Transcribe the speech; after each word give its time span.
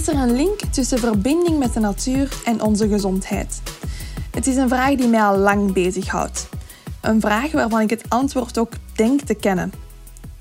Is 0.00 0.08
er 0.08 0.14
een 0.14 0.36
link 0.36 0.60
tussen 0.60 0.98
verbinding 0.98 1.58
met 1.58 1.72
de 1.72 1.80
natuur 1.80 2.40
en 2.44 2.62
onze 2.62 2.88
gezondheid? 2.88 3.62
Het 4.30 4.46
is 4.46 4.56
een 4.56 4.68
vraag 4.68 4.94
die 4.94 5.08
mij 5.08 5.22
al 5.22 5.36
lang 5.36 5.72
bezighoudt. 5.72 6.48
Een 7.00 7.20
vraag 7.20 7.52
waarvan 7.52 7.80
ik 7.80 7.90
het 7.90 8.04
antwoord 8.08 8.58
ook 8.58 8.72
denk 8.94 9.20
te 9.20 9.34
kennen. 9.34 9.72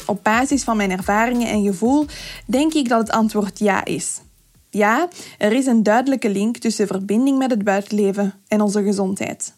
Op 0.05 0.23
basis 0.23 0.63
van 0.63 0.77
mijn 0.77 0.91
ervaringen 0.91 1.47
en 1.47 1.63
gevoel 1.63 2.05
denk 2.45 2.73
ik 2.73 2.89
dat 2.89 2.99
het 2.99 3.11
antwoord 3.11 3.59
ja 3.59 3.85
is. 3.85 4.21
Ja, 4.69 5.07
er 5.37 5.51
is 5.51 5.65
een 5.65 5.83
duidelijke 5.83 6.29
link 6.29 6.57
tussen 6.57 6.87
verbinding 6.87 7.37
met 7.37 7.51
het 7.51 7.63
buitenleven 7.63 8.33
en 8.47 8.61
onze 8.61 8.83
gezondheid. 8.83 9.53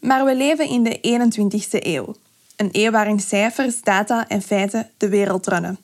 Maar 0.00 0.24
we 0.24 0.36
leven 0.36 0.68
in 0.68 0.82
de 0.82 0.98
21ste 1.00 1.86
eeuw. 1.86 2.14
Een 2.56 2.68
eeuw 2.72 2.90
waarin 2.90 3.20
cijfers, 3.20 3.82
data 3.82 4.28
en 4.28 4.42
feiten 4.42 4.90
de 4.96 5.08
wereld 5.08 5.46
runnen. 5.46 5.78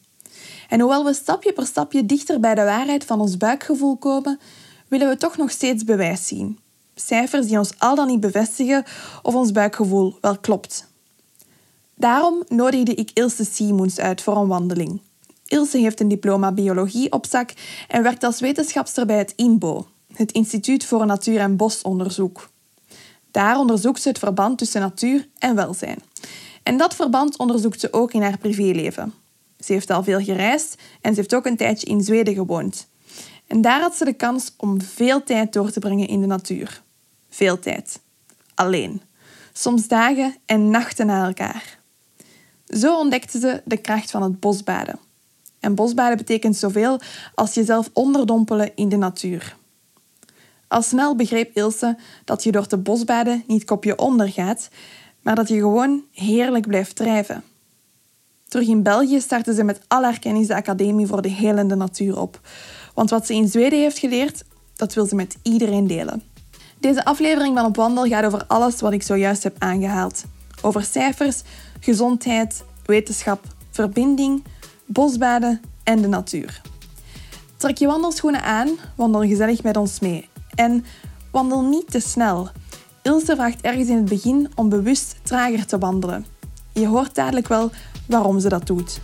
En 0.73 0.81
hoewel 0.81 1.05
we 1.05 1.15
stapje 1.15 1.53
per 1.53 1.67
stapje 1.67 2.07
dichter 2.07 2.41
bij 2.41 2.55
de 2.55 2.65
waarheid 2.65 3.05
van 3.05 3.21
ons 3.21 3.37
buikgevoel 3.37 3.97
komen, 3.97 4.41
willen 4.89 5.09
we 5.09 5.17
toch 5.17 5.37
nog 5.37 5.51
steeds 5.51 5.85
bewijs 5.85 6.27
zien. 6.27 6.59
Cijfers 6.95 7.47
die 7.47 7.59
ons 7.59 7.73
al 7.79 7.95
dan 7.95 8.07
niet 8.07 8.21
bevestigen 8.21 8.85
of 9.23 9.35
ons 9.35 9.53
buikgevoel 9.53 10.19
wel 10.21 10.39
klopt. 10.39 10.87
Daarom 11.95 12.43
nodigde 12.49 12.95
ik 12.95 13.11
Ilse 13.15 13.45
Simoens 13.45 13.99
uit 13.99 14.23
voor 14.23 14.37
een 14.37 14.47
wandeling. 14.47 15.01
Ilse 15.47 15.79
heeft 15.79 16.01
een 16.01 16.09
diploma 16.09 16.53
biologie 16.53 17.13
op 17.13 17.27
zak 17.27 17.53
en 17.89 18.03
werkt 18.03 18.25
als 18.25 18.41
wetenschapster 18.41 19.07
bij 19.07 19.19
het 19.19 19.33
INBO, 19.37 19.87
het 20.15 20.33
Instituut 20.33 20.85
voor 20.85 21.07
Natuur- 21.07 21.41
en 21.41 21.57
Bosonderzoek. 21.57 22.51
Daar 23.31 23.59
onderzoekt 23.59 24.03
ze 24.03 24.09
het 24.09 24.19
verband 24.19 24.59
tussen 24.59 24.81
natuur 24.81 25.29
en 25.39 25.55
welzijn. 25.55 25.99
En 26.63 26.77
dat 26.77 26.95
verband 26.95 27.39
onderzoekt 27.39 27.81
ze 27.81 27.93
ook 27.93 28.13
in 28.13 28.23
haar 28.23 28.39
privéleven. 28.39 29.22
Ze 29.65 29.73
heeft 29.73 29.91
al 29.91 30.03
veel 30.03 30.21
gereisd 30.21 30.75
en 31.01 31.15
ze 31.15 31.21
heeft 31.21 31.35
ook 31.35 31.47
een 31.47 31.57
tijdje 31.57 31.87
in 31.87 32.01
Zweden 32.01 32.35
gewoond. 32.35 32.89
En 33.47 33.61
daar 33.61 33.81
had 33.81 33.97
ze 33.97 34.05
de 34.05 34.13
kans 34.13 34.55
om 34.57 34.81
veel 34.81 35.23
tijd 35.23 35.53
door 35.53 35.71
te 35.71 35.81
brengen 35.81 36.09
in 36.09 36.21
de 36.21 36.27
natuur. 36.27 36.83
Veel 37.29 37.59
tijd. 37.59 38.01
Alleen. 38.55 39.03
Soms 39.53 39.89
dagen 39.89 40.37
en 40.47 40.71
nachten 40.71 41.07
na 41.07 41.27
elkaar. 41.27 41.79
Zo 42.67 42.99
ontdekte 42.99 43.39
ze 43.39 43.63
de 43.65 43.77
kracht 43.77 44.11
van 44.11 44.23
het 44.23 44.41
bosbaden. 44.41 44.99
En 45.61 45.75
bosbaden 45.75 46.17
betekent 46.17 46.57
zoveel 46.57 47.01
als 47.35 47.55
jezelf 47.55 47.91
onderdompelen 47.93 48.73
in 48.75 48.89
de 48.89 48.97
natuur. 48.97 49.57
Al 50.69 50.83
snel 50.83 51.17
begreep 51.17 51.57
Ilse 51.57 51.99
dat 52.25 52.45
je 52.45 52.53
door 52.53 52.67
te 52.67 52.77
bosbaden 52.77 53.45
niet 53.47 53.65
kopje 53.65 53.99
onder 53.99 54.29
gaat, 54.29 54.69
maar 55.21 55.35
dat 55.35 55.49
je 55.49 55.59
gewoon 55.59 56.05
heerlijk 56.13 56.67
blijft 56.67 56.97
drijven. 56.97 57.45
Terug 58.53 58.69
in 58.69 58.83
België 58.83 59.21
startte 59.21 59.55
ze 59.55 59.65
met 59.65 59.81
al 59.89 60.03
haar 60.03 60.19
kennis 60.19 60.47
de 60.47 60.55
Academie 60.55 61.07
voor 61.07 61.23
de 61.23 61.29
Helende 61.29 61.75
Natuur 61.75 62.21
op. 62.21 62.41
Want 62.95 63.11
wat 63.11 63.27
ze 63.27 63.35
in 63.35 63.49
Zweden 63.49 63.79
heeft 63.79 63.99
geleerd, 63.99 64.45
dat 64.77 64.95
wil 64.95 65.07
ze 65.07 65.15
met 65.15 65.37
iedereen 65.43 65.87
delen. 65.87 66.23
Deze 66.79 67.05
aflevering 67.05 67.57
van 67.57 67.67
Op 67.67 67.77
Wandel 67.77 68.05
gaat 68.05 68.25
over 68.25 68.45
alles 68.47 68.81
wat 68.81 68.93
ik 68.93 69.03
zojuist 69.03 69.43
heb 69.43 69.57
aangehaald. 69.59 70.25
Over 70.63 70.83
cijfers, 70.83 71.43
gezondheid, 71.81 72.65
wetenschap, 72.85 73.45
verbinding, 73.71 74.45
bosbaden 74.87 75.61
en 75.83 76.03
de 76.03 76.09
natuur. 76.09 76.61
Trek 77.57 77.79
je 77.79 77.87
wandelschoenen 77.87 78.43
aan, 78.43 78.69
wandel 78.95 79.21
gezellig 79.21 79.63
met 79.63 79.77
ons 79.77 80.01
mee. 80.01 80.29
En 80.55 80.85
wandel 81.31 81.63
niet 81.63 81.91
te 81.91 82.01
snel. 82.01 82.49
Ilse 83.03 83.35
vraagt 83.35 83.61
ergens 83.61 83.89
in 83.89 83.97
het 83.97 84.09
begin 84.09 84.51
om 84.55 84.69
bewust 84.69 85.17
trager 85.23 85.67
te 85.67 85.79
wandelen. 85.79 86.27
Je 86.73 86.87
hoort 86.87 87.15
dadelijk 87.15 87.49
wel 87.49 87.71
waarom 88.13 88.41
ze 88.41 88.49
dat 88.49 88.67
doet. 88.67 89.01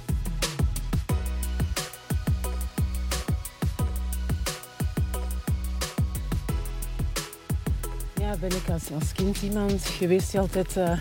Ja, 8.20 8.36
ben 8.40 8.50
ik 8.50 8.70
als, 8.72 8.90
als 8.94 9.12
kind 9.12 9.42
iemand 9.42 9.86
geweest 9.86 10.30
die 10.30 10.40
altijd 10.40 10.76
uh, 10.76 10.98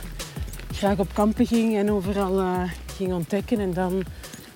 graag 0.72 1.00
op 1.00 1.14
kampen 1.14 1.46
ging 1.46 1.76
en 1.76 1.92
overal 1.92 2.40
uh, 2.40 2.64
ging 2.96 3.14
ontdekken 3.14 3.60
en 3.60 3.74
dan 3.74 4.04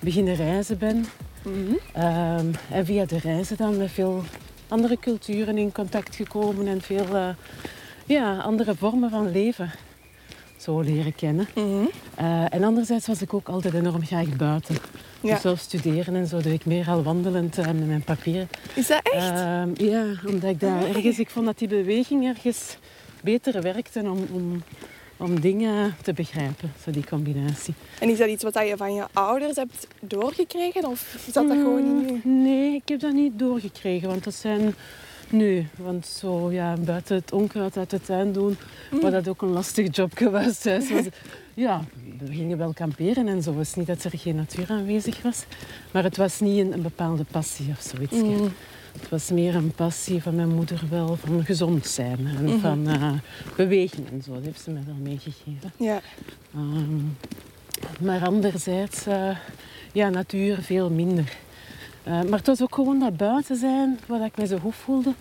beginnen 0.00 0.34
reizen 0.34 0.78
ben. 0.78 0.96
Mm 0.96 1.52
-hmm. 1.52 2.04
um, 2.04 2.50
en 2.70 2.84
via 2.84 3.04
de 3.04 3.18
reizen 3.18 3.56
dan 3.56 3.76
met 3.76 3.90
veel 3.90 4.22
andere 4.68 4.98
culturen 4.98 5.58
in 5.58 5.72
contact 5.72 6.16
gekomen 6.16 6.66
en 6.66 6.80
veel 6.80 7.16
uh, 7.16 7.28
ja, 8.06 8.38
andere 8.38 8.74
vormen 8.74 9.10
van 9.10 9.30
leven 9.30 9.70
zo 10.62 10.80
leren 10.80 11.14
kennen. 11.14 11.48
Mm 11.54 11.62
-hmm. 11.62 11.90
uh, 12.20 12.54
en 12.54 12.64
anderzijds 12.64 13.06
was 13.06 13.22
ik 13.22 13.34
ook 13.34 13.48
altijd 13.48 13.74
enorm 13.74 14.04
graag 14.04 14.36
buiten. 14.36 14.76
Ja. 15.20 15.32
Dus 15.32 15.40
zelf 15.40 15.58
studeren 15.58 16.14
en 16.14 16.26
zo 16.26 16.40
doe 16.40 16.52
ik 16.52 16.64
meer 16.64 16.88
al 16.88 17.02
wandelend 17.02 17.58
uh, 17.58 17.66
met 17.66 17.86
mijn 17.86 18.04
papieren. 18.04 18.48
Is 18.74 18.86
dat 18.86 19.00
echt? 19.02 19.32
Uh, 19.32 19.62
ja, 19.74 20.04
omdat 20.26 20.50
ik 20.50 20.60
daar 20.60 20.86
ergens... 20.86 21.18
Ik 21.18 21.30
vond 21.30 21.46
dat 21.46 21.58
die 21.58 21.68
beweging 21.68 22.26
ergens 22.26 22.76
beter 23.22 23.62
werkte 23.62 24.00
om, 24.00 24.26
om, 24.32 24.62
om 25.16 25.40
dingen 25.40 25.94
te 26.02 26.12
begrijpen. 26.12 26.72
Zo 26.84 26.90
die 26.90 27.06
combinatie. 27.06 27.74
En 28.00 28.08
is 28.08 28.18
dat 28.18 28.28
iets 28.28 28.42
wat 28.42 28.54
je 28.54 28.74
van 28.76 28.94
je 28.94 29.06
ouders 29.12 29.56
hebt 29.56 29.86
doorgekregen? 30.00 30.84
Of 30.84 31.16
zat 31.32 31.48
dat 31.48 31.56
mm, 31.56 31.62
gewoon 31.62 32.06
in 32.06 32.06
je? 32.06 32.28
Nee, 32.28 32.74
ik 32.74 32.88
heb 32.88 33.00
dat 33.00 33.12
niet 33.12 33.38
doorgekregen. 33.38 34.08
Want 34.08 34.24
dat 34.24 34.34
zijn... 34.34 34.74
Nee, 35.32 35.66
want 35.76 36.06
zo 36.06 36.50
ja, 36.50 36.76
buiten 36.76 37.16
het 37.16 37.32
onkruid 37.32 37.76
uit 37.76 37.90
de 37.90 38.00
tuin 38.00 38.32
doen, 38.32 38.56
mm. 38.90 39.00
was 39.00 39.10
dat 39.10 39.28
ook 39.28 39.42
een 39.42 39.48
lastig 39.48 39.96
job 39.96 40.18
was, 40.18 40.62
ja, 41.54 41.84
we 42.18 42.32
gingen 42.32 42.58
wel 42.58 42.72
kamperen 42.72 43.28
en 43.28 43.42
zo. 43.42 43.58
Het 43.58 43.66
is 43.66 43.74
niet 43.74 43.86
dat 43.86 44.04
er 44.04 44.18
geen 44.18 44.36
natuur 44.36 44.66
aanwezig 44.68 45.22
was. 45.22 45.44
Maar 45.90 46.02
het 46.02 46.16
was 46.16 46.40
niet 46.40 46.58
een, 46.58 46.72
een 46.72 46.82
bepaalde 46.82 47.24
passie 47.30 47.68
of 47.70 47.80
zoiets. 47.80 48.16
Mm. 48.16 48.52
Het 49.00 49.08
was 49.08 49.30
meer 49.30 49.54
een 49.54 49.72
passie 49.72 50.22
van 50.22 50.34
mijn 50.34 50.54
moeder 50.54 50.82
wel, 50.90 51.16
van 51.16 51.44
gezond 51.44 51.86
zijn 51.86 52.26
en 52.26 52.42
mm 52.42 52.46
-hmm. 52.46 52.60
van 52.60 52.88
uh, 52.88 53.12
bewegen 53.56 54.06
en 54.12 54.22
zo. 54.22 54.32
Dat 54.32 54.44
heeft 54.44 54.60
ze 54.60 54.70
mij 54.70 54.82
wel 54.86 54.96
meegegeven. 55.02 55.72
Ja. 55.76 56.00
Um, 56.56 57.16
maar 58.00 58.24
anderzijds, 58.24 59.06
uh, 59.06 59.36
ja, 59.92 60.08
natuur 60.08 60.62
veel 60.62 60.90
minder. 60.90 61.36
Uh, 62.08 62.12
maar 62.22 62.38
het 62.38 62.46
was 62.46 62.62
ook 62.62 62.74
gewoon 62.74 62.98
dat 62.98 63.16
buiten 63.16 63.56
zijn, 63.56 63.98
waar 64.06 64.24
ik 64.24 64.36
me 64.36 64.46
zo 64.46 64.58
goed 64.58 64.74
voelde. 64.74 65.12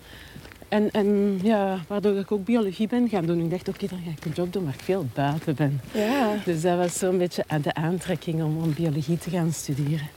En, 0.67 0.91
en 0.91 1.39
ja, 1.43 1.79
waardoor 1.87 2.17
ik 2.17 2.31
ook 2.31 2.45
biologie 2.45 2.87
ben 2.87 3.09
gaan 3.09 3.25
doen. 3.25 3.39
Ik 3.39 3.49
dacht, 3.49 3.67
oké, 3.67 3.83
okay, 3.83 3.97
dan 3.97 4.05
ga 4.05 4.17
ik 4.17 4.25
een 4.25 4.31
job 4.31 4.53
doen 4.53 4.63
waar 4.63 4.73
ik 4.73 4.79
veel 4.79 5.05
buiten 5.13 5.55
ben. 5.55 5.81
Ja. 5.93 6.33
Dus 6.45 6.61
dat 6.61 6.77
was 6.77 6.97
zo'n 6.97 7.17
beetje 7.17 7.43
de 7.61 7.73
aantrekking 7.73 8.43
om, 8.43 8.57
om 8.57 8.73
biologie 8.73 9.17
te 9.17 9.29
gaan 9.29 9.51
studeren. 9.53 10.07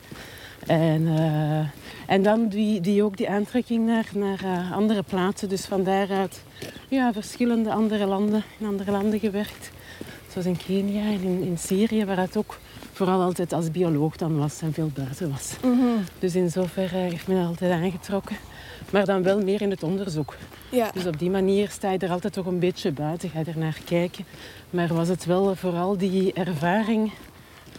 En, 0.66 1.02
uh, 1.02 1.58
en 2.06 2.22
dan 2.22 2.48
die, 2.48 2.80
die 2.80 3.02
ook 3.02 3.16
die 3.16 3.30
aantrekking 3.30 3.86
naar, 3.86 4.08
naar 4.14 4.40
uh, 4.44 4.72
andere 4.72 5.02
plaatsen. 5.02 5.48
Dus 5.48 5.64
van 5.64 5.82
daaruit 5.84 6.42
ja, 6.88 7.12
verschillende 7.12 7.72
andere 7.72 8.06
landen, 8.06 8.42
in 8.58 8.66
andere 8.66 8.90
landen 8.90 9.18
gewerkt. 9.18 9.70
Zoals 10.30 10.46
in 10.46 10.58
Kenia 10.66 11.02
en 11.02 11.22
in, 11.22 11.42
in 11.42 11.58
Syrië, 11.58 12.04
waar 12.04 12.18
het 12.18 12.36
ook 12.36 12.58
vooral 12.94 13.22
altijd 13.22 13.52
als 13.52 13.70
bioloog 13.70 14.16
dan 14.16 14.38
was 14.38 14.60
en 14.62 14.72
veel 14.72 14.90
buiten 14.94 15.30
was. 15.30 15.56
Mm 15.62 15.78
-hmm. 15.78 16.04
Dus 16.18 16.34
in 16.34 16.50
zoverre 16.50 16.96
heeft 16.96 17.26
me 17.26 17.34
dat 17.34 17.46
altijd 17.46 17.72
aangetrokken. 17.72 18.36
Maar 18.90 19.04
dan 19.04 19.22
wel 19.22 19.40
meer 19.42 19.62
in 19.62 19.70
het 19.70 19.82
onderzoek. 19.82 20.36
Ja. 20.70 20.90
Dus 20.92 21.06
op 21.06 21.18
die 21.18 21.30
manier 21.30 21.68
sta 21.70 21.90
je 21.90 21.98
er 21.98 22.10
altijd 22.10 22.32
toch 22.32 22.46
een 22.46 22.58
beetje 22.58 22.92
buiten, 22.92 23.30
ga 23.30 23.38
je 23.38 23.44
er 23.44 23.58
naar 23.58 23.78
kijken. 23.84 24.24
Maar 24.70 24.94
was 24.94 25.08
het 25.08 25.24
wel 25.24 25.54
vooral 25.54 25.96
die 25.96 26.32
ervaring 26.32 27.12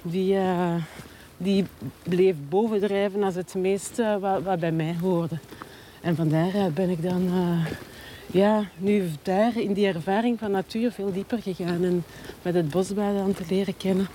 die, 0.01 0.33
uh, 0.33 0.75
die 1.37 1.65
bleef 2.03 2.35
bovendrijven 2.49 3.23
als 3.23 3.35
het 3.35 3.55
meeste 3.55 4.17
wat, 4.21 4.43
wat 4.43 4.59
bij 4.59 4.71
mij 4.71 4.95
hoorde. 5.01 5.37
En 6.01 6.15
vandaar 6.15 6.71
ben 6.73 6.89
ik 6.89 7.03
dan 7.03 7.29
ja, 8.35 8.65
nu 8.77 9.03
daar 9.21 9.57
in 9.57 9.73
die 9.73 9.87
ervaring 9.87 10.39
van 10.39 10.51
natuur 10.51 10.91
veel 10.91 11.13
dieper 11.13 11.41
gegaan. 11.41 11.83
En 11.83 12.03
met 12.41 12.53
het 12.53 12.69
bosbaden 12.69 13.21
aan 13.21 13.33
te 13.33 13.43
leren 13.49 13.77
kennen, 13.77 14.07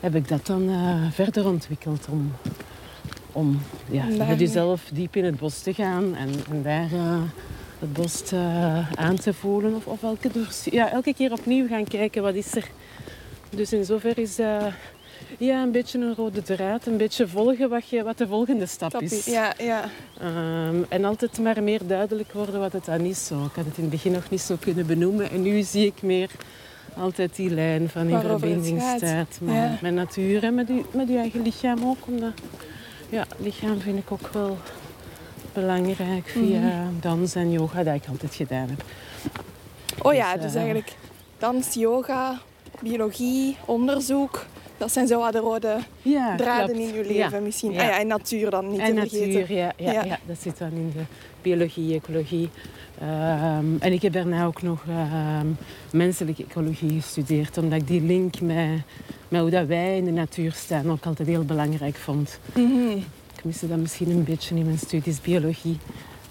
heb 0.00 0.14
ik 0.14 0.28
dat 0.28 0.46
dan 0.46 0.62
uh, 0.62 1.10
verder 1.10 1.46
ontwikkeld 1.46 2.06
om, 2.10 2.32
om 3.32 3.60
ja, 3.90 4.04
met 4.04 4.38
jezelf 4.38 4.90
diep 4.92 5.16
in 5.16 5.24
het 5.24 5.38
bos 5.38 5.60
te 5.60 5.74
gaan 5.74 6.14
en, 6.14 6.30
en 6.50 6.62
daar 6.62 6.92
uh, 6.92 7.22
het 7.78 7.92
bos 7.92 8.20
te, 8.20 8.36
uh, 8.36 8.92
aan 8.92 9.16
te 9.16 9.34
voelen. 9.34 9.74
Of, 9.74 9.86
of 9.86 10.02
elke, 10.02 10.30
ja, 10.70 10.90
elke 10.90 11.14
keer 11.14 11.32
opnieuw 11.32 11.68
gaan 11.68 11.84
kijken 11.84 12.22
wat 12.22 12.34
is 12.34 12.54
er. 12.54 12.70
Dus 13.50 13.72
in 13.72 13.84
zover 13.84 14.18
is, 14.18 14.38
Ja, 15.38 15.62
een 15.62 15.70
beetje 15.70 15.98
een 15.98 16.14
rode 16.14 16.42
draad. 16.42 16.86
Een 16.86 16.96
beetje 16.96 17.28
volgen 17.28 17.68
wat, 17.68 17.88
je, 17.88 18.02
wat 18.02 18.18
de 18.18 18.26
volgende 18.26 18.66
stap 18.66 19.00
is. 19.00 19.24
Ja, 19.24 19.54
ja. 19.58 19.84
Ehm, 20.20 20.76
en 20.88 21.04
altijd 21.04 21.38
maar 21.38 21.62
meer 21.62 21.86
duidelijk 21.86 22.32
worden 22.32 22.60
wat 22.60 22.72
het 22.72 22.84
dan 22.84 23.00
is. 23.00 23.26
Zo. 23.26 23.34
Ik 23.44 23.52
had 23.54 23.64
het 23.64 23.76
in 23.76 23.82
het 23.82 23.90
begin 23.90 24.12
nog 24.12 24.30
niet 24.30 24.40
zo 24.40 24.56
kunnen 24.60 24.86
benoemen. 24.86 25.30
En 25.30 25.42
nu 25.42 25.62
zie 25.62 25.86
ik 25.86 26.02
meer 26.02 26.30
altijd 26.96 27.36
die 27.36 27.50
lijn 27.50 27.88
van 27.88 28.08
in 28.08 28.20
verbinding 28.20 28.80
staat 28.96 29.38
met, 29.40 29.54
Ja. 29.54 29.78
met 29.82 29.92
natuur 29.94 30.44
en 30.44 30.54
met 30.54 30.68
je, 30.68 30.82
met 30.90 31.08
je 31.08 31.16
eigen 31.18 31.42
lichaam 31.42 31.84
ook. 31.84 31.96
Omdat, 32.06 32.32
ja, 33.08 33.26
lichaam 33.38 33.80
vind 33.80 33.98
ik 33.98 34.12
ook 34.12 34.28
wel 34.32 34.58
belangrijk 35.52 36.28
via 36.28 36.58
Mhm. 36.60 37.00
dans 37.00 37.34
en 37.34 37.50
yoga 37.50 37.82
dat 37.82 37.94
ik 37.94 38.06
altijd 38.08 38.34
gedaan 38.34 38.68
heb. 38.68 38.84
Oh 40.02 40.14
ja, 40.14 40.32
Dus, 40.32 40.42
dus 40.42 40.50
eh, 40.50 40.56
eigenlijk 40.56 40.96
dans, 41.38 41.74
yoga, 41.74 42.40
biologie, 42.82 43.56
onderzoek. 43.64 44.46
Dat 44.78 44.92
zijn 44.92 45.06
zo 45.06 45.18
wat 45.18 45.32
de 45.32 45.38
rode 45.38 45.76
Ja, 46.02 46.36
draden 46.36 46.74
klopt. 46.74 46.88
in 46.90 46.94
je 46.94 47.04
leven 47.12 47.42
misschien. 47.42 47.72
Ja. 47.72 47.80
Ah 47.82 47.86
ja, 47.88 47.98
en 48.00 48.06
natuur 48.06 48.50
dan 48.50 48.70
niet 48.70 48.80
En 48.80 48.94
te 48.94 49.00
vergeten. 49.00 49.28
natuur, 49.40 49.56
ja, 49.56 49.72
ja, 49.76 49.92
Ja. 50.04 50.18
dat 50.26 50.36
zit 50.40 50.58
dan 50.58 50.70
in 50.72 50.92
de 50.96 51.02
biologie, 51.42 51.94
ecologie. 51.94 52.48
Ehm, 53.00 53.64
en 53.78 53.92
ik 53.92 54.02
heb 54.02 54.12
daarna 54.12 54.44
ook 54.44 54.62
nog 54.62 54.82
ehm, 54.88 55.46
menselijke 55.92 56.44
ecologie 56.48 57.00
gestudeerd, 57.00 57.58
omdat 57.58 57.80
ik 57.80 57.86
die 57.86 58.00
link 58.02 58.40
met, 58.40 58.68
met 59.28 59.40
hoe 59.40 59.50
dat 59.50 59.66
wij 59.66 59.96
in 59.96 60.04
de 60.04 60.10
natuur 60.10 60.52
staan 60.52 60.90
ook 60.90 61.06
altijd 61.06 61.28
heel 61.28 61.44
belangrijk 61.44 61.96
vond. 61.96 62.38
Mhm. 62.54 62.90
Ik 63.36 63.44
miste 63.44 63.68
dat 63.68 63.78
misschien 63.78 64.10
een 64.10 64.24
beetje 64.24 64.54
in 64.56 64.64
mijn 64.64 64.78
studies 64.78 65.20
biologie, 65.20 65.78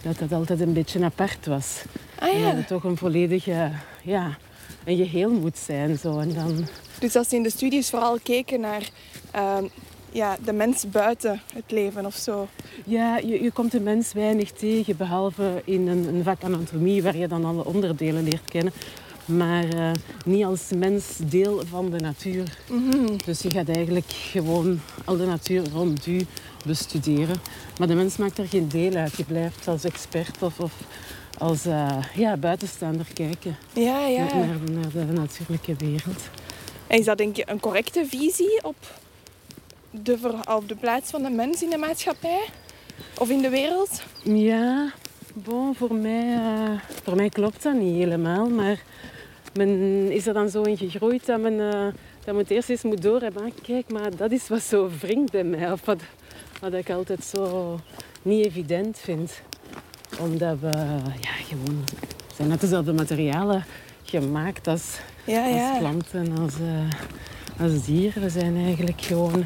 dat 0.02 0.20
dat 0.20 0.32
altijd 0.32 0.60
een 0.62 0.74
beetje 0.74 1.04
apart 1.04 1.46
was. 1.46 1.82
Ah 2.20 2.30
En 2.34 2.40
ja, 2.40 2.46
dat 2.46 2.56
het 2.56 2.68
toch 2.68 2.84
een 2.84 2.98
volledige, 2.98 3.70
ja, 4.04 4.38
een 4.84 4.98
geheel 4.98 5.32
moet 5.32 5.58
zijn. 5.58 5.98
Zo. 5.98 6.20
En 6.20 6.34
dan, 6.34 6.66
dus 7.00 7.16
als 7.16 7.30
ze 7.30 7.36
in 7.36 7.44
de 7.44 7.50
studies 7.50 7.90
vooral 7.90 8.20
keken 8.24 8.60
naar 8.60 8.90
ehm, 9.32 9.64
ja, 10.12 10.38
de 10.46 10.54
mens 10.54 10.90
buiten 10.90 11.42
het 11.54 11.72
leven 11.72 12.06
of 12.06 12.16
zo. 12.16 12.48
Ja, 12.86 13.18
je, 13.18 13.44
je 13.44 13.52
komt 13.52 13.72
de 13.72 13.80
mens 13.80 14.14
weinig 14.14 14.52
tegen, 14.52 14.98
behalve 14.98 15.62
in 15.66 15.88
een, 15.88 16.08
een 16.08 16.24
vak 16.24 16.44
anatomie 16.44 17.04
waar 17.04 17.18
je 17.18 17.28
dan 17.28 17.46
alle 17.46 17.66
onderdelen 17.66 18.24
leert 18.24 18.46
kennen. 18.50 18.74
Maar 19.26 19.70
eh, 19.70 19.92
niet 20.26 20.44
als 20.46 20.62
mens 20.76 21.06
deel 21.18 21.62
van 21.70 21.90
de 21.92 22.00
natuur. 22.00 22.58
Mhm. 22.70 23.18
Dus 23.26 23.42
je 23.42 23.50
gaat 23.50 23.70
eigenlijk 23.70 24.12
gewoon 24.12 24.80
al 25.06 25.18
de 25.18 25.26
natuur 25.26 25.64
rond 25.74 26.06
u 26.06 26.22
bestuderen. 26.66 27.36
Maar 27.78 27.88
de 27.88 27.96
mens 27.96 28.18
maakt 28.18 28.38
er 28.38 28.48
geen 28.48 28.68
deel 28.68 28.94
uit. 28.94 29.16
Je 29.16 29.24
blijft 29.24 29.68
als 29.68 29.84
expert 29.84 30.42
of, 30.42 30.60
of 30.60 30.74
als 31.38 31.66
eh, 31.66 31.98
ja, 32.16 32.38
buitenstaander 32.38 33.06
kijken 33.14 33.58
Ja, 33.74 34.08
ja. 34.08 34.24
naar, 34.34 34.58
naar 34.72 35.08
de 35.08 35.14
natuurlijke 35.14 35.76
wereld. 35.78 36.22
En 36.88 37.00
is 37.00 37.06
dat 37.06 37.18
denk 37.18 37.36
je 37.36 37.44
een 37.50 37.60
correcte 37.60 38.06
visie 38.06 38.60
op 38.64 38.76
de, 39.92 40.18
op 40.50 40.68
de 40.68 40.76
plaats 40.76 41.10
van 41.10 41.24
de 41.24 41.30
mens 41.30 41.64
in 41.64 41.70
de 41.70 41.78
maatschappij? 41.78 42.44
Of 43.18 43.30
in 43.30 43.42
de 43.42 43.50
wereld? 43.50 44.04
Ja, 44.24 44.92
bon, 45.34 45.76
voor, 45.76 45.96
mij, 45.96 46.34
eh, 46.34 46.80
voor 47.04 47.16
mij 47.16 47.30
klopt 47.30 47.64
dat 47.64 47.74
niet 47.74 47.96
helemaal. 47.96 48.50
Maar 48.50 48.84
men 49.54 49.70
is 50.12 50.28
er 50.28 50.34
dan 50.34 50.50
zo 50.50 50.62
in 50.62 50.78
gegroeid 50.78 51.26
dat 51.26 51.40
men, 51.40 51.60
eh, 51.60 51.86
dat 52.24 52.26
men 52.26 52.38
het 52.38 52.50
eerst 52.50 52.70
eens 52.70 52.84
moet 52.84 53.02
doorhebben. 53.02 53.44
Ah, 53.44 53.52
Kijk, 53.62 53.92
maar 53.92 54.16
dat 54.16 54.32
is 54.32 54.48
wat 54.48 54.62
zo 54.62 54.90
wringt 55.00 55.32
bij 55.32 55.44
mij. 55.44 55.72
Of 55.72 55.86
wat, 55.86 56.02
wat 56.62 56.74
ik 56.74 56.90
altijd 56.90 57.24
zo 57.24 57.80
niet 58.22 58.46
evident 58.46 59.00
vind. 59.00 59.42
Omdat 60.20 60.60
we 60.60 60.72
ja, 61.22 61.32
gewoon 61.48 61.84
zijn 62.36 62.48
net 62.48 62.62
dezelfde 62.62 62.94
materialen 62.94 63.66
gemaakt 64.04 64.68
als, 64.68 64.98
Ja, 65.26 65.44
als 65.46 65.56
ja. 65.56 65.78
planten, 65.78 66.38
als, 66.40 66.54
eh, 66.54 67.62
als 67.66 67.86
dieren. 67.86 68.22
We 68.22 68.30
zijn 68.30 68.56
eigenlijk 68.58 69.02
gewoon 69.02 69.46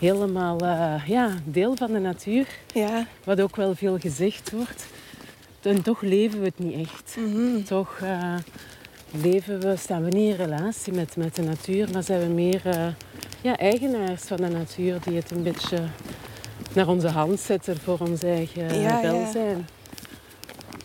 helemaal 0.00 0.58
eh, 0.60 0.94
ja, 1.06 1.34
deel 1.44 1.76
van 1.76 1.92
de 1.92 1.98
natuur. 1.98 2.46
ja. 2.74 3.06
Wat 3.24 3.40
ook 3.40 3.56
wel 3.56 3.74
veel 3.74 3.98
gezegd 3.98 4.50
wordt. 4.50 4.86
En 5.62 5.82
toch 5.82 6.00
leven 6.02 6.38
we 6.38 6.44
het 6.44 6.58
niet 6.58 6.74
echt. 6.88 7.16
Mhm. 7.18 7.62
Toch 7.62 7.98
eh, 8.02 8.34
leven 9.10 9.60
we, 9.60 9.76
staan 9.76 10.04
we 10.04 10.10
niet 10.10 10.30
in 10.30 10.36
relatie 10.46 10.92
met, 10.92 11.16
met 11.16 11.34
de 11.34 11.42
natuur, 11.42 11.88
maar 11.92 12.02
zijn 12.02 12.20
we 12.20 12.26
meer 12.26 12.62
ja, 13.40 13.56
eigenaars 13.56 14.22
van 14.22 14.36
de 14.36 14.48
natuur 14.48 14.98
die 15.04 15.16
het 15.16 15.30
een 15.30 15.42
beetje 15.42 15.78
naar 16.72 16.88
onze 16.88 17.08
hand 17.08 17.40
zetten 17.40 17.76
voor 17.80 17.98
ons 17.98 18.22
eigen 18.22 18.74
Ja, 18.80 19.00
ja. 19.00 19.00
welzijn. 19.02 19.68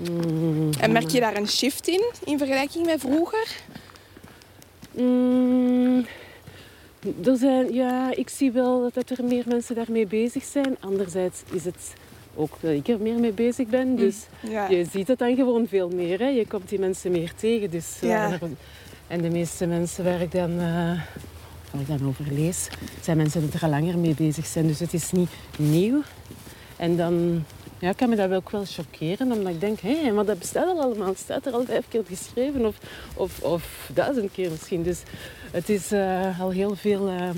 Mm, 0.09 0.69
En 0.79 0.91
merk 0.91 1.09
je 1.09 1.19
daar 1.19 1.35
een 1.35 1.47
shift 1.47 1.87
in, 1.87 2.03
in 2.25 2.37
vergelijking 2.37 2.85
met 2.85 2.99
vroeger? 2.99 3.47
Mm, 4.97 6.05
er 7.25 7.37
zijn, 7.37 7.73
ja, 7.73 8.15
ik 8.15 8.29
zie 8.29 8.51
wel 8.51 8.89
dat 8.93 9.09
er 9.09 9.23
meer 9.23 9.43
mensen 9.47 9.75
daarmee 9.75 10.07
bezig 10.07 10.43
zijn. 10.43 10.75
Anderzijds 10.79 11.43
is 11.53 11.65
het 11.65 11.93
ook 12.35 12.57
dat 12.59 12.71
ik 12.71 12.87
er 12.87 12.99
meer 12.99 13.19
mee 13.19 13.31
bezig 13.31 13.67
ben. 13.67 13.95
Dus 13.95 14.15
Ja. 14.49 14.69
je 14.69 14.85
ziet 14.91 15.07
het 15.07 15.19
dan 15.19 15.35
gewoon 15.35 15.67
veel 15.67 15.89
meer. 15.89 16.19
Hè. 16.19 16.27
Je 16.27 16.47
komt 16.47 16.69
die 16.69 16.79
mensen 16.79 17.11
meer 17.11 17.33
tegen. 17.35 17.69
Dus, 17.69 17.97
eh, 18.01 18.09
Ja. 18.09 18.39
en 19.07 19.21
de 19.21 19.29
meeste 19.29 19.65
mensen 19.65 20.03
waar 20.03 20.21
ik 20.21 20.31
dan, 20.31 20.51
eh, 20.51 21.01
waar 21.71 21.81
ik 21.81 21.87
dan 21.87 22.07
over 22.07 22.25
lees, 22.31 22.67
zijn 23.01 23.17
mensen 23.17 23.41
die 23.41 23.49
er 23.53 23.63
al 23.63 23.69
langer 23.69 23.97
mee 23.97 24.13
bezig 24.15 24.45
zijn. 24.45 24.67
Dus 24.67 24.79
het 24.79 24.93
is 24.93 25.11
niet 25.11 25.29
nieuw. 25.57 26.01
En 26.75 26.97
dan 26.97 27.43
ja, 27.83 27.91
kan 27.91 28.09
me 28.09 28.15
dat 28.15 28.29
wel 28.29 28.37
ook 28.37 28.49
wel 28.49 28.65
chockeren, 28.65 29.31
omdat 29.31 29.53
ik 29.53 29.59
denk, 29.59 29.79
hé, 29.79 30.11
maar 30.11 30.25
dat 30.25 30.39
bestaat 30.39 30.67
al 30.67 30.81
allemaal. 30.81 31.07
Het 31.07 31.17
staat 31.17 31.45
er 31.45 31.53
al 31.53 31.65
vijf 31.65 31.85
keer 31.89 32.03
geschreven 32.07 32.65
of, 32.65 32.75
of, 33.13 33.39
of 33.41 33.89
duizend 33.93 34.31
keer 34.31 34.51
misschien. 34.51 34.83
Dus 34.83 35.01
het 35.51 35.69
is 35.69 35.91
eh, 35.91 36.39
al 36.39 36.49
heel 36.49 36.75
veel 36.75 37.07
eh, 37.07 37.29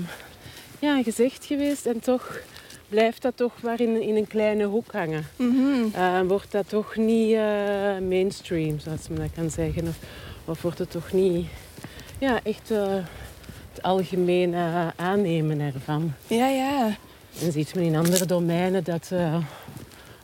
ja, 0.78 1.02
gezegd 1.02 1.44
geweest 1.44 1.86
en 1.86 2.00
toch 2.00 2.40
blijft 2.88 3.22
dat 3.22 3.36
toch 3.36 3.52
maar 3.62 3.80
in, 3.80 4.02
in 4.02 4.16
een 4.16 4.26
kleine 4.26 4.64
hoek 4.64 4.92
hangen. 4.92 5.26
Mhm. 5.36 5.94
Eh, 5.94 6.20
wordt 6.20 6.52
dat 6.52 6.68
toch 6.68 6.96
niet 6.96 7.34
eh, 7.34 7.40
mainstream, 8.08 8.78
zoals 8.78 9.08
men 9.08 9.18
dat 9.18 9.32
kan 9.34 9.50
zeggen? 9.50 9.88
Of, 9.88 9.98
of 10.44 10.62
wordt 10.62 10.78
het 10.78 10.90
toch 10.90 11.12
niet 11.12 11.46
ja, 12.18 12.40
echt 12.42 12.68
het 12.68 13.82
algemene 13.82 14.92
aannemen 14.96 15.60
ervan? 15.60 16.12
Ja, 16.26 16.48
ja. 16.48 16.96
En 17.40 17.52
ziet 17.52 17.74
men 17.74 17.84
in 17.84 17.96
andere 17.96 18.26
domeinen 18.26 18.84
dat 18.84 19.10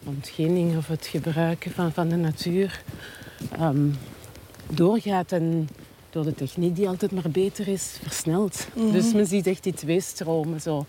ontginning 0.05 0.77
of 0.77 0.87
het 0.87 1.07
gebruiken 1.07 1.71
van, 1.71 1.93
van 1.93 2.09
de 2.09 2.17
natuur 2.17 2.83
ehm, 3.51 3.89
doorgaat 4.69 5.33
en 5.33 5.69
door 6.11 6.25
de 6.25 6.35
techniek 6.35 6.77
die 6.77 6.89
altijd 6.89 7.13
maar 7.13 7.31
beter 7.31 7.69
is, 7.69 7.99
versnelt. 8.03 8.67
Mhm. 8.75 8.93
Dus 8.93 9.13
men 9.13 9.27
ziet 9.27 9.47
echt 9.47 9.63
die 9.63 9.75
twee 9.75 10.01
stromen 10.01 10.61
zo. 10.61 10.87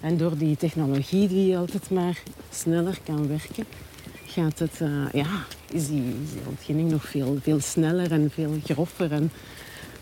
En 0.00 0.16
door 0.16 0.36
die 0.36 0.56
technologie 0.56 1.28
die 1.28 1.56
altijd 1.56 1.90
maar 1.90 2.22
sneller 2.50 2.98
kan 3.04 3.28
werken, 3.28 3.64
gaat 4.26 4.58
het, 4.58 4.80
eh, 4.80 5.12
ja, 5.12 5.44
is, 5.70 5.86
die, 5.86 6.02
is 6.24 6.32
die 6.32 6.42
ontginning 6.48 6.90
nog 6.90 7.04
veel, 7.04 7.38
veel 7.42 7.60
sneller 7.60 8.12
en 8.12 8.30
veel 8.30 8.58
groffer 8.64 9.12
en 9.12 9.32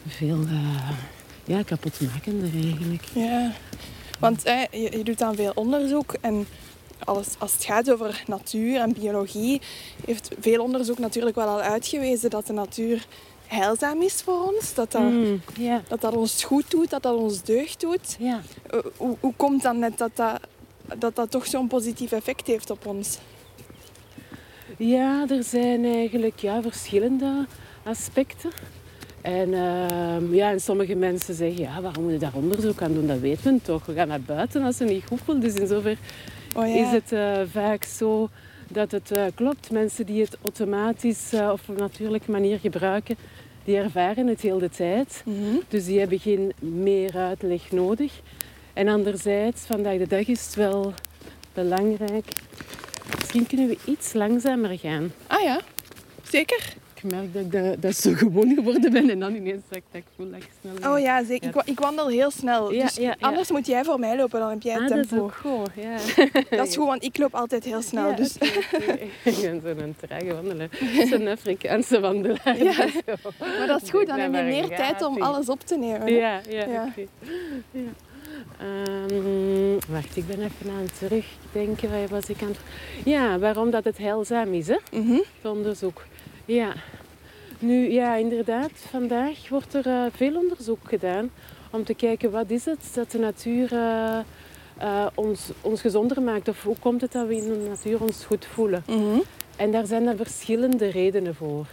veel 0.06 0.40
eh, 0.48 0.90
ja, 1.44 1.62
kapotmakender 1.62 2.50
eigenlijk. 2.64 3.04
ja. 3.14 3.52
Want 4.18 4.44
hè, 4.44 4.66
je, 4.70 4.96
je 4.96 5.04
doet 5.04 5.18
dan 5.18 5.34
veel 5.34 5.52
onderzoek 5.54 6.14
en 6.20 6.46
alles, 7.04 7.26
als 7.38 7.52
het 7.52 7.64
gaat 7.64 7.90
over 7.92 8.22
natuur 8.26 8.80
en 8.80 8.92
biologie, 8.92 9.60
heeft 10.06 10.30
veel 10.40 10.62
onderzoek 10.62 10.98
natuurlijk 10.98 11.36
wel 11.36 11.46
al 11.46 11.60
uitgewezen 11.60 12.30
dat 12.30 12.46
de 12.46 12.52
natuur 12.52 13.06
heilzaam 13.46 14.02
is 14.02 14.14
voor 14.22 14.52
ons. 14.54 14.74
Dat 14.74 14.92
dat, 14.92 15.02
Mm, 15.02 15.40
dat, 15.88 16.00
dat 16.00 16.14
ons 16.14 16.44
goed 16.44 16.70
doet, 16.70 16.90
dat 16.90 17.02
dat 17.02 17.14
ons 17.16 17.42
deugd 17.42 17.80
doet. 17.80 18.16
Eh, 18.70 18.78
Hoe, 18.96 19.16
hoe 19.20 19.32
komt 19.36 19.62
dan 19.62 19.78
net 19.78 19.98
dat 19.98 20.10
dat, 20.14 20.40
dat, 20.98 21.16
dat 21.16 21.30
toch 21.30 21.46
zo'n 21.46 21.68
positief 21.68 22.12
effect 22.12 22.46
heeft 22.46 22.70
op 22.70 22.86
ons? 22.86 23.18
Ja, 24.76 25.24
er 25.28 25.42
zijn 25.44 25.84
eigenlijk 25.84 26.38
ja, 26.40 26.62
verschillende 26.62 27.46
aspecten. 27.82 28.50
En, 29.20 29.54
ehm, 29.54 30.34
ja, 30.34 30.50
en 30.50 30.60
sommige 30.60 30.94
mensen 30.94 31.34
zeggen, 31.34 31.62
ja, 31.62 31.80
waarom 31.80 32.02
moet 32.02 32.12
je 32.12 32.18
daar 32.18 32.34
onderzoek 32.34 32.82
aan 32.82 32.92
doen? 32.94 33.06
Dat 33.06 33.18
weet 33.18 33.44
men 33.44 33.62
toch. 33.62 33.86
We 33.86 33.94
gaan 33.94 34.08
naar 34.08 34.20
buiten 34.20 34.62
als 34.62 34.76
ze 34.76 34.84
niet 34.84 35.04
goed. 35.26 35.40
Dus 35.40 35.54
in 35.54 35.66
zover 35.66 35.98
Oh 36.54 36.66
ja. 36.66 36.74
is 36.74 36.90
het 36.90 37.12
eh, 37.12 37.40
vaak 37.52 37.84
zo 37.84 38.28
dat 38.68 38.90
het 38.90 39.10
eh, 39.10 39.24
klopt. 39.34 39.70
Mensen 39.70 40.06
die 40.06 40.22
het 40.22 40.38
automatisch 40.42 41.32
eh, 41.32 41.50
of 41.52 41.68
op 41.68 41.68
een 41.68 41.82
natuurlijke 41.82 42.30
manier 42.30 42.58
gebruiken, 42.58 43.16
die 43.64 43.76
ervaren 43.76 44.26
het 44.26 44.40
heel 44.40 44.58
de 44.58 44.70
tijd. 44.70 45.22
Mhm. 45.24 45.56
Dus 45.68 45.84
die 45.84 45.98
hebben 45.98 46.18
geen 46.18 46.52
meer 46.58 47.16
uitleg 47.16 47.70
nodig. 47.70 48.20
En 48.72 48.88
anderzijds, 48.88 49.62
vandaag 49.62 49.98
de 49.98 50.06
dag 50.06 50.26
is 50.26 50.44
het 50.44 50.54
wel 50.54 50.94
belangrijk. 51.54 52.32
Misschien 53.18 53.46
kunnen 53.46 53.68
we 53.68 53.78
iets 53.84 54.12
langzamer 54.12 54.78
gaan. 54.78 55.12
Ah 55.26 55.42
ja, 55.42 55.60
zeker. 56.22 56.78
Ik 57.02 57.10
merk 57.10 57.32
dat 57.32 57.42
ik 57.42 57.52
dat, 57.52 57.82
dat 57.82 57.96
zo 57.96 58.12
gewoon 58.12 58.54
geworden 58.58 58.92
ben. 58.92 59.10
En 59.10 59.20
dan 59.20 59.34
ineens 59.34 59.62
dat 59.68 59.76
ik, 59.76 59.82
dat 59.90 60.00
ik 60.00 60.06
voel 60.16 60.30
dat 60.30 60.40
ik 60.40 60.48
snel... 60.60 60.92
Oh 60.92 60.98
ja, 61.00 61.24
zeker. 61.24 61.48
Ik, 61.48 61.62
ik 61.64 61.80
wandel 61.80 62.08
heel 62.08 62.30
snel. 62.30 62.72
Ja, 62.72 62.82
dus 62.82 62.96
ja, 62.96 63.02
ja. 63.02 63.16
anders 63.20 63.50
moet 63.50 63.66
jij 63.66 63.84
voor 63.84 63.98
mij 63.98 64.16
lopen, 64.16 64.40
dan 64.40 64.50
heb 64.50 64.62
jij 64.62 64.74
Ah, 64.74 64.80
het 64.80 64.88
dat 64.88 64.98
is 64.98 65.06
tempo. 65.08 65.24
ook 65.24 65.32
goed, 65.34 65.70
ja. 65.74 65.96
Dat 66.56 66.66
is 66.68 66.76
goed, 66.76 66.86
want 66.86 67.04
ik 67.04 67.18
loop 67.18 67.34
altijd 67.34 67.64
heel 67.64 67.82
snel. 67.82 68.14
Dus. 68.14 68.36
Ik 69.24 69.40
ben 69.42 69.60
zo'n 69.78 69.94
trage 70.06 70.34
wandelaar. 70.34 70.68
Zo'n 71.10 71.26
Afrikaanse 71.28 72.00
wandelaar. 72.00 72.62
Ja. 72.62 72.86
Maar 73.38 73.66
dat 73.66 73.82
is 73.82 73.90
goed, 73.90 74.06
dan 74.06 74.18
heb 74.18 74.34
je 74.34 74.42
meer 74.42 74.68
tijd 74.68 75.02
om 75.02 75.22
alles 75.22 75.48
op 75.48 75.60
te 75.60 75.76
nemen. 75.76 76.12
Ja, 76.12 76.40
ja, 76.48 76.64
Ja. 76.66 76.84
oké. 76.88 77.06
Ja. 77.70 77.80
Ehm, 78.58 79.78
wacht, 79.88 80.16
ik 80.16 80.26
ben 80.26 80.36
even 80.36 80.70
aan 80.70 80.82
het 80.82 80.98
terugdenken. 80.98 81.90
Waar 81.90 82.08
was 82.08 82.28
ik 82.28 82.42
aan 82.42 82.48
het... 82.48 82.58
Ja, 83.04 83.38
waarom 83.38 83.70
dat 83.70 83.84
het 83.84 83.98
heilzaam 83.98 84.52
is, 84.54 84.66
hè? 84.68 84.76
Mhm. 84.92 85.12
Het 85.12 85.52
onderzoek. 85.52 86.02
Ja. 86.50 86.72
Nu, 87.58 87.90
ja, 87.90 88.16
inderdaad. 88.16 88.70
Vandaag 88.74 89.48
wordt 89.48 89.74
er 89.74 89.86
eh, 89.86 90.04
veel 90.12 90.36
onderzoek 90.36 90.78
gedaan 90.82 91.30
om 91.70 91.84
te 91.84 91.94
kijken 91.94 92.30
wat 92.30 92.50
is 92.50 92.64
het 92.64 92.90
dat 92.94 93.10
de 93.10 93.18
natuur 93.18 93.72
eh, 93.72 94.18
eh, 94.78 95.06
ons, 95.14 95.50
ons 95.60 95.80
gezonder 95.80 96.22
maakt. 96.22 96.48
Of 96.48 96.62
hoe 96.62 96.76
komt 96.80 97.00
het 97.00 97.12
dat 97.12 97.26
we 97.26 97.36
in 97.36 97.48
de 97.48 97.66
natuur 97.68 98.02
ons 98.02 98.24
goed 98.24 98.46
voelen. 98.46 98.84
Mhm. 98.86 99.20
En 99.56 99.70
daar 99.70 99.86
zijn 99.86 100.06
er 100.06 100.16
verschillende 100.16 100.90
redenen 100.90 101.34
voor. 101.34 101.66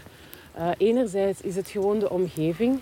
Enerzijds 0.78 1.42
is 1.42 1.56
het 1.56 1.70
gewoon 1.70 2.00
de 2.00 2.10
omgeving. 2.10 2.80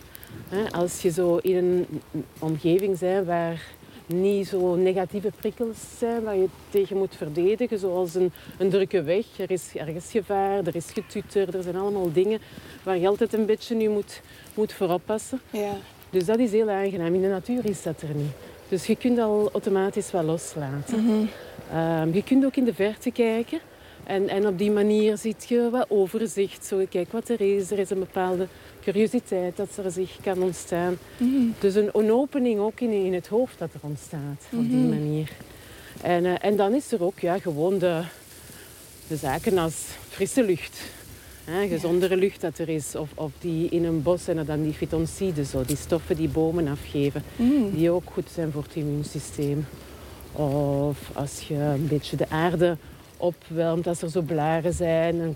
Hè, 0.49 0.71
als 0.71 1.01
je 1.01 1.11
zo 1.11 1.37
in 1.37 1.55
een 1.55 2.25
omgeving 2.39 2.99
bent 2.99 3.25
waar 3.25 3.61
niet 4.05 4.47
zo 4.47 4.75
negatieve 4.75 5.31
prikkels 5.39 5.77
zijn 5.97 6.23
waar 6.23 6.35
je 6.35 6.47
tegen 6.69 6.97
moet 6.97 7.15
verdedigen, 7.15 7.79
zoals 7.79 8.15
een, 8.15 8.31
een 8.57 8.69
drukke 8.69 9.03
weg. 9.03 9.25
Er 9.37 9.51
is 9.51 9.69
ergens 9.75 10.11
gevaar, 10.11 10.65
er 10.65 10.75
is 10.75 10.91
getutter, 10.91 11.55
er 11.55 11.63
zijn 11.63 11.75
allemaal 11.75 12.11
dingen 12.11 12.39
waar 12.83 12.97
je 12.97 13.07
altijd 13.07 13.33
een 13.33 13.45
beetje 13.45 13.75
nu 13.75 13.89
moet, 13.89 14.21
moet 14.53 14.73
voor 14.73 14.89
oppassen. 14.89 15.41
Ja. 15.51 15.73
Dus 16.09 16.25
dat 16.25 16.39
is 16.39 16.51
heel 16.51 16.69
aangenaam. 16.69 17.13
In 17.13 17.21
de 17.21 17.27
natuur 17.27 17.65
is 17.65 17.83
dat 17.83 18.01
er 18.01 18.15
niet. 18.15 18.31
Dus 18.69 18.85
je 18.85 18.95
kunt 18.95 19.19
al 19.19 19.49
automatisch 19.51 20.11
wat 20.11 20.23
loslaten. 20.23 21.05
Mhm. 21.05 21.25
Ehm, 21.71 22.13
je 22.13 22.23
kunt 22.23 22.45
ook 22.45 22.55
in 22.55 22.65
de 22.65 22.73
verte 22.73 23.11
kijken. 23.11 23.59
En, 24.03 24.29
en 24.29 24.47
op 24.47 24.57
die 24.57 24.71
manier 24.71 25.17
ziet 25.17 25.45
je 25.47 25.69
wat 25.71 25.85
overzicht. 25.89 26.65
Zo, 26.65 26.85
kijk 26.89 27.11
wat 27.11 27.29
er 27.29 27.41
is. 27.41 27.71
Er 27.71 27.79
is 27.79 27.89
een 27.89 27.99
bepaalde 27.99 28.47
curiositeit 28.91 29.57
dat 29.57 29.69
er 29.85 29.91
zich 29.91 30.17
kan 30.21 30.41
ontstaan. 30.43 30.97
Mhm. 31.17 31.29
Dus 31.59 31.75
een, 31.75 31.89
een 31.93 32.11
opening 32.11 32.59
ook 32.59 32.79
in, 32.79 32.91
in 32.91 33.13
het 33.13 33.27
hoofd 33.27 33.59
dat 33.59 33.69
er 33.73 33.79
ontstaat. 33.81 34.41
Op 34.51 34.59
die 34.69 34.75
Mhm. 34.77 34.89
manier. 34.89 35.29
En, 36.01 36.25
eh, 36.25 36.33
en 36.41 36.55
dan 36.55 36.73
is 36.73 36.91
er 36.91 37.03
ook 37.03 37.19
ja, 37.19 37.39
gewoon 37.39 37.77
de, 37.77 38.01
de 39.07 39.15
zaken 39.15 39.57
als 39.57 39.83
frisse 40.09 40.43
lucht. 40.43 40.81
Hè, 41.43 41.67
gezondere 41.67 42.15
lucht 42.17 42.41
dat 42.41 42.57
er 42.57 42.69
is. 42.69 42.95
Of, 42.95 43.09
of 43.15 43.31
die 43.39 43.69
in 43.69 43.83
een 43.85 44.01
bos 44.01 44.23
zijn 44.23 44.37
er 44.37 44.45
dan 44.45 44.63
die 44.63 44.73
fytonciden, 44.73 45.45
zo, 45.45 45.63
die 45.65 45.75
stoffen 45.77 46.15
die 46.15 46.29
bomen 46.29 46.67
afgeven 46.67 47.23
Mhm. 47.35 47.75
die 47.75 47.89
ook 47.89 48.03
goed 48.13 48.29
zijn 48.33 48.51
voor 48.51 48.63
het 48.63 48.75
immuunsysteem. 48.75 49.65
Of 50.31 50.97
als 51.13 51.41
je 51.47 51.53
een 51.55 51.87
beetje 51.87 52.17
de 52.17 52.29
aarde 52.29 52.77
opwarmt, 53.17 53.87
als 53.87 54.01
er 54.01 54.09
zo 54.09 54.21
blaren 54.21 54.73
zijn, 54.73 55.17
dan 55.17 55.35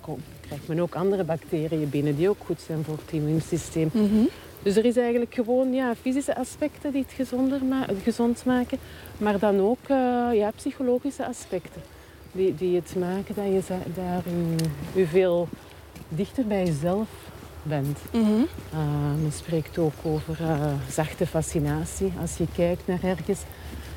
krijgt 0.49 0.67
men 0.67 0.79
ook 0.79 0.95
andere 0.95 1.23
bacteriën 1.23 1.89
binnen 1.89 2.15
die 2.15 2.29
ook 2.29 2.43
goed 2.45 2.61
zijn 2.61 2.83
voor 2.83 2.97
het 3.05 3.11
immuunsysteem. 3.13 3.89
Mhm. 3.93 4.25
Dus 4.63 4.75
er 4.75 4.85
is 4.85 4.97
eigenlijk 4.97 5.33
gewoon 5.33 5.73
ja, 5.73 5.95
fysische 6.01 6.35
aspecten 6.35 6.91
die 6.91 7.01
het 7.01 7.11
gezonder 7.13 7.63
ma- 7.65 7.87
gezond 8.03 8.45
maken, 8.45 8.77
maar 9.17 9.39
dan 9.39 9.59
ook 9.59 9.77
eh, 9.87 9.97
ja, 10.33 10.51
psychologische 10.55 11.25
aspecten 11.27 11.81
die, 12.31 12.55
die 12.55 12.75
het 12.75 12.95
maken 12.99 13.35
dat 13.35 13.45
je 13.45 13.73
daarin 13.95 14.55
je 14.93 15.07
veel 15.07 15.47
dichter 16.09 16.45
bij 16.45 16.65
jezelf 16.65 17.07
bent. 17.63 17.97
Uh, 18.13 18.29
men 19.21 19.31
spreekt 19.31 19.77
ook 19.77 19.93
over 20.03 20.37
eh, 20.39 20.73
zachte 20.89 21.27
fascinatie. 21.27 22.13
Als 22.21 22.37
je 22.37 22.45
kijkt 22.55 22.87
naar 22.87 23.03
ergens, 23.03 23.39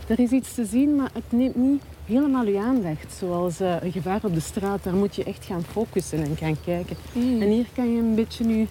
er 0.06 0.18
is 0.18 0.30
iets 0.30 0.54
te 0.54 0.64
zien, 0.64 0.97
maar 0.97 1.11
het 1.12 1.32
neemt 1.32 1.56
niet 1.56 1.82
helemaal 2.12 2.47
je 2.47 2.59
aandacht. 2.59 3.14
Zoals 3.19 3.61
eh, 3.61 3.76
een 3.81 3.92
gevaar 3.92 4.21
op 4.23 4.35
de 4.35 4.40
straat, 4.40 4.85
daar 4.85 4.95
moet 4.95 5.14
je 5.16 5.25
echt 5.25 5.45
gaan 5.45 5.64
focussen 5.64 6.23
en 6.25 6.37
gaan 6.37 6.57
kijken. 6.64 6.97
Mhm. 7.12 7.42
En 7.42 7.49
hier 7.49 7.66
kan 7.75 7.92
je 7.92 7.99
een 7.99 8.14
beetje 8.14 8.49
je, 8.49 8.66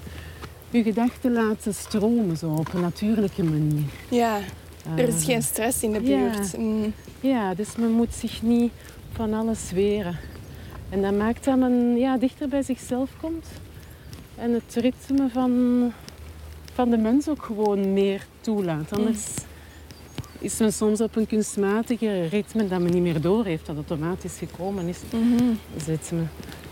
je 0.70 0.84
gedachten 0.84 1.32
laten 1.32 1.74
stromen, 1.74 2.38
zo 2.38 2.50
op 2.50 2.74
een 2.74 2.82
natuurlijke 2.82 3.44
manier. 3.44 3.84
Ja, 4.10 4.40
er 4.96 5.08
is 5.08 5.16
Uh, 5.16 5.26
geen 5.26 5.44
stress 5.44 5.84
in 5.84 5.92
de 5.92 6.02
ja. 6.04 6.18
buurt. 6.18 6.58
Mhm. 6.58 6.90
Ja, 7.20 7.54
dus 7.54 7.76
men 7.76 7.92
moet 7.92 8.14
zich 8.14 8.42
niet 8.42 8.72
van 9.12 9.34
alles 9.34 9.72
weren. 9.72 10.18
En 10.90 11.02
dat 11.02 11.14
maakt 11.14 11.44
dat 11.44 11.58
men 11.58 11.98
ja, 11.98 12.18
dichter 12.18 12.48
bij 12.48 12.64
zichzelf 12.64 13.10
komt. 13.22 13.46
En 14.36 14.54
het 14.54 14.76
ritme 14.76 15.30
van, 15.30 15.94
van 16.74 16.90
de 16.90 16.98
mens 16.98 17.30
ook 17.30 17.44
gewoon 17.44 17.94
meer 17.94 18.26
toelaat. 18.42 18.94
Anders 18.94 19.28
is 20.42 20.58
men 20.58 20.74
soms 20.74 21.02
op 21.02 21.16
een 21.16 21.28
kunstmatige 21.28 22.26
ritme 22.28 22.68
dat 22.68 22.80
men 22.80 22.92
niet 22.92 23.02
meer 23.02 23.22
door 23.22 23.46
heeft, 23.46 23.66
dat 23.66 23.76
automatisch 23.76 24.38
gekomen 24.38 24.88
is, 24.88 24.98
Mhm. 25.12 25.44
zit 25.86 26.12
men. 26.14 26.30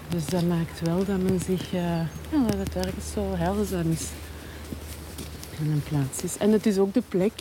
Dus 0.10 0.26
dat 0.26 0.44
maakt 0.48 0.82
wel 0.82 1.06
dat 1.06 1.22
men 1.22 1.40
zich, 1.46 1.74
eh, 1.74 1.82
ja, 2.32 2.44
dat 2.48 2.58
het 2.58 2.76
ergens 2.86 3.12
zo 3.14 3.34
heilzaam 3.36 3.92
is. 3.92 4.08
En 5.60 5.66
een 5.72 5.84
plaats 5.90 6.24
is. 6.24 6.38
En 6.38 6.52
het 6.52 6.66
is 6.66 6.78
ook 6.78 6.94
de 6.94 7.04
plek 7.10 7.32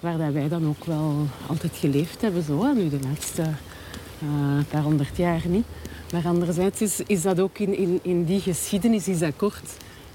waar 0.00 0.18
dat 0.18 0.32
wij 0.32 0.48
dan 0.48 0.66
ook 0.66 0.84
wel 0.84 1.26
altijd 1.46 1.72
geleefd 1.76 2.20
hebben, 2.20 2.42
zo, 2.42 2.64
hè, 2.64 2.72
nu 2.74 2.88
de 2.88 2.98
laatste 3.08 3.42
eh, 3.42 4.64
paar 4.70 4.82
honderd 4.82 5.16
jaar 5.16 5.42
niet. 5.48 5.64
Maar 6.12 6.26
anderzijds 6.26 6.80
is, 6.80 7.00
is 7.06 7.22
dat 7.22 7.40
ook 7.40 7.58
in, 7.58 7.76
in, 7.76 7.98
in 8.02 8.24
die 8.24 8.40
geschiedenis 8.40 9.08
is 9.08 9.18
dat 9.18 9.32
kort. 9.36 9.70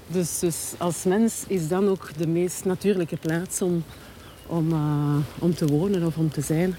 Dus, 0.06 0.38
dus 0.38 0.72
als 0.78 1.04
mens 1.04 1.44
is 1.46 1.68
dan 1.68 1.88
ook 1.88 2.10
de 2.16 2.26
meest 2.26 2.64
natuurlijke 2.64 3.16
plaats 3.16 3.62
om, 3.62 3.84
om, 4.52 4.72
eh, 4.72 5.42
om 5.42 5.54
te 5.54 5.66
wonen 5.66 6.06
of 6.06 6.16
om 6.16 6.30
te 6.30 6.40
zijn. 6.40 6.76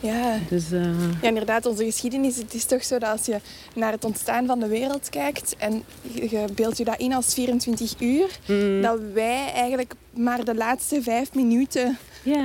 Ja. 0.00 0.38
Dus 0.48 0.72
eh, 0.72 1.20
ja, 1.22 1.28
inderdaad, 1.28 1.66
onze 1.66 1.84
geschiedenis. 1.84 2.36
Het 2.36 2.54
is 2.54 2.64
toch 2.64 2.84
zo 2.84 2.98
dat 2.98 3.10
als 3.10 3.26
je 3.26 3.36
naar 3.74 3.92
het 3.92 4.04
ontstaan 4.04 4.46
van 4.46 4.60
de 4.60 4.68
wereld 4.68 5.08
kijkt 5.08 5.54
en 5.58 5.82
je 6.12 6.44
beeldt 6.54 6.78
je 6.78 6.84
dat 6.84 6.98
in 6.98 7.14
als 7.14 7.34
24 7.34 8.00
uur, 8.00 8.38
mm, 8.46 8.82
dat 8.82 8.98
wij 9.12 9.52
eigenlijk 9.54 9.94
maar 10.10 10.44
de 10.44 10.54
laatste 10.54 11.02
vijf 11.02 11.34
minuten 11.34 11.98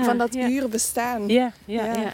van 0.03 0.17
dat 0.17 0.35
uur 0.35 0.69
bestaan. 0.69 1.27
Ja, 1.27 1.51
ja, 1.65 1.85
Ja. 1.85 1.93
ja. 1.93 2.13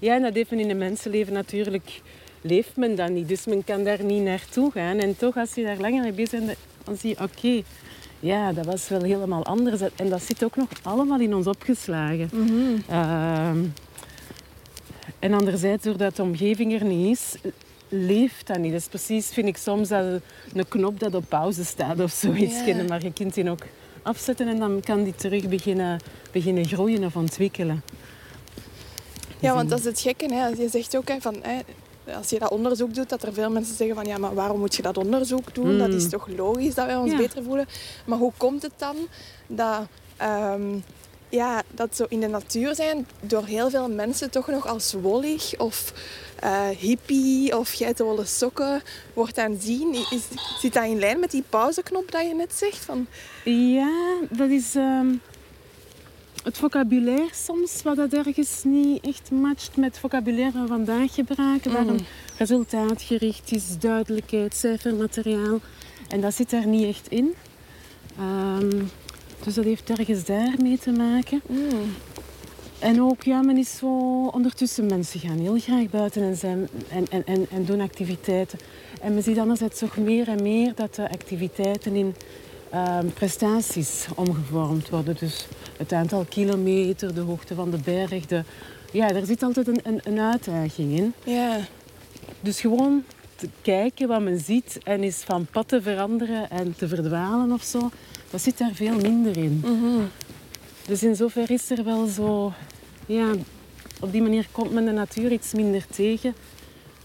ja. 0.00 0.14
en 0.14 0.22
dat 0.22 0.34
even 0.34 0.58
in 0.58 0.70
een 0.70 0.78
mensenleven 0.78 1.32
natuurlijk 1.32 2.00
leeft 2.40 2.76
men 2.76 2.94
dat 2.94 3.10
niet. 3.10 3.28
Dus 3.28 3.46
men 3.46 3.64
kan 3.64 3.84
daar 3.84 4.04
niet 4.04 4.22
naartoe 4.22 4.70
gaan. 4.70 4.98
En 4.98 5.16
toch, 5.16 5.36
als 5.36 5.54
je 5.54 5.64
daar 5.64 5.78
langer 5.78 6.02
mee 6.02 6.12
bezig 6.12 6.44
bent, 6.44 6.58
dan 6.84 6.96
zie 6.96 7.10
je, 7.10 7.22
oké, 7.22 7.62
ja, 8.20 8.52
dat 8.52 8.66
was 8.66 8.88
wel 8.88 9.02
helemaal 9.02 9.44
anders. 9.44 9.80
En 9.96 10.08
dat 10.08 10.22
zit 10.22 10.44
ook 10.44 10.56
nog 10.56 10.68
allemaal 10.82 11.20
in 11.20 11.34
ons 11.34 11.46
opgeslagen. 11.46 12.30
Mhm. 12.32 12.80
Ehm, 12.88 13.64
en 15.18 15.34
anderzijds, 15.34 15.84
doordat 15.84 16.16
de 16.16 16.22
omgeving 16.22 16.80
er 16.80 16.84
niet 16.84 17.18
is, 17.18 17.52
leeft 17.88 18.46
dat 18.46 18.58
niet. 18.58 18.72
Dat 18.72 18.80
is 18.80 18.88
precies, 18.88 19.28
vind 19.28 19.48
ik 19.48 19.56
soms, 19.56 19.88
dat 19.88 20.04
een 20.54 20.68
knop 20.68 21.00
dat 21.00 21.14
op 21.14 21.24
pauze 21.28 21.64
staat 21.64 22.00
of 22.00 22.12
zoiets. 22.12 22.58
Ja. 22.58 22.64
kennen, 22.64 22.86
Maar 22.86 23.02
je 23.02 23.12
kunt 23.12 23.34
die 23.34 23.50
ook 23.50 23.62
afzetten 24.02 24.48
en 24.48 24.58
dan 24.58 24.80
kan 24.80 25.02
die 25.02 25.14
terug 25.14 25.48
beginnen, 25.48 26.00
beginnen 26.32 26.64
groeien 26.64 27.04
of 27.04 27.16
ontwikkelen. 27.16 27.82
Ja, 29.40 29.54
want 29.54 29.70
dat 29.70 29.78
is 29.78 29.84
het 29.84 30.00
gekke. 30.00 30.34
Hè. 30.34 30.46
Je 30.46 30.68
zegt 30.68 30.96
ook 30.96 31.08
hè, 31.08 31.20
van, 31.20 31.36
hè, 31.42 31.58
als 32.16 32.30
je 32.30 32.38
dat 32.38 32.50
onderzoek 32.50 32.94
doet, 32.94 33.08
dat 33.08 33.22
er 33.22 33.32
veel 33.32 33.50
mensen 33.50 33.74
zeggen 33.76 33.96
van 33.96 34.06
ja, 34.06 34.18
maar 34.18 34.34
waarom 34.34 34.58
moet 34.58 34.74
je 34.74 34.82
dat 34.82 34.96
onderzoek 34.96 35.54
doen? 35.54 35.78
Dat 35.78 35.88
is 35.92 36.02
Mm. 36.04 36.10
toch 36.10 36.28
logisch 36.36 36.74
dat 36.74 36.86
wij 36.86 36.96
ons 36.96 37.10
Ja. 37.10 37.16
beter 37.16 37.42
voelen. 37.42 37.66
Maar 38.06 38.18
hoe 38.18 38.32
komt 38.36 38.62
het 38.62 38.72
dan 38.76 38.96
dat, 39.46 39.80
ehm, 40.16 40.78
ja, 41.28 41.62
dat 41.70 41.96
zo 41.96 42.06
in 42.08 42.20
de 42.20 42.26
natuur 42.28 42.74
zijn 42.74 43.06
door 43.20 43.44
heel 43.44 43.70
veel 43.70 43.88
mensen 43.88 44.30
toch 44.30 44.46
nog 44.46 44.66
als 44.66 44.92
wollig 44.92 45.58
of 45.58 45.92
eh, 46.38 46.68
hippie 46.68 47.58
of 47.58 47.70
geitenwolle 47.72 48.24
sokken 48.24 48.82
wordt 49.14 49.38
aanzien? 49.38 49.94
Is, 49.94 50.22
zit 50.60 50.72
dat 50.72 50.84
in 50.84 50.98
lijn 50.98 51.20
met 51.20 51.30
die 51.30 51.44
pauzeknop 51.48 52.10
dat 52.12 52.22
je 52.26 52.34
net 52.34 52.52
zegt? 52.54 52.84
Van, 52.84 53.06
Ja, 53.44 54.16
dat 54.30 54.48
is 54.50 54.74
ehm, 54.74 55.14
het 56.48 56.58
vocabulaire 56.58 57.28
soms, 57.34 57.82
wat 57.82 57.96
dat 57.96 58.12
ergens 58.12 58.62
niet 58.64 59.04
echt 59.06 59.30
matcht 59.30 59.76
met 59.76 59.88
het 59.90 59.98
vocabulaire 59.98 60.52
van 60.52 60.66
vandaag 60.68 61.14
gebruiken. 61.14 61.72
Waar 61.72 61.84
Mhm. 61.84 61.94
een 61.94 62.04
resultaatgericht 62.38 63.52
is, 63.52 63.78
duidelijkheid, 63.78 64.54
cijfermateriaal. 64.54 65.58
En 66.08 66.20
dat 66.20 66.34
zit 66.34 66.50
daar 66.50 66.66
niet 66.66 66.84
echt 66.84 67.08
in. 67.08 67.34
Ehm, 68.18 68.82
dus 69.44 69.54
dat 69.54 69.64
heeft 69.64 69.90
ergens 69.90 70.24
daarmee 70.24 70.78
te 70.78 70.90
maken. 70.90 71.40
mm, 71.46 71.94
En 72.78 73.02
ook, 73.02 73.22
ja, 73.22 73.42
men 73.42 73.56
is 73.56 73.76
zo 73.76 74.26
ondertussen, 74.26 74.86
mensen 74.86 75.20
gaan 75.20 75.38
heel 75.38 75.58
graag 75.58 75.90
buiten 75.90 76.22
en, 76.22 76.36
zijn, 76.36 76.68
en, 76.88 77.04
en, 77.10 77.26
en, 77.26 77.46
en 77.50 77.64
doen 77.64 77.80
activiteiten. 77.80 78.58
En 79.00 79.14
men 79.14 79.22
ziet 79.22 79.38
anderzijds 79.38 79.78
toch 79.78 79.96
meer 79.96 80.28
en 80.28 80.42
meer 80.42 80.72
dat 80.74 80.94
de 80.94 81.10
activiteiten 81.10 81.94
in 81.94 82.14
ehm, 82.70 83.06
prestaties 83.06 84.06
omgevormd 84.14 84.88
worden. 84.88 85.16
Dus 85.18 85.46
het 85.78 85.92
aantal 85.92 86.26
kilometer, 86.28 87.14
de 87.14 87.20
hoogte 87.20 87.54
van 87.54 87.70
de 87.70 87.78
berg. 87.84 88.26
De, 88.26 88.42
ja, 88.92 89.10
er 89.10 89.26
zit 89.26 89.42
altijd 89.42 89.68
een, 89.68 89.80
een, 89.82 90.00
een 90.04 90.18
uitdaging 90.18 90.98
in. 90.98 91.14
ja. 91.24 91.58
Dus 92.40 92.60
gewoon 92.60 93.04
te 93.36 93.48
kijken 93.62 94.08
wat 94.08 94.20
men 94.20 94.40
ziet 94.40 94.78
en 94.84 95.02
is 95.02 95.16
van 95.16 95.46
pad 95.50 95.68
te 95.68 95.82
veranderen 95.82 96.50
en 96.50 96.74
te 96.76 96.88
verdwalen 96.88 97.52
of 97.52 97.62
zo, 97.62 97.90
dat 98.30 98.40
zit 98.40 98.58
daar 98.58 98.74
veel 98.74 98.94
minder 98.94 99.36
in. 99.36 99.64
Dus 100.86 101.02
in 101.02 101.16
zoverre 101.16 101.54
is 101.54 101.70
er 101.70 101.84
wel 101.84 102.06
zo, 102.06 102.52
ja, 103.06 103.30
op 104.00 104.12
die 104.12 104.22
manier 104.22 104.48
komt 104.50 104.72
men 104.72 104.84
de 104.84 104.92
natuur 104.92 105.32
iets 105.32 105.52
minder 105.52 105.86
tegen 105.86 106.34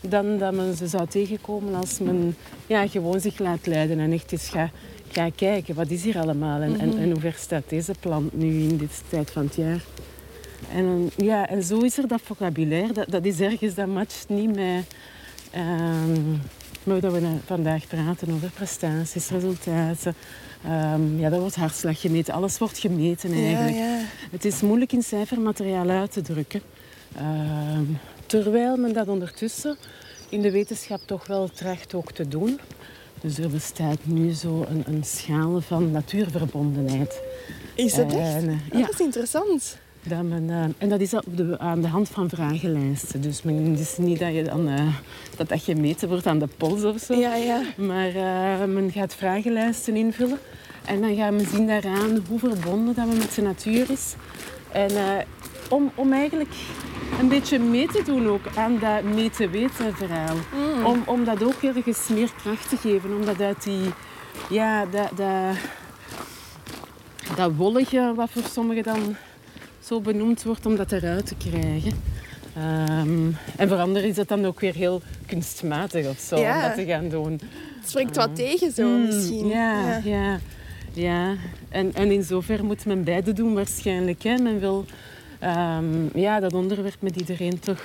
dan 0.02 0.38
dat 0.38 0.54
men 0.54 0.76
ze 0.76 0.88
zou 0.88 1.08
tegenkomen 1.08 1.76
als 1.76 2.00
men 2.00 2.36
ja, 2.68 2.88
gewoon 2.88 3.20
zich 3.20 3.40
laat 3.40 3.66
leiden 3.66 4.00
en 4.00 4.12
echt 4.12 4.32
eens 4.32 4.50
gaat 4.50 4.72
ga 5.14 5.30
kijken, 5.36 5.76
wat 5.76 5.90
is 5.90 6.04
hier 6.04 6.20
allemaal 6.20 6.62
en, 6.62 6.80
en, 6.80 6.98
en 6.98 7.12
hoe 7.12 7.20
ver 7.20 7.36
staat 7.38 7.64
deze 7.68 7.94
plant 8.00 8.34
nu 8.34 8.62
in 8.62 8.78
dit 8.78 9.02
tijd 9.10 9.32
van 9.32 9.46
het 9.46 9.56
jaar. 9.56 9.84
En, 10.72 11.10
ja, 11.18 11.48
en 11.48 11.64
zo 11.64 11.80
is 11.80 11.98
er 11.98 12.08
dat 12.08 12.22
vocabulaire, 12.24 12.94
dat, 12.94 13.10
dat 13.10 13.26
is 13.26 13.40
ergens, 13.40 13.76
dat 13.76 13.88
matcht 13.88 14.26
niet 14.30 14.56
met, 14.56 14.86
um, 15.56 16.42
met 16.84 17.02
dat 17.02 17.12
we 17.12 17.38
vandaag 17.46 17.88
praten 17.88 18.34
over 18.34 18.50
prestaties, 18.50 19.30
resultaten. 19.30 20.16
Um, 20.66 21.20
ja, 21.20 21.30
dat 21.30 21.40
wordt 21.40 21.56
hartslag 21.56 22.02
gemeten, 22.02 22.34
alles 22.34 22.58
wordt 22.58 22.78
gemeten 22.78 23.32
eigenlijk. 23.34 23.76
Ja, 23.76 23.98
ja. 23.98 24.02
Het 24.32 24.46
is 24.46 24.62
moeilijk 24.62 24.94
in 24.94 25.04
cijfermateriaal 25.04 25.90
uit 25.90 26.12
te 26.12 26.22
drukken. 26.22 26.62
Um, 27.18 27.98
terwijl 28.26 28.78
men 28.78 28.94
dat 28.94 29.08
ondertussen 29.08 29.78
in 30.30 30.42
de 30.42 30.52
wetenschap 30.52 31.02
toch 31.06 31.28
wel 31.28 31.50
tracht 31.50 31.94
ook 31.94 32.12
te 32.12 32.28
doen. 32.28 32.60
Dus 33.24 33.38
er 33.38 33.50
bestaat 33.50 34.00
nu 34.04 34.32
zo 34.32 34.66
een, 34.70 34.84
een 34.86 35.04
schaal 35.04 35.62
van 35.62 35.92
natuurverbondenheid. 35.92 37.22
Is 37.76 37.94
dat 37.94 38.14
echt? 38.14 38.36
En, 38.36 38.50
uh, 38.50 38.56
ja. 38.72 38.80
Dat 38.80 38.94
is 38.94 39.00
interessant. 39.00 39.78
Dat 40.04 40.24
men, 40.24 40.44
uh, 40.44 40.64
en 40.78 40.90
dat 40.90 41.00
is 41.00 41.10
de, 41.10 41.60
aan 41.60 41.82
de 41.82 41.88
hand 41.88 42.10
van 42.10 42.30
vragenlijsten. 42.30 43.22
Dus 43.22 43.42
men, 43.42 43.72
het 43.72 43.80
is 43.80 43.98
niet 43.98 44.20
dat 44.20 44.34
je, 44.34 44.44
dan, 44.44 44.68
uh, 44.68 44.96
dat, 45.38 45.50
dat 45.50 45.62
gemeten 45.62 46.08
wordt 46.08 46.28
aan 46.28 46.40
de 46.40 46.48
pols 46.58 46.84
of 46.84 47.00
zo. 47.00 47.14
Ja, 47.14 47.36
ja. 47.36 47.62
Maar 47.78 48.12
men 48.70 48.92
gaat 48.92 49.16
vragenlijsten 49.16 49.96
invullen. 49.96 50.40
En 50.86 51.02
dan 51.02 51.16
gaan 51.16 51.38
we 51.38 51.46
zien 51.46 51.68
daaraan 51.68 52.24
hoe 52.30 52.40
verbonden 52.40 52.96
dat 52.96 53.08
men 53.08 53.18
met 53.18 53.36
de 53.36 53.42
natuur 53.42 53.92
is. 53.92 54.16
En 54.72 54.92
om, 55.70 55.92
om 55.96 56.14
eigenlijk 56.14 56.54
een 57.20 57.28
beetje 57.28 57.60
mee 57.60 57.88
te 57.88 58.02
doen 58.06 58.28
ook 58.28 58.46
aan 58.56 58.80
dat 58.80 59.04
mee 59.04 59.30
te 59.30 59.50
weten 59.50 59.96
verhaal. 59.96 60.36
Mm. 60.36 60.86
Om, 60.86 61.04
om 61.06 61.24
dat 61.24 61.44
ook 61.44 61.62
ergens 61.62 62.08
meer 62.08 62.32
kracht 62.42 62.70
te 62.70 62.78
geven. 62.78 63.16
Omdat 63.16 63.42
uit 63.42 63.64
die, 63.64 63.94
ja, 64.50 64.86
dat, 64.86 65.10
dat, 65.16 65.58
dat 67.36 67.52
wollige, 67.56 68.14
wat 68.16 68.30
voor 68.30 68.44
sommigen 68.52 68.84
dan 68.84 69.16
zo 69.80 70.02
benoemd 70.02 70.44
wordt, 70.44 70.66
om 70.66 70.76
dat 70.76 70.92
eruit 70.92 71.26
te 71.26 71.36
krijgen. 71.50 72.02
Um, 73.00 73.38
en 73.58 73.68
voor 73.68 73.78
anderen 73.78 74.10
is 74.10 74.16
dat 74.16 74.28
dan 74.28 74.46
ook 74.46 74.60
weer 74.60 74.74
heel 74.74 75.02
kunstmatig 75.26 76.08
of 76.08 76.20
zo, 76.20 76.36
om 76.36 76.62
dat 76.62 76.76
te 76.76 76.86
gaan 76.86 77.10
doen. 77.10 77.32
Het 77.32 77.90
spreekt 77.90 78.16
wat 78.16 78.36
tegen 78.36 78.72
zo 78.72 78.88
mm, 78.88 79.06
misschien. 79.06 79.48
Ja, 79.48 79.88
ja. 79.88 80.02
ja. 80.04 80.40
ja. 80.94 81.36
En, 81.70 81.94
en 81.94 82.12
in 82.12 82.24
zover 82.24 82.66
moet 82.66 82.86
men 82.86 83.04
beide 83.04 83.34
doen 83.34 83.54
waarschijnlijk. 83.54 84.24
Hè. 84.24 84.38
Men 84.38 84.60
wil 84.60 84.86
um, 85.44 86.10
ja, 86.14 86.40
dat 86.40 86.54
onderwerp 86.54 86.96
met 87.00 87.16
iedereen 87.16 87.60
toch 87.60 87.82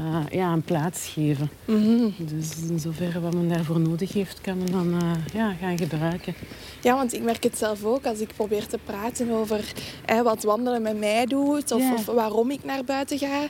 uh, 0.00 0.18
ja, 0.30 0.52
een 0.52 0.62
plaats 0.62 1.08
geven. 1.08 1.50
Mm 1.64 1.82
-hmm. 1.82 2.14
Dus 2.18 2.50
in 2.68 2.78
zoverre 2.78 3.20
wat 3.20 3.34
men 3.34 3.48
daarvoor 3.48 3.80
nodig 3.80 4.12
heeft, 4.12 4.40
kan 4.40 4.58
men 4.58 4.72
dan 4.72 4.94
uh, 4.94 5.12
ja, 5.32 5.52
gaan 5.60 5.78
gebruiken. 5.78 6.34
Ja, 6.80 6.94
want 6.94 7.12
ik 7.12 7.22
merk 7.22 7.42
het 7.42 7.58
zelf 7.58 7.84
ook 7.84 8.06
als 8.06 8.18
ik 8.18 8.28
probeer 8.36 8.66
te 8.66 8.78
praten 8.84 9.30
over 9.30 9.72
eh, 10.04 10.20
wat 10.20 10.42
wandelen 10.42 10.82
met 10.82 10.98
mij 10.98 11.26
doet 11.26 11.72
of, 11.72 11.80
yeah. 11.80 11.92
of, 11.92 12.06
waarom 12.06 12.50
ik 12.50 12.64
naar 12.64 12.84
buiten 12.84 13.18
ga. 13.18 13.42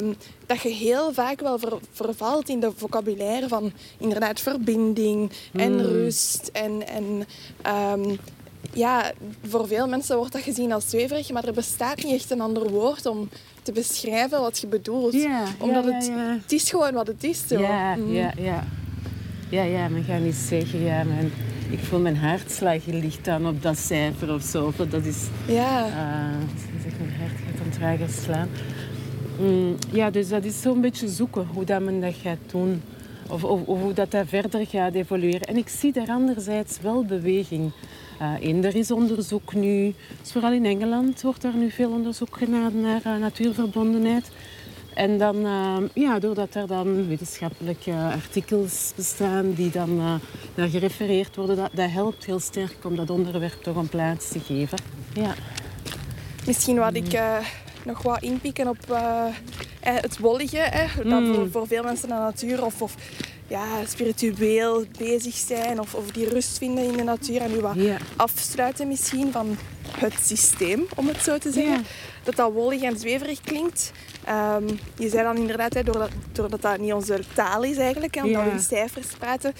Um, 0.00 0.14
dat 0.46 0.60
je 0.60 0.68
heel 0.68 1.12
vaak 1.12 1.40
wel 1.40 1.58
ver, 1.58 1.78
vervalt 1.92 2.48
in 2.48 2.60
de 2.60 2.72
vocabulaire 2.76 3.48
van 3.48 3.72
inderdaad 3.98 4.40
verbinding 4.40 5.30
en 5.52 5.72
mm. 5.72 5.80
rust 5.80 6.50
en, 6.52 6.86
en 6.86 7.26
um, 7.98 8.18
ja, 8.72 9.12
voor 9.48 9.66
veel 9.66 9.88
mensen 9.88 10.16
wordt 10.16 10.32
dat 10.32 10.42
gezien 10.42 10.72
als 10.72 10.90
zweverig, 10.90 11.30
maar 11.30 11.44
er 11.44 11.52
bestaat 11.52 12.02
niet 12.04 12.14
echt 12.14 12.30
een 12.30 12.40
ander 12.40 12.70
woord 12.70 13.06
om 13.06 13.28
te 13.62 13.72
beschrijven 13.72 14.40
wat 14.40 14.58
je 14.58 14.66
bedoelt. 14.66 15.14
Omdat 15.58 15.84
het, 15.84 16.10
het 16.42 16.52
is 16.52 16.70
gewoon 16.70 16.92
wat 16.92 17.06
het 17.06 17.24
is. 17.24 17.46
Zo. 17.46 17.60
Ja, 17.60 17.94
Mhm. 17.96 18.12
ja, 18.12 18.32
ja. 18.36 18.64
Ja, 19.50 19.62
ja, 19.62 19.88
men 19.88 20.04
gaat 20.04 20.20
niet 20.20 20.34
zeggen, 20.34 20.80
ja, 20.84 21.04
ik 21.70 21.78
voel 21.78 22.00
mijn 22.00 22.16
hartslag 22.16 22.84
ligt 22.86 23.24
dan 23.24 23.46
op 23.46 23.62
dat 23.62 23.78
cijfer 23.78 24.34
of 24.34 24.42
zo. 24.42 24.66
Of 24.66 24.76
dat 24.76 25.04
is, 25.04 25.16
Ja. 25.46 25.86
uh, 25.86 25.92
zeg, 26.82 26.92
mijn 26.98 27.12
hart 27.18 27.30
gaat 27.30 27.58
dan 27.58 27.70
trager 27.78 28.22
slaan. 28.22 28.48
Mm, 29.40 29.76
ja, 29.92 30.10
dus 30.10 30.28
dat 30.28 30.44
is 30.44 30.60
zo'n 30.60 30.80
beetje 30.80 31.08
zoeken 31.08 31.46
hoe 31.52 31.64
dat 31.64 31.80
men 31.80 32.00
dat 32.00 32.14
gaat 32.22 32.38
doen. 32.50 32.82
Of, 33.28 33.44
of, 33.44 33.60
of 33.66 33.80
hoe 33.80 33.92
dat, 33.92 34.10
dat 34.10 34.28
verder 34.28 34.66
gaat 34.66 34.94
evolueren. 34.94 35.40
En 35.40 35.56
ik 35.56 35.68
zie 35.68 35.92
daar 35.92 36.08
anderzijds 36.08 36.78
wel 36.82 37.04
beweging 37.04 37.70
uh, 38.22 38.32
in. 38.38 38.64
Er 38.64 38.76
is 38.76 38.90
onderzoek 38.90 39.54
nu, 39.54 39.94
dus 40.20 40.32
vooral 40.32 40.52
in 40.52 40.64
Engeland 40.64 41.22
wordt 41.22 41.44
er 41.44 41.54
nu 41.54 41.70
veel 41.70 41.90
onderzoek 41.90 42.36
gedaan 42.36 42.80
naar 42.80 43.00
uh, 43.06 43.16
natuurverbondenheid. 43.16 44.30
En 44.94 45.18
dan, 45.18 45.36
uh, 45.36 45.76
ja, 45.94 46.18
doordat 46.18 46.54
er 46.54 46.66
dan 46.66 47.08
wetenschappelijke 47.08 47.92
artikels 47.92 48.92
bestaan 48.96 49.52
die 49.52 49.70
dan 49.70 49.96
naar 50.54 50.68
gerefereerd 50.68 51.36
worden, 51.36 51.56
dat, 51.56 51.70
dat 51.72 51.90
helpt 51.90 52.24
heel 52.24 52.40
sterk 52.40 52.76
om 52.84 52.96
dat 52.96 53.10
onderwerp 53.10 53.62
toch 53.62 53.76
een 53.76 53.88
plaats 53.88 54.28
te 54.28 54.40
geven. 54.40 54.78
Ja. 55.14 55.34
Misschien 56.46 56.76
wat 56.76 56.94
ik 56.94 57.14
uh, 57.14 57.36
nog 57.84 58.02
wat 58.02 58.22
inpikken 58.22 58.68
op 58.68 58.78
uh, 58.90 59.24
het 59.80 60.18
wollige. 60.18 60.56
Hè, 60.56 61.02
dat 61.02 61.20
Mm. 61.20 61.34
voor, 61.34 61.50
voor 61.50 61.66
veel 61.66 61.82
mensen 61.82 62.08
de 62.08 62.14
natuur 62.14 62.64
of, 62.64 62.82
of 62.82 62.94
ja, 63.48 63.66
spiritueel 63.86 64.84
bezig 64.98 65.34
zijn 65.34 65.80
of, 65.80 65.94
of 65.94 66.10
die 66.10 66.28
rust 66.28 66.58
vinden 66.58 66.84
in 66.84 66.96
de 66.96 67.02
natuur 67.02 67.40
en 67.40 67.50
nu 67.50 67.60
wat 67.60 67.76
afsluiten 68.16 68.88
misschien 68.88 69.32
van 69.32 69.56
het 69.98 70.14
systeem, 70.24 70.86
om 70.96 71.08
het 71.08 71.22
zo 71.22 71.38
te 71.38 71.52
zeggen. 71.52 71.84
Dat 72.22 72.36
dat 72.36 72.52
wollig 72.52 72.82
en 72.82 72.98
zweverig 72.98 73.40
klinkt. 73.40 73.92
Ehm, 74.24 74.68
je 74.98 75.08
zei 75.08 75.22
dan 75.22 75.36
inderdaad, 75.36 75.74
hè, 75.74 75.82
doordat, 75.82 76.10
doordat 76.32 76.62
dat 76.62 76.78
niet 76.78 76.92
onze 76.92 77.20
taal 77.34 77.62
is 77.62 77.76
eigenlijk, 77.76 78.14
Ja. 78.14 78.44
we 78.44 78.50
in 78.50 78.60
cijfers 78.60 79.06
praten. 79.18 79.52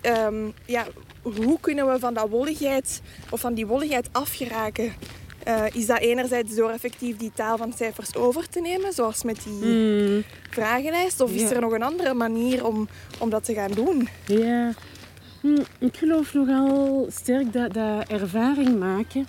ehm, 0.00 0.48
ja, 0.66 0.86
hoe 1.22 1.58
kunnen 1.60 1.92
we 1.92 1.98
van, 1.98 2.14
dat 2.14 2.28
wolligheid, 2.28 3.00
of 3.30 3.40
van 3.40 3.54
die 3.54 3.66
wolligheid 3.66 4.08
afgeraken? 4.12 4.92
Eh, 5.44 5.64
is 5.72 5.86
dat 5.86 5.98
enerzijds 5.98 6.54
door 6.54 6.70
effectief 6.70 7.16
die 7.16 7.30
taal 7.34 7.56
van 7.56 7.72
cijfers 7.72 8.14
over 8.16 8.48
te 8.48 8.60
nemen, 8.60 8.92
zoals 8.92 9.22
met 9.22 9.42
die 9.44 9.68
Mm, 9.68 10.22
vragenlijst? 10.50 11.20
Of 11.20 11.32
is 11.32 11.40
Ja. 11.42 11.50
er 11.50 11.60
nog 11.60 11.72
een 11.72 11.82
andere 11.82 12.14
manier 12.14 12.66
om, 12.66 12.88
om 13.18 13.30
dat 13.30 13.44
te 13.44 13.54
gaan 13.54 13.70
doen? 13.70 14.08
ja. 14.26 14.72
Hm, 15.40 15.62
ik 15.78 15.96
geloof 15.96 16.34
nogal 16.34 17.06
sterk 17.10 17.52
dat, 17.52 17.74
dat 17.74 18.08
ervaring 18.08 18.78
maken, 18.78 19.26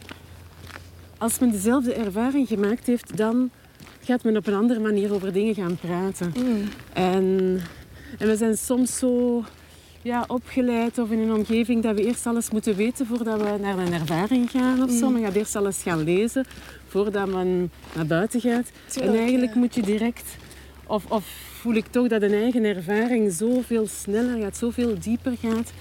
als 1.17 1.39
men 1.39 1.51
dezelfde 1.51 1.93
ervaring 1.93 2.47
gemaakt 2.47 2.86
heeft, 2.86 3.17
dan 3.17 3.49
gaat 4.04 4.23
men 4.23 4.38
op 4.38 4.47
een 4.47 4.54
andere 4.54 4.80
manier 4.80 5.13
over 5.13 5.34
dingen 5.34 5.56
gaan 5.56 5.78
praten. 5.78 6.34
En, 6.93 7.60
en 8.17 8.28
we 8.28 8.36
zijn 8.36 8.58
soms 8.58 8.97
zo 8.97 9.43
ja, 10.06 10.24
opgeleid 10.28 10.98
of 10.98 11.12
in 11.12 11.20
een 11.20 11.34
omgeving 11.34 11.84
dat 11.84 11.96
we 11.96 12.06
eerst 12.06 12.28
alles 12.28 12.50
moeten 12.50 12.76
weten 12.76 13.06
voordat 13.06 13.41
we 13.41 13.58
naar 13.62 13.78
een 13.78 13.94
ervaring 13.94 14.50
gaan 14.52 14.84
of 14.84 14.91
zo. 14.91 15.10
Men 15.10 15.24
gaat 15.24 15.34
eerst 15.36 15.56
alles 15.56 15.82
gaan 15.82 16.04
lezen 16.04 16.46
voordat 16.88 17.28
men 17.28 17.72
naar 17.96 18.06
buiten 18.06 18.41
gaat. 18.41 18.72
Tuurlijk, 18.88 19.13
en 19.13 19.20
eigenlijk 19.22 19.54
ja. 19.54 19.60
moet 19.60 19.76
je 19.76 19.82
direct, 19.82 20.38
of, 20.88 21.06
of 21.12 21.26
voel 21.62 21.74
ik 21.74 21.86
toch 21.89 22.08
dat 22.08 22.22
een 22.22 22.34
eigen 22.34 22.63
ervaring 22.63 23.32
zoveel 23.32 23.88
sneller 23.88 24.41
gaat, 24.41 24.58
zoveel 24.58 25.00
dieper 25.00 25.34
gaat. 25.41 25.72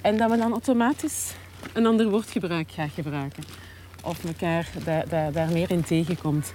En 0.00 0.16
dat 0.16 0.28
men 0.28 0.38
dan 0.38 0.52
automatisch 0.52 1.32
een 1.72 1.86
ander 1.86 2.10
woordgebruik 2.10 2.70
gaat 2.70 2.90
gebruiken. 2.94 3.42
Of 4.02 4.24
elkaar 4.24 4.68
da- 4.84 5.04
da- 5.08 5.30
daar 5.30 5.52
meer 5.52 5.70
in 5.70 5.84
tegenkomt. 5.84 6.52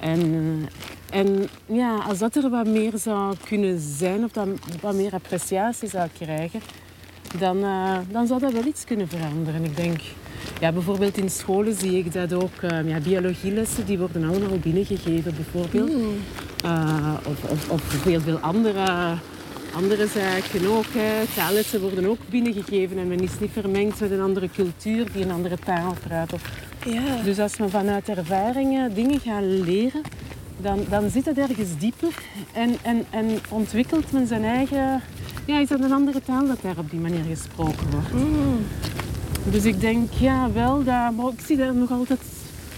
En, 0.00 0.68
en 1.10 1.48
ja, 1.66 1.96
als 1.96 2.18
dat 2.18 2.36
er 2.36 2.50
wat 2.50 2.66
meer 2.66 2.92
zou 2.94 3.34
kunnen 3.48 3.78
zijn, 3.78 4.24
of 4.24 4.32
dat 4.32 4.48
wat 4.80 4.94
meer 4.94 5.12
appreciatie 5.12 5.88
zou 5.88 6.08
krijgen, 6.18 6.60
dan, 7.38 7.62
eh, 7.62 7.98
dan 8.10 8.26
zou 8.26 8.40
dat 8.40 8.52
wel 8.52 8.64
iets 8.64 8.84
kunnen 8.84 9.08
veranderen. 9.08 9.64
Ik 9.64 9.76
denk, 9.76 10.00
ja, 10.60 10.72
bijvoorbeeld 10.72 11.16
in 11.16 11.30
scholen 11.30 11.74
zie 11.74 11.98
ik 11.98 12.12
dat 12.12 12.32
ook. 12.32 12.56
eh, 12.60 12.88
ja, 12.88 12.98
biologielessen 13.00 13.86
die 13.86 13.98
worden 13.98 14.28
allemaal 14.28 14.58
binnengegeven, 14.58 15.34
bijvoorbeeld. 15.34 15.90
Eh, 16.64 17.14
of, 17.26 17.44
of, 17.50 17.70
of 17.70 18.04
heel 18.04 18.20
veel 18.20 18.38
andere, 18.38 19.14
andere 19.74 20.06
zaken 20.06 20.66
ook. 20.68 20.84
Hè. 20.92 21.24
Taallessen 21.34 21.80
worden 21.80 22.06
ook 22.06 22.18
binnengegeven 22.30 22.98
en 22.98 23.08
men 23.08 23.20
is 23.20 23.38
niet 23.40 23.50
vermengd 23.52 24.00
met 24.00 24.10
een 24.10 24.20
andere 24.20 24.48
cultuur 24.54 25.12
die 25.12 25.24
een 25.24 25.30
andere 25.30 25.58
taal 25.64 25.94
praat. 26.06 26.32
Of 26.32 26.42
Ja. 26.84 27.22
dus 27.24 27.38
als 27.38 27.56
we 27.56 27.68
vanuit 27.68 28.08
ervaringen 28.08 28.94
dingen 28.94 29.20
gaan 29.20 29.60
leren, 29.60 30.02
dan, 30.56 30.84
dan 30.88 31.10
zit 31.10 31.24
het 31.24 31.38
ergens 31.38 31.78
dieper 31.78 32.14
en, 32.52 32.76
en, 32.82 33.04
en 33.10 33.38
ontwikkelt 33.48 34.12
men 34.12 34.26
zijn 34.26 34.44
eigen... 34.44 35.02
Ja, 35.44 35.58
is 35.58 35.68
dat 35.68 35.80
een 35.80 35.92
andere 35.92 36.22
taal 36.22 36.46
dat 36.46 36.58
daar 36.62 36.78
op 36.78 36.90
die 36.90 37.00
manier 37.00 37.24
gesproken 37.24 37.90
wordt. 37.90 38.10
Dus 39.50 39.64
ik 39.64 39.80
denk 39.80 40.12
ja, 40.12 40.52
wel 40.52 40.84
dat... 40.84 41.12
Maar 41.16 41.32
ik 41.32 41.40
zie 41.46 41.56
daar 41.56 41.74
nog 41.74 41.90
altijd 41.90 42.20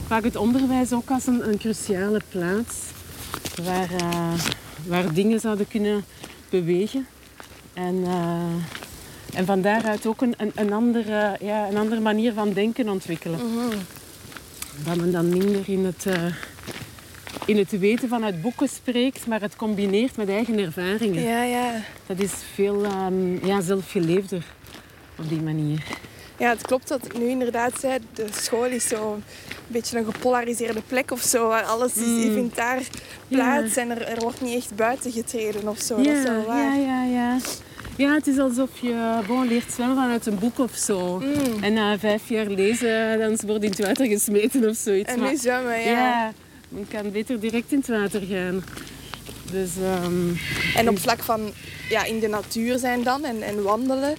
vaak 0.06 0.24
het 0.24 0.36
onderwijs 0.36 0.92
ook 0.92 1.10
als 1.10 1.26
een, 1.26 1.48
een 1.48 1.58
cruciale 1.58 2.20
plaats 2.28 2.76
waar, 3.64 3.90
eh, 3.90 4.32
waar 4.86 5.12
dingen 5.14 5.40
zouden 5.40 5.68
kunnen 5.68 6.04
bewegen. 6.48 7.06
En, 7.74 7.94
uh, 7.94 8.34
en 9.34 9.46
van 9.46 9.60
daaruit 9.62 10.06
ook 10.06 10.20
een, 10.22 10.34
een, 10.36 10.52
een, 10.54 10.72
andere, 10.72 11.36
ja, 11.40 11.68
een 11.68 11.76
andere 11.76 12.00
manier 12.00 12.32
van 12.32 12.52
denken 12.52 12.88
ontwikkelen. 12.88 13.38
Mhm. 13.54 13.76
Dat 14.84 14.96
men 14.96 15.12
dan 15.12 15.28
minder 15.28 15.62
in 15.68 15.84
het, 15.84 16.04
uh, 16.06 16.14
in 17.46 17.56
het 17.56 17.78
weten 17.78 18.08
vanuit 18.08 18.42
boeken 18.42 18.68
spreekt, 18.68 19.26
maar 19.26 19.40
het 19.40 19.56
combineert 19.56 20.16
met 20.16 20.28
eigen 20.28 20.58
ervaringen. 20.58 21.22
Ja, 21.22 21.42
ja. 21.42 21.72
Dat 22.06 22.18
is 22.20 22.32
veel 22.54 22.84
um, 22.84 23.46
ja, 23.46 23.60
zelfgeleefder 23.60 24.44
op 25.18 25.28
die 25.28 25.40
manier. 25.40 25.84
Ja, 26.38 26.48
het 26.48 26.62
klopt 26.66 26.88
dat 26.88 27.04
ik 27.04 27.18
nu 27.18 27.28
inderdaad 27.28 27.72
zei, 27.80 27.98
de 28.14 28.26
school 28.32 28.64
is 28.64 28.88
zo 28.88 29.12
een 29.14 29.22
beetje 29.66 29.98
een 29.98 30.04
gepolariseerde 30.04 30.82
plek 30.86 31.10
of 31.10 31.20
zo, 31.20 31.48
waar 31.48 31.62
alles 31.64 31.96
is, 31.96 32.02
Mm. 32.06 32.32
vindt 32.32 32.56
daar 32.56 32.80
plaats 33.28 33.76
en 33.76 33.90
er, 33.90 34.02
er 34.02 34.20
wordt 34.20 34.40
niet 34.40 34.56
echt 34.56 34.74
buiten 34.76 35.12
getreden 35.12 35.68
of 35.68 35.78
zo. 35.78 35.96
dat 35.96 36.04
Ja, 36.04 36.12
is 36.12 36.22
wel 36.22 36.44
waar. 36.44 36.78
ja, 36.78 36.84
ja, 36.84 37.04
ja. 37.04 37.36
Ja, 38.00 38.14
het 38.14 38.26
is 38.26 38.38
alsof 38.38 38.70
je 38.80 39.20
gewoon 39.24 39.48
leert 39.48 39.72
zwemmen 39.72 39.96
vanuit 39.96 40.26
een 40.26 40.38
boek 40.38 40.58
of 40.58 40.74
zo. 40.74 41.18
Mm. 41.18 41.62
En 41.62 41.72
na 41.72 41.98
vijf 41.98 42.28
jaar 42.28 42.46
lezen, 42.46 43.18
dan 43.18 43.36
wordt 43.46 43.64
in 43.64 43.70
het 43.70 43.78
water 43.78 44.06
gesmeten 44.06 44.68
of 44.68 44.76
zoiets. 44.76 45.12
En 45.12 45.20
nu 45.20 45.36
zwemmen, 45.36 45.80
ja. 45.80 45.90
ja, 45.90 46.32
men 46.68 46.88
kan 46.88 47.10
beter 47.10 47.40
direct 47.40 47.72
in 47.72 47.78
het 47.78 47.88
water 47.88 48.22
gaan. 48.22 48.64
Dus 49.50 49.70
ehm, 49.82 50.34
En 50.74 50.88
op 50.88 50.98
vlak 50.98 51.22
van 51.22 51.52
ja, 51.88 52.04
in 52.04 52.20
de 52.20 52.28
natuur 52.28 52.78
zijn 52.78 53.02
dan 53.02 53.24
en, 53.24 53.42
en 53.42 53.62
wandelen. 53.62 54.16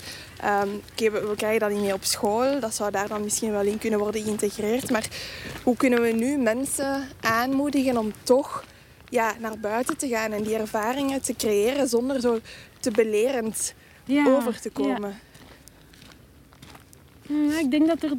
Oké, 0.91 1.11
we, 1.11 1.27
we 1.27 1.33
krijgen 1.35 1.59
dat 1.59 1.69
niet 1.69 1.81
mee 1.81 1.93
op 1.93 2.03
school. 2.03 2.59
Dat 2.59 2.75
zou 2.75 2.91
daar 2.91 3.07
dan 3.07 3.23
misschien 3.23 3.51
wel 3.51 3.65
in 3.65 3.77
kunnen 3.77 3.99
worden 3.99 4.23
geïntegreerd. 4.23 4.89
Maar 4.89 5.07
hoe 5.63 5.75
kunnen 5.75 6.01
we 6.01 6.11
nu 6.11 6.37
mensen 6.37 7.07
aanmoedigen 7.21 7.97
om 7.97 8.11
toch 8.23 8.63
ja, 9.09 9.33
naar 9.39 9.59
buiten 9.59 9.97
te 9.97 10.07
gaan 10.07 10.31
en 10.31 10.43
die 10.43 10.55
ervaringen 10.55 11.21
te 11.21 11.35
creëren 11.35 11.87
zonder 11.87 12.21
zo 12.21 12.39
te 12.81 12.91
belerend 12.91 13.73
ja, 14.05 14.27
over 14.27 14.59
te 14.59 14.69
ja. 14.73 14.83
komen? 14.83 15.19
Hm, 17.27 17.49
ik 17.59 17.71
denk 17.71 17.87
dat 17.87 18.03
er 18.03 18.11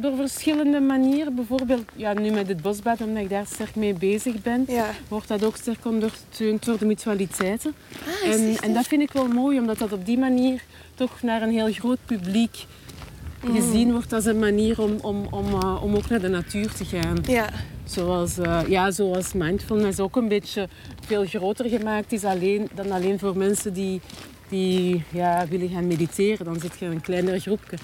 door 0.00 0.16
verschillende 0.16 0.80
manieren, 0.80 1.34
bijvoorbeeld 1.34 1.84
ja, 1.96 2.12
nu 2.12 2.30
met 2.30 2.48
het 2.48 2.62
bosbad, 2.62 3.00
omdat 3.00 3.22
ik 3.22 3.30
daar 3.30 3.46
sterk 3.46 3.74
mee 3.74 3.94
bezig 3.94 4.42
ben, 4.42 4.64
Ja. 4.68 4.90
wordt 5.08 5.28
dat 5.28 5.44
ook 5.44 5.56
sterk 5.56 5.84
ondersteund 5.84 6.64
door 6.64 6.78
de 6.78 6.86
mutualiteiten. 6.86 7.74
Ah, 8.06 8.32
En, 8.32 8.56
en 8.60 8.74
dat 8.74 8.86
vind 8.86 9.02
ik 9.02 9.12
wel 9.12 9.26
mooi, 9.28 9.58
omdat 9.58 9.78
dat 9.78 9.92
op 9.92 10.06
die 10.06 10.18
manier 10.18 10.62
toch 10.94 11.22
naar 11.22 11.42
een 11.42 11.50
heel 11.50 11.72
groot 11.72 11.98
publiek 12.06 12.64
gezien 13.40 13.92
wordt 13.92 14.12
als 14.12 14.24
een 14.24 14.38
manier 14.38 14.80
om, 14.80 14.96
om, 15.02 15.26
om, 15.30 15.46
eh, 15.46 15.82
om 15.82 15.94
ook 15.94 16.08
naar 16.08 16.20
de 16.20 16.28
natuur 16.28 16.72
te 16.72 16.84
gaan. 16.84 17.18
Ja, 17.22 17.48
Zoals, 17.86 18.38
eh, 18.38 18.60
ja, 18.68 18.90
zoals 18.90 19.32
mindfulness 19.32 20.00
ook 20.00 20.16
een 20.16 20.28
beetje 20.28 20.68
veel 21.00 21.24
groter 21.24 21.68
gemaakt 21.68 22.12
is 22.12 22.24
alleen, 22.24 22.68
dan 22.74 22.90
alleen 22.90 23.18
voor 23.18 23.36
mensen 23.36 23.72
die, 23.72 24.00
die 24.48 25.04
ja, 25.12 25.46
willen 25.48 25.68
gaan 25.68 25.86
mediteren. 25.86 26.44
Dan 26.44 26.60
zit 26.60 26.78
je 26.78 26.84
in 26.84 26.90
een 26.90 27.00
kleiner 27.00 27.40
groepje. 27.40 27.76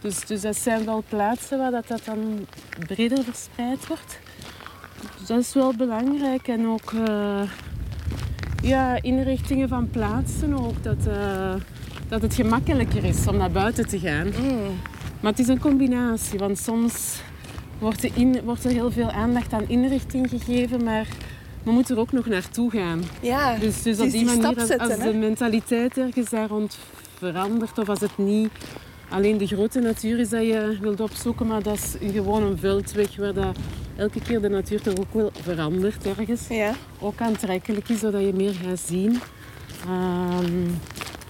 Dus, 0.00 0.26
dus 0.26 0.40
dat 0.40 0.56
zijn 0.56 0.84
wel 0.84 1.04
plaatsen 1.08 1.58
waar 1.58 1.70
dat, 1.70 1.88
dat 1.88 2.04
dan 2.04 2.46
breder 2.86 3.24
verspreid 3.24 3.86
wordt. 3.86 4.18
Dus 5.18 5.26
dat 5.26 5.40
is 5.40 5.54
wel 5.54 5.74
belangrijk. 5.74 6.48
En 6.48 6.66
ook 6.66 6.92
eh, 6.92 7.42
ja, 8.62 9.02
inrichtingen 9.02 9.68
van 9.68 9.90
plaatsen 9.90 10.54
ook. 10.58 10.82
Dat, 10.82 11.08
dat 12.08 12.22
het 12.22 12.34
gemakkelijker 12.34 13.04
is 13.04 13.26
om 13.26 13.36
naar 13.36 13.50
buiten 13.50 13.88
te 13.88 13.98
gaan. 13.98 14.26
Mm. 14.26 14.76
Maar 15.20 15.30
het 15.30 15.40
is 15.40 15.48
een 15.48 15.60
combinatie, 15.60 16.38
want 16.38 16.58
soms 16.58 17.20
wordt 17.78 18.04
er, 18.04 18.10
in, 18.14 18.40
wordt 18.44 18.64
er 18.64 18.70
heel 18.70 18.90
veel 18.90 19.10
aandacht 19.10 19.52
aan 19.52 19.68
inrichting 19.68 20.28
gegeven, 20.28 20.84
maar 20.84 21.06
we 21.62 21.70
moeten 21.70 21.94
er 21.94 22.00
ook 22.00 22.12
nog 22.12 22.26
naartoe 22.26 22.70
gaan. 22.70 23.02
ja. 23.20 23.56
Dus, 23.56 23.82
dus 23.82 23.98
op 23.98 24.10
die 24.10 24.12
die 24.12 24.24
manier, 24.24 24.58
als, 24.58 24.66
zetten, 24.66 24.88
als 24.90 24.98
hè? 24.98 25.12
de 25.12 25.18
mentaliteit 25.18 25.98
ergens 25.98 26.30
daar 26.30 26.48
rond 26.48 26.78
verandert, 27.18 27.78
of 27.78 27.88
als 27.88 28.00
het 28.00 28.18
niet 28.18 28.50
alleen 29.08 29.38
de 29.38 29.46
grote 29.46 29.80
natuur 29.80 30.18
is 30.18 30.28
dat 30.28 30.42
je 30.42 30.76
wilt 30.80 31.00
opzoeken, 31.00 31.46
maar 31.46 31.62
dat 31.62 31.74
is 31.74 32.12
gewoon 32.12 32.42
een 32.42 32.58
veldweg 32.58 33.16
waar 33.16 33.34
dat 33.34 33.56
elke 33.96 34.20
keer 34.20 34.40
de 34.40 34.48
natuur 34.48 34.80
toch 34.82 34.96
ook 34.98 35.12
wel 35.12 35.30
verandert 35.42 36.06
ergens. 36.06 36.48
ja. 36.48 36.72
Ook 37.00 37.20
aantrekkelijk 37.20 37.88
is, 37.88 37.98
zodat 37.98 38.20
je 38.20 38.32
meer 38.32 38.52
gaat 38.52 38.80
zien. 38.86 39.20
Ehm, 39.84 40.66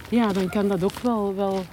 ja, 0.09 0.33
dan 0.33 0.49
kan 0.49 0.67
dat 0.67 0.83
ook 0.83 0.99
wel, 1.01 1.35
wel, 1.35 1.65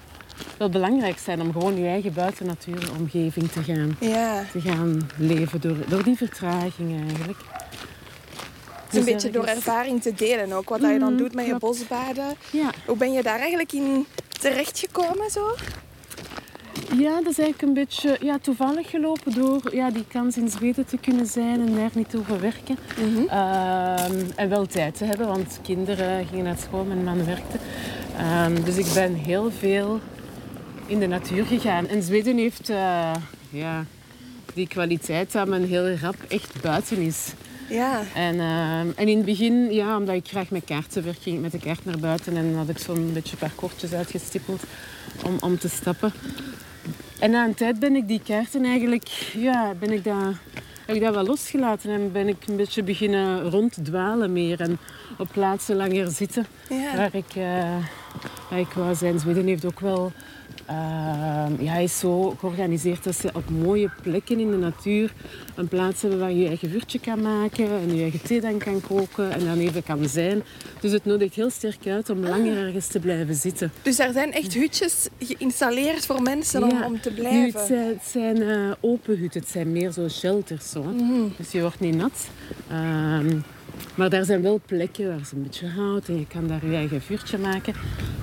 wel 0.59 0.69
belangrijk 0.69 1.19
zijn 1.19 1.41
om 1.41 1.53
gewoon 1.53 1.79
je 1.79 1.87
eigen 1.87 2.13
buitennatuuromgeving 2.13 3.51
te 3.51 3.63
gaan, 3.63 3.97
ja. 4.01 4.45
te 4.53 4.61
gaan 4.61 5.09
leven 5.17 5.61
door, 5.61 5.77
door 5.89 6.03
die 6.03 6.17
vertraging 6.17 7.01
eigenlijk. 7.09 7.39
Het 7.39 8.95
is 8.95 8.99
een 9.01 9.05
Dus 9.05 9.13
beetje 9.13 9.31
door 9.31 9.45
ervaring 9.45 10.03
te 10.03 10.15
delen 10.15 10.53
ook. 10.53 10.69
Wat 10.69 10.81
dat 10.81 10.91
je 10.93 10.99
dan 10.99 11.09
Mhm, 11.13 11.19
doet 11.23 11.35
met 11.35 11.47
je 11.47 11.57
bosbaden. 11.59 12.35
Ja. 12.53 12.71
Hoe 12.87 12.97
ben 12.97 13.13
je 13.13 13.23
daar 13.23 13.39
eigenlijk 13.39 13.73
in 13.73 14.07
terechtgekomen 14.41 15.31
zo? 15.31 15.55
ja, 16.99 17.11
dat 17.23 17.33
is 17.33 17.39
eigenlijk 17.39 17.63
een 17.63 17.75
beetje 17.75 18.17
ja, 18.21 18.39
toevallig 18.39 18.91
gelopen 18.91 19.33
door 19.35 19.75
ja, 19.75 19.91
die 19.91 20.05
kans 20.09 20.37
in 20.37 20.49
Zweden 20.49 20.87
te 20.87 20.97
kunnen 20.97 21.27
zijn 21.27 21.61
en 21.67 21.75
daar 21.75 21.91
niet 21.95 22.11
te 22.11 22.17
hoeven 22.17 22.41
werken. 22.41 22.77
Ehm, 23.29 24.25
en 24.37 24.49
wel 24.49 24.67
tijd 24.67 24.97
te 24.97 25.05
hebben, 25.05 25.27
want 25.27 25.59
kinderen 25.63 26.27
gingen 26.27 26.45
naar 26.45 26.57
school, 26.59 26.85
mijn 26.85 27.05
man 27.05 27.25
werkte. 27.25 27.59
Ehm, 28.19 28.63
dus 28.65 28.77
ik 28.77 28.87
ben 28.95 29.15
heel 29.15 29.51
veel 29.59 30.01
in 30.87 30.99
de 30.99 31.07
natuur 31.07 31.45
gegaan. 31.45 31.89
En 31.89 32.03
Zweden 32.03 32.37
heeft 32.37 32.71
eh, 32.71 33.13
ja, 33.51 33.85
die 34.55 34.69
kwaliteit 34.69 35.33
dat 35.33 35.49
men 35.49 35.65
heel 35.65 35.95
rap 35.95 36.17
echt 36.29 36.61
buiten 36.63 36.97
is. 36.97 37.33
Ja. 37.69 38.03
En, 38.15 38.41
ehm, 38.41 38.87
en 38.97 39.09
in 39.09 39.17
het 39.17 39.27
begin, 39.27 39.73
ja, 39.73 39.97
omdat 39.97 40.15
ik 40.15 40.29
graag 40.29 40.51
met 40.51 40.65
kaarten 40.65 41.05
werk, 41.05 41.19
ging 41.21 41.37
ik 41.37 41.43
met 41.43 41.53
de 41.53 41.59
kaart 41.59 41.85
naar 41.85 41.99
buiten 41.99 42.37
en 42.37 42.55
had 42.57 42.69
ik 42.69 42.79
zo'n 42.79 43.11
beetje 43.13 43.37
parcoursjes 43.37 43.93
uitgestippeld 43.93 44.63
om, 45.25 45.37
om 45.41 45.59
te 45.59 45.69
stappen. 45.69 46.13
En 47.19 47.31
na 47.31 47.45
een 47.45 47.55
tijd 47.55 47.79
ben 47.79 47.97
ik 47.97 48.09
die 48.09 48.21
kaarten 48.25 48.65
eigenlijk, 48.65 49.09
ja, 49.37 49.75
ben 49.79 49.91
ik 49.91 50.05
dat, 50.05 50.35
heb 50.87 50.97
ik 50.97 51.03
dat 51.03 51.15
wel 51.15 51.25
losgelaten 51.25 51.91
en 51.91 52.13
ben 52.13 52.29
ik 52.29 52.37
een 52.49 52.57
beetje 52.57 52.83
beginnen 52.83 53.51
ronddwalen 53.51 54.33
meer 54.33 54.61
en 54.61 54.79
op 55.19 55.29
plaatsen 55.33 55.77
langer 55.77 56.11
zitten 56.11 56.47
Ja. 56.69 56.97
waar 56.97 57.15
ik, 57.15 57.35
eh, 57.35 57.77
waar 58.51 58.59
ik 58.59 58.73
wou 58.75 58.95
zijn. 58.95 59.19
Zweden 59.19 59.47
heeft 59.47 59.65
ook 59.65 59.81
wel, 59.81 60.13
ja, 60.69 61.73
hij 61.73 61.85
is 61.85 61.99
zo 61.99 62.31
georganiseerd 62.39 63.05
dat 63.05 63.15
ze 63.17 63.31
op 63.33 63.51
mooie 63.51 63.91
plekken 64.03 64.39
in 64.41 64.51
de 64.51 64.57
natuur 64.57 65.13
een 65.55 65.69
plaats 65.69 66.01
hebben 66.03 66.19
waar 66.21 66.31
je 66.31 66.39
je 66.39 66.47
eigen 66.47 66.71
vuurtje 66.71 67.01
kan 67.01 67.21
maken 67.23 67.69
en 67.71 67.95
je 67.97 68.03
eigen 68.03 68.23
thee 68.23 68.41
dan 68.41 68.59
kan 68.59 68.81
koken 68.81 69.31
en 69.33 69.45
dan 69.45 69.59
even 69.59 69.83
kan 69.83 70.09
zijn. 70.09 70.43
Dus 70.81 70.93
het 70.93 71.05
nodigt 71.05 71.35
heel 71.35 71.51
sterk 71.51 71.87
uit 71.87 72.11
om 72.11 72.19
langer 72.27 72.57
ergens 72.67 72.87
te 72.87 72.99
blijven 73.01 73.35
zitten. 73.35 73.73
Dus 73.83 73.99
er 73.99 74.13
zijn 74.13 74.33
echt 74.33 74.55
hutjes 74.55 75.09
geïnstalleerd 75.19 76.07
voor 76.07 76.23
mensen 76.23 76.63
om, 76.63 76.71
Ja. 76.71 76.87
om 76.87 77.01
te 77.01 77.11
Nu, 77.11 77.17
blijven. 77.17 77.59
het 77.61 77.67
zijn, 77.69 77.87
het 77.89 78.05
zijn 78.11 78.43
eh, 78.43 78.73
open 78.81 79.19
hutten, 79.19 79.41
het 79.41 79.51
zijn 79.51 79.73
meer 79.73 79.91
zo 79.93 80.09
shelters. 80.09 80.71
Zo. 80.71 80.83
Mhm. 80.83 81.23
Dus 81.37 81.51
je 81.53 81.61
wordt 81.61 81.81
niet 81.81 81.97
nat. 81.97 82.29
Ehm, 82.71 83.39
maar 83.95 84.11
daar 84.11 84.25
zijn 84.25 84.43
wel 84.43 84.61
plekken 84.67 85.09
waar 85.09 85.27
ze 85.27 85.35
een 85.35 85.43
beetje 85.43 85.69
hout 85.69 86.09
en 86.09 86.19
je 86.19 86.27
kan 86.27 86.47
daar 86.47 86.67
je 86.67 86.75
eigen 86.75 87.01
vuurtje 87.01 87.39
maken. 87.39 87.75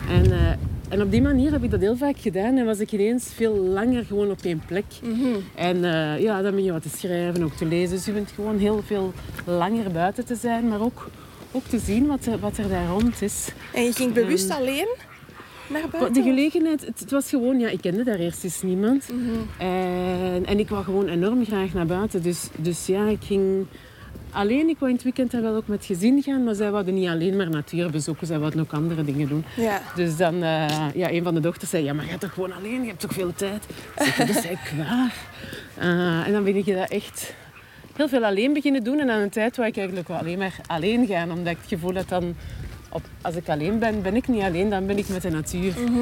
En, 0.10 0.32
eh, 0.32 0.52
en 0.90 1.02
op 1.02 1.12
die 1.12 1.22
manier 1.22 1.52
heb 1.52 1.64
ik 1.64 1.72
dat 1.72 1.80
heel 1.80 1.98
vaak 1.98 2.18
gedaan 2.18 2.58
en 2.58 2.66
was 2.66 2.80
ik 2.80 2.92
ineens 2.92 3.32
veel 3.36 3.56
langer 3.56 4.06
gewoon 4.06 4.32
op 4.32 4.42
één 4.42 4.62
plek. 4.66 4.86
Mhm. 5.04 5.28
En 5.56 5.84
eh, 5.84 6.22
ja, 6.22 6.42
dan 6.42 6.56
ben 6.56 6.64
je 6.64 6.72
wat 6.72 6.82
te 6.82 6.90
schrijven, 6.90 7.44
ook 7.44 7.54
te 7.54 7.66
lezen. 7.66 7.96
Dus 7.96 8.06
je 8.06 8.12
bent 8.12 8.32
gewoon 8.32 8.58
heel 8.58 8.84
veel 8.86 9.14
langer 9.46 9.92
buiten 9.92 10.26
te 10.26 10.36
zijn, 10.36 10.68
maar 10.68 10.82
ook, 10.82 11.10
ook 11.52 11.66
te 11.66 11.80
zien 11.80 12.08
wat 12.08 12.26
er, 12.26 12.40
wat 12.40 12.58
er 12.58 12.70
daar 12.70 12.88
rond 12.88 13.22
is. 13.22 13.48
En 13.74 13.84
je 13.84 13.94
ging 13.94 14.14
bewust 14.14 14.50
alleen 14.50 14.88
naar 15.68 15.90
buiten? 15.92 16.14
De 16.14 16.30
gelegenheid, 16.30 16.86
het, 16.86 17.00
het 17.00 17.12
was 17.12 17.30
gewoon, 17.30 17.60
ja, 17.60 17.70
ik 17.70 17.82
kende 17.82 18.04
daar 18.04 18.20
eerst 18.20 18.44
eens 18.44 18.62
niemand. 18.62 19.10
Mhm. 19.12 19.64
En, 19.68 20.46
en 20.46 20.60
ik 20.60 20.70
wou 20.70 20.84
gewoon 20.84 21.08
enorm 21.08 21.46
graag 21.46 21.74
naar 21.74 21.86
buiten. 21.86 22.22
Dus, 22.22 22.48
dus 22.58 22.86
ja, 22.86 23.08
ik 23.08 23.24
ging 23.24 23.66
alleen. 24.34 24.70
Ik 24.70 24.80
wou 24.80 24.92
in 24.92 24.96
het 24.96 25.04
weekend 25.04 25.32
wel 25.32 25.56
ook 25.56 25.68
met 25.68 25.86
gezin 25.86 26.22
gaan. 26.22 26.44
Maar 26.44 26.56
zij 26.56 26.72
wilden 26.72 26.94
niet 26.94 27.10
alleen 27.10 27.36
maar 27.36 27.50
natuur 27.50 27.90
bezoeken. 27.90 28.28
Zij 28.28 28.40
wilden 28.40 28.60
ook 28.60 28.74
andere 28.74 29.04
dingen 29.04 29.28
doen. 29.28 29.46
Ja. 29.56 29.82
Dus 29.96 30.18
dan, 30.18 30.44
eh, 30.44 30.94
ja, 30.94 31.12
een 31.12 31.24
van 31.24 31.34
de 31.34 31.40
dochters 31.40 31.70
zei, 31.70 31.84
ja, 31.84 31.94
maar 31.94 32.06
ga 32.06 32.18
toch 32.18 32.34
gewoon 32.34 32.54
alleen? 32.54 32.82
Je 32.82 32.88
hebt 32.88 33.00
toch 33.00 33.14
veel 33.14 33.34
tijd? 33.34 33.66
Dus 33.98 34.08
ik, 34.08 34.28
dat 34.28 34.42
zei 34.44 34.54
ik, 34.54 34.74
waar? 34.78 35.14
Eh, 35.78 36.28
en 36.28 36.32
dan 36.32 36.44
ben 36.44 36.56
ik 36.56 36.66
dat 36.66 36.90
echt 36.90 37.34
heel 37.96 38.08
veel 38.08 38.26
alleen 38.26 38.54
beginnen 38.54 38.84
doen. 38.84 39.00
En 39.00 39.10
aan 39.10 39.22
een 39.22 39.30
tijd 39.30 39.56
wou 39.56 39.70
ik 39.70 39.78
eigenlijk 39.78 40.08
wel 40.08 40.18
alleen 40.18 40.38
maar 40.38 40.56
alleen 40.68 41.08
gaan. 41.08 41.32
Omdat 41.32 41.54
ik 41.54 41.58
het 41.58 41.68
gevoel 41.68 41.94
had 41.94 42.10
dan... 42.10 42.36
Op, 42.90 43.02
als 43.22 43.36
ik 43.36 43.50
alleen 43.50 43.80
ben, 43.80 44.02
ben 44.02 44.16
ik 44.16 44.28
niet 44.28 44.44
alleen, 44.44 44.70
dan 44.70 44.86
ben 44.86 44.98
ik 44.98 45.10
met 45.10 45.22
de 45.22 45.30
natuur. 45.30 45.74
Mhm. 45.80 46.00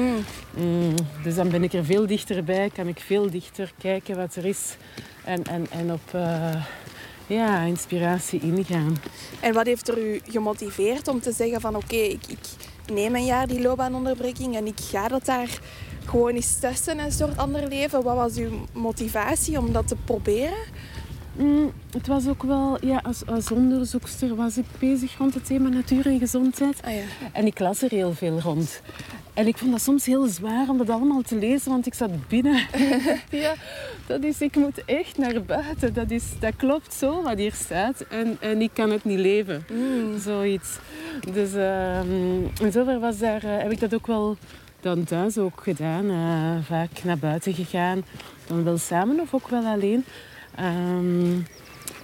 Mm, 0.54 0.94
dus 1.22 1.34
dan 1.34 1.48
ben 1.48 1.62
ik 1.62 1.72
er 1.72 1.84
veel 1.84 2.06
dichterbij, 2.06 2.70
kan 2.74 2.86
ik 2.86 3.00
veel 3.00 3.30
dichter 3.30 3.72
kijken 3.78 4.16
wat 4.16 4.34
er 4.34 4.44
is 4.44 4.76
en, 5.24 5.44
en, 5.44 5.66
en 5.70 5.92
op 5.92 6.14
eh, 6.14 6.54
ja, 7.26 7.60
inspiratie 7.60 8.40
ingaan. 8.40 8.96
En 9.40 9.52
wat 9.52 9.66
heeft 9.66 9.88
er 9.88 9.98
u 9.98 10.20
gemotiveerd 10.24 11.08
om 11.08 11.20
te 11.20 11.32
zeggen 11.32 11.60
van 11.60 11.76
oké, 11.76 11.96
ik, 11.96 12.26
ik 12.26 12.38
neem 12.92 13.14
een 13.14 13.24
jaar 13.24 13.46
die 13.46 13.60
loopbaanonderbreking 13.60 14.56
en 14.56 14.66
ik 14.66 14.80
ga 14.80 15.08
dat 15.08 15.24
daar 15.24 15.60
gewoon 16.04 16.34
eens 16.34 16.58
testen, 16.58 16.98
een 16.98 17.12
soort 17.12 17.36
ander 17.36 17.68
leven. 17.68 18.02
Wat 18.02 18.16
was 18.16 18.36
uw 18.36 18.50
motivatie 18.72 19.58
om 19.58 19.72
dat 19.72 19.88
te 19.88 19.96
proberen? 20.04 20.64
Mm, 21.36 21.72
het 21.90 22.06
was 22.06 22.28
ook 22.28 22.42
wel, 22.42 22.86
ja, 22.86 23.00
als, 23.02 23.26
als 23.26 23.50
onderzoekster 23.50 24.34
was 24.34 24.56
ik 24.56 24.64
bezig 24.78 25.18
rond 25.18 25.34
het 25.34 25.46
thema 25.46 25.68
natuur 25.68 26.06
en 26.06 26.18
gezondheid. 26.18 26.80
Ah 26.84 26.94
ja. 26.94 27.02
En 27.32 27.46
ik 27.46 27.58
las 27.58 27.82
er 27.82 27.90
heel 27.90 28.14
veel 28.14 28.40
rond. 28.40 28.80
En 29.34 29.46
ik 29.46 29.58
vond 29.58 29.70
dat 29.70 29.80
soms 29.80 30.06
heel 30.06 30.26
zwaar 30.26 30.68
om 30.68 30.78
dat 30.78 30.90
allemaal 30.90 31.22
te 31.22 31.36
lezen, 31.36 31.70
want 31.70 31.86
ik 31.86 31.94
zat 31.94 32.28
binnen. 32.28 32.66
ja, 33.30 33.54
dat 34.06 34.22
is, 34.22 34.40
ik 34.40 34.56
moet 34.56 34.84
echt 34.84 35.18
naar 35.18 35.42
buiten. 35.42 35.94
Dat, 35.94 36.10
is, 36.10 36.24
dat 36.38 36.56
klopt 36.56 36.94
zo 36.94 37.22
wat 37.22 37.38
hier 37.38 37.52
staat. 37.52 38.04
En, 38.08 38.36
en 38.40 38.62
ik 38.62 38.70
kan 38.72 38.90
het 38.90 39.04
niet 39.04 39.18
leven. 39.18 39.64
Mm. 39.72 40.18
Zoiets. 40.18 40.78
Dus 41.32 41.54
ehm 41.54 42.42
in 42.60 42.72
zover 42.72 43.00
was 43.00 43.18
daar, 43.18 43.44
eh, 43.44 43.58
heb 43.58 43.70
ik 43.70 43.80
dat 43.80 43.94
ook 43.94 44.06
wel 44.06 44.36
dan 44.80 45.04
thuis 45.04 45.38
ook 45.38 45.60
gedaan. 45.62 46.10
eh, 46.10 46.64
vaak 46.66 47.04
naar 47.04 47.18
buiten 47.18 47.54
gegaan. 47.54 48.04
Dan 48.46 48.64
wel 48.64 48.78
samen 48.78 49.20
of 49.20 49.34
ook 49.34 49.48
wel 49.48 49.64
alleen. 49.64 50.04
Ehm, 50.54 51.40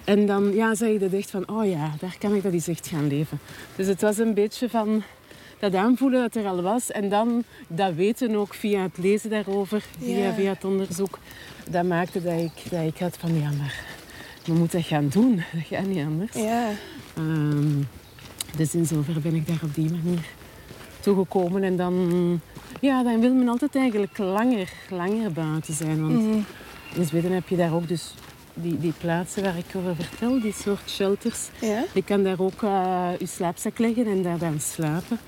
en 0.05 0.27
dan 0.27 0.55
ja, 0.55 0.75
zei 0.75 0.93
je 0.93 0.99
dat 0.99 1.13
echt 1.13 1.31
van, 1.31 1.49
oh 1.49 1.71
ja, 1.71 1.95
daar 2.01 2.17
kan 2.19 2.35
ik 2.35 2.43
dat 2.43 2.53
eens 2.53 2.69
echt 2.69 2.87
gaan 2.87 3.07
leven. 3.07 3.39
Dus 3.77 3.87
het 3.87 4.01
was 4.01 4.19
een 4.19 4.35
beetje 4.35 4.69
van 4.69 5.03
dat 5.59 5.75
aanvoelen 5.75 6.21
dat 6.21 6.35
er 6.35 6.47
al 6.51 6.63
was. 6.63 6.91
En 6.91 7.09
dan 7.09 7.45
dat 7.69 7.95
weten 7.95 8.35
ook 8.37 8.55
via 8.55 8.83
het 8.83 8.99
lezen 8.99 9.31
daarover, 9.31 9.85
via, 9.99 10.33
via 10.35 10.49
het 10.51 10.65
onderzoek. 10.65 11.19
Dat 11.71 11.85
maakte 11.85 12.23
dat 12.23 12.41
ik, 12.41 12.71
dat 12.71 12.87
ik 12.87 12.99
had 12.99 13.17
van, 13.19 13.35
ja, 13.41 13.51
maar 13.59 13.81
we 14.45 14.53
moeten 14.53 14.79
dat 14.79 14.89
gaan 14.89 15.09
doen. 15.09 15.35
Dat 15.53 15.63
gaat 15.67 15.87
niet 15.87 16.05
anders. 16.07 16.33
Ja. 16.35 16.69
Ehm, 17.17 17.69
dus 18.57 18.75
in 18.75 18.87
zover 18.87 19.21
ben 19.21 19.35
ik 19.35 19.47
daar 19.47 19.61
op 19.63 19.75
die 19.75 19.91
manier 19.91 20.25
toegekomen. 21.01 21.63
En 21.63 21.77
dan, 21.77 22.41
ja, 22.81 23.03
dan 23.03 23.21
wil 23.21 23.35
men 23.35 23.49
altijd 23.49 23.77
eigenlijk 23.77 24.19
langer, 24.19 24.69
langer 24.91 25.33
buiten 25.33 25.75
zijn. 25.75 26.01
Want 26.01 26.13
Mhm. 26.23 26.39
in 26.95 27.05
Zweden 27.07 27.33
heb 27.33 27.49
je 27.49 27.57
daar 27.57 27.75
ook 27.75 27.89
dus 27.89 28.15
die, 28.55 28.79
die 28.79 28.93
plaatsen 28.99 29.43
waar 29.43 29.57
ik 29.59 29.65
over 29.77 29.95
vertel, 29.97 30.41
die 30.41 30.53
soort 30.53 30.91
shelters. 30.91 31.49
Ja. 31.61 31.85
Je 31.95 32.03
kan 32.03 32.23
daar 32.23 32.41
ook 32.41 32.63
eh, 32.63 33.09
je 33.19 33.27
slaapzak 33.27 33.79
leggen 33.79 34.07
en 34.07 34.23
daar 34.23 34.39
dan 34.39 34.61
slapen. 34.61 35.19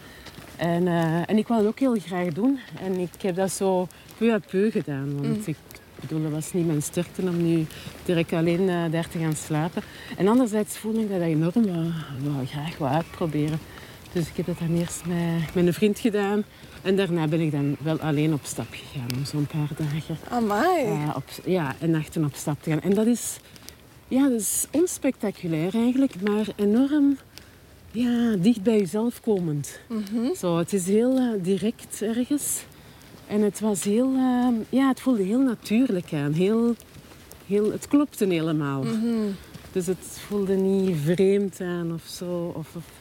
En, 0.61 0.87
eh, 0.89 1.29
en 1.31 1.37
ik 1.39 1.49
wou 1.49 1.61
dat 1.63 1.71
ook 1.71 1.79
heel 1.79 1.97
graag 2.07 2.27
doen. 2.33 2.59
En 2.83 2.99
ik 2.99 3.23
heb 3.23 3.37
dat 3.37 3.51
zo 3.51 3.87
peu 4.19 4.33
à 4.33 4.39
peu 4.51 4.71
gedaan. 4.71 5.15
Want 5.23 5.37
Mm. 5.37 5.43
ik 5.45 5.57
bedoel, 6.01 6.23
dat 6.23 6.31
was 6.33 6.53
niet 6.53 6.67
mijn 6.67 6.83
sterkte 6.83 7.23
om 7.23 7.43
nu 7.43 7.67
direct 8.05 8.33
alleen 8.33 8.69
eh, 8.69 8.77
daar 8.91 9.09
te 9.09 9.19
gaan 9.19 9.37
slapen. 9.37 9.83
En 10.17 10.29
anderzijds 10.29 10.77
voelde 10.79 11.01
ik 11.01 11.11
dat 11.11 11.21
enorm 11.21 11.53
wou, 11.67 11.91
wou 12.33 12.47
graag 12.47 12.79
wou 12.79 12.93
uitproberen. 12.95 13.59
Dus 14.13 14.29
ik 14.29 14.37
heb 14.37 14.47
dat 14.47 14.59
dan 14.59 14.77
eerst 14.79 15.03
met, 15.07 15.55
met 15.55 15.67
een 15.67 15.75
vriend 15.75 15.99
gedaan. 15.99 16.45
En 16.83 16.97
daarna 16.97 17.27
ben 17.29 17.41
ik 17.41 17.51
dan 17.53 17.77
wel 17.83 18.01
alleen 18.01 18.33
op 18.33 18.41
stap 18.45 18.67
gegaan 18.71 19.09
om 19.19 19.25
zo'n 19.25 19.47
paar 19.47 19.69
dagen 19.77 20.17
Amai. 20.29 20.85
eh, 20.85 21.13
op, 21.17 21.25
ja, 21.45 21.75
en 21.79 21.91
nachten 21.91 22.25
op 22.25 22.35
stap 22.35 22.63
te 22.63 22.71
gaan. 22.71 22.81
En 22.81 22.95
dat 22.95 23.07
is, 23.07 23.37
ja, 24.09 24.29
dat 24.29 24.41
is 24.41 24.67
onspectaculair 24.71 25.75
eigenlijk, 25.75 26.15
maar 26.23 26.47
enorm 26.57 27.17
ja, 27.93 28.37
dicht 28.39 28.63
bij 28.63 28.79
jezelf 28.79 29.21
komend. 29.21 29.81
Mhm. 29.89 30.35
Zo, 30.37 30.59
het 30.59 30.73
is 30.73 30.87
heel 30.87 31.17
eh, 31.17 31.29
direct 31.43 32.03
ergens. 32.03 32.63
En 33.27 33.43
het 33.43 33.61
was 33.61 33.85
heel, 33.85 34.15
eh, 34.17 34.47
ja, 34.69 34.89
het 34.89 35.01
voelde 35.01 35.23
heel 35.23 35.41
natuurlijk 35.41 36.13
aan. 36.13 36.33
Heel, 36.33 36.75
heel, 37.47 37.73
het 37.73 37.89
klopte 37.89 38.27
helemaal. 38.27 38.83
Mhm. 38.83 39.29
Dus 39.73 39.87
het 39.87 40.19
voelde 40.29 40.55
niet 40.55 40.97
vreemd 41.05 41.61
aan 41.61 41.93
of 41.95 42.03
zo. 42.07 42.53
Of, 42.57 42.69
of- 42.77 42.99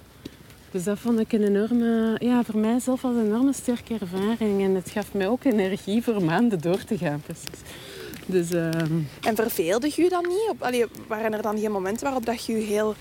Dus 0.71 0.83
dat 0.83 0.99
vond 0.99 1.19
ik 1.19 1.33
een 1.33 1.43
enorme, 1.43 2.15
ja, 2.19 2.43
voor 2.43 2.59
mijzelf 2.59 3.01
was 3.01 3.15
een 3.15 3.25
enorme 3.25 3.53
sterke 3.53 3.93
ervaring. 3.99 4.61
En 4.63 4.75
het 4.75 4.89
gaf 4.89 5.13
mij 5.13 5.27
ook 5.27 5.43
energie 5.43 6.03
voor 6.03 6.23
maanden 6.23 6.61
door 6.61 6.83
te 6.83 6.97
gaan, 6.97 7.21
precies. 7.25 7.59
Dus 8.25 8.51
ehm, 8.51 8.93
En 9.21 9.35
verveelde 9.35 9.91
je 9.95 10.01
je 10.01 10.09
dan 10.09 10.25
niet? 10.27 10.47
Op, 10.49 10.61
allee, 10.63 10.85
waren 11.07 11.33
er 11.33 11.41
dan 11.41 11.59
geen 11.59 11.71
momenten 11.71 12.03
waarop 12.03 12.25
dat 12.25 12.45
je 12.45 12.53
je 12.53 12.59
heel 12.63 12.95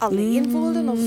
alleen 0.00 0.50
voelde? 0.50 0.90
Of... 0.90 1.00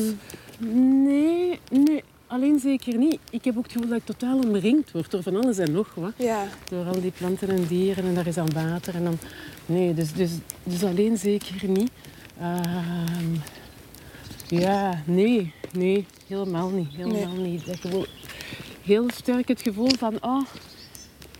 Mm, 0.60 1.04
nee, 1.04 1.60
nee, 1.70 2.04
alleen 2.28 2.60
zeker 2.60 2.98
niet. 2.98 3.20
Ik 3.32 3.46
heb 3.46 3.58
ook 3.58 3.64
het 3.64 3.72
gevoel 3.72 3.90
dat 3.90 3.98
ik 3.98 4.06
totaal 4.06 4.38
omringd 4.38 4.92
word 4.92 5.12
door 5.12 5.24
van 5.24 5.36
alles 5.36 5.58
en 5.58 5.72
nog 5.72 5.94
wat. 5.96 6.14
Ja. 6.16 6.46
Door 6.70 6.86
al 6.86 7.02
die 7.02 7.12
planten 7.12 7.50
en 7.50 7.66
dieren 7.68 8.04
en 8.04 8.16
daar 8.16 8.28
is 8.28 8.36
dan 8.36 8.54
water. 8.54 8.96
En 8.96 9.04
dan, 9.04 9.18
nee, 9.66 9.94
dus, 9.94 10.14
dus, 10.14 10.32
dus 10.64 10.84
alleen 10.84 11.18
zeker 11.18 11.68
niet. 11.68 11.92
Ehm, 12.40 13.34
ja, 14.48 15.02
nee, 15.06 15.54
nee, 15.74 16.06
helemaal 16.28 16.70
niet. 16.70 16.90
Helemaal 16.96 17.36
niet. 17.36 17.66
Dat 17.66 17.80
gevoel, 17.80 18.06
heel 18.82 19.10
sterk 19.10 19.48
het 19.48 19.62
gevoel 19.62 19.92
van, 19.98 20.18
oh, 20.22 20.42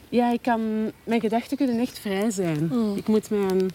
ja, 0.10 0.32
ik 0.32 0.42
kan, 0.42 0.92
mijn 1.04 1.22
gedachten 1.22 1.58
kunnen 1.58 1.80
echt 1.80 2.00
vrij 2.00 2.32
zijn. 2.32 2.70
Mm. 2.72 2.96
Ik 2.96 3.08
moet 3.08 3.30
mijn, 3.30 3.70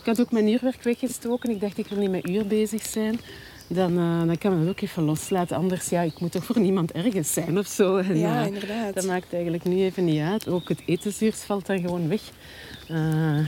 ik 0.00 0.06
had 0.06 0.20
ook 0.20 0.32
mijn 0.32 0.48
uurwerk 0.48 0.82
weggestoken. 0.82 1.50
Ik 1.50 1.60
dacht, 1.60 1.78
ik 1.78 1.86
wil 1.86 1.98
niet 1.98 2.10
met 2.10 2.28
uur 2.28 2.46
bezig 2.46 2.82
zijn. 2.86 3.20
Dan, 3.66 3.98
eh, 3.98 4.26
dan 4.26 4.38
kan 4.38 4.50
men 4.50 4.60
het 4.60 4.68
ook 4.68 4.80
even 4.80 5.02
loslaten. 5.02 5.56
Anders, 5.56 5.88
ja, 5.88 6.00
ik 6.00 6.20
moet 6.20 6.32
toch 6.32 6.44
voor 6.44 6.60
niemand 6.60 6.92
ergens 6.92 7.32
zijn 7.32 7.58
of 7.58 7.66
zo. 7.66 7.96
En, 7.96 8.18
ja, 8.18 8.40
eh, 8.40 8.46
inderdaad. 8.46 8.94
dat 8.94 9.04
maakt 9.04 9.32
eigenlijk 9.32 9.64
nu 9.64 9.76
even 9.82 10.04
niet 10.04 10.20
uit. 10.20 10.48
Ook 10.48 10.68
het 10.68 10.82
etenzuurs 10.86 11.36
valt 11.40 11.66
dan 11.66 11.80
gewoon 11.80 12.08
weg. 12.08 12.20
Eh, 12.88 13.38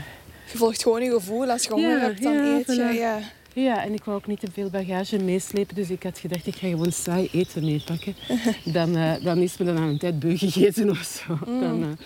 Je 0.53 0.59
volgt 0.59 0.83
gewoon 0.83 1.03
je 1.03 1.11
gevoel. 1.11 1.51
Als 1.51 1.63
je 1.63 1.71
honger 1.73 1.91
Ja, 1.91 1.99
hebt, 1.99 2.23
dan 2.23 2.33
ja, 2.33 2.57
eet 2.57 2.67
je. 2.67 2.75
voilà. 2.93 2.97
Ja. 2.99 3.19
ja, 3.53 3.85
en 3.85 3.93
ik 3.93 4.05
wou 4.05 4.17
ook 4.19 4.27
niet 4.27 4.41
te 4.41 4.49
veel 4.53 4.71
bagage 4.71 5.19
meeslepen. 5.19 5.75
Dus 5.75 5.91
ik 5.91 6.03
had 6.03 6.19
gedacht, 6.19 6.47
ik 6.47 6.57
ga 6.57 6.69
gewoon 6.69 6.93
saai 6.93 7.29
eten 7.33 7.65
meepakken. 7.65 8.15
Dan, 8.65 8.93
dan 9.23 9.39
is 9.39 9.57
me 9.57 9.65
dan 9.65 9.77
aan 9.77 9.89
een 9.89 9.99
tijd 9.99 10.19
beu 10.19 10.37
gegeten 10.37 10.91
of 10.91 11.21
zo. 11.27 11.39
Mm. 11.47 11.61
Dan, 11.61 11.99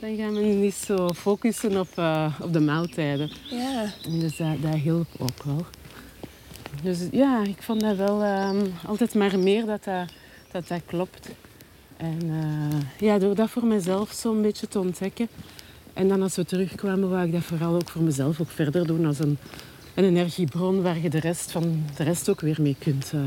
dan 0.00 0.16
gaan 0.16 0.34
we 0.34 0.40
niet 0.40 0.74
zo 0.74 1.08
focussen 1.08 1.80
op, 1.80 1.88
eh, 1.94 2.34
op 2.40 2.52
de 2.52 2.60
maaltijden. 2.60 3.30
ja. 3.50 3.92
En 4.04 4.20
Dus 4.20 4.36
dat, 4.36 4.62
dat 4.62 4.74
hielp 4.74 5.08
ook 5.18 5.42
wel. 5.44 5.66
Dus 6.82 6.98
ja, 7.10 7.42
ik 7.42 7.62
vond 7.62 7.80
dat 7.80 7.96
wel 7.96 8.22
ehm, 8.22 8.66
altijd 8.86 9.14
maar 9.14 9.38
meer 9.38 9.66
dat 9.66 9.84
dat, 9.84 10.12
dat, 10.52 10.68
dat 10.68 10.80
klopt. 10.86 11.28
En 11.96 12.18
eh, 12.22 12.80
ja, 13.08 13.18
door 13.18 13.34
dat 13.34 13.50
voor 13.50 13.66
mezelf 13.66 14.12
zo'n 14.12 14.42
beetje 14.42 14.68
te 14.68 14.78
ontdekken. 14.78 15.28
En 15.92 16.08
dan 16.08 16.22
als 16.22 16.36
we 16.36 16.44
terugkwamen, 16.44 17.10
wou 17.10 17.26
ik 17.26 17.32
dat 17.32 17.42
vooral 17.42 17.74
ook 17.74 17.88
voor 17.88 18.02
mezelf 18.02 18.40
ook 18.40 18.50
verder 18.50 18.86
doen 18.86 19.06
als 19.06 19.18
een, 19.18 19.38
een 19.94 20.04
energiebron 20.04 20.82
waar 20.82 20.98
je 20.98 21.10
de 21.10 21.20
rest, 21.20 21.50
van, 21.50 21.84
de 21.96 22.02
rest 22.02 22.28
ook 22.28 22.40
weer 22.40 22.56
mee 22.60 22.76
kunt 22.78 23.10
eh, 23.14 23.20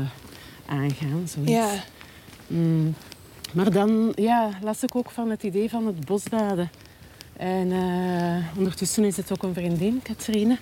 aangaan. 0.66 1.28
Zoiets. 1.28 1.52
Ja. 1.52 1.70
Mm. 2.46 2.94
Maar 3.52 3.70
dan 3.72 4.12
ja, 4.14 4.50
las 4.62 4.82
ik 4.82 4.96
ook 4.96 5.10
van 5.10 5.30
het 5.30 5.42
idee 5.42 5.70
van 5.70 5.86
het 5.86 6.04
bosbaden. 6.06 6.70
En 7.36 7.72
eh, 7.72 8.58
ondertussen 8.58 9.04
is 9.04 9.16
het 9.16 9.32
ook 9.32 9.42
een 9.42 9.54
vriendin, 9.54 10.00
Katrine. 10.02 10.58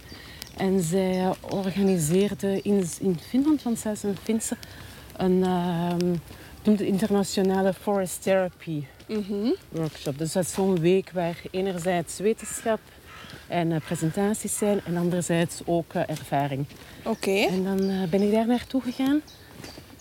En 0.56 0.82
zij 0.82 1.32
organiseerde 1.40 2.60
in, 2.62 2.84
in 3.00 3.18
Finland, 3.28 3.62
want 3.62 3.78
zij 3.78 3.92
is 3.92 4.02
een 4.02 4.16
Finse, 4.22 4.56
een 5.16 5.44
ehm, 5.44 6.14
internationale 6.82 7.72
forest 7.74 8.22
therapy 8.22 8.84
Mhm. 9.08 9.50
workshop. 9.68 10.18
Dus 10.18 10.32
dat 10.32 10.44
is 10.44 10.52
zo'n 10.52 10.80
week 10.80 11.10
waar 11.10 11.36
enerzijds 11.50 12.18
wetenschap 12.18 12.80
en 13.48 13.72
eh, 13.72 13.80
presentaties 13.80 14.58
zijn 14.58 14.80
en 14.84 14.96
anderzijds 14.96 15.60
ook 15.64 15.92
eh, 15.94 16.02
ervaring. 16.06 16.66
Oké. 17.04 17.30
En 17.30 17.64
dan 17.64 18.08
ben 18.10 18.22
ik 18.22 18.32
daar 18.32 18.46
naartoe 18.46 18.82
gegaan. 18.82 19.20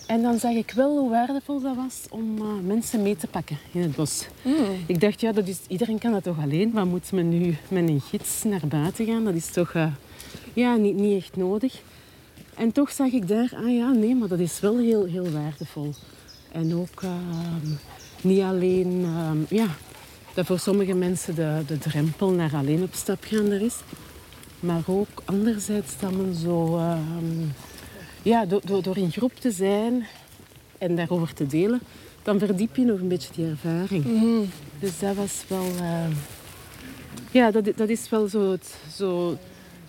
En 0.06 0.22
dan 0.22 0.38
zag 0.38 0.52
ik 0.52 0.70
wel 0.70 0.98
hoe 0.98 1.10
waardevol 1.10 1.60
dat 1.60 1.76
was 1.76 2.00
om 2.10 2.38
eh, 2.38 2.66
mensen 2.66 3.02
mee 3.02 3.16
te 3.16 3.26
pakken 3.26 3.58
in 3.72 3.80
het 3.80 3.96
bos. 3.96 4.26
Mm. 4.42 4.54
Ik 4.86 5.00
dacht, 5.00 5.20
ja, 5.20 5.32
dat 5.32 5.48
is, 5.48 5.58
iedereen 5.68 5.98
kan 5.98 6.12
dat 6.12 6.22
toch 6.22 6.38
alleen. 6.42 6.72
Wat 6.72 6.84
moet 6.84 7.12
men 7.12 7.28
nu 7.28 7.56
met 7.68 7.88
een 7.88 8.00
gids 8.00 8.44
naar 8.44 8.66
buiten 8.68 9.06
gaan? 9.06 9.24
Dat 9.24 9.34
is 9.34 9.50
toch 9.50 9.72
eh, 9.72 9.92
ja, 10.52 10.76
niet, 10.76 10.96
niet 10.96 11.22
echt 11.22 11.36
nodig. 11.36 11.82
En 12.54 12.72
toch 12.72 12.90
zag 12.90 13.12
ik 13.12 13.28
daar, 13.28 13.52
ah 13.56 13.74
ja, 13.74 13.90
nee, 13.90 14.14
maar 14.14 14.28
dat 14.28 14.38
is 14.38 14.60
wel 14.60 14.78
heel, 14.78 15.04
heel 15.04 15.30
waardevol. 15.30 15.94
En 16.52 16.74
ook 16.74 17.02
ehm, 17.02 17.72
niet 18.20 18.42
alleen, 18.42 19.04
ehm, 19.04 19.56
ja, 19.56 19.66
dat 20.34 20.46
voor 20.46 20.58
sommige 20.58 20.94
mensen 20.94 21.34
de, 21.34 21.62
de 21.66 21.78
drempel 21.78 22.30
naar 22.30 22.54
alleen 22.54 22.82
op 22.82 22.94
stap 22.94 23.24
gaan 23.24 23.50
er 23.50 23.62
is. 23.62 23.76
Maar 24.60 24.82
ook 24.86 25.22
anderzijds 25.24 25.98
dat 25.98 26.12
men 26.12 26.34
zo, 26.34 26.76
ehm, 26.76 27.48
ja, 28.26 28.46
door, 28.46 28.60
door, 28.64 28.82
door 28.82 28.96
in 28.96 29.10
groep 29.10 29.34
te 29.34 29.50
zijn 29.50 30.06
en 30.78 30.96
daarover 30.96 31.34
te 31.34 31.46
delen, 31.46 31.80
dan 32.22 32.38
verdiep 32.38 32.76
je 32.76 32.84
nog 32.84 33.00
een 33.00 33.08
beetje 33.08 33.28
die 33.34 33.46
ervaring. 33.46 34.04
Mhm. 34.04 34.44
Dus 34.80 34.98
dat 34.98 35.14
was 35.14 35.44
wel, 35.48 35.66
ehm, 35.80 36.10
ja, 37.30 37.50
dat, 37.50 37.64
dat 37.76 37.88
is 37.88 38.08
wel 38.08 38.28
zo, 38.28 38.50
het, 38.50 38.74
zo 38.94 39.36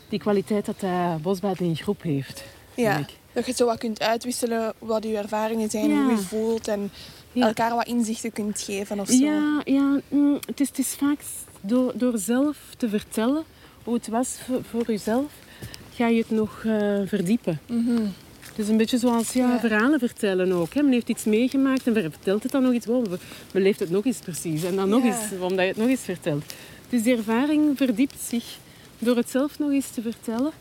die 0.09 0.19
kwaliteit 0.19 0.65
dat 0.65 0.79
dat 0.79 1.21
bosbaden 1.21 1.65
in 1.65 1.75
groep 1.75 2.01
heeft. 2.01 2.43
Ja. 2.75 3.05
Dat 3.33 3.45
je 3.45 3.53
zo 3.53 3.65
wat 3.65 3.77
kunt 3.77 4.01
uitwisselen 4.01 4.73
wat 4.79 5.03
je 5.03 5.17
ervaringen 5.17 5.69
zijn, 5.69 5.89
Ja. 5.89 6.03
hoe 6.03 6.11
je 6.11 6.17
voelt 6.17 6.67
en 6.67 6.91
Ja. 7.31 7.47
elkaar 7.47 7.75
wat 7.75 7.87
inzichten 7.87 8.31
kunt 8.31 8.61
geven 8.61 8.99
of 8.99 9.07
zo. 9.07 9.23
Ja, 9.25 9.61
ja 9.65 9.99
mm, 10.09 10.39
het, 10.45 10.59
is, 10.59 10.67
het 10.67 10.77
is 10.79 10.93
vaak 10.95 11.19
door, 11.61 11.91
door 11.95 12.17
zelf 12.17 12.57
te 12.77 12.89
vertellen 12.89 13.43
hoe 13.83 13.93
het 13.93 14.07
was 14.07 14.37
voor, 14.45 14.63
voor 14.69 14.83
jezelf, 14.87 15.31
ga 15.93 16.07
je 16.07 16.17
het 16.17 16.29
nog 16.29 16.63
eh, 16.65 16.99
verdiepen. 17.05 17.59
Mhm. 17.67 18.01
Het 18.57 18.65
is 18.65 18.71
een 18.71 18.77
beetje 18.77 18.97
zoals 18.97 19.33
ja, 19.33 19.51
Ja. 19.51 19.59
verhalen 19.59 19.99
vertellen 19.99 20.51
ook. 20.51 20.73
Hè. 20.73 20.81
Men 20.81 20.91
heeft 20.91 21.09
iets 21.09 21.23
meegemaakt 21.23 21.87
en 21.87 21.93
vertelt 21.93 22.43
het 22.43 22.51
dan 22.51 22.63
nog 22.63 22.73
iets. 22.73 22.85
Wow, 22.85 23.05
men 23.53 23.61
leeft 23.61 23.79
het 23.79 23.89
nog 23.89 24.05
eens 24.05 24.17
precies. 24.17 24.63
En 24.63 24.75
dan 24.75 24.89
nog 24.89 25.03
Ja. 25.03 25.07
eens, 25.07 25.41
omdat 25.41 25.59
je 25.59 25.67
het 25.67 25.77
nog 25.77 25.87
eens 25.87 26.01
vertelt. 26.01 26.53
Dus 26.89 27.03
die 27.03 27.15
ervaring 27.17 27.77
verdiept 27.77 28.21
zich 28.21 28.57
door 28.99 29.15
het 29.15 29.29
zelf 29.29 29.59
nog 29.59 29.71
eens 29.71 29.89
te 29.89 30.01
vertellen. 30.01 30.51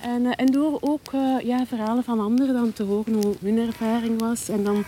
En, 0.00 0.26
eh, 0.26 0.32
en 0.36 0.46
door 0.46 0.78
ook 0.80 1.12
eh, 1.12 1.36
ja, 1.44 1.66
verhalen 1.66 2.04
van 2.04 2.20
anderen 2.20 2.54
dan 2.54 2.72
te 2.72 2.82
horen 2.82 3.12
hoe 3.12 3.34
hun 3.42 3.58
ervaring 3.58 4.20
was. 4.20 4.48
En 4.48 4.64
dan 4.64 4.84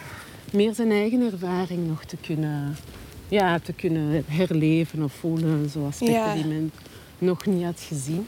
meer 0.53 0.75
zijn 0.75 0.91
eigen 0.91 1.21
ervaring 1.33 1.87
nog 1.89 2.05
te 2.05 2.17
kunnen, 2.21 2.77
ja, 3.29 3.59
te 3.59 3.73
kunnen 3.73 4.25
herleven 4.27 5.03
of 5.03 5.13
voelen. 5.13 5.69
Zo 5.71 5.87
aspecten 5.87 6.35
die 6.35 6.45
men 6.47 6.71
nog 7.19 7.47
niet 7.47 7.65
had 7.65 7.81
gezien. 7.89 8.27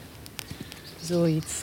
Zoiets. 1.03 1.63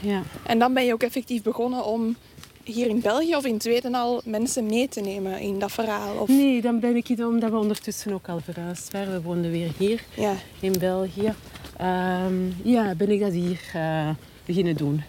Ja. 0.00 0.22
En 0.46 0.58
dan 0.58 0.74
ben 0.74 0.84
je 0.84 0.92
ook 0.92 1.02
effectief 1.02 1.42
begonnen 1.42 1.84
om 1.84 2.16
hier 2.64 2.86
in 2.88 3.00
België 3.00 3.36
of 3.36 3.44
in 3.44 3.60
Zweden 3.60 3.94
al 3.94 4.20
mensen 4.24 4.66
mee 4.66 4.88
te 4.88 5.00
nemen 5.00 5.40
in 5.40 5.58
dat 5.58 5.72
verhaal. 5.72 6.16
Of... 6.16 6.28
Nee, 6.28 6.60
dan 6.60 6.80
ben 6.80 6.96
ik 6.96 7.06
hier 7.06 7.26
omdat 7.26 7.50
we 7.50 7.56
ondertussen 7.58 8.12
ook 8.12 8.28
al 8.28 8.40
verhuisd 8.40 8.92
waren. 8.92 9.12
We 9.12 9.20
woonden 9.22 9.50
weer 9.50 9.70
hier 9.78 10.02
Ja. 10.16 10.34
in 10.60 10.72
België. 10.78 11.34
Ehm, 11.76 12.34
ja, 12.62 12.94
ben 12.94 13.10
ik 13.10 13.20
dat 13.20 13.32
hier 13.32 13.60
eh, 13.74 14.08
beginnen 14.44 14.76
doen. 14.76 15.02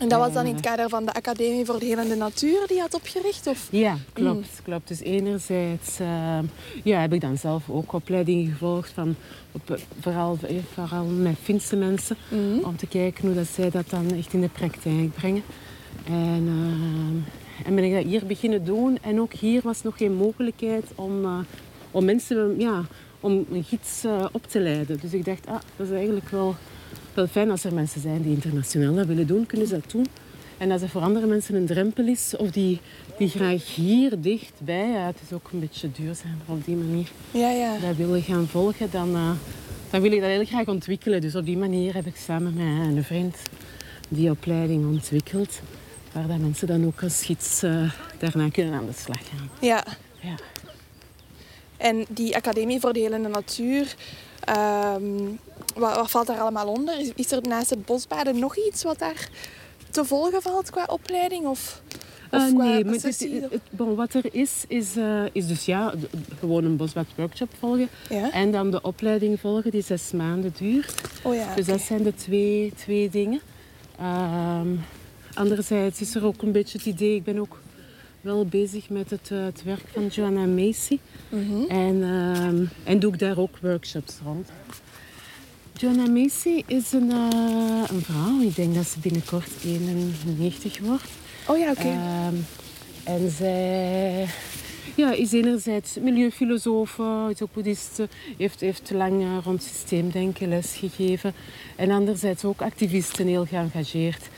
En 0.00 0.08
dat 0.08 0.18
was 0.18 0.32
dan 0.32 0.46
in 0.46 0.52
het 0.52 0.62
kader 0.62 0.88
van 0.88 1.04
de 1.04 1.12
Academie 1.12 1.64
voor 1.64 1.78
de 1.78 1.86
Helende 1.86 2.16
Natuur 2.16 2.66
die 2.66 2.76
je 2.76 2.82
had 2.82 2.94
opgericht? 2.94 3.46
Of? 3.46 3.68
Ja, 3.70 3.96
klopt. 4.12 4.60
klopt. 4.62 4.88
Dus 4.88 5.00
enerzijds 5.00 6.00
ehm, 6.00 6.44
ja, 6.84 7.00
heb 7.00 7.12
ik 7.12 7.20
dan 7.20 7.36
zelf 7.36 7.70
ook 7.70 7.92
opleidingen 7.92 8.50
gevolgd 8.50 8.90
van 8.90 9.16
op, 9.52 9.70
eh, 9.70 9.76
vooral, 10.00 10.38
eh, 10.42 10.56
vooral 10.74 11.04
met 11.04 11.36
Finse 11.42 11.76
mensen. 11.76 12.16
Mhm. 12.28 12.64
Om 12.64 12.76
te 12.76 12.86
kijken 12.86 13.26
hoe 13.26 13.34
dat 13.34 13.46
zij 13.46 13.70
dat 13.70 13.90
dan 13.90 14.10
echt 14.10 14.32
in 14.32 14.40
de 14.40 14.48
praktijk 14.48 15.12
brengen. 15.14 15.42
En, 16.04 16.46
ehm, 16.48 17.66
en 17.66 17.74
ben 17.74 17.84
ik 17.84 17.92
dat 17.92 18.04
hier 18.04 18.26
beginnen 18.26 18.64
doen. 18.64 18.98
En 19.02 19.20
ook 19.20 19.32
hier 19.32 19.60
was 19.64 19.82
nog 19.82 19.96
geen 19.96 20.14
mogelijkheid 20.14 20.84
om, 20.94 21.24
eh, 21.24 21.38
om 21.90 22.04
mensen, 22.04 22.54
ja, 22.58 22.84
om 23.20 23.46
een 23.52 23.64
gids 23.64 24.04
eh, 24.04 24.24
op 24.32 24.46
te 24.46 24.60
leiden. 24.60 25.00
Dus 25.00 25.12
ik 25.12 25.24
dacht, 25.24 25.46
ah, 25.46 25.58
dat 25.76 25.86
is 25.86 25.92
eigenlijk 25.92 26.28
wel, 26.28 26.54
wel 27.14 27.26
fijn 27.26 27.50
als 27.50 27.64
er 27.64 27.74
mensen 27.74 28.00
zijn 28.00 28.22
die 28.22 28.32
internationaal 28.34 28.94
dat 28.94 29.06
willen 29.06 29.26
doen, 29.26 29.46
kunnen 29.46 29.66
ze 29.66 29.74
dat 29.74 29.90
doen. 29.90 30.06
En 30.58 30.70
als 30.70 30.82
er 30.82 30.88
voor 30.88 31.00
andere 31.02 31.26
mensen 31.26 31.54
een 31.54 31.66
drempel 31.66 32.06
is, 32.06 32.34
of 32.36 32.50
die, 32.50 32.80
die 33.18 33.28
graag 33.28 33.74
hier 33.74 34.20
dichtbij, 34.20 34.88
ja, 34.88 35.06
het 35.06 35.18
is 35.26 35.32
ook 35.32 35.48
een 35.52 35.60
beetje 35.60 35.92
duurzaam 35.92 36.36
op 36.46 36.64
die 36.64 36.76
manier, 36.76 37.08
Ja, 37.30 37.50
ja. 37.50 37.78
dat 37.78 37.96
willen 37.96 38.22
gaan 38.22 38.46
volgen, 38.46 38.90
dan, 38.90 39.14
eh, 39.14 39.30
dan 39.90 40.00
wil 40.00 40.12
ik 40.12 40.20
dat 40.20 40.28
heel 40.30 40.44
graag 40.44 40.66
ontwikkelen. 40.66 41.20
Dus 41.20 41.34
op 41.36 41.44
die 41.44 41.56
manier 41.56 41.94
heb 41.94 42.06
ik 42.06 42.16
samen 42.16 42.54
met 42.54 42.96
een 42.96 43.04
vriend 43.04 43.36
die 44.08 44.30
opleiding 44.30 44.86
ontwikkeld. 44.86 45.60
Waar 46.12 46.26
dat 46.26 46.38
mensen 46.38 46.66
dan 46.66 46.86
ook 46.86 47.02
als 47.02 47.24
gids 47.24 47.62
eh, 47.62 47.92
daarna 48.18 48.48
kunnen 48.48 48.74
aan 48.74 48.86
de 48.86 48.92
slag 48.96 49.18
gaan. 49.28 49.50
ja. 49.60 49.84
Ja. 50.20 50.34
En 51.76 52.04
die 52.08 52.36
Academie 52.36 52.80
voor 52.80 52.92
de 52.92 53.00
Helende 53.00 53.28
Natuur, 53.28 53.94
ehm, 54.44 55.02
wat, 55.74 55.94
wat 55.96 56.10
valt 56.10 56.26
daar 56.26 56.38
allemaal 56.40 56.66
onder? 56.68 56.98
Is, 57.00 57.10
is 57.14 57.32
er 57.32 57.42
naast 57.42 57.70
het 57.70 57.84
bosbaden 57.84 58.38
nog 58.38 58.56
iets 58.56 58.82
wat 58.82 58.98
daar 58.98 59.28
te 59.90 60.04
volgen 60.04 60.42
valt 60.42 60.70
qua 60.70 60.84
opleiding? 60.86 61.46
Of, 61.46 61.82
of 62.32 62.40
Eh, 62.40 62.54
qua 62.54 62.64
nee, 62.64 62.84
maar 62.84 62.92
het, 62.92 63.00
sessies? 63.02 63.40
het- 63.50 63.60
bon, 63.70 63.94
wat 63.94 64.14
er 64.14 64.24
is, 64.34 64.64
is, 64.68 64.96
eh, 64.96 65.22
is 65.32 65.46
dus 65.46 65.64
ja, 65.64 65.94
gewoon 66.38 66.64
een 66.64 66.76
bosbad-workshop 66.76 67.48
volgen. 67.58 67.88
Ja? 68.08 68.30
En 68.32 68.50
dan 68.52 68.70
de 68.70 68.82
opleiding 68.82 69.40
volgen 69.40 69.70
die 69.70 69.82
zes 69.82 70.10
maanden 70.12 70.52
duurt. 70.58 70.94
Oh 71.22 71.34
ja, 71.34 71.54
Dus 71.54 71.66
dat 71.66 71.80
zijn 71.80 72.02
de 72.02 72.14
twee, 72.14 72.72
twee 72.76 73.10
dingen. 73.10 73.40
Ehm, 73.98 74.68
anderzijds 75.34 76.00
is 76.00 76.14
er 76.14 76.24
ook 76.24 76.42
een 76.42 76.52
beetje 76.52 76.78
het 76.78 76.86
idee, 76.86 77.14
ik 77.14 77.24
ben 77.24 77.38
ook 77.38 77.58
wel 78.20 78.46
bezig 78.46 78.88
met 78.90 79.10
het, 79.10 79.28
eh, 79.32 79.42
het 79.44 79.62
werk 79.64 79.84
van 79.92 80.06
Joanna 80.06 80.46
Macy. 80.46 80.98
Mhm. 81.28 81.62
En, 81.68 82.02
ehm, 82.02 82.64
en 82.84 82.98
doe 82.98 83.12
ik 83.12 83.18
daar 83.18 83.38
ook 83.38 83.58
workshops 83.62 84.14
rond. 84.24 84.48
Joanna 85.80 86.06
Macy 86.06 86.62
is 86.66 86.92
een, 86.92 87.10
eh, 87.10 87.82
een 87.88 88.02
vrouw, 88.02 88.40
ik 88.40 88.54
denk 88.56 88.74
dat 88.74 88.86
ze 88.86 88.98
binnenkort 88.98 89.50
91 89.64 90.78
wordt. 90.78 91.08
Oh 91.46 91.58
ja, 91.58 91.70
oké. 91.70 91.88
Ehm, 91.88 92.34
en 93.04 93.30
zij 93.30 94.26
ja, 94.94 95.12
is 95.12 95.32
enerzijds 95.32 95.96
milieufilosoof, 96.00 96.98
eh, 96.98 97.26
is 97.30 97.42
ook 97.42 97.52
boeddhist, 97.52 98.02
heeft, 98.36 98.60
heeft 98.60 98.90
lang 98.90 99.22
eh, 99.22 99.36
rond 99.44 99.62
systeemdenken 99.62 100.48
lesgegeven. 100.48 101.34
En 101.76 101.90
anderzijds 101.90 102.44
ook 102.44 102.62
activist 102.62 103.20
en 103.20 103.26
heel 103.26 103.46
geëngageerd. 103.46 104.28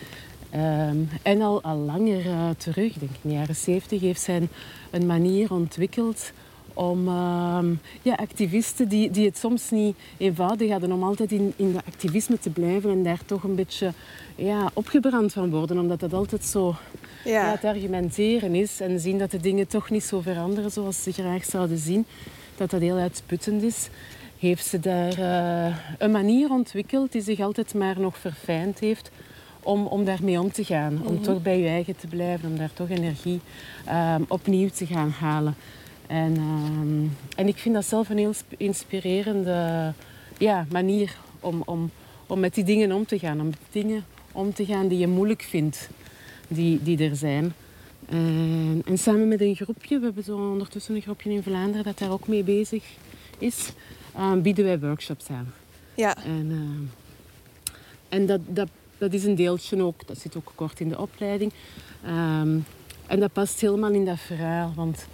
Ehm, 0.51 0.97
en 1.23 1.43
al, 1.43 1.63
al 1.63 1.77
langer 1.77 2.27
eh, 2.27 2.51
terug, 2.57 2.95
ik 2.95 3.01
denk 3.01 3.13
in 3.23 3.31
de 3.31 3.35
jaren 3.35 3.57
70, 3.57 4.01
heeft 4.01 4.21
zij 4.21 4.37
een, 4.37 4.49
een 4.91 5.07
manier 5.07 5.53
ontwikkeld 5.53 6.33
om 6.75 7.09
ehm, 7.09 7.75
ja, 8.03 8.15
activisten 8.15 8.89
die, 8.89 9.11
die 9.11 9.27
het 9.27 9.39
soms 9.39 9.71
niet 9.71 9.97
eenvoudig 10.17 10.71
hadden 10.71 10.93
om 10.93 11.03
altijd 11.03 11.33
in, 11.33 11.53
in 11.57 11.73
dat 11.73 11.83
activisme 11.87 12.39
te 12.39 12.51
blijven 12.51 12.91
en 12.91 13.03
daar 13.03 13.25
toch 13.27 13.43
een 13.43 13.55
beetje 13.55 13.93
ja, 14.37 14.71
opgebrand 14.73 15.33
van 15.33 15.51
worden, 15.51 15.79
omdat 15.79 16.01
dat 16.01 16.13
altijd 16.13 16.45
zo 16.45 16.75
ja. 17.25 17.31
ja. 17.31 17.51
het 17.51 17.65
argumenteren 17.65 18.55
is 18.55 18.81
en 18.81 19.01
zien 19.01 19.19
dat 19.19 19.31
de 19.31 19.41
dingen 19.41 19.67
toch 19.67 19.91
niet 19.91 20.05
zo 20.05 20.21
veranderen 20.21 20.71
zoals 20.71 21.03
ze 21.03 21.13
graag 21.13 21.45
zouden 21.45 21.79
zien, 21.79 22.07
dat 22.57 22.71
dat 22.71 22.81
heel 22.81 22.97
uitputtend 22.97 23.63
is, 23.63 23.89
heeft 24.39 24.67
ze 24.67 24.81
daar 24.81 25.19
eh, 25.19 25.77
een 25.99 26.11
manier 26.11 26.51
ontwikkeld 26.51 27.13
die 27.13 27.23
zich 27.23 27.41
altijd 27.41 27.75
maar 27.75 28.01
nog 28.01 28.19
verfijnd 28.19 28.79
heeft 28.79 29.11
om, 29.63 29.87
om 29.87 30.05
daarmee 30.05 30.41
om 30.41 30.53
te 30.53 30.65
gaan. 30.65 31.01
Om 31.05 31.23
toch 31.23 31.43
bij 31.43 31.59
je 31.59 31.69
eigen 31.69 31.97
te 31.97 32.07
blijven, 32.07 32.51
om 32.51 32.57
daar 32.57 32.73
toch 32.73 32.89
energie 32.89 33.41
ehm, 33.85 34.23
opnieuw 34.29 34.69
te 34.69 34.87
gaan 34.87 35.11
halen. 35.11 35.55
En, 36.13 36.37
ehm, 36.37 37.07
en 37.37 37.49
ik 37.49 37.57
vind 37.59 37.75
dat 37.75 37.85
zelf 37.85 38.09
een 38.09 38.19
heel 38.19 38.33
sp- 38.33 38.55
inspirerende 38.57 39.93
ja, 40.39 40.67
manier 40.71 41.17
om, 41.41 41.63
om, 41.65 41.91
om 42.27 42.41
met 42.41 42.55
die 42.55 42.65
dingen 42.65 42.93
om 42.93 43.07
te 43.07 43.19
gaan. 43.19 43.41
Om 43.41 43.47
met 43.47 43.59
dingen 43.71 44.05
om 44.33 44.55
te 44.55 44.65
gaan 44.65 44.89
die 44.89 44.99
je 44.99 45.07
moeilijk 45.09 45.43
vindt, 45.43 45.89
die, 46.49 46.83
die 46.83 47.09
er 47.09 47.17
zijn. 47.17 47.53
En, 48.09 48.83
en 48.85 48.99
samen 48.99 49.29
met 49.29 49.41
een 49.41 49.55
groepje, 49.57 49.99
we 49.99 50.05
hebben 50.05 50.25
zo 50.25 50.37
ondertussen 50.37 50.95
een 50.95 51.03
groepje 51.03 51.31
in 51.31 51.43
Vlaanderen 51.43 51.85
dat 51.85 51.99
daar 51.99 52.11
ook 52.11 52.29
mee 52.29 52.43
bezig 52.43 52.85
is, 53.39 53.73
eh, 54.15 54.33
bieden 54.33 54.65
wij 54.65 54.81
workshops 54.81 55.29
aan. 55.31 55.53
ja. 55.95 56.17
En, 56.25 56.91
en 58.09 58.27
dat, 58.27 58.41
dat, 58.47 58.69
dat 58.99 59.13
is 59.13 59.25
een 59.25 59.35
deeltje 59.35 59.83
ook, 59.83 60.07
dat 60.07 60.19
zit 60.19 60.37
ook 60.37 60.53
kort 60.55 60.81
in 60.81 60.89
de 60.89 60.99
opleiding. 61.01 61.53
Ehm, 62.05 62.59
en 63.07 63.21
dat 63.21 63.33
past 63.33 63.61
helemaal 63.61 63.93
in 63.93 64.05
dat 64.05 64.21
verhaal. 64.21 64.73
Want 64.77 65.07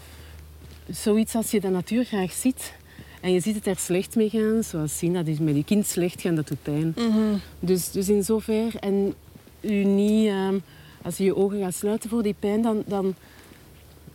zoiets 0.91 1.35
als 1.35 1.51
je 1.51 1.61
de 1.61 1.69
natuur 1.69 2.05
graag 2.05 2.33
ziet 2.33 2.73
en 3.21 3.33
je 3.33 3.41
ziet 3.41 3.55
het 3.55 3.67
er 3.67 3.77
slecht 3.77 4.17
mee 4.17 4.31
gaan, 4.31 4.63
zoals 4.63 4.99
zien 4.99 5.13
dat 5.13 5.27
is 5.27 5.39
met 5.39 5.57
je 5.57 5.65
kind 5.65 5.87
slecht 5.87 6.21
gaan, 6.21 6.35
dat 6.35 6.49
doet 6.49 6.63
pijn. 6.63 6.95
Mhm. 6.97 7.37
Dus, 7.61 7.91
dus 7.91 8.09
in 8.09 8.25
zover, 8.25 8.75
en 8.81 9.15
u 9.61 9.85
niet, 9.85 10.29
ehm, 10.29 10.59
als 11.03 11.17
je 11.17 11.25
je 11.25 11.37
ogen 11.37 11.61
gaat 11.61 11.75
sluiten 11.75 12.11
voor 12.11 12.23
die 12.23 12.35
pijn, 12.39 12.63
dan, 12.63 12.83
dan, 12.87 13.15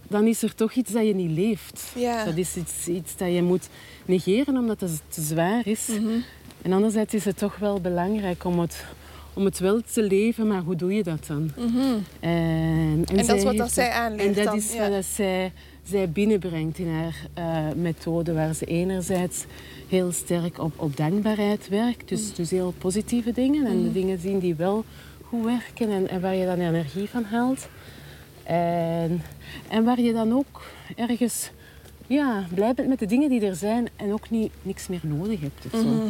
dan 0.08 0.28
is 0.28 0.44
er 0.44 0.56
toch 0.56 0.74
iets 0.74 0.92
dat 0.92 1.06
je 1.06 1.16
niet 1.16 1.32
leeft. 1.32 1.92
Dat 2.26 2.38
is 2.38 2.56
iets, 2.56 2.88
iets 2.88 3.18
dat 3.18 3.34
je 3.34 3.42
moet 3.42 3.70
negeren 4.06 4.58
omdat 4.58 4.82
het 4.82 5.02
te 5.08 5.22
zwaar 5.22 5.68
is. 5.68 5.88
Mhm. 5.88 6.20
En 6.62 6.74
anderzijds 6.74 7.14
is 7.14 7.26
het 7.26 7.38
toch 7.38 7.58
wel 7.58 7.82
belangrijk 7.82 8.44
om 8.44 8.60
het, 8.60 8.86
om 9.34 9.46
het 9.46 9.60
wel 9.60 9.82
te 9.93 10.04
leven, 10.04 10.48
maar 10.48 10.62
hoe 10.62 10.76
doe 10.76 10.93
je 10.93 11.04
dat 11.04 11.26
dan? 11.28 11.52
Mhm. 11.58 11.78
En, 12.19 13.04
En 13.08 13.15
dat 13.15 13.26
zij 13.26 13.36
is 13.38 13.43
wat 13.43 13.58
dat 13.58 13.72
zij 13.72 13.86
het- 13.86 13.93
aanleert 13.93 14.28
En 14.30 14.34
dat 14.34 14.43
dan, 14.46 14.56
is 14.58 14.74
ja. 14.74 14.80
wat 14.80 14.91
dat 14.91 15.06
zij, 15.06 15.52
zij 15.84 16.10
binnenbrengt 16.10 16.78
in 16.78 16.88
haar 16.89 17.15
eh, 17.34 17.74
methode, 17.76 18.34
waar 18.34 18.54
ze 18.54 18.65
enerzijds 18.65 19.46
heel 19.88 20.12
sterk 20.12 20.60
op, 20.60 20.74
op 20.80 20.98
dankbaarheid 20.98 21.69
werkt, 21.69 22.10
dus, 22.10 22.22
Mm. 22.28 22.34
dus 22.36 22.50
heel 22.50 22.74
positieve 22.78 23.32
dingen 23.32 23.65
en 23.65 23.84
de 23.84 23.91
dingen 23.91 24.19
zien 24.19 24.39
die 24.39 24.56
wel 24.56 24.86
goed 25.24 25.43
werken 25.43 25.89
en, 25.89 26.10
en 26.10 26.22
waar 26.22 26.36
je 26.36 26.46
dan 26.46 26.60
energie 26.60 27.10
van 27.10 27.24
haalt. 27.24 27.67
En, 28.43 29.22
en 29.69 29.84
waar 29.84 30.00
je 30.02 30.13
dan 30.13 30.34
ook 30.34 30.62
ergens 30.96 31.52
ja, 32.08 32.48
blij 32.54 32.74
bent 32.74 32.88
met 32.88 33.00
de 33.00 33.06
dingen 33.06 33.30
die 33.30 33.46
er 33.46 33.56
zijn 33.56 33.88
en 33.96 34.13
ook 34.13 34.30
niet, 34.30 34.52
niks 34.62 34.88
meer 34.88 35.00
nodig 35.04 35.39
hebt. 35.41 35.65
Of 35.65 35.80
zo. 35.80 35.88
Mhm. 35.88 36.08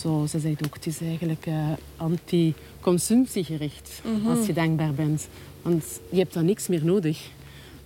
Zo, 0.00 0.26
ze 0.28 0.38
zegt 0.38 0.64
ook, 0.66 0.74
het 0.74 0.86
is 0.86 1.00
eigenlijk 1.00 1.46
eh, 1.46 1.54
anti-consumptiegericht 1.96 4.00
Mhm. 4.04 4.26
als 4.28 4.46
je 4.46 4.52
dankbaar 4.52 4.92
bent. 4.92 5.28
Want 5.62 5.84
je 6.10 6.18
hebt 6.18 6.34
dan 6.34 6.44
niks 6.44 6.66
meer 6.68 6.84
nodig. 6.84 7.28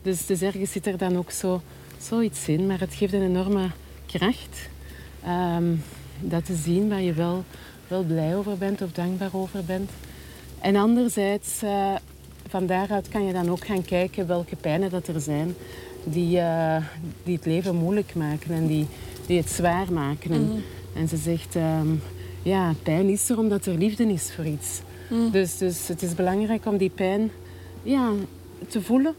Dus, 0.03 0.27
dus 0.27 0.43
ergens 0.43 0.73
zit 0.73 0.87
er 0.87 0.99
dan 0.99 1.17
ook 1.17 1.31
zo, 1.31 1.61
zoiets 2.03 2.49
in. 2.49 2.67
Maar 2.67 2.81
het 2.81 2.95
geeft 2.95 3.13
een 3.13 3.23
enorme 3.23 3.71
kracht. 4.07 4.69
ehm, 5.25 5.65
dat 6.21 6.45
te 6.45 6.55
zien 6.55 6.89
waar 6.89 7.03
je 7.03 7.13
wel, 7.13 7.45
wel 7.89 8.03
blij 8.03 8.37
over 8.37 8.59
bent 8.59 8.83
of 8.83 8.93
dankbaar 8.93 9.31
over 9.33 9.65
bent. 9.65 9.91
En 10.61 10.77
anderzijds, 10.77 11.63
eh, 11.63 11.95
van 12.49 12.67
daaruit 12.67 13.09
kan 13.09 13.25
je 13.27 13.33
dan 13.33 13.51
ook 13.51 13.67
gaan 13.67 13.85
kijken 13.85 14.27
welke 14.27 14.57
pijnen 14.57 14.91
dat 14.91 15.09
er 15.09 15.21
zijn. 15.21 15.55
Die, 16.05 16.39
eh, 16.39 16.77
die 17.25 17.37
het 17.37 17.47
leven 17.47 17.75
moeilijk 17.75 18.15
maken 18.15 18.55
en 18.55 18.67
die, 18.67 18.87
die 19.27 19.37
het 19.39 19.51
zwaar 19.51 19.93
maken. 19.93 20.31
En. 20.33 20.63
En 20.93 21.09
ze 21.09 21.17
zegt, 21.17 21.57
ehm, 21.57 21.89
ja, 22.43 22.75
pijn 22.83 23.09
is 23.09 23.31
er 23.31 23.39
omdat 23.39 23.67
er 23.67 23.75
liefde 23.75 24.13
is 24.13 24.33
voor 24.35 24.47
iets. 24.47 24.81
Mhm. 25.11 25.31
Dus, 25.31 25.59
dus 25.59 25.89
het 25.89 26.03
is 26.03 26.15
belangrijk 26.15 26.67
om 26.67 26.77
die 26.77 26.91
pijn 26.91 27.31
ja, 27.83 28.11
te 28.69 28.83
voelen, 28.83 29.15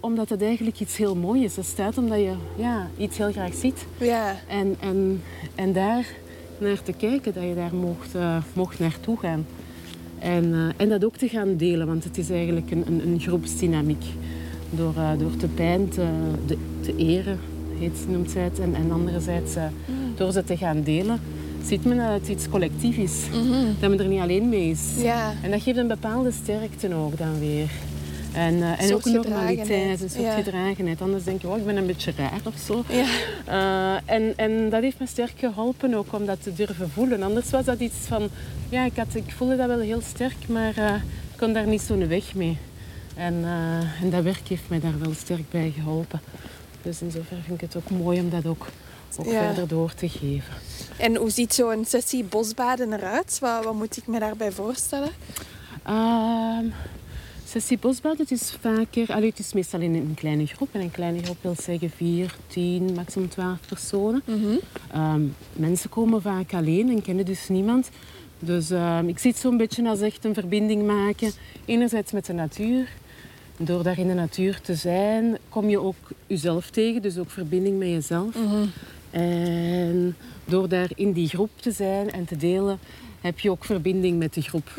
omdat 0.00 0.28
het 0.28 0.42
eigenlijk 0.42 0.80
iets 0.80 0.96
heel 0.96 1.16
moois 1.16 1.42
is. 1.42 1.54
Dat 1.54 1.64
staat 1.64 1.98
omdat 1.98 2.18
je 2.18 2.34
ja, 2.56 2.88
iets 2.96 3.18
heel 3.18 3.32
graag 3.32 3.54
ziet. 3.54 3.86
Ja. 3.98 4.36
En, 4.48 4.76
en, 4.80 5.22
en 5.54 5.72
daar 5.72 6.06
naar 6.58 6.82
te 6.82 6.92
kijken, 6.92 7.34
dat 7.34 7.42
je 7.42 7.54
daar 7.54 7.74
mocht, 7.74 8.14
eh, 8.14 8.36
mocht 8.52 8.78
naartoe 8.78 9.18
gaan. 9.18 9.46
En, 10.18 10.54
eh, 10.54 10.68
en 10.76 10.88
dat 10.88 11.04
ook 11.04 11.16
te 11.16 11.28
gaan 11.28 11.56
delen, 11.56 11.86
want 11.86 12.04
het 12.04 12.18
is 12.18 12.30
eigenlijk 12.30 12.70
een, 12.70 12.84
een, 12.86 13.08
een 13.08 13.20
groepsdynamiek. 13.20 14.04
door, 14.70 14.94
uh, 14.96 15.10
door 15.18 15.38
de 15.38 15.48
pijn 15.48 15.88
te, 15.88 16.06
de, 16.46 16.56
te 16.80 16.96
eren, 16.96 17.38
heet, 17.78 18.08
noemt 18.08 18.30
zij 18.30 18.42
het. 18.42 18.58
En, 18.58 18.74
en 18.74 18.92
anderzijds, 18.92 19.56
uh, 19.56 19.64
door 20.16 20.32
ze 20.32 20.44
te 20.44 20.56
gaan 20.56 20.82
delen, 20.82 21.20
ziet 21.66 21.84
men 21.84 21.96
dat 21.96 22.10
het 22.10 22.28
iets 22.28 22.48
collectief 22.48 22.96
is. 22.96 23.12
Dat 23.80 23.90
men 23.90 23.98
er 23.98 24.06
niet 24.06 24.20
alleen 24.20 24.48
mee 24.48 24.70
is. 24.70 24.80
Ja. 24.96 25.32
En 25.42 25.50
dat 25.50 25.62
geeft 25.62 25.78
een 25.78 25.88
bepaalde 25.88 26.32
sterkte 26.32 26.94
ook 26.94 27.18
dan 27.18 27.38
weer. 27.38 27.70
En, 28.32 28.54
uh, 28.54 28.82
en 28.82 28.94
ook 28.94 29.04
normaliteit, 29.04 30.00
een 30.00 30.10
soort 30.10 30.22
ja. 30.22 30.34
gedragenheid. 30.34 31.00
Anders 31.00 31.24
denk 31.24 31.40
je, 31.40 31.48
oh, 31.48 31.58
ik 31.58 31.66
ben 31.66 31.76
een 31.76 31.86
beetje 31.86 32.12
raar 32.16 32.40
of 32.44 32.54
zo. 32.66 32.84
Ja. 32.88 33.06
Uh, 33.48 34.14
en, 34.14 34.32
en 34.36 34.70
dat 34.70 34.82
heeft 34.82 34.98
me 34.98 35.06
sterk 35.06 35.38
geholpen 35.38 35.94
ook 35.94 36.12
om 36.12 36.26
dat 36.26 36.42
te 36.42 36.54
durven 36.54 36.90
voelen. 36.90 37.22
Anders 37.22 37.50
was 37.50 37.64
dat 37.64 37.80
iets 37.80 37.96
van, 37.96 38.28
ja, 38.68 38.84
ik, 38.84 38.96
had, 38.96 39.14
ik 39.14 39.32
voelde 39.36 39.56
dat 39.56 39.66
wel 39.66 39.78
heel 39.78 40.00
sterk, 40.00 40.48
maar 40.48 40.78
uh, 40.78 40.94
ik 40.94 41.38
kon 41.38 41.52
daar 41.52 41.66
niet 41.66 41.82
zo'n 41.82 42.08
weg 42.08 42.34
mee. 42.34 42.58
En, 43.16 43.34
en 44.02 44.10
dat 44.10 44.22
werk 44.22 44.48
heeft 44.48 44.68
mij 44.68 44.80
daar 44.80 44.98
wel 44.98 45.14
sterk 45.14 45.50
bij 45.50 45.72
geholpen. 45.76 46.20
Dus 46.82 47.02
in 47.02 47.10
zoverre 47.10 47.42
vind 47.42 47.62
ik 47.62 47.72
het 47.72 47.76
ook 47.76 47.90
mooi 47.90 48.20
om 48.20 48.30
dat 48.30 48.46
ook, 48.46 48.66
ook 49.18 49.26
Ja. 49.26 49.44
verder 49.46 49.68
door 49.68 49.94
te 49.94 50.08
geven. 50.08 50.54
En 50.98 51.16
hoe 51.16 51.30
ziet 51.30 51.54
zo'n 51.54 51.84
sessie 51.84 52.24
bosbaden 52.24 52.92
eruit? 52.92 53.38
Wat, 53.40 53.64
wat 53.64 53.74
moet 53.74 53.96
ik 53.96 54.06
me 54.06 54.18
daarbij 54.18 54.52
voorstellen? 54.52 55.10
Ehm, 55.82 56.64
sessie 57.48 57.78
bosbad, 57.78 58.18
het 58.18 58.30
is 58.30 58.56
vaker, 58.60 59.12
allee, 59.12 59.28
het 59.28 59.38
is 59.38 59.52
meestal 59.52 59.80
in 59.80 59.94
een 59.94 60.14
kleine 60.14 60.46
groep. 60.46 60.68
En 60.72 60.80
een 60.80 60.90
kleine 60.90 61.22
groep 61.22 61.36
wil 61.40 61.54
zeggen 61.62 61.90
4, 61.90 62.34
10, 62.46 62.92
maximum 62.94 63.28
12 63.28 63.58
personen. 63.68 64.22
Ehm, 64.92 65.22
mensen 65.52 65.90
komen 65.90 66.22
vaak 66.22 66.54
alleen 66.54 66.90
en 66.90 67.02
kennen 67.02 67.24
dus 67.24 67.48
niemand. 67.48 67.88
Dus 68.38 68.70
ehm, 68.70 69.08
ik 69.08 69.18
zie 69.18 69.30
het 69.30 69.40
zo'n 69.40 69.56
beetje 69.56 69.88
als 69.88 70.00
echt 70.00 70.24
een 70.24 70.34
verbinding 70.34 70.86
maken. 70.86 71.32
Enerzijds 71.64 72.12
met 72.12 72.26
de 72.26 72.32
natuur. 72.32 72.88
Door 73.56 73.82
daar 73.82 73.98
in 73.98 74.06
de 74.08 74.14
natuur 74.14 74.60
te 74.60 74.74
zijn, 74.74 75.38
kom 75.48 75.68
je 75.68 75.80
ook 75.80 75.94
jezelf 76.26 76.70
tegen. 76.70 77.02
Dus 77.02 77.18
ook 77.18 77.30
verbinding 77.30 77.78
met 77.78 77.88
jezelf. 77.88 78.34
En 79.14 80.16
door 80.44 80.68
daar 80.68 80.90
in 80.94 81.12
die 81.12 81.28
groep 81.28 81.50
te 81.56 81.70
zijn 81.72 82.10
en 82.10 82.24
te 82.24 82.36
delen, 82.36 82.78
heb 83.20 83.38
je 83.40 83.50
ook 83.50 83.64
verbinding 83.64 84.18
met 84.18 84.34
de 84.34 84.40
groep. 84.42 84.70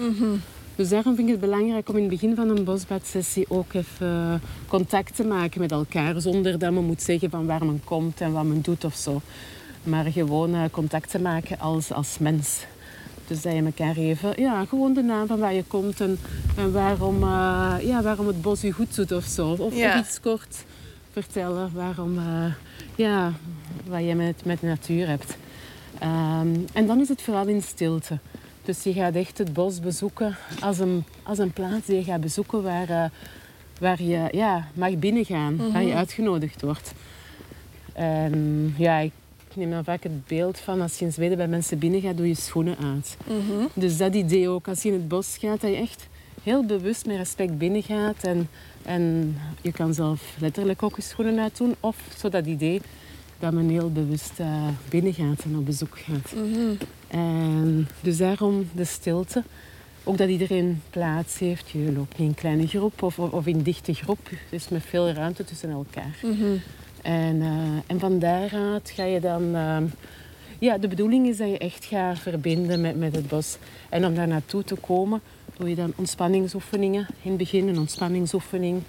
Dus 0.75 0.89
daarom 0.89 1.15
vind 1.15 1.27
ik 1.27 1.33
het 1.33 1.43
belangrijk 1.43 1.89
om 1.89 1.95
in 1.95 2.01
het 2.01 2.11
begin 2.11 2.35
van 2.35 2.49
een 2.49 2.63
bosbadsessie 2.63 3.45
ook 3.49 3.73
even 3.73 4.41
contact 4.67 5.15
te 5.15 5.23
maken 5.23 5.61
met 5.61 5.71
elkaar. 5.71 6.21
Zonder 6.21 6.59
dat 6.59 6.71
men 6.71 6.83
moet 6.83 7.01
zeggen 7.01 7.29
van 7.29 7.45
waar 7.45 7.65
men 7.65 7.81
komt 7.83 8.21
en 8.21 8.31
wat 8.31 8.43
men 8.43 8.61
doet 8.61 8.83
of 8.83 8.95
zo. 8.95 9.21
Maar 9.83 10.05
gewoon 10.05 10.53
eh, 10.55 10.61
contact 10.71 11.09
te 11.11 11.19
maken 11.19 11.59
als, 11.59 11.91
als 11.91 12.17
mens. 12.19 12.65
Dus 13.27 13.41
dat 13.41 13.53
je 13.53 13.61
elkaar 13.63 13.95
even, 13.95 14.33
ja, 14.41 14.65
gewoon 14.65 14.93
de 14.93 15.01
naam 15.01 15.27
van 15.27 15.39
waar 15.39 15.53
je 15.53 15.63
komt 15.67 16.01
en, 16.01 16.17
en 16.57 16.71
waarom, 16.71 17.23
eh, 17.23 17.75
ja, 17.81 18.01
waarom 18.03 18.27
het 18.27 18.41
bos 18.41 18.61
je 18.61 18.71
goed 18.71 18.95
doet 18.95 19.11
of 19.11 19.23
zo. 19.25 19.49
Of, 19.59 19.75
Ja. 19.75 19.99
of 19.99 20.07
iets 20.07 20.19
kort 20.19 20.63
vertellen 21.21 21.71
waarom, 21.73 22.17
eh, 22.17 22.53
ja, 22.95 23.31
wat 23.87 24.03
je 24.03 24.15
met, 24.15 24.45
met 24.45 24.59
de 24.59 24.67
natuur 24.67 25.07
hebt. 25.07 25.37
Ehm, 25.99 26.55
en 26.73 26.85
dan 26.87 26.99
is 26.99 27.09
het 27.09 27.21
vooral 27.21 27.47
in 27.47 27.61
stilte. 27.61 28.17
Dus 28.63 28.83
je 28.83 28.93
gaat 28.93 29.15
echt 29.15 29.37
het 29.37 29.53
bos 29.53 29.79
bezoeken 29.79 30.37
als 30.61 30.79
een, 30.79 31.03
als 31.23 31.37
een 31.37 31.51
plaats 31.51 31.85
die 31.85 31.95
je 31.95 32.03
gaat 32.03 32.21
bezoeken 32.21 32.63
waar, 32.63 32.89
eh, 32.89 33.09
waar 33.79 34.03
je 34.03 34.27
ja, 34.31 34.67
mag 34.73 34.97
binnengaan, 34.97 35.71
waar 35.71 35.83
je 35.83 35.93
uitgenodigd 35.93 36.61
wordt. 36.61 36.93
En 37.93 38.73
ja, 38.77 38.99
ik 38.99 39.11
neem 39.53 39.69
dan 39.69 39.83
vaak 39.83 40.03
het 40.03 40.27
beeld 40.27 40.59
van 40.59 40.81
als 40.81 40.99
je 40.99 41.05
in 41.05 41.13
Zweden 41.13 41.37
bij 41.37 41.47
mensen 41.47 41.79
binnengaat, 41.79 42.17
doe 42.17 42.27
je 42.27 42.35
schoenen 42.35 42.77
uit. 42.77 43.17
Dus 43.73 43.97
dat 43.97 44.15
idee 44.15 44.49
ook, 44.49 44.67
als 44.67 44.81
je 44.81 44.89
in 44.89 44.93
het 44.93 45.07
bos 45.07 45.37
gaat, 45.37 45.61
dat 45.61 45.69
je 45.69 45.77
echt 45.77 46.07
heel 46.45 46.65
bewust 46.65 47.05
met 47.05 47.17
respect 47.17 47.57
binnengaat. 47.57 48.23
En, 48.23 48.49
en 48.83 49.35
je 49.61 49.71
kan 49.71 49.93
zelf 49.93 50.35
letterlijk 50.39 50.83
ook 50.83 50.95
je 50.95 51.01
schoenen 51.01 51.39
uitdoen. 51.39 51.75
Of 51.79 51.97
zo 52.17 52.29
dat 52.29 52.45
idee 52.45 52.81
dat 53.39 53.53
men 53.53 53.69
heel 53.69 53.91
bewust 53.91 54.39
eh, 54.39 54.67
binnengaat 54.89 55.43
en 55.43 55.57
op 55.57 55.65
bezoek 55.65 55.99
gaat. 55.99 56.33
En 57.07 57.87
dus 58.01 58.17
daarom 58.17 58.69
de 58.75 58.85
stilte. 58.85 59.43
Ook 60.03 60.17
dat 60.17 60.29
iedereen 60.29 60.81
plaats 60.89 61.39
heeft. 61.39 61.69
Je 61.69 61.91
loopt 61.95 62.17
niet 62.17 62.27
in 62.27 62.35
kleine 62.35 62.67
groep 62.67 63.01
of, 63.01 63.19
of, 63.19 63.45
in 63.45 63.61
dichte 63.61 63.93
groep. 63.93 64.29
Dus 64.49 64.69
met 64.69 64.83
veel 64.83 65.09
ruimte 65.09 65.43
tussen 65.43 65.69
elkaar. 65.69 66.17
En, 67.01 67.41
eh, 67.41 67.47
en 67.87 67.99
van 67.99 68.19
daaruit 68.19 68.89
ga 68.89 69.03
je 69.03 69.19
dan... 69.19 69.55
eh, 69.55 69.77
ja, 70.59 70.77
de 70.77 70.87
bedoeling 70.87 71.27
is 71.27 71.37
dat 71.37 71.49
je 71.49 71.57
echt 71.57 71.85
gaat 71.85 72.19
verbinden 72.19 72.81
met, 72.81 72.97
met 72.97 73.15
het 73.15 73.27
bos. 73.27 73.57
En 73.89 74.05
om 74.05 74.15
daar 74.15 74.27
naartoe 74.27 74.63
te 74.63 74.75
komen, 74.75 75.21
doe 75.57 75.69
je 75.69 75.75
dan 75.75 75.93
ontspanningsoefeningen. 75.95 77.07
In 77.21 77.29
het 77.29 77.37
begin 77.37 77.67
een 77.67 77.79
ontspanningsoefening. 77.79 78.81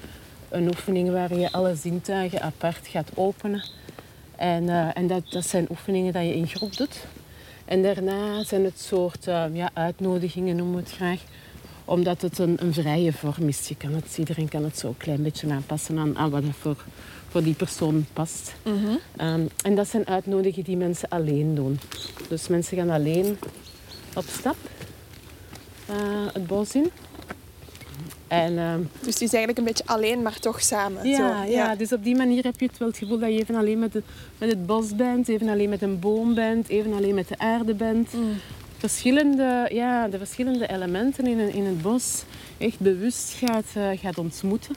Een 0.49 0.67
oefening 0.67 1.11
waar 1.11 1.35
je 1.35 1.53
alle 1.53 1.75
zintuigen 1.75 2.43
apart 2.43 2.87
gaat 2.87 3.11
openen. 3.15 3.65
En, 4.37 4.69
eh, 4.69 4.97
en 4.97 5.07
dat, 5.07 5.31
dat 5.31 5.47
zijn 5.47 5.67
oefeningen 5.71 6.13
die 6.13 6.23
je 6.23 6.35
in 6.35 6.47
groep 6.47 6.77
doet. 6.77 7.07
En 7.65 7.83
daarna 7.83 8.45
zijn 8.45 8.65
het 8.65 8.81
soort 8.81 9.27
eh, 9.27 9.45
ja, 9.53 9.71
uitnodigingen, 9.73 10.57
noemen 10.57 10.77
we 10.77 10.83
het 10.83 10.93
graag. 10.93 11.21
Omdat 11.85 12.23
het 12.23 12.39
een, 12.39 12.57
een 12.59 12.73
vrije 12.73 13.13
vorm 13.13 13.49
is. 13.49 13.69
Je 13.69 13.77
kan 13.77 13.95
het, 13.95 14.19
iedereen 14.19 14.49
kan 14.49 14.65
het 14.65 14.79
zo 14.79 14.89
een 14.89 14.97
klein 14.97 15.23
beetje 15.23 15.53
aanpassen 15.53 15.99
aan, 15.99 16.19
aan 16.19 16.31
wat 16.31 16.43
er 16.43 16.53
voor, 16.53 16.85
voor 17.29 17.43
die 17.43 17.55
persoon 17.55 18.07
past. 18.13 18.55
Ehm, 19.17 19.47
en 19.65 19.75
dat 19.75 19.89
zijn 19.89 20.07
uitnodigingen 20.07 20.65
die 20.65 20.77
mensen 20.77 21.09
alleen 21.09 21.55
doen. 21.55 21.79
Dus 22.29 22.49
mensen 22.49 22.77
gaan 22.77 22.91
alleen 22.91 23.39
op 24.15 24.25
stap 24.29 24.57
het 26.33 26.47
bos 26.47 26.75
in. 26.75 26.91
En 28.29 28.59
ehm, 28.59 28.81
Dus 29.01 29.13
het 29.15 29.23
is 29.23 29.33
eigenlijk 29.33 29.59
een 29.59 29.65
beetje 29.65 29.87
alleen, 29.87 30.23
maar 30.23 30.39
toch 30.39 30.63
samen. 30.63 31.09
ja, 31.09 31.45
Zo, 31.45 31.51
ja, 31.51 31.75
dus 31.75 31.93
op 31.93 32.05
die 32.05 32.17
manier 32.17 32.45
heb 32.45 32.61
je 32.61 32.67
het 32.67 32.79
wel 32.79 32.89
het 32.89 32.97
gevoel 32.99 33.19
dat 33.19 33.33
je 33.33 33.39
even 33.39 33.55
alleen 33.55 33.79
met, 33.79 33.93
de, 33.93 34.03
met 34.39 34.49
het 34.51 34.67
bos 34.67 34.97
bent, 34.97 35.29
even 35.29 35.49
alleen 35.49 35.69
met 35.69 35.83
een 35.83 35.99
boom 35.99 36.35
bent, 36.35 36.69
even 36.69 36.93
alleen 36.93 37.15
met 37.15 37.29
de 37.29 37.39
aarde 37.39 37.75
bent. 37.75 38.09
Verschillende, 38.79 39.69
ja, 39.73 40.09
de 40.09 40.19
verschillende 40.19 40.67
elementen 40.69 41.27
in, 41.27 41.39
in 41.55 41.65
het 41.65 41.83
bos 41.83 42.23
echt 42.59 42.81
bewust 42.81 43.33
gaat, 43.33 43.65
eh, 43.75 43.89
gaat 44.01 44.19
ontmoeten. 44.19 44.75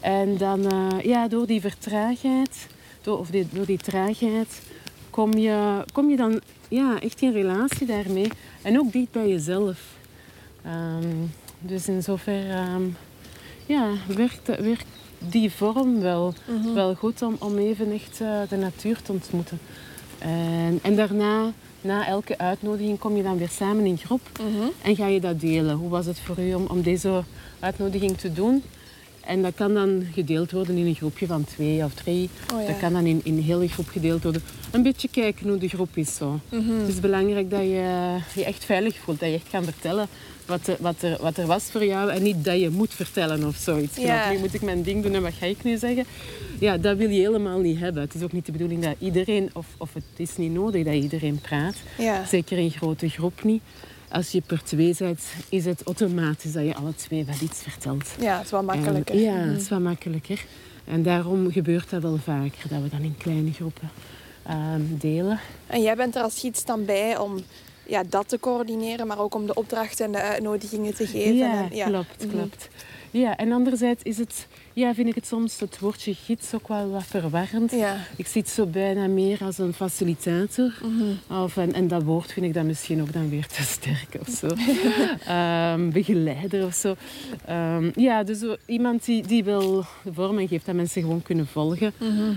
En 0.00 0.36
dan 0.36 0.70
eh, 0.70 1.04
ja, 1.04 1.28
door 1.28 1.46
die 1.46 1.60
vertraagheid, 1.60 2.66
door, 3.02 3.18
of 3.18 3.30
die, 3.30 3.46
door 3.50 3.66
die 3.66 3.78
traagheid, 3.78 4.60
kom 5.10 5.38
je, 5.38 5.84
kom 5.92 6.10
je 6.10 6.16
dan 6.16 6.40
ja, 6.68 7.00
echt 7.00 7.22
in 7.22 7.32
relatie 7.32 7.86
daarmee. 7.86 8.28
En 8.62 8.78
ook 8.78 8.92
dicht 8.92 9.10
bij 9.10 9.28
jezelf. 9.28 9.93
Ehm, 10.64 11.26
dus 11.58 11.88
in 11.88 12.02
zover 12.02 12.50
ehm, 12.50 12.82
ja, 13.66 13.90
werkt, 14.06 14.46
werkt 14.46 14.86
die 15.18 15.50
vorm 15.50 16.00
wel, 16.00 16.34
wel 16.74 16.94
goed 16.94 17.22
om, 17.22 17.36
om 17.38 17.58
even 17.58 17.92
echt 17.92 18.20
eh, 18.20 18.40
de 18.48 18.56
natuur 18.56 19.02
te 19.02 19.12
ontmoeten. 19.12 19.58
En, 20.18 20.78
en 20.82 20.96
daarna, 20.96 21.52
na 21.80 22.06
elke 22.06 22.38
uitnodiging, 22.38 22.98
kom 22.98 23.16
je 23.16 23.22
dan 23.22 23.38
weer 23.38 23.48
samen 23.48 23.84
in 23.84 23.98
groep 23.98 24.20
en 24.82 24.96
ga 24.96 25.06
je 25.06 25.20
dat 25.20 25.40
delen. 25.40 25.76
Hoe 25.76 25.88
was 25.88 26.06
het 26.06 26.20
voor 26.20 26.38
u 26.38 26.54
om, 26.54 26.66
om 26.66 26.82
deze 26.82 27.22
uitnodiging 27.60 28.16
te 28.18 28.32
doen? 28.32 28.62
En 29.20 29.42
dat 29.42 29.54
kan 29.54 29.74
dan 29.74 30.06
gedeeld 30.12 30.50
worden 30.50 30.76
in 30.76 30.86
een 30.86 30.94
groepje 30.94 31.26
van 31.26 31.44
twee 31.44 31.84
of 31.84 31.94
drie. 31.94 32.30
Oh 32.54 32.60
ja. 32.60 32.66
Dat 32.66 32.78
kan 32.78 32.92
dan 32.92 33.04
in, 33.04 33.20
in 33.22 33.36
een 33.36 33.42
hele 33.42 33.68
groep 33.68 33.88
gedeeld 33.88 34.22
worden. 34.22 34.42
Een 34.70 34.82
beetje 34.82 35.08
kijken 35.08 35.48
hoe 35.48 35.58
de 35.58 35.68
groep 35.68 35.96
is. 35.96 36.14
Zo. 36.14 36.40
Het 36.48 36.88
is 36.88 37.00
belangrijk 37.00 37.50
dat 37.50 37.60
je 37.60 38.16
je 38.34 38.44
echt 38.44 38.64
veilig 38.64 38.98
voelt. 38.98 39.20
Dat 39.20 39.28
je 39.28 39.34
echt 39.34 39.50
kan 39.50 39.64
vertellen 39.64 40.08
wat 40.46 40.66
er, 40.66 40.76
wat 40.80 41.02
er, 41.02 41.16
wat 41.20 41.36
er 41.36 41.46
was 41.46 41.64
voor 41.64 41.84
jou. 41.84 42.10
En 42.10 42.22
niet 42.22 42.44
dat 42.44 42.60
je 42.60 42.70
moet 42.70 42.94
vertellen 42.94 43.46
of 43.46 43.56
zoiets. 43.56 43.96
Ja. 43.96 44.30
Nu 44.30 44.38
moet 44.38 44.54
ik 44.54 44.62
mijn 44.62 44.82
ding 44.82 45.02
doen 45.02 45.14
en 45.14 45.22
wat 45.22 45.32
ga 45.38 45.46
ik 45.46 45.64
nu 45.64 45.76
zeggen? 45.76 46.04
Ja, 46.58 46.76
dat 46.76 46.96
wil 46.96 47.08
je 47.08 47.20
helemaal 47.20 47.58
niet 47.58 47.78
hebben. 47.78 48.02
Het 48.02 48.14
is 48.14 48.22
ook 48.22 48.32
niet 48.32 48.46
de 48.46 48.52
bedoeling 48.52 48.82
dat 48.82 48.94
iedereen, 48.98 49.50
of, 49.52 49.66
of 49.78 49.94
het 49.94 50.04
is 50.16 50.36
niet 50.36 50.52
nodig 50.52 50.84
dat 50.84 50.94
iedereen 50.94 51.40
praat. 51.40 51.76
Ja. 51.98 52.24
Zeker 52.26 52.58
in 52.58 52.70
grote 52.70 53.08
groep 53.08 53.42
niet. 53.42 53.62
Als 54.08 54.30
je 54.30 54.42
per 54.46 54.62
twee 54.62 54.94
bent, 54.98 55.22
is 55.48 55.64
het 55.64 55.82
automatisch 55.82 56.52
dat 56.52 56.64
je 56.64 56.74
alle 56.74 56.94
twee 56.94 57.24
wel 57.24 57.34
iets 57.42 57.62
vertelt. 57.62 58.08
ja, 58.20 58.36
het 58.36 58.44
is 58.44 58.50
wel 58.50 58.62
makkelijker. 58.62 59.14
En, 59.14 59.20
ja, 59.20 59.34
het 59.34 59.60
is 59.60 59.68
wat 59.68 59.80
makkelijker. 59.80 60.44
En 60.84 61.02
daarom 61.02 61.52
gebeurt 61.52 61.90
dat 61.90 62.02
wel 62.02 62.16
vaker, 62.16 62.68
dat 62.68 62.82
we 62.82 62.88
dan 62.88 63.02
in 63.02 63.16
kleine 63.18 63.52
groepen 63.52 63.90
ehm, 64.42 64.82
delen. 64.88 65.40
En 65.66 65.82
jij 65.82 65.96
bent 65.96 66.16
er 66.16 66.22
als 66.22 66.40
gids 66.40 66.64
dan 66.64 66.84
bij 66.84 67.18
om 67.18 67.44
ja, 67.86 68.02
dat 68.08 68.28
te 68.28 68.40
coördineren, 68.40 69.06
maar 69.06 69.18
ook 69.18 69.34
om 69.34 69.46
de 69.46 69.54
opdrachten 69.54 70.04
en 70.04 70.12
de 70.12 70.20
uitnodigingen 70.20 70.94
te 70.94 71.06
geven. 71.06 71.34
Ja, 71.36 71.68
en, 71.70 71.90
klopt, 71.90 72.26
Mhm. 72.26 72.36
klopt. 72.36 72.68
Ja, 73.10 73.36
en 73.36 73.52
anderzijds 73.52 74.02
is 74.02 74.18
het, 74.18 74.46
ja, 74.74 74.94
vind 74.94 75.08
ik 75.08 75.14
het 75.14 75.26
soms 75.26 75.60
het 75.60 75.78
woordje 75.78 76.14
gids 76.14 76.54
ook 76.54 76.68
wel 76.68 76.90
wat 76.90 77.04
verwarrend. 77.04 77.70
Ja. 77.70 77.96
Ik 78.16 78.26
zie 78.26 78.40
het 78.40 78.50
zo 78.50 78.66
bijna 78.66 79.06
meer 79.06 79.38
als 79.42 79.58
een 79.58 79.72
facilitator. 79.72 80.74
Mhm. 80.82 81.42
Of, 81.42 81.56
en, 81.56 81.72
en 81.72 81.88
dat 81.88 82.02
woord 82.02 82.32
vind 82.32 82.46
ik 82.46 82.54
dan 82.54 82.66
misschien 82.66 83.00
ook 83.00 83.12
dan 83.12 83.28
weer 83.28 83.46
te 83.46 83.62
sterk 83.62 84.16
of 84.20 84.28
zo. 84.28 84.48
Ehm, 85.26 85.90
begeleider 85.90 86.66
of 86.66 86.74
zo. 86.74 86.94
Ehm, 87.46 87.90
ja, 87.94 88.22
dus 88.22 88.38
iemand 88.66 89.04
die, 89.04 89.26
die 89.26 89.44
wel 89.44 89.84
de 90.02 90.12
vorm 90.12 90.38
en 90.38 90.48
geeft 90.48 90.66
dat 90.66 90.74
mensen 90.74 91.02
gewoon 91.02 91.22
kunnen 91.22 91.46
volgen. 91.46 91.92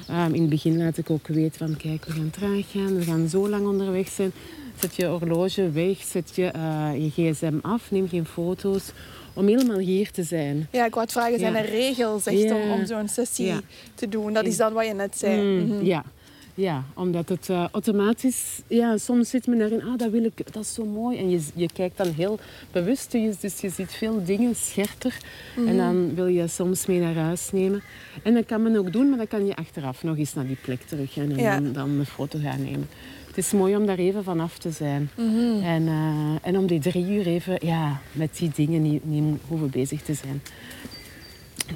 Ehm, 0.07 0.33
in 0.33 0.41
het 0.41 0.49
begin 0.49 0.77
laat 0.77 0.97
ik 0.97 1.09
ook 1.09 1.27
weten 1.27 1.57
van 1.57 1.77
kijk, 1.77 2.05
we 2.05 2.11
gaan 2.11 2.29
traag 2.29 2.71
gaan, 2.71 2.95
we 2.95 3.03
gaan 3.03 3.29
zo 3.29 3.49
lang 3.49 3.67
onderweg 3.67 4.07
zijn. 4.07 4.31
Zet 4.79 4.95
je 4.95 5.05
horloge 5.05 5.71
weg, 5.71 6.03
zet 6.03 6.35
je 6.35 6.45
eh, 6.45 6.89
je 6.93 7.09
gsm 7.09 7.57
af, 7.61 7.91
neem 7.91 8.09
geen 8.09 8.25
foto's. 8.25 8.91
Om 9.38 9.47
helemaal 9.47 9.77
hier 9.77 10.11
te 10.11 10.23
zijn. 10.23 10.67
Ja, 10.71 10.85
ik 10.85 10.91
wou 10.93 11.03
het 11.05 11.11
vragen, 11.13 11.39
zijn 11.39 11.55
er 11.55 11.65
regels 11.69 12.25
echt 12.25 12.51
om, 12.51 12.71
om 12.71 12.85
zo'n 12.85 13.07
sessie 13.07 13.53
te 13.95 14.07
doen? 14.09 14.33
Dat 14.33 14.45
is 14.45 14.57
dan 14.57 14.73
wat 14.73 14.85
je 14.88 14.93
net 14.93 15.17
zei. 15.17 15.41
Mm, 15.41 15.67
Mhm. 15.75 15.85
Ja. 15.85 16.03
Ja, 16.53 16.83
omdat 16.95 17.29
het 17.29 17.49
eh, 17.49 17.65
automatisch... 17.71 18.61
Ja, 18.67 18.97
soms 18.97 19.29
zit 19.29 19.47
men 19.47 19.57
daarin, 19.59 19.83
ah, 19.83 19.97
dat 19.97 20.09
wil 20.11 20.23
ik, 20.23 20.53
dat 20.53 20.63
is 20.63 20.73
zo 20.73 20.85
mooi. 20.85 21.17
En 21.17 21.29
je, 21.29 21.39
je 21.55 21.67
kijkt 21.73 21.97
dan 21.97 22.07
heel 22.15 22.39
bewust, 22.71 23.11
dus 23.11 23.39
dus 23.39 23.59
je 23.61 23.69
ziet 23.69 23.91
veel 23.91 24.23
dingen 24.25 24.55
scherper. 24.55 25.17
Mhm. 25.57 25.67
En 25.67 25.77
dan 25.77 26.15
wil 26.15 26.27
je 26.27 26.47
soms 26.47 26.85
mee 26.85 26.99
naar 26.99 27.15
huis 27.15 27.51
nemen. 27.51 27.81
En 28.23 28.33
dat 28.33 28.45
kan 28.45 28.61
men 28.61 28.75
ook 28.75 28.91
doen, 28.93 29.09
maar 29.09 29.17
dan 29.17 29.27
kan 29.27 29.45
je 29.45 29.55
achteraf 29.55 30.03
nog 30.03 30.17
eens 30.17 30.33
naar 30.33 30.47
die 30.47 30.57
plek 30.61 30.81
terug 30.81 31.13
gaan 31.13 31.31
en 31.31 31.38
Ja. 31.38 31.59
dan, 31.59 31.73
dan 31.73 31.89
een 31.89 32.05
foto 32.05 32.39
gaan 32.39 32.63
nemen. 32.63 32.88
Het 33.38 33.45
is 33.45 33.51
mooi 33.51 33.75
om 33.75 33.85
daar 33.85 33.97
even 33.97 34.23
vanaf 34.23 34.57
te 34.57 34.71
zijn. 34.71 35.09
Mhm. 35.15 35.63
En, 35.63 35.88
eh, 35.88 36.47
en 36.47 36.57
om 36.57 36.67
die 36.67 36.79
drie 36.79 37.05
uur 37.05 37.27
even 37.27 37.57
ja, 37.65 38.01
met 38.11 38.38
die 38.38 38.51
dingen 38.55 38.81
niet, 38.81 39.05
niet 39.05 39.39
hoeven 39.47 39.69
bezig 39.69 40.01
te 40.01 40.13
zijn. 40.13 40.41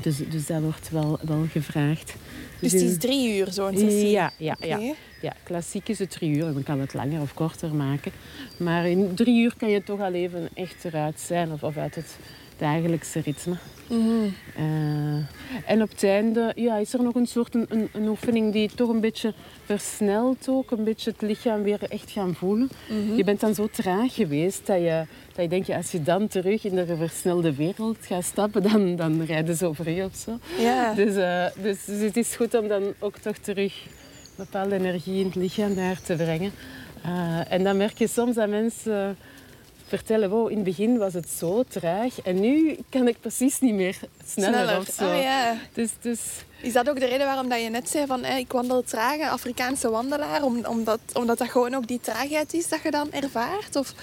Dus, 0.01 0.17
dus 0.29 0.45
dat 0.45 0.61
wordt 0.61 0.89
wel, 0.89 1.19
wel 1.21 1.45
gevraagd. 1.51 2.15
Dus 2.59 2.71
het 2.71 2.81
is 2.81 2.97
drie 2.97 3.37
uur 3.37 3.51
zo'n 3.51 3.77
sessie? 3.77 4.09
ja, 4.09 4.31
ja, 4.37 4.57
ja. 4.59 4.93
Ja, 5.21 5.33
klassiek 5.43 5.89
is 5.89 5.99
het 5.99 6.09
drie 6.09 6.35
uur. 6.35 6.53
Dan 6.53 6.63
kan 6.63 6.79
het 6.79 6.93
langer 6.93 7.21
of 7.21 7.33
korter 7.33 7.75
maken. 7.75 8.11
Maar 8.57 8.87
in 8.87 9.13
drie 9.15 9.43
uur 9.43 9.53
kan 9.57 9.69
je 9.69 9.83
toch 9.83 9.99
al 9.99 10.13
even 10.13 10.49
echt 10.53 10.85
eruit 10.85 11.19
zijn 11.19 11.51
of, 11.51 11.63
of 11.63 11.77
uit 11.77 11.95
het 11.95 12.17
dagelijkse 12.61 13.19
ritme. 13.19 13.55
Mhm. 13.87 14.27
Eh, 14.55 15.71
en 15.71 15.81
op 15.81 15.89
het 15.89 16.03
einde 16.03 16.51
ja, 16.55 16.77
is 16.77 16.93
er 16.93 17.03
nog 17.03 17.15
een 17.15 17.27
soort 17.27 17.55
een, 17.55 17.65
een, 17.69 17.89
een 17.93 18.07
oefening 18.07 18.53
die 18.53 18.69
toch 18.75 18.89
een 18.89 18.99
beetje 18.99 19.33
versnelt 19.65 20.49
ook. 20.49 20.71
Een 20.71 20.83
beetje 20.83 21.11
het 21.11 21.21
lichaam 21.21 21.63
weer 21.63 21.83
echt 21.89 22.11
gaan 22.11 22.35
voelen. 22.35 22.69
Mhm. 22.89 23.15
Je 23.15 23.23
bent 23.23 23.39
dan 23.39 23.55
zo 23.55 23.67
traag 23.67 24.13
geweest 24.13 24.67
dat 24.67 24.77
je, 24.77 25.05
dat 25.33 25.43
je 25.43 25.47
denkt, 25.47 25.67
ja, 25.67 25.77
als 25.77 25.91
je 25.91 26.01
dan 26.01 26.27
terug 26.27 26.65
in 26.65 26.75
de 26.75 26.95
versnelde 26.97 27.55
wereld 27.55 27.97
gaat 28.01 28.23
stappen, 28.23 28.63
dan, 28.63 28.95
dan 28.95 29.23
rijden 29.23 29.55
ze 29.55 29.65
over 29.65 29.89
je 29.89 30.03
of 30.03 30.15
zo. 30.15 30.39
Ja. 30.59 30.93
Dus, 30.93 31.15
eh, 31.15 31.45
dus, 31.61 31.85
dus 31.85 32.01
het 32.01 32.17
is 32.17 32.35
goed 32.35 32.53
om 32.53 32.67
dan 32.67 32.93
ook 32.99 33.17
toch 33.17 33.37
terug 33.37 33.73
bepaalde 34.35 34.75
energie 34.75 35.19
in 35.19 35.25
het 35.25 35.35
lichaam 35.35 35.75
daar 35.75 36.01
te 36.01 36.15
brengen. 36.15 36.51
Eh, 37.03 37.51
en 37.51 37.63
dan 37.63 37.77
merk 37.77 37.97
je 37.97 38.07
soms 38.07 38.35
dat 38.35 38.49
mensen 38.49 39.17
vertellen, 39.97 40.29
wow, 40.29 40.49
in 40.49 40.55
het 40.55 40.65
begin 40.65 40.97
was 40.97 41.13
het 41.13 41.29
zo 41.29 41.63
traag 41.67 42.21
en 42.21 42.39
nu 42.39 42.77
kan 42.89 43.07
ik 43.07 43.19
precies 43.19 43.59
niet 43.59 43.73
meer 43.73 43.99
sneller, 44.25 44.77
of 44.77 44.87
zo. 44.93 45.07
Oh, 45.07 45.21
ja. 45.21 45.57
Dus, 45.73 45.89
dus 46.01 46.19
Is 46.61 46.73
dat 46.73 46.89
ook 46.89 46.99
de 46.99 47.05
reden 47.05 47.25
waarom 47.25 47.49
dat 47.49 47.61
je 47.61 47.69
net 47.69 47.89
zei 47.89 48.05
van 48.05 48.23
eh, 48.23 48.37
ik 48.37 48.51
wandel 48.51 48.81
traag, 48.81 49.19
een 49.19 49.27
Afrikaanse 49.27 49.89
wandelaar? 49.89 50.43
Om, 50.43 50.65
omdat, 50.65 50.99
omdat 51.13 51.37
dat 51.37 51.49
gewoon 51.49 51.73
ook 51.73 51.87
die 51.87 51.99
traagheid 51.99 52.53
is 52.53 52.69
dat 52.69 52.81
je 52.83 52.91
dan 52.91 53.11
ervaart? 53.11 53.75
Of? 53.75 53.93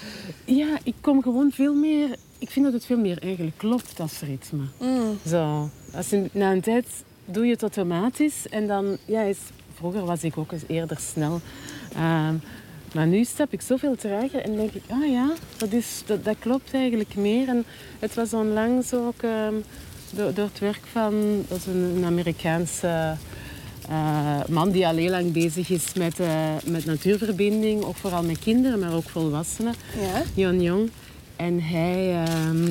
ja, 0.45 0.77
ik 0.83 0.95
kom 1.01 1.21
gewoon 1.21 1.51
veel 1.51 1.73
meer... 1.73 2.15
Ik 2.39 2.49
vind 2.49 2.65
dat 2.65 2.73
het 2.73 2.85
veel 2.85 2.97
meer 2.97 3.21
eigenlijk 3.21 3.57
klopt 3.57 3.99
als 3.99 4.19
ritme. 4.19 4.63
Mm. 4.77 5.19
Zo. 5.27 5.69
Als 5.95 6.09
je, 6.09 6.29
na 6.31 6.51
een 6.51 6.61
tijd 6.61 6.87
doe 7.25 7.45
je 7.45 7.51
het 7.51 7.61
automatisch 7.61 8.47
en 8.49 8.67
dan... 8.67 8.97
Ja, 9.05 9.21
is, 9.21 9.37
vroeger 9.73 10.05
was 10.05 10.23
ik 10.23 10.37
ook 10.37 10.51
eens 10.51 10.63
eerder 10.67 10.99
snel. 10.99 11.41
Ehm, 11.93 12.35
maar 12.93 13.07
nu 13.07 13.23
stap 13.23 13.53
ik 13.53 13.61
zoveel 13.61 13.95
trager 13.95 14.41
en 14.41 14.55
denk 14.55 14.71
ik, 14.71 14.83
ah 14.89 15.11
ja, 15.11 15.33
dat, 15.57 15.71
is, 15.71 16.03
dat, 16.05 16.23
dat 16.23 16.35
klopt 16.39 16.73
eigenlijk 16.73 17.15
meer. 17.15 17.47
En 17.47 17.65
het 17.99 18.13
was 18.13 18.33
onlangs 18.33 18.93
ook 18.93 19.21
ehm, 19.21 19.53
door, 20.09 20.33
door 20.33 20.45
het 20.45 20.59
werk 20.59 20.81
van 20.91 21.45
dat 21.47 21.57
is 21.57 21.65
een, 21.65 21.95
een 21.95 22.05
Amerikaanse 22.05 23.17
eh, 23.89 24.43
man 24.47 24.71
die 24.71 24.87
al 24.87 24.95
heel 24.95 25.09
lang 25.09 25.31
bezig 25.31 25.69
is 25.69 25.93
met, 25.93 26.19
eh, 26.19 26.53
met 26.65 26.85
natuurverbinding. 26.85 27.83
Ook 27.83 27.95
vooral 27.95 28.23
met 28.23 28.39
kinderen, 28.39 28.79
maar 28.79 28.93
ook 28.93 29.09
volwassenen. 29.09 29.73
Ja. 29.99 30.23
Jan 30.33 30.61
Jong. 30.61 30.89
En 31.35 31.61
hij, 31.61 32.23
ehm, 32.23 32.63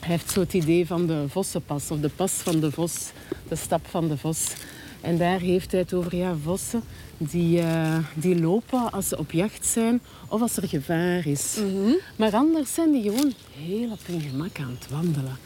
hij 0.00 0.08
heeft 0.08 0.30
zo 0.30 0.40
het 0.40 0.54
idee 0.54 0.86
van 0.86 1.06
de 1.06 1.24
Vossenpas, 1.28 1.90
of 1.90 2.00
de 2.00 2.08
pas 2.08 2.32
van 2.32 2.60
de 2.60 2.72
vos, 2.72 3.10
de 3.48 3.56
stap 3.56 3.86
van 3.86 4.08
de 4.08 4.16
vos. 4.16 4.52
En 5.00 5.18
daar 5.18 5.40
heeft 5.40 5.70
hij 5.70 5.80
het 5.80 5.94
over 5.94 6.16
ja, 6.16 6.34
vossen 6.42 6.82
die, 7.18 7.60
eh, 7.60 7.98
die 8.14 8.40
lopen 8.40 8.92
als 8.92 9.08
ze 9.08 9.18
op 9.18 9.32
jacht 9.32 9.66
zijn 9.66 10.00
of 10.28 10.40
als 10.40 10.56
er 10.56 10.68
gevaar 10.68 11.26
is. 11.26 11.56
Mhm. 11.56 11.92
Maar 12.16 12.32
anders 12.32 12.74
zijn 12.74 12.92
die 12.92 13.02
gewoon 13.02 13.32
heel 13.56 13.90
op 13.90 14.06
hun 14.06 14.20
gemak 14.20 14.58
aan 14.58 14.76
het 14.80 14.90
wandelen. 14.90 15.36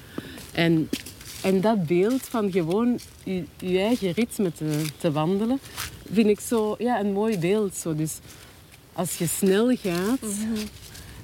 En, 0.53 0.89
en 1.43 1.61
dat 1.61 1.87
beeld 1.87 2.23
van 2.23 2.53
gewoon 2.53 2.99
je, 3.25 3.45
je 3.59 3.79
eigen 3.79 4.13
ritme 4.13 4.53
te, 4.53 4.85
te 4.99 5.13
wandelen, 5.13 5.59
vind 6.13 6.29
ik 6.29 6.41
zo 6.41 6.75
ja, 6.79 7.01
een 7.01 7.13
mooi 7.13 7.39
beeld. 7.39 7.77
Zo. 7.77 7.95
Dus 7.95 8.19
als 8.93 9.19
je 9.19 9.27
snel 9.27 9.77
gaat 9.77 10.19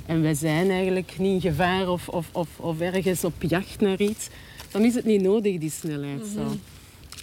en 0.06 0.22
wij 0.22 0.34
zijn 0.34 0.70
eigenlijk 0.70 1.14
niet 1.18 1.44
in 1.44 1.50
gevaar 1.50 1.88
of, 1.88 2.08
of, 2.08 2.28
of, 2.32 2.48
of 2.56 2.80
ergens 2.80 3.24
op 3.24 3.42
jacht 3.42 3.80
naar 3.80 4.00
iets, 4.00 4.28
dan 4.70 4.82
is 4.82 4.94
het 4.94 5.04
niet 5.04 5.22
nodig, 5.22 5.58
die 5.58 5.70
snelheid. 5.70 6.26
Zo. 6.34 6.56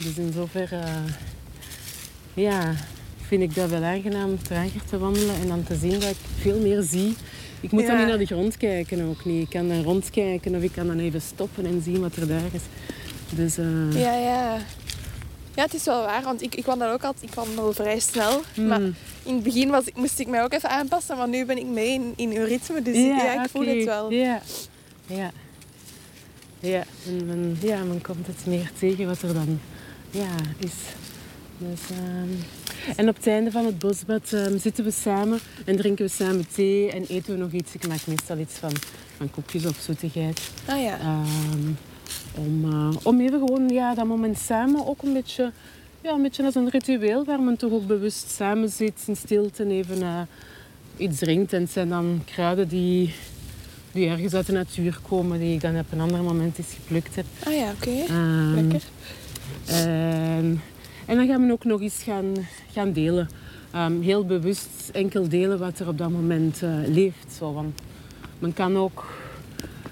Dus 0.03 0.17
in 0.17 0.32
zoverre 0.34 0.84
ja, 2.34 2.76
vind 3.28 3.41
ik 3.41 3.55
dat 3.55 3.69
wel 3.69 3.84
aangenaam 3.84 4.41
trager 4.41 4.86
te 4.89 4.97
wandelen 4.97 5.36
en 5.41 5.47
dan 5.47 5.63
te 5.63 5.76
zien 5.76 5.99
dat 5.99 6.09
ik 6.09 6.17
veel 6.39 6.59
meer 6.59 6.82
zie. 6.82 7.15
Ik 7.61 7.71
moet 7.71 7.86
dan 7.86 7.91
Ja. 7.91 7.97
niet 7.99 8.07
naar 8.07 8.17
de 8.17 8.26
grond 8.26 8.57
kijken 8.57 9.07
ook 9.07 9.26
niet. 9.26 9.41
Ik 9.43 9.49
kan 9.49 9.67
dan 9.67 9.84
rondkijken 9.84 10.55
of 10.55 10.61
ik 10.61 10.71
kan 10.71 10.88
dan 10.88 10.99
even 10.99 11.21
stoppen 11.21 11.65
en 11.65 11.82
zien 11.84 11.99
wat 12.01 12.15
er 12.15 12.28
daar 12.28 12.41
is. 12.51 12.61
Dus 13.30 13.57
eh, 13.57 14.01
Ja, 14.01 14.17
ja. 14.17 14.57
Ja, 15.55 15.63
het 15.63 15.73
is 15.73 15.84
wel 15.84 16.01
waar, 16.01 16.23
want 16.23 16.41
ik, 16.41 16.55
ik 16.55 16.65
wandel 16.65 16.91
ook 16.91 17.03
altijd, 17.03 17.23
ik 17.30 17.36
wandel 17.36 17.73
vrij 17.73 17.99
snel. 17.99 18.41
Maar 18.67 18.80
mm. 18.80 18.95
in 19.23 19.34
het 19.34 19.43
begin 19.43 19.69
was, 19.69 19.84
moest 19.95 20.19
ik 20.19 20.28
mij 20.28 20.43
ook 20.43 20.53
even 20.53 20.69
aanpassen, 20.69 21.17
maar 21.17 21.28
nu 21.30 21.45
ben 21.45 21.57
ik 21.57 21.65
mee 21.65 21.93
in, 21.93 22.13
in 22.15 22.32
uw 22.32 22.45
ritme. 22.45 22.82
Dus 22.82 22.95
ja, 22.97 23.43
ik 23.43 23.49
voel 23.49 23.65
het 23.65 23.84
wel. 23.84 24.11
Ja, 24.11 24.41
ja. 25.07 25.32
Ja, 26.59 26.84
en 27.07 27.26
men, 27.26 27.57
ja, 27.61 27.84
men 27.84 28.01
komt 28.01 28.28
het 28.28 28.45
meer 28.45 28.71
tegen 28.80 29.05
wat 29.07 29.21
er 29.21 29.34
dan 29.34 29.59
ja, 30.11 30.36
is. 30.57 30.73
Dus, 31.57 31.80
ehm, 31.91 32.30
en 32.95 33.09
op 33.09 33.15
het 33.15 33.27
einde 33.27 33.51
van 33.51 33.65
het 33.65 33.79
bosbad 33.79 34.33
ehm, 34.33 34.57
zitten 34.57 34.83
we 34.83 34.91
samen 34.91 35.39
en 35.65 35.75
drinken 35.75 36.05
we 36.05 36.11
samen 36.11 36.47
thee 36.53 36.91
en 36.91 37.05
eten 37.07 37.33
we 37.33 37.39
nog 37.39 37.51
iets. 37.51 37.73
Ik 37.73 37.88
maak 37.88 38.07
meestal 38.07 38.38
iets 38.38 38.53
van, 38.53 38.71
van 39.17 39.29
koekjes 39.29 39.65
of 39.65 39.77
zoetigheid. 39.79 40.41
Ah 40.65 40.81
ja. 40.81 40.99
Ehm, 40.99 41.71
om, 42.38 42.71
eh, 42.71 42.89
om 43.03 43.21
even 43.21 43.39
gewoon 43.39 43.69
ja, 43.69 43.93
dat 43.93 44.05
moment 44.05 44.38
samen 44.38 44.88
ook 44.88 45.01
een 45.01 45.13
beetje, 45.13 45.51
ja, 46.01 46.13
een 46.13 46.21
beetje 46.21 46.43
als 46.43 46.55
een 46.55 46.69
ritueel 46.69 47.25
waar 47.25 47.39
men 47.41 47.57
toch 47.57 47.71
ook 47.71 47.88
bewust 47.88 48.29
samen 48.29 48.69
zit 48.69 49.03
in 49.07 49.15
stilte 49.15 49.63
en 49.63 49.71
even 49.71 50.01
eh, 50.01 50.21
iets 50.97 51.19
drinkt. 51.19 51.53
En 51.53 51.61
het 51.61 51.71
zijn 51.71 51.89
dan 51.89 52.21
kruiden 52.25 52.67
die, 52.67 53.13
die 53.91 54.07
ergens 54.07 54.33
uit 54.33 54.45
de 54.45 54.53
natuur 54.53 54.99
komen, 55.07 55.39
die 55.39 55.53
ik 55.53 55.61
dan 55.61 55.79
op 55.79 55.91
een 55.91 56.01
ander 56.01 56.23
moment 56.23 56.57
eens 56.57 56.73
geplukt 56.73 57.15
heb. 57.15 57.25
Ah 57.43 57.53
ja, 57.53 57.71
oké. 57.71 58.13
Ehm, 58.13 58.53
Lekker. 58.55 58.81
en, 59.65 60.61
en 61.05 61.15
dan 61.15 61.27
gaan 61.27 61.45
we 61.45 61.51
ook 61.51 61.63
nog 61.63 61.81
eens 61.81 62.03
gaan, 62.03 62.33
gaan 62.71 62.91
delen. 62.91 63.29
Ehm, 63.71 64.01
heel 64.01 64.25
bewust 64.25 64.89
enkel 64.93 65.29
delen 65.29 65.59
wat 65.59 65.79
er 65.79 65.87
op 65.87 65.97
dat 65.97 66.09
moment 66.09 66.63
eh, 66.63 66.69
leeft. 66.87 67.33
Zo. 67.37 67.53
Want 67.53 67.81
men 68.39 68.53
kan 68.53 68.77
ook 68.77 69.05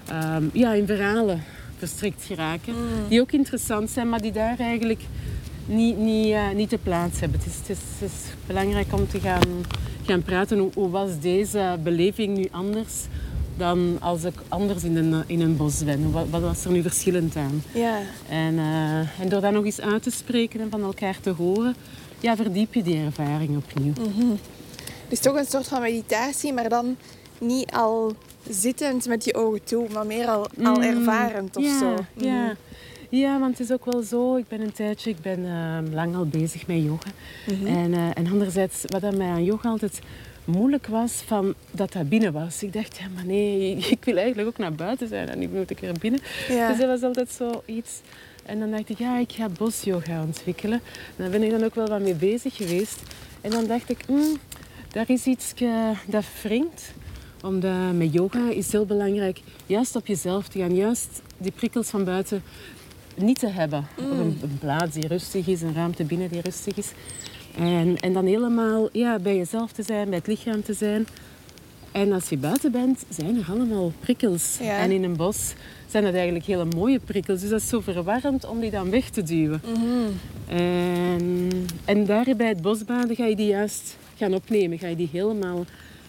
ehm, 0.08 0.44
ja, 0.52 0.72
in 0.72 0.86
verhalen 0.86 1.42
verstrikt 1.78 2.24
geraken. 2.24 2.74
Die 3.08 3.20
ook 3.20 3.32
interessant 3.32 3.90
zijn, 3.90 4.08
maar 4.08 4.20
die 4.20 4.32
daar 4.32 4.58
eigenlijk 4.58 5.00
niet, 5.66 5.98
niet, 5.98 6.32
eh, 6.32 6.50
niet 6.50 6.70
de 6.70 6.78
plaats 6.78 7.20
hebben. 7.20 7.38
Het 7.38 7.48
is, 7.48 7.58
het 7.58 7.68
is, 7.68 7.78
het 7.98 8.10
is 8.10 8.32
belangrijk 8.46 8.92
om 8.92 9.08
te 9.08 9.20
gaan, 9.20 9.64
gaan 10.06 10.22
praten. 10.22 10.58
Hoe, 10.58 10.70
hoe 10.74 10.90
was 10.90 11.20
deze 11.20 11.78
beleving 11.82 12.36
nu 12.36 12.48
anders 12.50 12.92
dan 13.56 13.96
als 14.00 14.24
ik 14.24 14.34
anders 14.48 14.84
in 14.84 14.96
een, 14.96 15.24
in 15.26 15.40
een 15.40 15.56
bos 15.56 15.84
ben? 15.84 16.12
Wat, 16.12 16.26
wat 16.30 16.40
was 16.40 16.64
er 16.64 16.70
nu 16.70 16.82
verschillend 16.82 17.36
aan? 17.36 17.62
Ja. 17.74 17.98
En, 18.28 18.58
eh, 18.58 19.20
en 19.20 19.28
door 19.28 19.40
dat 19.40 19.52
nog 19.52 19.64
eens 19.64 19.80
uit 19.80 20.02
te 20.02 20.10
spreken 20.10 20.60
en 20.60 20.70
van 20.70 20.82
elkaar 20.82 21.20
te 21.20 21.30
horen, 21.30 21.74
ja, 22.20 22.36
verdiep 22.36 22.74
je 22.74 22.82
die 22.82 23.04
ervaring 23.04 23.56
opnieuw. 23.56 23.92
Dus 25.08 25.20
toch 25.20 25.36
een 25.36 25.46
soort 25.46 25.68
van 25.68 25.80
meditatie, 25.80 26.52
maar 26.52 26.68
dan 26.68 26.96
niet 27.38 27.72
al 27.72 28.14
zittend 28.48 29.06
met 29.06 29.24
je 29.24 29.34
ogen 29.34 29.64
toe, 29.64 29.86
maar 29.92 30.06
meer 30.06 30.26
al, 30.26 30.46
al 30.62 30.74
Mm, 30.74 30.82
ervarend 30.82 31.56
of 31.56 31.64
ja, 31.64 31.78
zo. 31.78 31.94
Ja. 32.14 32.44
Mhm. 32.44 32.54
ja, 33.08 33.38
want 33.38 33.58
het 33.58 33.68
is 33.68 33.74
ook 33.74 33.92
wel 33.92 34.02
zo. 34.02 34.36
Ik 34.36 34.48
ben 34.48 34.60
een 34.60 34.72
tijdje, 34.72 35.10
ik 35.10 35.20
ben 35.20 35.44
eh, 35.44 35.92
lang 35.92 36.16
al 36.16 36.26
bezig 36.26 36.66
met 36.66 36.82
yoga. 36.82 37.10
Mhm. 37.46 37.66
En, 37.66 37.94
eh, 37.94 38.08
en 38.14 38.26
anderzijds, 38.30 38.82
wat 38.86 39.04
aan 39.04 39.16
mij 39.16 39.28
aan 39.28 39.44
yoga 39.44 39.68
altijd 39.68 40.00
moeilijk 40.44 40.86
was, 40.86 41.12
van 41.12 41.54
dat 41.70 41.92
dat 41.92 42.08
binnen 42.08 42.32
was. 42.32 42.62
Ik 42.62 42.72
dacht, 42.72 42.98
ja, 42.98 43.06
maar 43.14 43.24
nee, 43.24 43.76
ik 43.96 44.04
wil 44.04 44.16
eigenlijk 44.16 44.48
ook 44.48 44.58
naar 44.58 44.72
buiten 44.72 45.08
zijn 45.08 45.28
en 45.28 45.38
nu 45.38 45.48
moet 45.48 45.70
ik 45.70 45.82
er 45.82 45.98
binnen. 46.00 46.20
Ja. 46.48 46.68
Dus 46.68 46.78
dat 46.78 46.86
was 46.86 47.02
altijd 47.02 47.30
zoiets. 47.30 48.00
En 48.44 48.58
dan 48.58 48.70
dacht 48.70 48.88
ik, 48.88 48.98
ja, 48.98 49.18
ik 49.18 49.32
ga 49.32 49.48
bosyoga 49.48 50.22
ontwikkelen. 50.22 50.80
En 51.06 51.14
daar 51.16 51.30
ben 51.30 51.42
ik 51.42 51.50
dan 51.50 51.64
ook 51.64 51.74
wel 51.74 51.86
wat 51.86 52.00
mee 52.00 52.14
bezig 52.14 52.56
geweest. 52.56 53.02
En 53.40 53.50
dan 53.50 53.66
dacht 53.66 53.90
ik, 53.90 53.98
hmm, 54.06 54.38
daar 54.92 55.10
is 55.10 55.24
iets 55.24 55.52
eh, 55.54 55.90
dat 56.06 56.24
wringt. 56.42 56.92
Omdat 57.42 57.92
met 57.92 58.12
yoga 58.12 58.50
is 58.50 58.72
heel 58.72 58.86
belangrijk 58.86 59.40
juist 59.66 59.96
op 59.96 60.06
jezelf 60.06 60.48
te 60.48 60.58
gaan. 60.58 60.74
Juist 60.74 61.22
die 61.38 61.52
prikkels 61.52 61.88
van 61.88 62.04
buiten 62.04 62.42
niet 63.16 63.38
te 63.38 63.48
hebben. 63.48 63.86
Of 63.98 64.04
een, 64.04 64.38
een 64.42 64.58
plaats 64.58 64.94
die 64.94 65.06
rustig 65.06 65.46
is, 65.46 65.62
een 65.62 65.74
ruimte 65.74 66.04
binnen 66.04 66.28
die 66.28 66.40
rustig 66.40 66.76
is. 66.76 66.90
En, 67.58 67.96
en 68.00 68.12
dan 68.12 68.26
helemaal 68.26 68.88
ja, 68.92 69.18
bij 69.18 69.36
jezelf 69.36 69.72
te 69.72 69.82
zijn, 69.82 70.08
bij 70.08 70.18
het 70.18 70.26
lichaam 70.26 70.62
te 70.62 70.74
zijn. 70.74 71.06
En 71.92 72.12
als 72.12 72.28
je 72.28 72.36
buiten 72.36 72.72
bent, 72.72 73.04
zijn 73.08 73.36
er 73.36 73.50
allemaal 73.50 73.92
prikkels. 74.00 74.58
Ja. 74.60 74.78
En 74.78 74.90
in 74.90 75.04
een 75.04 75.16
bos 75.16 75.52
zijn 75.86 76.04
dat 76.04 76.14
eigenlijk 76.14 76.44
hele 76.44 76.64
mooie 76.64 76.98
prikkels. 76.98 77.40
Dus 77.40 77.50
dat 77.50 77.60
is 77.60 77.68
zo 77.68 77.80
verwarrend 77.80 78.46
om 78.46 78.60
die 78.60 78.70
dan 78.70 78.90
weg 78.90 79.10
te 79.10 79.22
duwen. 79.22 79.62
En, 80.46 81.50
en 81.84 82.06
daar 82.06 82.26
bij 82.36 82.48
het 82.48 82.62
bosbaden 82.62 83.16
ga 83.16 83.26
je 83.26 83.36
die 83.36 83.46
juist 83.46 83.96
gaan 84.16 84.34
opnemen. 84.34 84.78
Ga 84.78 84.86
je 84.86 84.96
die 84.96 85.08
helemaal 85.12 85.64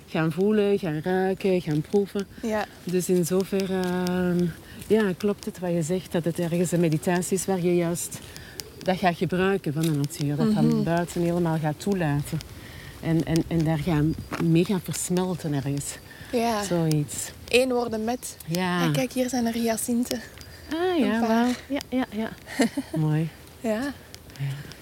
gaan 0.07 0.31
voelen, 0.31 0.79
gaan 0.79 0.99
ruiken, 1.03 1.61
gaan 1.61 1.81
proeven. 1.81 2.27
Ja. 2.41 2.65
Dus 2.83 3.09
in 3.09 3.25
zoverre 3.25 3.79
ehm, 3.81 4.45
ja, 4.87 5.13
klopt 5.17 5.45
het 5.45 5.59
wat 5.59 5.71
je 5.71 5.81
zegt, 5.81 6.11
dat 6.11 6.23
het 6.23 6.39
ergens 6.39 6.71
een 6.71 6.79
meditatie 6.79 7.37
is 7.37 7.45
waar 7.45 7.61
je 7.61 7.75
juist 7.75 8.19
dat 8.85 8.97
gaat 8.97 9.15
gebruiken 9.17 9.73
van 9.73 9.81
de 9.81 9.91
natuur. 9.91 10.35
Dat 10.35 10.53
van 10.53 10.83
buiten 10.83 11.21
helemaal 11.21 11.57
gaat 11.61 11.79
toelaten. 11.79 12.39
En, 13.01 13.23
en, 13.25 13.43
en 13.47 13.63
daar 13.63 13.77
gaan 13.77 14.15
mee 14.43 14.65
gaan 14.65 14.81
versmelten 14.83 15.53
ergens. 15.53 15.85
ja. 16.31 16.63
Zoiets. 16.63 17.31
Eén 17.47 17.73
worden 17.73 18.03
met. 18.03 18.37
Ja. 18.45 18.81
En 18.81 18.91
kijk, 18.91 19.11
hier 19.11 19.29
zijn 19.29 19.45
er 19.45 19.53
hyacinten. 19.53 20.21
Ah 20.73 20.99
ja, 20.99 21.19
wauw. 21.27 21.47
Ja, 21.69 21.79
ja, 21.89 22.05
ja. 22.11 22.29
Mooi. 22.99 23.29
Ja. 23.59 23.79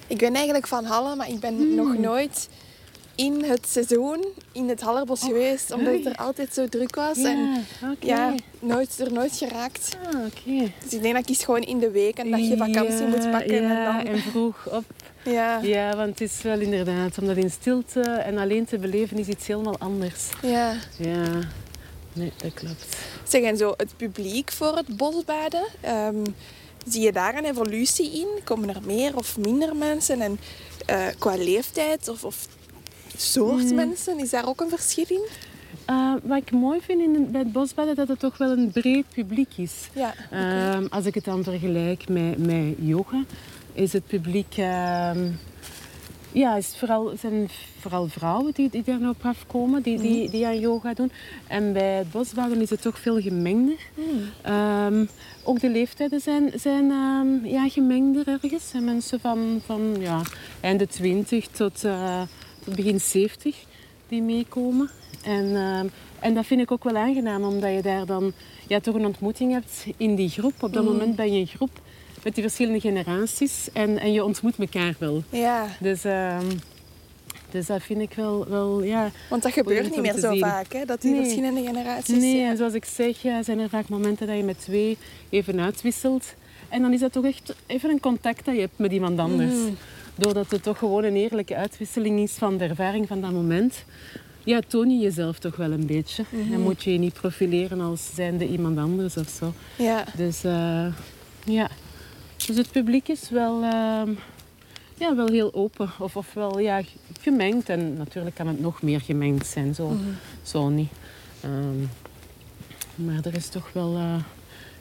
Ik 0.08 0.18
ben 0.18 0.34
eigenlijk 0.36 0.68
van 0.68 0.86
Halle, 0.86 1.16
maar 1.16 1.30
ik 1.30 1.40
ben 1.40 1.56
Hmm. 1.56 1.76
nog 1.76 1.98
nooit 1.98 2.50
in 3.16 3.44
het 3.44 3.68
seizoen 3.68 4.26
in 4.52 4.70
het 4.70 4.82
Hallerbos 4.82 5.22
geweest, 5.22 5.72
omdat 5.72 5.94
het 5.94 6.06
er 6.06 6.16
altijd 6.16 6.54
zo 6.54 6.68
druk 6.68 6.96
was. 6.96 7.18
En 7.18 7.66
Ja, 8.00 8.36
nooit, 8.60 9.00
er 9.00 9.14
nooit 9.14 9.36
geraakt. 9.38 9.98
Ah. 10.14 10.20
Dus 10.84 10.94
ik 10.94 11.02
denk 11.02 11.14
dat 11.14 11.24
ik 11.24 11.30
eens 11.30 11.44
gewoon 11.44 11.62
in 11.62 11.80
de 11.80 11.92
week 11.92 12.18
een 12.18 12.32
dagje 12.32 12.58
vakantie 12.58 13.06
moet 13.06 13.32
pakken. 13.32 13.62
Ja, 13.62 13.98
en 14.00 14.06
dan, 14.06 14.14
en 14.14 14.20
vroeg 14.20 14.68
op. 14.70 14.84
ja, 15.24 15.60
Ja, 15.62 15.96
want 15.96 16.20
het 16.20 16.22
is 16.22 16.42
wel 16.42 16.60
inderdaad, 16.60 17.18
om 17.18 17.28
dat 17.28 17.38
in 17.38 17.52
stilte 17.52 18.02
en 18.02 18.38
alleen 18.38 18.66
te 18.66 18.78
beleven 18.78 19.18
is 19.18 19.28
iets 19.28 19.48
helemaal 19.48 19.78
anders. 19.78 20.30
ja. 20.42 20.74
Ja, 20.98 21.40
nee, 22.14 22.32
dat 22.38 22.54
klopt. 22.54 22.98
Zeg, 23.28 23.42
en 23.42 23.58
zo 23.58 23.74
het 23.78 23.98
publiek 23.98 24.52
voor 24.52 24.76
het 24.76 24.98
bosbaden, 24.98 25.64
ehm, 25.82 26.26
zie 26.88 27.02
je 27.02 27.12
daar 27.12 27.38
een 27.38 27.46
evolutie 27.46 28.12
in? 28.20 28.28
Komen 28.44 28.70
er 28.70 28.82
meer 28.86 29.16
of 29.18 29.38
minder 29.38 29.76
mensen? 29.76 30.22
En 30.22 30.40
eh, 30.86 31.06
qua 31.20 31.36
leeftijd 31.36 32.08
of, 32.08 32.24
of 32.24 32.48
soort 33.18 33.64
Hmm. 33.64 33.76
mensen, 33.76 34.20
is 34.20 34.30
daar 34.30 34.48
ook 34.48 34.62
een 34.62 34.70
verschil 34.70 35.06
in? 35.08 35.26
Uh, 35.90 36.14
wat 36.24 36.38
ik 36.38 36.52
mooi 36.52 36.82
vind 36.82 37.02
in, 37.02 37.32
bij 37.32 37.42
het 37.42 37.52
bosbaden, 37.52 37.96
dat 37.96 38.08
het 38.08 38.20
toch 38.20 38.38
wel 38.38 38.52
een 38.52 38.72
breed 38.72 39.06
publiek 39.14 39.52
is. 39.56 39.90
Ja. 39.94 40.14
Ehm, 40.32 40.86
als 40.90 41.06
ik 41.06 41.16
het 41.16 41.26
dan 41.26 41.44
vergelijk 41.44 42.10
met, 42.10 42.38
met 42.38 42.76
yoga, 42.80 43.24
is 43.74 43.94
het 43.94 44.08
publiek... 44.08 44.58
ehm, 44.58 45.28
ja, 46.34 46.56
is 46.56 46.76
vooral, 46.78 47.12
zijn 47.20 47.50
vooral 47.80 48.08
vrouwen 48.08 48.54
die, 48.54 48.70
die 48.70 48.84
daar 48.84 49.00
nou 49.00 49.14
op 49.20 49.26
afkomen, 49.26 49.82
die, 49.82 49.98
die, 49.98 50.30
die 50.30 50.46
aan 50.46 50.60
yoga 50.60 50.94
doen. 50.94 51.12
En 51.48 51.74
bij 51.74 51.98
het 51.98 52.12
bosbaden 52.12 52.62
is 52.62 52.70
het 52.70 52.82
toch 52.82 53.00
veel 53.00 53.22
gemengder. 53.22 53.80
Ehm, 54.42 55.06
ook 55.44 55.60
de 55.60 55.70
leeftijden 55.70 56.20
zijn, 56.20 56.52
zijn 56.56 56.86
ja, 57.44 57.70
gemengder 57.70 58.28
ergens. 58.28 58.74
Er 58.74 58.82
mensen 58.82 59.20
van, 59.20 59.62
van 59.66 59.96
ja, 60.00 60.22
einde 60.62 60.88
20 60.88 61.48
tot, 61.48 61.84
eh, 61.84 62.22
tot 62.22 62.28
begin 62.76 63.00
70 63.02 63.56
die 64.08 64.22
meekomen. 64.22 64.90
En, 65.24 65.56
ehm, 65.56 65.88
en 66.20 66.34
dat 66.34 66.46
vind 66.46 66.62
ik 66.62 66.72
ook 66.72 66.84
wel 66.84 66.96
aangenaam, 66.98 67.44
omdat 67.44 67.74
je 67.74 67.82
daar 67.82 68.06
dan 68.06 68.32
ja, 68.68 68.80
toch 68.80 68.96
een 68.96 69.06
ontmoeting 69.06 69.52
hebt 69.52 69.86
in 69.98 70.16
die 70.16 70.30
groep. 70.30 70.54
Op 70.64 70.74
dat 70.74 70.84
moment 70.84 71.16
ben 71.16 71.34
je 71.34 71.40
een 71.40 71.48
groep 71.48 71.82
met 72.24 72.34
die 72.36 72.44
verschillende 72.44 72.80
generaties 72.80 73.70
en, 73.74 73.98
en 74.00 74.12
je 74.14 74.24
ontmoet 74.24 74.56
elkaar 74.60 74.96
wel. 75.00 75.24
ja, 75.30 75.68
Dus, 75.80 76.04
ehm, 76.04 76.46
dus 77.52 77.66
dat 77.66 77.82
vind 77.84 78.02
ik 78.02 78.14
wel, 78.14 78.46
wel 78.50 78.84
ja, 78.84 79.12
want 79.30 79.44
dat 79.44 79.52
gebeurt 79.52 79.90
niet 79.90 80.02
meer 80.02 80.18
zo 80.20 80.32
zien. 80.32 80.40
vaak, 80.40 80.74
hè? 80.74 80.86
dat 80.86 81.02
die 81.02 81.12
Nee. 81.12 81.22
verschillende 81.22 81.62
generaties... 81.64 82.18
Nee, 82.18 82.38
ja. 82.38 82.50
en 82.50 82.58
zoals 82.58 82.74
ik 82.74 82.86
zeg, 82.86 83.22
ja, 83.22 83.44
zijn 83.44 83.60
er 83.60 83.70
vaak 83.70 83.90
momenten 83.90 84.28
dat 84.28 84.38
je 84.38 84.44
met 84.44 84.60
twee 84.60 84.98
even 85.30 85.60
uitwisselt. 85.60 86.34
En 86.70 86.82
dan 86.82 86.94
is 86.94 87.00
dat 87.00 87.12
toch 87.12 87.26
echt 87.26 87.56
even 87.66 87.90
een 87.90 88.00
contact 88.00 88.46
dat 88.46 88.54
je 88.56 88.60
hebt 88.62 88.78
met 88.78 88.92
iemand 88.92 89.20
anders. 89.20 89.54
Mhm. 89.54 89.72
Doordat 90.16 90.52
het 90.52 90.64
toch 90.64 90.78
gewoon 90.78 91.04
een 91.04 91.16
eerlijke 91.16 91.56
uitwisseling 91.56 92.20
is 92.20 92.32
van 92.32 92.58
de 92.58 92.64
ervaring 92.64 93.08
van 93.08 93.22
dat 93.22 93.32
moment. 93.32 93.86
Ja, 94.44 94.60
toon 94.68 94.90
je 94.90 94.98
jezelf 94.98 95.40
toch 95.40 95.56
wel 95.56 95.72
een 95.72 95.86
beetje. 95.86 96.24
Mhm. 96.30 96.54
En 96.54 96.62
moet 96.62 96.84
je 96.84 96.92
je 96.92 97.00
niet 97.00 97.14
profileren 97.14 97.82
als 97.82 98.10
zijnde 98.14 98.48
iemand 98.48 98.78
anders 98.78 99.18
of 99.18 99.30
zo. 99.30 99.54
Ja. 99.78 100.06
Dus 100.16 100.44
eh, 100.44 100.86
ja. 101.44 101.70
Dus 102.46 102.58
het 102.58 102.72
publiek 102.72 103.08
is 103.08 103.30
wel, 103.30 103.64
ehm, 103.64 104.12
ja, 104.98 105.16
wel 105.16 105.28
heel 105.28 105.54
open. 105.54 105.92
Of, 106.00 106.16
of 106.16 106.34
wel 106.34 106.60
ja, 106.60 106.82
gemengd. 107.22 107.70
En 107.70 107.94
natuurlijk 107.94 108.36
kan 108.36 108.48
het 108.48 108.60
nog 108.60 108.82
meer 108.82 109.02
gemengd 109.02 109.48
zijn. 109.48 109.76
Zo, 109.76 109.98
zo 110.42 110.70
niet. 110.70 110.92
Ehm, 111.42 111.80
maar 112.96 113.26
er 113.26 113.36
is 113.36 113.48
toch 113.48 113.70
wel 113.74 113.96
eh, 113.96 114.16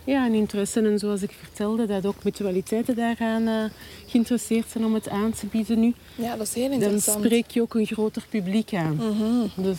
ja, 0.04 0.26
een 0.26 0.34
interesse. 0.34 0.80
En 0.80 0.98
zoals 0.98 1.22
ik 1.22 1.30
vertelde, 1.42 1.86
dat 1.86 2.06
ook 2.06 2.24
mutualiteiten 2.24 2.94
daaraan 2.96 3.46
eh, 3.46 3.64
geïnteresseerd 4.06 4.70
zijn 4.70 4.84
om 4.84 4.94
het 4.94 5.08
aan 5.08 5.32
te 5.32 5.46
bieden 5.46 5.80
nu. 5.80 5.94
ja, 6.14 6.36
dat 6.36 6.46
is 6.46 6.54
heel 6.54 6.64
Dan 6.68 6.72
interessant. 6.72 7.24
spreek 7.24 7.50
je 7.50 7.60
ook 7.62 7.74
een 7.74 7.86
groter 7.86 8.26
publiek 8.28 8.74
aan. 8.74 8.94
Mhm. 8.94 9.62
Dus, 9.62 9.78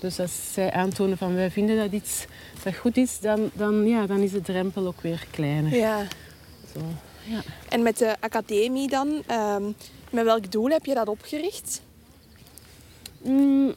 dus 0.00 0.20
als 0.20 0.52
zij 0.52 0.72
aantonen 0.72 1.18
van 1.18 1.34
wij 1.34 1.50
vinden 1.50 1.76
dat 1.76 1.92
iets 1.92 2.24
dat 2.62 2.74
goed 2.76 2.96
is, 2.96 3.18
dan, 3.20 3.50
dan, 3.52 3.86
ja, 3.86 4.06
dan 4.06 4.18
is 4.20 4.30
de 4.30 4.40
drempel 4.40 4.86
ook 4.86 5.00
weer 5.00 5.26
kleiner. 5.30 5.74
Ja. 5.74 6.06
Zo. 6.74 6.80
Ja. 7.24 7.40
En 7.68 7.82
met 7.82 7.98
de 7.98 8.16
academie 8.20 8.88
dan, 8.88 9.22
ehm, 9.26 9.62
met 10.10 10.24
welk 10.24 10.50
doel 10.52 10.68
heb 10.68 10.84
je 10.84 10.94
dat 10.94 11.08
opgericht? 11.08 11.82
Mm, 13.22 13.74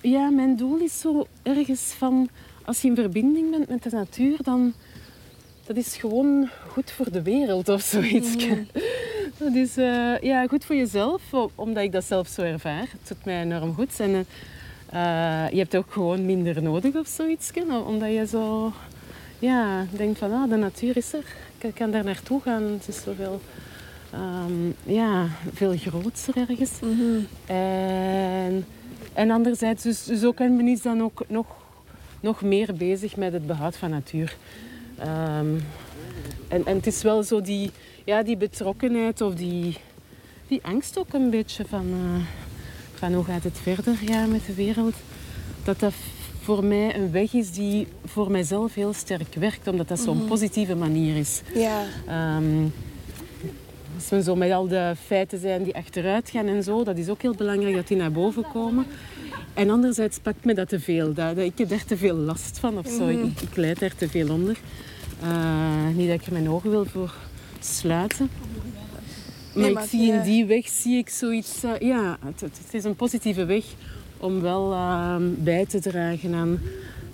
ja, 0.00 0.28
mijn 0.30 0.56
doel 0.56 0.78
is 0.78 1.00
zo 1.00 1.26
ergens 1.42 1.80
van... 1.80 2.28
Als 2.64 2.80
je 2.82 2.88
in 2.88 2.94
verbinding 2.94 3.50
bent 3.50 3.68
met 3.68 3.82
de 3.82 3.90
natuur, 3.90 4.36
dan... 4.42 4.74
Dat 5.66 5.76
is 5.76 5.96
gewoon 5.96 6.48
goed 6.68 6.90
voor 6.90 7.12
de 7.12 7.22
wereld 7.22 7.68
of 7.68 7.82
zoiets. 7.82 8.36
Dat 9.38 9.54
is 9.54 9.76
eh, 9.76 10.18
ja, 10.20 10.46
goed 10.46 10.64
voor 10.64 10.76
jezelf, 10.76 11.22
omdat 11.54 11.82
ik 11.82 11.92
dat 11.92 12.04
zelf 12.04 12.28
zo 12.28 12.42
ervaar. 12.42 12.80
Het 12.80 13.08
doet 13.08 13.24
mij 13.24 13.40
enorm 13.40 13.74
goed. 13.74 14.00
En, 14.00 14.26
eh, 14.90 15.44
eh, 15.44 15.50
je 15.50 15.58
hebt 15.58 15.76
ook 15.76 15.92
gewoon 15.92 16.26
minder 16.26 16.62
nodig 16.62 16.94
of 16.94 17.06
zoiets. 17.06 17.50
Omdat 17.86 18.12
je 18.12 18.26
zo 18.26 18.72
ja, 19.38 19.86
denkt 19.90 20.18
van, 20.18 20.32
ah, 20.32 20.50
de 20.50 20.56
natuur 20.56 20.96
is 20.96 21.12
er. 21.12 21.24
Ik 21.58 21.74
kan 21.74 21.90
daar 21.90 22.04
naartoe 22.04 22.40
gaan. 22.40 22.62
Het 22.62 22.88
is 22.88 23.02
zoveel... 23.02 23.40
ehm, 24.12 24.92
ja, 24.94 25.26
veel 25.54 25.76
groter 25.76 26.36
ergens. 26.48 26.72
En, 27.46 28.64
en 29.12 29.30
anderzijds, 29.30 29.82
dus, 29.82 30.24
ook 30.24 30.40
en 30.40 30.56
men 30.56 30.68
is 30.68 30.82
dan 30.82 31.02
ook 31.02 31.24
nog, 31.28 31.46
nog 32.20 32.42
meer 32.42 32.74
bezig 32.74 33.16
met 33.16 33.32
het 33.32 33.46
behoud 33.46 33.76
van 33.76 33.90
natuur. 33.90 34.36
Ehm, 34.98 35.58
en, 36.48 36.66
en 36.66 36.76
het 36.76 36.86
is 36.86 37.02
wel 37.02 37.22
zo 37.22 37.40
die, 37.40 37.70
ja, 38.04 38.22
die 38.22 38.36
betrokkenheid 38.36 39.20
of 39.20 39.34
die, 39.34 39.76
die 40.48 40.60
angst 40.62 40.98
ook 40.98 41.12
een 41.12 41.30
beetje 41.30 41.64
van, 41.68 41.86
eh, 41.92 42.22
van 42.94 43.14
hoe 43.14 43.24
gaat 43.24 43.42
het 43.42 43.58
verder 43.62 43.94
ja, 44.00 44.26
met 44.26 44.46
de 44.46 44.54
wereld. 44.54 44.94
Dat 45.64 45.80
dat 45.80 45.94
voor 46.40 46.64
mij 46.64 46.96
een 46.96 47.10
weg 47.10 47.32
is 47.32 47.52
die 47.52 47.86
voor 48.04 48.30
mijzelf 48.30 48.74
heel 48.74 48.92
sterk 48.92 49.34
werkt, 49.34 49.68
omdat 49.68 49.88
dat 49.88 50.00
zo'n 50.00 50.24
positieve 50.24 50.74
manier 50.74 51.16
is. 51.16 51.42
Ja. 51.54 51.82
Ehm, 52.06 52.64
als 53.94 54.08
we 54.08 54.22
zo 54.22 54.36
met 54.36 54.52
al 54.52 54.68
de 54.68 54.94
feiten 55.04 55.40
zijn 55.40 55.62
die 55.62 55.74
achteruit 55.74 56.30
gaan 56.30 56.46
en 56.46 56.62
zo, 56.62 56.84
dat 56.84 56.98
is 56.98 57.08
ook 57.08 57.22
heel 57.22 57.34
belangrijk 57.34 57.74
dat 57.74 57.88
die 57.88 57.96
naar 57.96 58.12
boven 58.12 58.44
komen. 58.52 58.86
En 59.56 59.70
anderzijds 59.70 60.18
pakt 60.18 60.44
me 60.44 60.54
dat 60.54 60.68
te 60.68 60.80
veel. 60.80 61.12
Dat, 61.12 61.36
dat- 61.36 61.44
ik 61.44 61.58
heb 61.58 61.68
daar 61.68 61.84
te 61.84 61.96
veel 61.96 62.14
last 62.16 62.58
van 62.58 62.78
of 62.78 62.86
zo. 62.98 63.08
Ik, 63.08 63.40
ik 63.40 63.56
leid 63.56 63.78
daar 63.80 63.94
te 63.94 64.08
veel 64.08 64.28
onder. 64.30 64.56
Eh, 65.22 65.86
niet 65.94 66.08
dat 66.08 66.20
ik 66.20 66.26
er 66.26 66.32
mijn 66.32 66.48
ogen 66.50 66.70
wil 66.70 66.84
voor 66.84 67.14
sluiten. 67.60 68.30
Maar, 69.54 69.62
Nee, 69.64 69.72
ik 69.72 69.88
zie 69.88 70.00
je- 70.00 70.12
in 70.12 70.22
die 70.22 70.44
weg 70.44 70.68
zie 70.68 70.96
ik 70.98 71.08
zoiets... 71.08 71.62
eh, 71.62 71.70
ja, 71.88 72.18
het, 72.24 72.42
is 72.70 72.84
een 72.84 72.96
positieve 72.96 73.44
weg 73.44 73.64
om 74.18 74.40
wel 74.40 74.72
ehm, 74.72 75.22
bij 75.38 75.66
te 75.66 75.80
dragen 75.80 76.34
aan, 76.34 76.60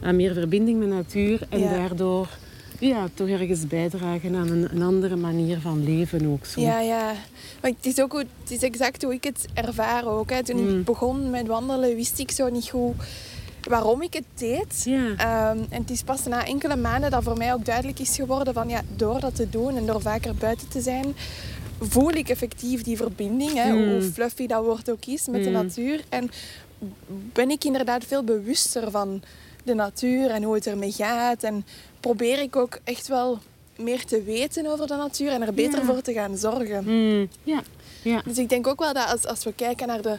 aan 0.03 0.17
meer 0.17 0.35
verbinding 0.35 0.79
met 0.79 0.89
natuur. 0.89 1.41
En 1.49 1.59
Ja. 1.61 1.71
daardoor 1.71 2.29
ja, 2.89 3.09
toch 3.15 3.29
ergens 3.29 3.67
bijdragen 3.67 4.35
aan 4.35 4.49
een, 4.49 4.69
een 4.75 4.83
andere 4.83 5.17
manier 5.17 5.61
van 5.61 5.85
leven 5.85 6.27
ook 6.27 6.47
zo. 6.47 6.61
Ja, 6.61 6.81
ja. 6.81 7.13
Maar 7.61 7.71
het 7.71 7.87
is 7.87 8.01
ook 8.01 8.13
goed, 8.13 8.27
het 8.43 8.51
is 8.51 8.63
exact 8.63 9.03
hoe 9.03 9.13
ik 9.15 9.25
het 9.25 9.45
ervaar 9.55 10.07
ook. 10.07 10.31
Hè. 10.31 10.43
Toen 10.45 10.63
Mm. 10.69 10.79
ik 10.79 10.85
begon 10.85 11.31
met 11.31 11.47
wandelen, 11.47 11.97
wist 11.97 12.19
ik 12.19 12.31
zo 12.31 12.49
niet 12.49 12.69
goed 12.69 12.95
waarom 13.69 14.03
ik 14.03 14.13
het 14.15 14.25
deed. 14.35 14.83
Ja. 14.85 15.15
Ehm, 15.17 15.59
en 15.69 15.81
het 15.81 15.91
is 15.91 16.03
pas 16.03 16.25
na 16.27 16.47
enkele 16.47 16.77
maanden 16.77 17.11
dat 17.11 17.23
voor 17.23 17.37
mij 17.37 17.53
ook 17.55 17.65
duidelijk 17.65 17.99
is 17.99 18.15
geworden 18.17 18.55
van 18.55 18.69
ja, 18.69 18.81
door 18.97 19.21
dat 19.21 19.35
te 19.35 19.49
doen 19.51 19.77
en 19.77 19.87
door 19.87 20.01
vaker 20.01 20.35
buiten 20.35 20.69
te 20.69 20.81
zijn, 20.81 21.15
voel 21.81 22.11
ik 22.11 22.29
effectief 22.29 22.83
die 22.83 22.97
verbinding, 22.97 23.53
hè, 23.53 23.73
Mm. 23.73 23.91
hoe 23.91 24.03
fluffy 24.03 24.47
dat 24.47 24.65
woord 24.65 24.91
ook 24.91 25.07
is 25.07 25.27
met 25.29 25.43
de 25.43 25.49
Mm. 25.49 25.55
natuur. 25.55 26.05
En 26.09 26.31
ben 27.33 27.51
ik 27.51 27.65
inderdaad 27.65 28.05
veel 28.05 28.23
bewuster 28.25 28.91
van 28.91 29.23
de 29.65 29.75
natuur 29.75 30.31
en 30.31 30.43
hoe 30.43 30.55
het 30.55 30.67
ermee 30.67 30.93
gaat. 30.93 31.43
En 31.43 31.65
probeer 32.03 32.39
ik 32.41 32.57
ook 32.57 32.79
echt 32.85 33.09
wel 33.09 33.39
meer 33.77 34.05
te 34.05 34.23
weten 34.23 34.67
over 34.67 34.87
de 34.87 34.95
natuur 34.97 35.31
en 35.31 35.43
er 35.43 35.55
beter 35.55 35.79
Ja. 35.79 35.85
voor 35.85 36.01
te 36.01 36.13
gaan 36.13 36.37
zorgen. 36.37 36.85
Mm, 36.85 37.29
ja. 37.45 37.63
ja. 38.03 38.23
Dus 38.25 38.39
ik 38.39 38.49
denk 38.49 38.67
ook 38.67 38.79
wel 38.81 38.93
dat 38.93 39.07
als, 39.13 39.27
als 39.27 39.45
we 39.45 39.53
kijken 39.53 39.87
naar 39.87 40.03
de 40.03 40.19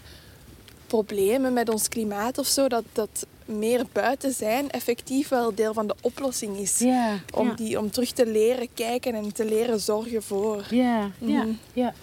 problemen 0.88 1.54
met 1.54 1.70
ons 1.70 1.88
klimaat 1.88 2.38
of 2.38 2.48
zo, 2.48 2.68
dat, 2.68 2.84
dat 2.94 3.26
meer 3.46 3.86
buiten 3.92 4.34
zijn 4.34 4.72
effectief 4.72 5.30
wel 5.30 5.56
deel 5.56 5.74
van 5.74 5.88
de 5.88 5.96
oplossing 6.02 6.58
is. 6.58 6.80
Ja, 6.80 7.20
Om, 7.34 7.48
ja. 7.48 7.54
die, 7.54 7.80
om 7.80 7.92
terug 7.92 8.12
te 8.12 8.26
leren 8.28 8.68
kijken 8.74 9.14
en 9.16 9.34
te 9.34 9.46
leren 9.46 9.80
zorgen 9.80 10.24
voor. 10.24 10.66
Ja, 10.70 11.10
ja, 11.20 11.44
Mhm. 11.44 11.52
ja. 11.74 11.94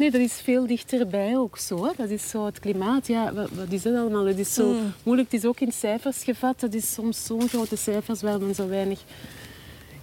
Nee, 0.00 0.10
dat 0.10 0.20
is 0.20 0.32
veel 0.32 0.66
dichterbij 0.66 1.36
ook 1.36 1.58
zo. 1.58 1.84
Hè. 1.84 1.90
Dat 1.96 2.08
is 2.10 2.28
zo 2.30 2.44
het 2.46 2.58
klimaat. 2.60 3.06
Ja, 3.06 3.32
wat, 3.32 3.50
wat 3.50 3.66
is 3.72 3.82
dat 3.82 3.94
allemaal? 3.96 4.24
Het 4.26 4.38
is 4.38 4.54
zo 4.54 4.72
Mm. 4.72 4.92
moeilijk. 5.02 5.32
Het 5.32 5.40
is 5.42 5.48
ook 5.48 5.60
in 5.60 5.72
cijfers 5.72 6.24
gevat. 6.24 6.60
Het 6.60 6.74
is 6.74 6.92
soms 6.92 7.24
zo'n 7.24 7.48
grote 7.48 7.76
cijfers 7.76 8.22
waar 8.22 8.40
men 8.40 8.54
zo 8.54 8.68
weinig 8.68 9.00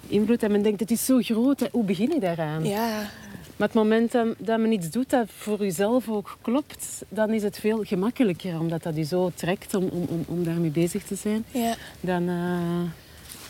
invloed 0.07 0.43
en 0.43 0.51
men 0.51 0.61
denkt 0.61 0.79
het 0.79 0.91
is 0.91 1.05
zo 1.05 1.19
groot. 1.21 1.59
hè. 1.59 1.67
Hoe 1.71 1.83
begin 1.83 2.09
je 2.13 2.19
daaraan? 2.19 2.65
Ja, 2.65 3.09
Maar 3.57 3.67
het 3.67 3.73
moment 3.77 4.11
dat, 4.11 4.27
dat 4.37 4.59
men 4.59 4.71
iets 4.71 4.89
doet 4.89 5.09
dat 5.09 5.27
voor 5.37 5.59
jezelf 5.59 6.09
ook 6.09 6.37
klopt, 6.41 7.03
dan 7.09 7.29
is 7.29 7.43
het 7.43 7.57
veel 7.59 7.83
gemakkelijker. 7.83 8.59
Omdat 8.59 8.83
dat 8.83 8.95
je 8.95 9.03
zo 9.03 9.31
trekt 9.35 9.73
om, 9.73 9.83
om, 9.83 10.05
om, 10.09 10.23
om 10.27 10.43
daarmee 10.43 10.69
bezig 10.69 11.03
te 11.03 11.15
zijn. 11.15 11.45
ja. 11.51 11.75
Dan, 12.01 12.29
eh, 12.29 12.81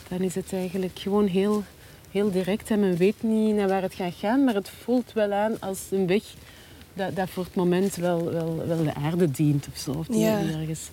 dan 0.09 0.19
is 0.19 0.35
het 0.35 0.53
eigenlijk 0.53 0.99
gewoon 0.99 1.25
heel, 1.27 1.63
heel 2.17 2.31
direct. 2.31 2.71
En 2.71 2.79
men 2.79 2.97
weet 2.97 3.23
niet 3.23 3.55
naar 3.55 3.67
waar 3.67 3.81
het 3.81 3.93
gaat 3.93 4.13
gaan, 4.19 4.43
maar 4.43 4.53
het 4.53 4.69
voelt 4.83 5.13
wel 5.13 5.31
aan 5.31 5.59
als 5.59 5.79
een 5.91 6.07
weg 6.07 6.23
dat, 6.93 7.15
dat 7.15 7.29
voor 7.29 7.43
het 7.43 7.55
moment 7.55 7.95
wel, 7.95 8.31
wel, 8.31 8.63
wel 8.67 8.83
de 8.83 8.93
aarde 8.95 9.31
dient 9.31 9.67
of 9.73 9.77
zo. 9.77 9.91
Of 9.91 10.07
die 10.07 10.19
Ja. 10.19 10.39
die 10.41 10.55
ergens. 10.57 10.89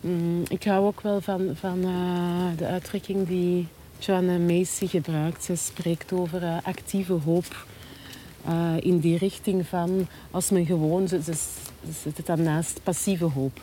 Mm, 0.00 0.42
ik 0.48 0.64
hou 0.64 0.86
ook 0.86 1.00
wel 1.00 1.20
van, 1.20 1.50
van 1.54 1.84
eh, 1.84 2.58
de 2.58 2.66
uitdrukking 2.66 3.28
die 3.28 3.66
Joanna 3.98 4.38
Macy 4.38 4.86
gebruikt. 4.86 5.44
Ze 5.44 5.56
spreekt 5.56 6.12
over 6.12 6.42
eh, 6.42 6.56
actieve 6.62 7.12
hoop. 7.12 7.66
Eh, 8.44 8.74
in 8.80 8.98
die 8.98 9.18
richting 9.18 9.66
van 9.66 10.06
als 10.30 10.50
men 10.50 10.66
gewoon, 10.66 11.08
ze, 11.08 11.22
ze, 11.22 11.32
ze 11.32 11.92
zet 12.02 12.16
het 12.16 12.26
dan 12.26 12.42
naast 12.42 12.80
passieve 12.82 13.24
hoop. 13.24 13.60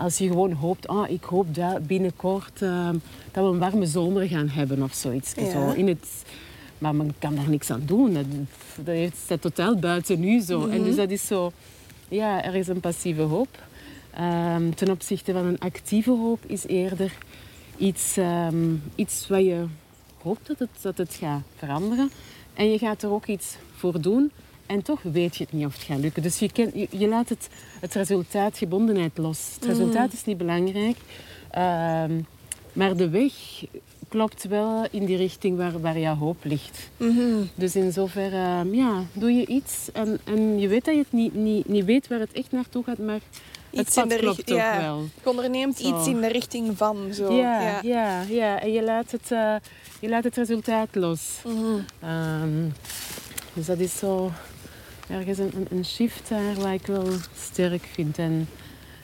Als 0.00 0.18
je 0.18 0.28
gewoon 0.28 0.52
hoopt, 0.52 0.88
ah, 0.88 1.10
ik 1.10 1.24
hoop 1.24 1.54
dat 1.54 1.86
binnenkort 1.86 2.62
eh, 2.62 2.88
dat 3.32 3.44
we 3.44 3.50
een 3.50 3.58
warme 3.58 3.86
zomer 3.86 4.28
gaan 4.28 4.48
hebben 4.48 4.82
of 4.82 4.94
zoiets. 4.94 5.32
Ja. 5.36 5.50
Zo, 5.50 5.70
in 5.70 5.88
het, 5.88 6.24
maar 6.78 6.94
men 6.94 7.14
kan 7.18 7.34
daar 7.34 7.48
niks 7.48 7.70
aan 7.70 7.82
doen. 7.84 8.14
Dat, 8.14 8.24
dat 8.84 9.12
staat 9.24 9.40
totaal 9.40 9.76
buiten 9.76 10.20
nu 10.20 10.40
zo. 10.40 10.66
En 10.66 10.82
dus 10.82 10.96
dat 10.96 11.10
is 11.10 11.26
zo, 11.26 11.52
ja, 12.08 12.44
er 12.44 12.54
is 12.54 12.68
een 12.68 12.80
passieve 12.80 13.22
hoop. 13.22 13.58
Ehm, 14.10 14.70
ten 14.70 14.90
opzichte 14.90 15.32
van 15.32 15.44
een 15.44 15.58
actieve 15.58 16.10
hoop 16.10 16.44
is 16.46 16.66
eerder 16.66 17.12
iets, 17.76 18.16
ehm, 18.16 18.74
iets 18.94 19.28
wat 19.28 19.44
je 19.44 19.64
hoopt 20.22 20.46
dat 20.46 20.58
het, 20.58 20.70
dat 20.80 20.98
het 20.98 21.14
gaat 21.14 21.42
veranderen. 21.56 22.10
En 22.54 22.70
je 22.70 22.78
gaat 22.78 23.02
er 23.02 23.10
ook 23.10 23.26
iets 23.26 23.56
voor 23.74 24.00
doen. 24.00 24.30
En 24.70 24.82
toch 24.82 25.02
weet 25.02 25.36
je 25.36 25.44
het 25.44 25.52
niet 25.52 25.66
of 25.66 25.74
het 25.74 25.82
gaat 25.82 25.98
lukken. 25.98 26.22
Dus 26.22 26.38
je, 26.38 26.50
je, 26.74 26.86
je 26.90 27.08
laat 27.08 27.28
het, 27.28 27.48
het 27.80 27.94
resultaatgebondenheid 27.94 29.18
los. 29.18 29.38
Het 29.54 29.64
resultaat 29.64 30.12
is 30.12 30.24
niet 30.24 30.38
belangrijk. 30.38 30.96
Ehm, 31.50 32.20
maar 32.72 32.96
de 32.96 33.08
weg 33.08 33.32
klopt 34.08 34.44
wel 34.44 34.86
in 34.90 35.04
die 35.04 35.16
richting 35.16 35.56
waar, 35.56 35.80
waar 35.80 35.98
jouw 35.98 36.14
hoop 36.14 36.36
ligt. 36.42 36.90
Mhm. 36.96 37.42
Dus 37.54 37.76
in 37.76 37.92
zoverre 37.92 38.36
ehm, 38.36 38.74
ja, 38.74 39.02
doe 39.12 39.32
je 39.32 39.46
iets. 39.46 39.88
En, 39.92 40.18
en 40.24 40.58
je 40.58 40.68
weet 40.68 40.84
dat 40.84 40.94
je 40.94 41.00
het 41.00 41.12
niet, 41.12 41.34
niet, 41.34 41.68
niet 41.68 41.84
weet 41.84 42.08
waar 42.08 42.20
het 42.20 42.32
echt 42.32 42.52
naartoe 42.52 42.84
gaat. 42.84 42.98
Maar 42.98 43.20
het 43.70 43.80
Iets 43.80 43.96
in 43.96 44.08
de 44.08 44.16
klopt 44.16 44.50
wel. 44.50 45.08
Je 45.22 45.28
onderneemt 45.30 45.78
Zo. 45.78 45.96
iets 45.98 46.08
in 46.08 46.20
de 46.20 46.28
richting 46.28 46.76
van. 46.76 46.96
Zo. 47.14 47.32
Ja, 47.32 47.60
Ja. 47.60 47.80
ja. 47.82 48.22
Ja, 48.28 48.60
En 48.60 48.72
je 48.72 48.82
laat 48.82 49.10
het, 49.10 49.32
eh, 49.32 49.54
je 50.00 50.08
laat 50.08 50.24
het 50.24 50.36
resultaat 50.36 50.88
los. 50.92 51.20
Mhm. 51.44 51.78
Ehm, 52.00 52.68
dus 53.52 53.66
dat 53.66 53.78
is 53.78 53.98
zo 53.98 54.30
ergens 55.10 55.38
een, 55.38 55.66
een, 55.70 55.84
shift 55.84 56.28
daar 56.28 56.54
waar 56.54 56.74
ik 56.74 56.86
wel 56.86 57.06
sterk 57.36 57.84
vind. 57.92 58.18
En, 58.18 58.48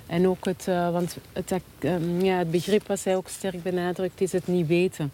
en 0.07 0.29
ook 0.29 0.45
het, 0.45 0.69
eh, 0.69 0.91
want 0.91 1.17
het, 1.33 1.53
ehm, 1.79 2.21
ja, 2.25 2.39
het 2.39 2.51
begrip 2.51 2.87
wat 2.87 2.99
zij 2.99 3.17
ook 3.17 3.29
sterk 3.29 3.63
benadrukt 3.63 4.21
is 4.21 4.33
het 4.33 4.47
niet 4.47 4.67
weten. 4.67 5.13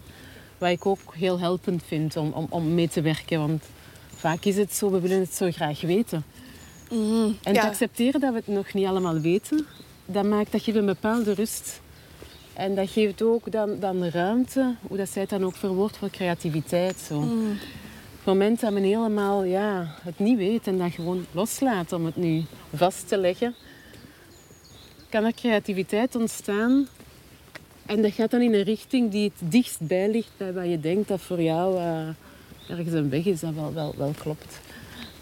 Wat 0.57 0.69
ik 0.69 0.85
ook 0.85 0.99
heel 1.13 1.39
helpend 1.39 1.83
vind 1.87 2.17
om, 2.17 2.31
om, 2.31 2.47
om 2.49 2.73
mee 2.73 2.87
te 2.87 3.01
werken. 3.01 3.39
Want 3.39 3.63
vaak 4.15 4.43
is 4.45 4.55
het 4.57 4.75
zo, 4.75 4.91
we 4.91 4.99
willen 4.99 5.19
het 5.19 5.33
zo 5.33 5.51
graag 5.51 5.81
weten. 5.81 6.23
Mhm. 6.89 7.31
En 7.43 7.53
ja. 7.53 7.61
te 7.61 7.67
accepteren 7.67 8.19
dat 8.19 8.31
we 8.31 8.37
het 8.37 8.47
nog 8.47 8.73
niet 8.73 8.87
allemaal 8.87 9.19
weten, 9.19 9.65
dat 10.05 10.25
maakt 10.25 10.51
dat 10.51 10.61
geeft 10.61 10.77
een 10.77 10.85
bepaalde 10.85 11.33
rust. 11.33 11.81
En 12.53 12.75
dat 12.75 12.89
geeft 12.89 13.21
ook 13.21 13.51
dan, 13.51 13.79
dan 13.79 14.03
ruimte, 14.03 14.75
hoe 14.87 14.97
dat 14.97 15.09
zij 15.09 15.21
het 15.21 15.31
dan 15.31 15.43
ook 15.43 15.55
verwoordt, 15.55 15.97
voor 15.97 16.09
creativiteit. 16.09 16.99
Zo. 16.99 17.19
Mhm. 17.19 17.55
Het 18.23 18.33
moment 18.33 18.59
dat 18.59 18.73
men 18.73 18.83
helemaal 18.83 19.43
ja, 19.43 19.95
het 20.01 20.19
niet 20.19 20.37
weet 20.37 20.67
en 20.67 20.77
dat 20.77 20.91
gewoon 20.91 21.25
loslaat 21.31 21.91
om 21.91 22.05
het 22.05 22.15
nu 22.15 22.43
vast 22.73 23.07
te 23.07 23.17
leggen, 23.17 23.55
kan 25.09 25.23
er 25.23 25.33
creativiteit 25.33 26.15
ontstaan. 26.15 26.87
En 27.85 28.01
dat 28.01 28.11
gaat 28.11 28.31
dan 28.31 28.41
in 28.41 28.53
een 28.53 28.63
richting 28.63 29.11
die 29.11 29.23
het 29.23 29.51
dichtst 29.51 29.79
ligt 29.89 30.31
bij 30.37 30.53
wat 30.53 30.69
je 30.69 30.79
denkt 30.79 31.07
dat 31.07 31.21
voor 31.21 31.41
jou 31.41 31.77
eh, 31.77 32.07
ergens 32.69 32.93
een 32.93 33.09
weg 33.09 33.25
is 33.25 33.39
dat 33.39 33.53
wel, 33.53 33.73
wel, 33.73 33.93
wel 33.97 34.13
klopt. 34.17 34.59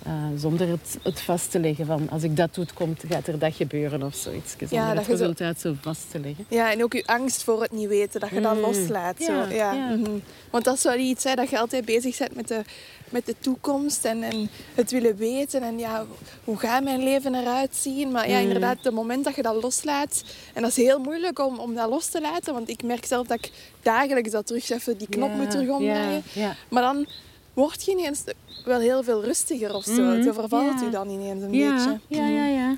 Eh, 0.06 0.14
zonder 0.38 0.68
het, 0.68 0.98
het 1.04 1.22
vast 1.22 1.52
te 1.52 1.60
leggen 1.60 1.86
van 1.86 2.10
als 2.10 2.24
ik 2.24 2.36
dat 2.36 2.56
doe, 2.56 2.66
komt, 2.74 3.04
gaat 3.10 3.28
er 3.28 3.40
dat 3.40 3.54
gebeuren 3.56 4.04
of 4.04 4.16
zoiets. 4.16 4.52
Zonder 4.60 4.88
dat 4.88 4.96
het 4.96 5.06
zo- 5.06 5.12
resultaat 5.12 5.60
zo 5.60 5.76
vast 5.82 6.12
te 6.12 6.20
leggen. 6.20 6.46
Ja, 6.50 6.72
en 6.72 6.84
ook 6.84 6.94
je 6.94 7.04
angst 7.06 7.44
voor 7.44 7.62
het 7.62 7.72
niet 7.72 7.88
weten, 7.88 8.20
dat 8.20 8.30
je 8.30 8.42
dat 8.42 8.56
Mm. 8.56 8.60
loslaat. 8.62 9.16
Zo. 9.24 9.32
Ja, 9.34 9.50
Ja, 9.50 9.74
ja. 9.74 9.96
mhm. 9.96 10.12
Want 10.50 10.64
dat 10.64 10.76
is 10.76 10.84
wel 10.84 10.98
iets, 10.98 11.24
hè, 11.24 11.34
dat 11.36 11.50
je 11.50 11.60
altijd 11.60 11.86
bezig 11.86 12.18
bent 12.18 12.36
met 12.36 12.48
de, 12.48 12.62
met 13.10 13.26
de 13.26 13.36
toekomst 13.40 14.06
en, 14.06 14.24
en 14.24 14.50
het 14.76 14.92
willen 14.92 15.16
weten. 15.16 15.62
En 15.64 15.80
ja, 15.80 16.06
hoe 16.44 16.58
gaat 16.58 16.84
mijn 16.84 17.04
leven 17.04 17.36
eruit 17.36 17.76
zien? 17.76 18.12
Maar 18.12 18.30
ja, 18.30 18.38
Mm. 18.38 18.44
inderdaad, 18.44 18.78
het 18.84 18.94
moment 18.94 19.24
dat 19.24 19.36
je 19.36 19.42
dat 19.42 19.62
loslaat... 19.64 20.24
En 20.54 20.62
dat 20.62 20.72
is 20.72 20.78
heel 20.78 21.00
moeilijk 21.00 21.40
om, 21.40 21.60
om 21.60 21.76
dat 21.76 21.90
los 21.90 22.06
te 22.08 22.22
laten, 22.22 22.54
want 22.54 22.70
ik 22.70 22.84
merk 22.84 23.06
zelf 23.06 23.28
dat 23.28 23.38
ik 23.46 23.52
dagelijks 23.82 24.32
dat 24.32 24.48
terug 24.48 24.70
even 24.70 24.98
die 24.98 25.08
knop 25.10 25.30
Ja, 25.30 25.36
moet 25.36 25.52
terug 25.52 25.70
omdraaien. 25.70 26.24
Ja, 26.34 26.42
ja. 26.42 26.56
Maar 26.70 26.84
dan 26.84 27.08
word 27.54 27.86
je 27.86 27.92
ineens 27.92 28.24
wel 28.66 28.80
heel 28.80 29.04
veel 29.04 29.24
rustiger 29.24 29.74
of 29.76 29.84
zo. 29.84 30.02
Mhm, 30.02 30.18
Het 30.18 30.30
overvalt 30.30 30.80
ja. 30.80 30.88
u 30.88 30.90
dan 30.92 31.10
ineens 31.10 31.44
een 31.44 31.54
Ja, 31.54 31.74
beetje. 31.76 32.00
ja, 32.08 32.28
ja, 32.28 32.46
ja. 32.46 32.78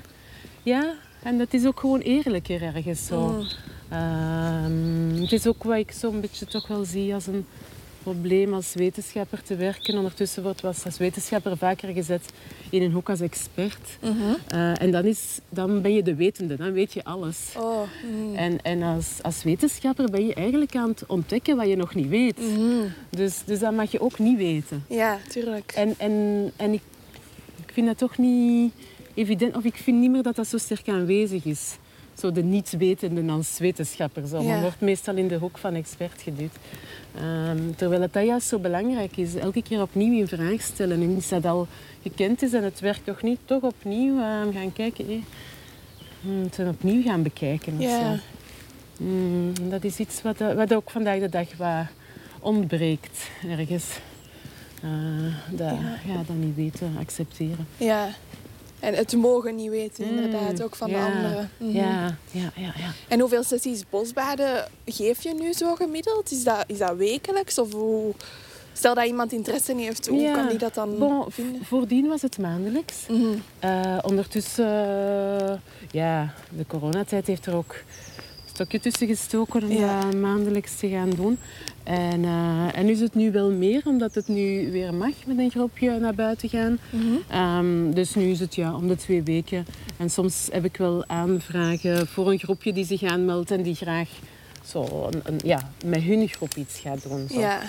Ja, 0.62 0.94
en 1.22 1.38
dat 1.38 1.52
is 1.52 1.66
ook 1.66 1.80
gewoon 1.80 2.00
eerlijker 2.00 2.62
ergens 2.62 3.06
zo. 3.06 3.20
Mm. 3.28 3.46
Ehm, 3.88 5.20
het 5.22 5.32
is 5.32 5.46
ook 5.46 5.62
wat 5.62 5.76
ik 5.76 5.90
zo'n 5.92 6.20
beetje 6.20 6.46
toch 6.46 6.66
wel 6.66 6.84
zie 6.84 7.14
als 7.14 7.26
een 7.26 7.46
probleem 8.04 8.54
als 8.54 8.74
wetenschapper 8.74 9.42
te 9.42 9.56
werken. 9.56 9.96
Ondertussen 9.96 10.42
wordt 10.42 10.60
was 10.60 10.84
als 10.84 10.98
wetenschapper 10.98 11.56
vaker 11.56 11.92
gezet 11.92 12.32
in 12.70 12.82
een 12.82 12.92
hoek 12.92 13.10
als 13.10 13.20
expert. 13.20 13.98
Mhm. 14.00 14.12
Eh, 14.48 14.82
en 14.82 14.90
dan, 14.90 15.04
is, 15.04 15.38
dan 15.48 15.82
ben 15.82 15.94
je 15.94 16.02
de 16.02 16.14
wetende, 16.14 16.56
dan 16.56 16.72
weet 16.72 16.92
je 16.92 17.04
alles. 17.04 17.38
Oh, 17.56 17.80
mhm. 17.80 18.36
En, 18.36 18.62
en 18.62 18.82
als, 18.82 19.18
als 19.22 19.42
wetenschapper 19.42 20.10
ben 20.10 20.26
je 20.26 20.34
eigenlijk 20.34 20.76
aan 20.76 20.88
het 20.88 21.06
ontdekken 21.06 21.56
wat 21.56 21.68
je 21.68 21.76
nog 21.76 21.94
niet 21.94 22.08
weet. 22.08 22.38
Mhm. 22.38 22.88
Dus, 23.10 23.42
dus 23.44 23.58
dat 23.58 23.72
mag 23.72 23.90
je 23.90 24.00
ook 24.00 24.18
niet 24.18 24.36
weten. 24.36 24.84
Ja, 24.88 25.18
tuurlijk. 25.28 25.72
En, 25.72 25.94
en, 25.98 26.12
en 26.56 26.72
ik, 26.72 26.82
ik 27.66 27.72
vind 27.72 27.86
dat 27.86 27.98
toch 27.98 28.18
niet 28.18 28.72
evident, 29.14 29.56
of 29.56 29.64
ik 29.64 29.74
vind 29.74 30.00
niet 30.00 30.10
meer 30.10 30.22
dat 30.22 30.36
dat 30.36 30.46
zo 30.46 30.58
sterk 30.58 30.88
aanwezig 30.88 31.44
is. 31.44 31.76
Zo 32.18 32.32
de 32.32 32.42
niet-wetende 32.42 33.32
als 33.32 33.58
wetenschapper. 33.58 34.22
Ja. 34.30 34.40
Men 34.42 34.60
wordt 34.60 34.80
meestal 34.80 35.14
in 35.16 35.28
de 35.28 35.36
hoek 35.38 35.58
van 35.58 35.74
expert 35.74 36.22
geduwd. 36.22 36.52
Ehm, 37.16 37.58
terwijl 37.76 38.00
het 38.00 38.12
dat 38.12 38.24
juist 38.24 38.48
zo 38.48 38.58
belangrijk 38.58 39.16
is. 39.16 39.34
Elke 39.34 39.62
keer 39.62 39.80
opnieuw 39.82 40.18
in 40.18 40.28
vraag 40.28 40.60
stellen. 40.60 41.00
En 41.02 41.10
iets 41.16 41.28
dat 41.28 41.44
al 41.44 41.66
gekend 42.02 42.42
is 42.42 42.52
en 42.52 42.62
het 42.64 42.80
werkt 42.80 43.04
toch 43.04 43.22
niet, 43.22 43.38
toch 43.44 43.62
opnieuw 43.62 44.18
ehm, 44.20 44.52
gaan 44.52 44.72
kijken. 44.72 45.08
eh, 45.10 45.22
hmm, 46.20 46.42
het 46.42 46.58
opnieuw 46.68 47.02
gaan 47.02 47.22
bekijken. 47.22 47.80
Ja. 47.80 48.18
Hmm, 48.96 49.52
dat 49.70 49.84
is 49.84 49.98
iets 49.98 50.22
wat, 50.22 50.40
eh, 50.40 50.52
wat 50.54 50.74
ook 50.74 50.90
vandaag 50.90 51.18
de 51.20 51.28
dag 51.28 51.56
wat 51.56 51.86
ontbreekt 52.40 53.30
ergens. 53.48 53.84
Eh, 54.82 54.90
dat, 55.50 55.70
Ja. 55.70 55.98
ja. 56.12 56.22
dat 56.26 56.36
niet 56.36 56.54
weten, 56.56 56.96
accepteren. 56.98 57.66
Ja. 57.76 58.08
En 58.84 58.94
het 58.94 59.16
mogen 59.16 59.54
niet 59.54 59.70
weten, 59.70 60.04
inderdaad, 60.04 60.52
Mm, 60.58 60.64
ook 60.64 60.74
van 60.76 60.90
de 60.90 60.96
anderen. 60.96 61.50
Mhm. 61.56 61.70
Ja, 61.76 62.16
ja, 62.30 62.50
ja, 62.56 62.72
ja. 62.76 62.92
En 63.08 63.20
hoeveel 63.20 63.42
sessies 63.42 63.82
bosbaden 63.90 64.68
geef 64.86 65.22
je 65.22 65.34
nu 65.34 65.52
zo 65.52 65.74
gemiddeld? 65.74 66.30
Is 66.30 66.44
dat, 66.44 66.64
is 66.66 66.78
dat 66.78 66.96
wekelijks? 66.96 67.58
Of 67.58 67.72
hoe... 67.72 68.12
Stel 68.76 68.94
dat 68.94 69.06
iemand 69.06 69.32
interesse 69.32 69.74
heeft, 69.76 70.06
hoe 70.08 70.20
Ja. 70.20 70.32
kan 70.34 70.48
die 70.48 70.58
dat 70.58 70.74
dan 70.74 70.98
Bon, 70.98 71.24
vinden? 71.30 71.64
voordien 71.64 72.08
was 72.08 72.22
het 72.22 72.38
maandelijks. 72.38 72.94
Mhm. 73.08 73.24
Eh, 73.58 73.98
ondertussen, 74.02 74.66
eh, 75.48 75.54
ja, 75.90 76.34
de 76.56 76.66
coronatijd 76.66 77.26
heeft 77.26 77.46
er 77.46 77.54
ook 77.54 77.72
een 77.72 78.50
stokje 78.52 78.80
tussen 78.80 79.06
gestoken 79.06 79.62
om 79.62 79.70
Ja. 79.72 80.00
dat 80.00 80.14
maandelijks 80.14 80.76
te 80.76 80.88
gaan 80.88 81.10
doen. 81.10 81.38
En, 81.84 82.24
eh, 82.24 82.78
en 82.78 82.88
is 82.88 83.00
het 83.00 83.14
nu 83.14 83.32
wel 83.32 83.50
meer, 83.50 83.82
omdat 83.84 84.14
het 84.14 84.28
nu 84.28 84.70
weer 84.72 84.94
mag 84.94 85.12
met 85.26 85.38
een 85.38 85.50
groepje 85.50 85.98
naar 85.98 86.14
buiten 86.14 86.48
gaan. 86.48 86.78
Mhm. 86.90 87.04
Ehm, 87.28 87.90
dus 87.94 88.14
nu 88.14 88.22
is 88.30 88.40
het 88.40 88.54
ja, 88.54 88.74
om 88.74 88.88
de 88.88 88.96
twee 88.96 89.22
weken. 89.22 89.66
En 89.96 90.10
soms 90.10 90.48
heb 90.52 90.64
ik 90.64 90.76
wel 90.76 91.04
aanvragen 91.06 92.06
voor 92.06 92.30
een 92.30 92.38
groepje 92.38 92.72
die 92.72 92.84
zich 92.84 93.02
aanmeldt 93.02 93.50
en 93.50 93.62
die 93.62 93.74
graag 93.74 94.08
zo 94.66 95.08
een, 95.10 95.20
een- 95.24 95.40
ja, 95.44 95.70
met 95.84 96.02
hun 96.02 96.28
groep 96.28 96.54
iets 96.54 96.78
gaat 96.80 97.02
doen. 97.02 97.28
Zo. 97.32 97.38
Ja. 97.40 97.60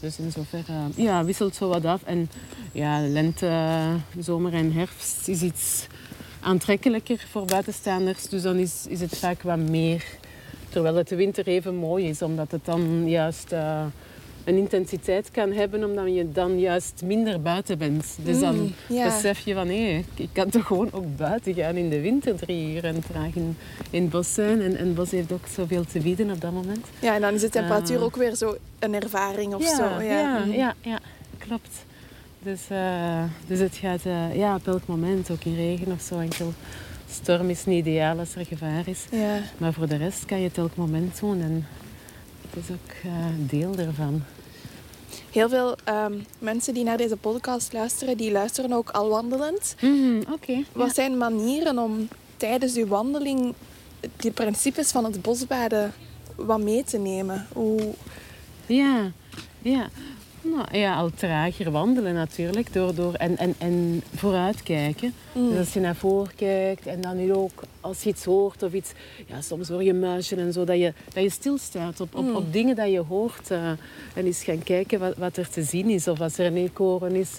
Dus 0.00 0.18
in 0.18 0.30
zoverre 0.32 0.72
ja, 0.96 1.24
wisselt 1.24 1.54
zo 1.54 1.68
wat 1.68 1.84
af. 1.84 2.02
En 2.02 2.30
ja, 2.72 3.00
lente, 3.08 3.80
zomer 4.18 4.52
en 4.54 4.72
herfst 4.72 5.28
is 5.28 5.42
iets 5.42 5.86
aantrekkelijker 6.40 7.24
voor 7.30 7.44
buitenstaanders. 7.44 8.28
Dus 8.28 8.42
dan 8.42 8.56
is, 8.56 8.84
is 8.88 9.00
het 9.00 9.18
vaak 9.18 9.42
wat 9.42 9.58
meer 9.58 10.04
Terwijl 10.70 10.94
het 10.94 11.08
de 11.08 11.16
winter 11.16 11.46
even 11.46 11.74
mooi 11.74 12.08
is, 12.08 12.22
omdat 12.22 12.50
het 12.50 12.64
dan 12.64 13.08
juist 13.08 13.52
uh, 13.52 13.82
een 14.44 14.56
intensiteit 14.56 15.30
kan 15.30 15.52
hebben, 15.52 15.84
omdat 15.84 16.14
je 16.14 16.32
dan 16.32 16.58
juist 16.60 17.02
minder 17.04 17.40
buiten 17.40 17.78
bent. 17.78 18.16
Dus 18.22 18.40
dan 18.40 18.54
Mm, 18.56 18.72
besef 19.04 19.38
je 19.40 19.54
van, 19.54 19.68
hé, 19.68 20.04
ik 20.14 20.28
kan 20.32 20.48
toch 20.48 20.66
gewoon 20.66 20.88
ook 20.92 21.16
buiten 21.16 21.54
gaan 21.54 21.74
in 21.76 21.88
de 21.90 22.00
winter 22.00 22.36
drie 22.36 22.74
uur 22.74 22.84
en 22.84 23.00
traag 23.12 23.34
in, 23.34 23.56
in 23.90 24.02
het 24.02 24.10
bos 24.10 24.34
zijn. 24.34 24.60
En, 24.60 24.76
en 24.76 24.86
het 24.86 24.94
bos 24.94 25.10
heeft 25.10 25.32
ook 25.32 25.46
zoveel 25.54 25.84
te 25.84 25.98
bieden 25.98 26.30
op 26.30 26.40
dat 26.40 26.52
moment. 26.52 26.86
Ja, 27.00 27.14
en 27.14 27.20
dan 27.20 27.34
is 27.34 27.40
de 27.40 27.48
temperatuur 27.48 27.96
Eh. 27.96 28.02
ook 28.02 28.16
weer 28.16 28.34
zo 28.34 28.56
een 28.78 28.94
ervaring 28.94 29.54
of 29.54 29.62
ja, 29.62 29.76
zo. 29.76 29.82
Ja, 29.84 30.00
Ja, 30.02 30.44
ja, 30.52 30.74
ja, 30.80 30.98
klopt. 31.38 31.84
Dus, 32.42 32.60
eh, 32.68 33.22
dus 33.46 33.58
het 33.58 33.76
gaat 33.76 34.04
eh, 34.04 34.36
ja, 34.36 34.54
op 34.54 34.66
elk 34.66 34.86
moment, 34.86 35.30
ook 35.30 35.44
in 35.44 35.54
regen 35.54 35.92
of 35.92 36.00
zo. 36.00 36.18
Enkel 36.18 36.52
storm 37.12 37.50
is 37.50 37.64
niet 37.64 37.86
ideaal 37.86 38.18
als 38.18 38.34
er 38.34 38.46
gevaar 38.46 38.88
is. 38.88 39.04
Ja. 39.10 39.40
Maar 39.58 39.72
voor 39.72 39.88
de 39.88 39.96
rest 39.96 40.24
kan 40.24 40.38
je 40.38 40.48
het 40.48 40.58
elk 40.58 40.76
moment 40.76 41.20
doen 41.20 41.40
en 41.40 41.66
het 42.50 42.64
is 42.64 42.70
ook 42.70 42.90
eh, 43.04 43.10
deel 43.36 43.74
ervan. 43.76 44.22
Heel 45.30 45.48
veel 45.48 45.76
ehm, 45.84 46.14
mensen 46.38 46.74
die 46.74 46.84
naar 46.84 46.96
deze 46.96 47.16
podcast 47.16 47.72
luisteren, 47.72 48.16
die 48.16 48.32
luisteren 48.32 48.72
ook 48.72 48.90
al 48.90 49.08
wandelend. 49.08 49.74
Oké. 50.32 50.64
Wat 50.72 50.94
zijn 50.94 51.18
manieren 51.18 51.78
om 51.78 52.08
tijdens 52.36 52.76
uw 52.76 52.86
wandeling 52.86 53.54
die 54.16 54.30
principes 54.30 54.90
van 54.90 55.04
het 55.04 55.22
bosbaden 55.22 55.92
wat 56.34 56.60
mee 56.60 56.84
te 56.84 56.98
nemen? 56.98 57.46
Hoe... 57.52 57.94
Ja, 58.66 59.12
ja. 59.62 59.88
Nou, 60.42 60.78
ja, 60.78 60.94
al 60.96 61.10
trager 61.14 61.70
wandelen 61.70 62.14
natuurlijk. 62.14 62.72
Door, 62.72 62.94
door, 62.94 63.14
en, 63.14 63.36
en, 63.36 63.54
en 63.58 64.02
vooruitkijken. 64.14 65.14
Mm. 65.32 65.48
Dus 65.48 65.58
als 65.58 65.72
je 65.72 65.80
naar 65.80 65.94
voren 65.94 66.34
kijkt 66.36 66.86
en 66.86 67.00
dan 67.00 67.16
nu 67.16 67.32
ook 67.34 67.62
als 67.80 68.02
je 68.02 68.08
iets 68.10 68.24
hoort 68.24 68.62
of 68.62 68.72
iets... 68.72 68.92
Ja, 69.26 69.40
soms 69.40 69.68
hoor 69.68 69.82
je 69.84 69.92
muisje 69.94 70.36
en 70.36 70.52
zo. 70.52 70.64
Dat 70.64 70.78
je, 70.78 70.92
dat 71.14 71.22
je 71.22 71.30
stilstaat 71.30 72.00
op, 72.00 72.14
op, 72.14 72.24
Mm. 72.24 72.36
op 72.36 72.52
dingen 72.52 72.76
dat 72.76 72.90
je 72.90 72.98
hoort. 73.08 73.50
eh, 73.50 73.68
en 74.14 74.24
eens 74.26 74.44
gaan 74.44 74.62
kijken 74.62 74.98
wat, 75.00 75.16
wat 75.16 75.36
er 75.36 75.48
te 75.48 75.62
zien 75.62 75.88
is. 75.90 76.08
Of 76.08 76.20
als 76.20 76.38
er 76.38 76.46
een 76.46 76.56
eekhoorn 76.56 77.14
is, 77.14 77.30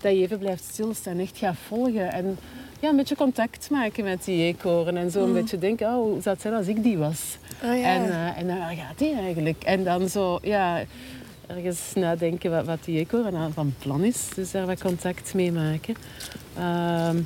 dat 0.00 0.12
je 0.12 0.18
even 0.18 0.38
blijft 0.38 0.64
stilstaan. 0.64 1.18
Echt 1.18 1.38
gaat 1.38 1.56
volgen. 1.66 2.12
En 2.12 2.38
ja, 2.80 2.88
een 2.88 2.96
beetje 2.96 3.16
contact 3.16 3.70
maken 3.70 4.04
met 4.04 4.24
die 4.24 4.42
eekhoorn. 4.42 4.96
En 4.96 5.10
zo 5.10 5.22
een 5.22 5.28
Mm. 5.28 5.34
beetje 5.34 5.58
denken, 5.58 5.86
oh, 5.86 5.94
hoe 5.94 6.22
zou 6.22 6.34
het 6.34 6.40
zijn 6.40 6.54
als 6.54 6.66
ik 6.66 6.82
die 6.82 6.98
was? 6.98 7.36
Oh 7.64 7.78
ja. 7.78 7.94
En, 7.94 8.10
eh, 8.10 8.38
en 8.38 8.46
dan, 8.46 8.58
waar 8.58 8.74
gaat 8.74 8.98
die 8.98 9.14
eigenlijk? 9.14 9.62
En 9.64 9.84
dan 9.84 10.08
zo, 10.08 10.38
ja, 10.42 10.82
ergens 11.56 11.92
nadenken 11.94 12.50
wat, 12.50 12.66
wat 12.66 12.84
die 12.84 13.06
aan 13.34 13.52
van 13.52 13.74
plan 13.78 14.04
is. 14.04 14.28
Dus 14.34 14.50
daar 14.50 14.66
wat 14.66 14.82
contact 14.82 15.34
mee 15.34 15.52
maken. 15.52 15.94
Ehm, 16.56 17.16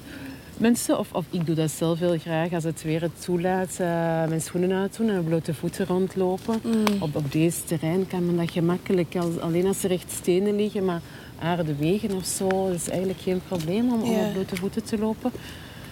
mensen, 0.56 0.98
of, 0.98 1.12
of 1.12 1.24
ik 1.30 1.46
doe 1.46 1.54
dat 1.54 1.70
zelf 1.70 1.98
heel 1.98 2.18
graag 2.18 2.52
als 2.52 2.64
het 2.64 2.82
weer 2.82 3.00
het 3.00 3.24
toelaat, 3.24 3.70
eh, 3.70 3.86
mijn 4.28 4.40
schoenen 4.40 4.72
uitdoen 4.72 5.10
en 5.10 5.24
blote 5.24 5.54
voeten 5.54 5.86
rondlopen. 5.86 6.60
Mm. 6.62 7.02
Op, 7.02 7.16
op 7.16 7.32
deze 7.32 7.64
terrein 7.64 8.06
kan 8.06 8.26
men 8.26 8.36
dat 8.36 8.50
gemakkelijk, 8.50 9.16
als, 9.16 9.38
alleen 9.38 9.66
als 9.66 9.84
er 9.84 9.90
echt 9.90 10.10
stenen 10.10 10.56
liggen, 10.56 10.84
maar 10.84 11.00
aarde 11.38 11.76
wegen 11.76 12.16
of 12.16 12.24
zo, 12.24 12.68
is 12.68 12.88
eigenlijk 12.88 13.20
geen 13.20 13.40
probleem 13.48 13.92
om, 13.92 14.02
om 14.02 14.10
Ja. 14.10 14.26
op 14.26 14.32
blote 14.32 14.56
voeten 14.56 14.84
te 14.84 14.98
lopen. 14.98 15.30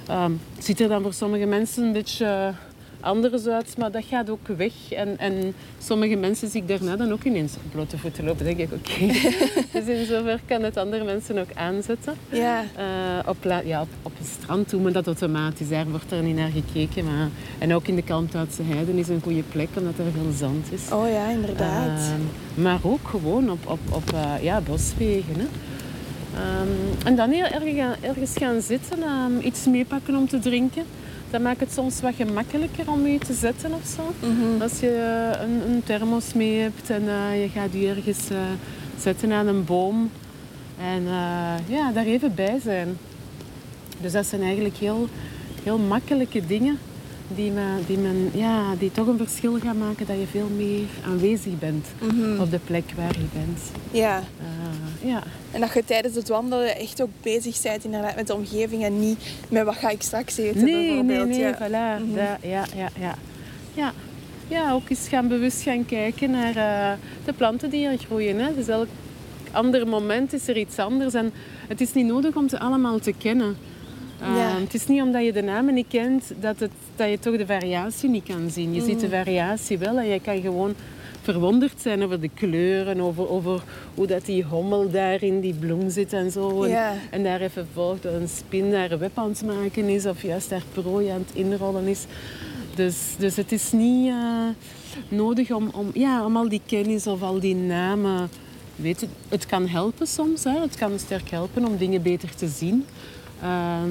Ehm, 0.06 0.32
het 0.54 0.64
ziet 0.64 0.80
er 0.80 0.88
dan 0.88 1.02
voor 1.02 1.12
sommige 1.14 1.46
mensen 1.46 1.82
een 1.82 1.92
beetje 1.92 2.52
anders 3.00 3.46
uit, 3.46 3.74
maar 3.78 3.90
dat 3.90 4.04
gaat 4.08 4.30
ook 4.30 4.46
weg. 4.56 4.72
En, 4.92 5.18
en 5.18 5.54
sommige 5.82 6.16
mensen 6.16 6.48
zie 6.48 6.60
ik 6.62 6.68
daarna 6.68 6.96
dan 6.96 7.12
ook 7.12 7.24
ineens 7.24 7.54
op 7.54 7.62
blote 7.72 7.98
voeten 7.98 8.24
lopen. 8.24 8.44
Dan 8.46 8.54
denk 8.56 8.70
ik, 8.70 8.78
oké. 8.78 9.06
dus 9.78 9.86
in 9.98 10.06
zover 10.06 10.40
kan 10.46 10.62
het 10.62 10.76
andere 10.76 11.04
mensen 11.04 11.38
ook 11.38 11.52
aanzetten. 11.54 12.14
Ja. 12.28 12.64
Eh, 12.76 12.84
op, 13.28 13.36
ja, 13.64 13.80
op, 13.80 13.88
op 14.02 14.12
een 14.20 14.26
strand 14.40 14.70
doen 14.70 14.84
we 14.84 14.90
dat 14.90 15.06
automatisch. 15.06 15.68
Daar 15.68 15.88
wordt 15.90 16.12
er 16.12 16.22
niet 16.22 16.36
naar 16.36 16.50
gekeken. 16.50 17.04
Maar, 17.04 17.28
en 17.58 17.74
ook 17.74 17.86
in 17.86 17.96
de 17.96 18.02
Kalmthoutse 18.02 18.62
Heiden 18.62 18.98
is 18.98 19.08
een 19.08 19.20
goede 19.22 19.42
plek, 19.42 19.68
omdat 19.76 19.98
er 19.98 20.12
veel 20.12 20.32
zand 20.36 20.72
is. 20.72 20.92
Oh 20.92 21.08
ja, 21.08 21.28
inderdaad. 21.28 21.98
Ehm, 21.98 22.62
maar 22.62 22.78
ook 22.82 23.08
gewoon 23.08 23.50
op, 23.50 23.66
op, 23.66 23.80
op 23.92 24.12
eh, 24.12 24.42
ja, 24.42 24.60
boswegen. 24.60 25.34
Hè. 25.36 25.46
Ehm, 26.34 27.06
en 27.06 27.16
dan 27.16 27.30
heel 27.30 27.44
erg 27.44 27.76
gaan- 27.76 27.96
ergens 28.00 28.32
gaan 28.34 28.60
zitten, 28.60 29.02
ehm, 29.02 29.46
iets 29.46 29.64
meepakken 29.66 30.16
om 30.16 30.28
te 30.28 30.38
drinken. 30.38 30.84
Dat 31.30 31.40
maakt 31.40 31.60
het 31.60 31.72
soms 31.72 32.00
wat 32.00 32.14
gemakkelijker 32.14 32.90
om 32.90 33.06
je 33.06 33.18
te 33.18 33.34
zetten 33.34 33.72
of 33.74 33.86
zo. 33.96 34.28
Mhm. 34.28 34.62
Als 34.62 34.80
je 34.80 35.32
een, 35.40 35.70
een 35.70 35.82
thermos 35.82 36.32
mee 36.32 36.60
hebt 36.60 36.90
en 36.90 37.08
eh, 37.08 37.42
je 37.42 37.48
gaat 37.48 37.72
je 37.72 37.88
ergens 37.88 38.30
eh, 38.30 38.38
zetten 38.98 39.32
aan 39.32 39.46
een 39.46 39.64
boom. 39.64 40.10
En 40.80 41.06
eh, 41.06 41.54
ja, 41.66 41.92
daar 41.92 42.04
even 42.04 42.34
bij 42.34 42.58
zijn. 42.62 42.96
Dus 44.00 44.12
dat 44.12 44.26
zijn 44.26 44.42
eigenlijk 44.42 44.76
heel, 44.76 45.08
heel 45.62 45.78
makkelijke 45.78 46.46
dingen 46.46 46.78
die, 47.34 47.50
men, 47.50 47.84
die, 47.86 47.98
men, 47.98 48.30
ja, 48.34 48.74
die 48.78 48.92
toch 48.92 49.06
een 49.06 49.16
verschil 49.16 49.58
gaan 49.58 49.78
maken 49.78 50.06
dat 50.06 50.16
je 50.18 50.26
veel 50.30 50.48
meer 50.56 50.84
aanwezig 51.06 51.58
bent 51.58 51.86
Mhm. 52.00 52.40
op 52.40 52.50
de 52.50 52.58
plek 52.64 52.84
waar 52.96 53.12
je 53.18 53.26
bent. 53.32 53.60
Ja. 53.90 54.18
Eh, 54.40 55.08
ja. 55.10 55.22
En 55.50 55.60
dat 55.60 55.72
je 55.74 55.84
tijdens 55.84 56.14
het 56.14 56.28
wandelen 56.28 56.76
echt 56.76 57.02
ook 57.02 57.10
bezig 57.22 57.62
bent 57.62 57.84
inderdaad, 57.84 58.16
met 58.16 58.26
de 58.26 58.34
omgeving 58.34 58.84
en 58.84 59.00
niet 59.00 59.18
met 59.48 59.64
wat 59.64 59.76
ga 59.76 59.88
ik 59.90 60.02
straks 60.02 60.36
eten 60.36 60.64
Nee, 60.64 60.74
nee, 60.74 60.86
bijvoorbeeld. 61.04 61.28
nee, 61.28 61.38
ja. 61.38 61.54
voilà. 61.58 62.04
Mhm. 62.04 62.14
Da- 62.14 62.38
ja, 62.42 62.64
ja, 62.76 62.88
ja. 63.00 63.14
Ja. 63.74 63.92
ja, 64.48 64.72
ook 64.72 64.88
eens 64.90 65.08
gaan 65.08 65.28
bewust 65.28 65.62
gaan 65.62 65.86
kijken 65.86 66.30
naar 66.30 66.56
eh, 66.56 66.98
de 67.24 67.32
planten 67.32 67.70
die 67.70 67.86
er 67.86 67.98
groeien. 67.98 68.38
Hè. 68.38 68.54
Dus 68.54 68.68
elk 68.68 68.88
ander 69.52 69.86
moment 69.88 70.32
is 70.32 70.48
er 70.48 70.56
iets 70.56 70.78
anders. 70.78 71.14
En 71.14 71.32
het 71.68 71.80
is 71.80 71.92
niet 71.92 72.06
nodig 72.06 72.34
om 72.36 72.48
ze 72.48 72.58
allemaal 72.58 72.98
te 72.98 73.12
kennen. 73.18 73.56
Ja. 74.20 74.58
Het 74.60 74.74
is 74.74 74.86
niet 74.86 75.02
omdat 75.02 75.24
je 75.24 75.32
de 75.32 75.42
namen 75.42 75.74
niet 75.74 75.86
kent 75.88 76.32
dat, 76.40 76.60
het, 76.60 76.70
dat 76.96 77.08
je 77.10 77.18
toch 77.18 77.36
de 77.36 77.46
variatie 77.46 78.08
niet 78.08 78.24
kan 78.24 78.50
zien. 78.50 78.74
Je 78.74 78.80
ziet 78.82 79.00
de 79.00 79.06
Mhm. 79.06 79.16
variatie 79.16 79.78
wel 79.78 79.98
en 79.98 80.06
je 80.06 80.20
kan 80.20 80.40
gewoon 80.40 80.74
verwonderd 81.22 81.74
zijn 81.80 82.02
over 82.04 82.20
de 82.20 82.30
kleuren, 82.34 83.00
over, 83.00 83.28
over 83.30 83.62
hoe 83.94 84.06
dat 84.06 84.24
die 84.24 84.44
hommel 84.44 84.90
daar 84.90 85.22
in 85.22 85.40
die 85.40 85.54
bloem 85.54 85.90
zit 85.90 86.12
en 86.12 86.30
zo. 86.30 86.62
En, 86.62 86.70
Ja. 86.70 86.92
en 87.10 87.22
daar 87.22 87.40
even 87.40 87.68
volgt 87.72 88.02
dat 88.02 88.12
een 88.12 88.28
spin 88.28 88.70
daar 88.70 88.90
een 88.90 88.98
web 88.98 89.18
aan 89.18 89.28
het 89.28 89.42
maken 89.44 89.88
is 89.88 90.06
of 90.06 90.22
juist 90.22 90.48
daar 90.50 90.62
prooi 90.72 91.08
aan 91.08 91.24
het 91.26 91.36
inrollen 91.36 91.86
is. 91.86 92.04
Dus, 92.74 92.96
dus 93.18 93.36
het 93.36 93.52
is 93.52 93.72
niet 93.72 94.08
eh, 94.08 94.14
nodig 95.08 95.50
om, 95.50 95.70
om, 95.74 95.90
ja, 95.94 96.24
om 96.24 96.36
al 96.36 96.48
die 96.48 96.60
kennis 96.66 97.06
of 97.06 97.22
al 97.22 97.40
die 97.40 97.54
namen... 97.54 98.28
Weet 98.76 99.00
je, 99.00 99.06
het 99.28 99.46
kan 99.46 99.68
helpen 99.68 100.06
soms, 100.06 100.44
hè. 100.44 100.60
het 100.60 100.76
kan 100.76 100.98
sterk 100.98 101.30
helpen 101.30 101.64
om 101.66 101.76
dingen 101.76 102.02
beter 102.02 102.34
te 102.34 102.48
zien. 102.48 102.84
Ehm, 103.42 103.90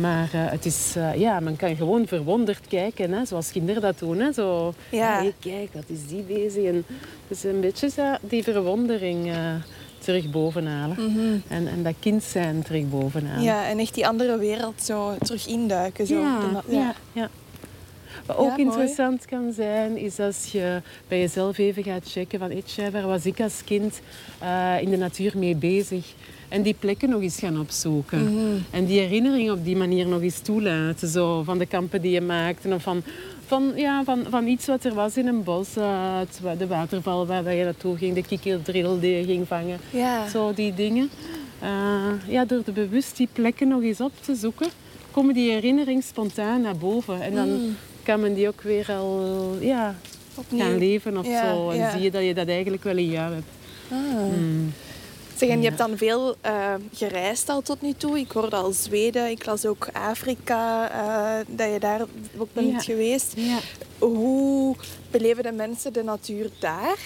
maar 0.00 0.28
eh, 0.32 0.50
het 0.50 0.64
is, 0.66 0.94
eh, 0.96 1.14
ja, 1.14 1.40
men 1.40 1.56
kan 1.56 1.76
gewoon 1.76 2.06
verwonderd 2.06 2.66
kijken, 2.68 3.12
hè, 3.12 3.24
zoals 3.24 3.50
kinderen 3.52 3.82
dat 3.82 3.98
doen. 3.98 4.18
Hè, 4.18 4.32
zo, 4.32 4.74
Ja. 4.90 5.18
"Hey, 5.18 5.34
kijk, 5.40 5.68
wat 5.72 5.84
is 5.86 6.06
die 6.06 6.22
bezig? 6.22 6.64
En 6.64 6.84
dus 7.28 7.44
een 7.44 7.60
beetje 7.60 7.88
zo 7.90 8.14
die 8.20 8.42
verwondering 8.42 9.30
eh, 9.30 9.36
terug 9.98 10.30
bovenhalen. 10.30 10.96
Mhm. 11.12 11.36
En, 11.48 11.68
en 11.68 11.82
dat 11.82 11.94
kind 12.00 12.22
zijn 12.22 12.62
terug 12.62 12.88
bovenhalen. 12.88 13.42
Ja, 13.42 13.66
en 13.68 13.78
echt 13.78 13.94
die 13.94 14.06
andere 14.06 14.38
wereld 14.38 14.82
zo 14.82 15.14
terug 15.22 15.46
induiken. 15.46 16.06
Zo. 16.06 16.14
Ja, 16.20 16.38
De- 16.66 16.74
ja. 16.76 16.94
ja. 17.12 17.28
Wat 18.26 18.36
ook 18.36 18.48
mooi. 18.48 18.62
interessant 18.62 19.24
kan 19.24 19.52
zijn, 19.52 19.96
is 19.96 20.18
als 20.20 20.44
je 20.52 20.80
bij 21.08 21.18
jezelf 21.18 21.58
even 21.58 21.82
gaat 21.82 22.10
checken 22.10 22.38
van, 22.38 22.50
"Eetje, 22.50 22.90
waar 22.90 23.06
was 23.06 23.26
ik 23.26 23.40
als 23.40 23.62
kind 23.64 24.00
in 24.80 24.90
de 24.90 24.96
natuur 24.96 25.32
mee 25.38 25.54
bezig? 25.54 26.14
En 26.48 26.62
die 26.62 26.74
plekken 26.78 27.08
nog 27.08 27.20
eens 27.22 27.38
gaan 27.38 27.60
opzoeken. 27.60 28.22
Mhm. 28.24 28.56
En 28.70 28.84
die 28.84 29.00
herinnering 29.00 29.50
op 29.50 29.64
die 29.64 29.76
manier 29.76 30.06
nog 30.06 30.20
eens 30.22 30.38
toelaten. 30.38 31.08
Zo, 31.08 31.42
van 31.42 31.58
de 31.58 31.66
kampen 31.66 32.00
die 32.02 32.10
je 32.10 32.20
maakte 32.20 32.68
of 32.74 32.82
van, 32.82 33.02
van, 33.46 33.72
ja, 33.76 34.04
van, 34.04 34.24
van 34.30 34.46
iets 34.46 34.66
wat 34.66 34.84
er 34.84 34.94
was 34.94 35.16
in 35.16 35.26
een 35.26 35.42
bos. 35.44 35.76
eh, 35.76 36.18
het 36.18 36.58
de 36.58 36.66
waterval 36.66 37.26
waar 37.26 37.44
dat 37.44 37.52
je 37.52 37.64
naartoe 37.64 37.96
ging, 37.96 38.14
de 38.14 38.22
kikerdrill 38.22 39.00
die 39.00 39.16
je 39.16 39.24
ging 39.24 39.46
vangen. 39.46 39.78
Zo 40.32 40.52
die 40.54 40.74
dingen. 40.74 41.10
Eh, 41.60 41.68
ja, 42.28 42.44
door 42.44 42.62
de 42.64 42.72
bewust 42.72 43.16
die 43.16 43.28
plekken 43.32 43.68
nog 43.68 43.82
eens 43.82 44.00
op 44.00 44.12
te 44.20 44.34
zoeken, 44.34 44.66
komen 45.10 45.34
die 45.34 45.50
herinneringen 45.50 46.02
spontaan 46.02 46.60
naar 46.60 46.76
boven. 46.76 47.20
En 47.22 47.34
dan 47.34 47.48
Mm. 47.48 47.76
kan 48.02 48.20
men 48.20 48.34
die 48.34 48.48
ook 48.48 48.60
weer 48.62 48.92
al 48.92 49.56
ja, 49.60 49.94
Opnieuw. 50.34 50.60
gaan 50.64 50.78
leven 50.78 51.18
of 51.18 51.26
Ja, 51.26 51.54
zo. 51.54 51.70
En 51.70 51.76
ja. 51.76 51.90
zie 51.90 52.00
je 52.00 52.10
dat 52.10 52.24
je 52.24 52.34
dat 52.34 52.48
eigenlijk 52.48 52.82
wel 52.84 52.96
in 52.96 53.10
jou 53.10 53.32
hebt. 53.32 53.46
Ah. 53.90 53.98
Mm. 54.38 54.72
Zeg, 55.38 55.48
en 55.48 55.56
je 55.56 55.62
Ja. 55.62 55.68
hebt 55.68 55.78
dan 55.78 55.96
veel 55.96 56.34
eh, 56.40 56.74
gereisd 56.94 57.48
al 57.48 57.60
tot 57.62 57.82
nu 57.82 57.92
toe. 57.96 58.18
Ik 58.18 58.30
hoorde 58.30 58.56
al 58.56 58.72
Zweden, 58.72 59.30
ik 59.30 59.46
las 59.46 59.66
ook 59.66 59.88
Afrika, 59.92 60.90
eh, 60.90 61.46
dat 61.56 61.72
je 61.72 61.78
daar 61.80 62.00
ook 62.38 62.48
bent 62.52 62.70
Ja. 62.72 62.78
geweest. 62.80 63.32
Ja. 63.36 63.58
Hoe 63.98 64.76
beleven 65.10 65.42
de 65.42 65.52
mensen 65.52 65.92
de 65.92 66.02
natuur 66.02 66.50
daar? 66.60 66.96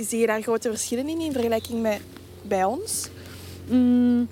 Zie 0.00 0.18
je 0.18 0.26
daar 0.26 0.42
grote 0.42 0.68
verschillen 0.70 1.08
in 1.08 1.20
in 1.20 1.32
vergelijking 1.32 1.82
met 1.82 2.00
bij 2.42 2.64
ons? 2.64 3.08
Mm, 3.68 4.28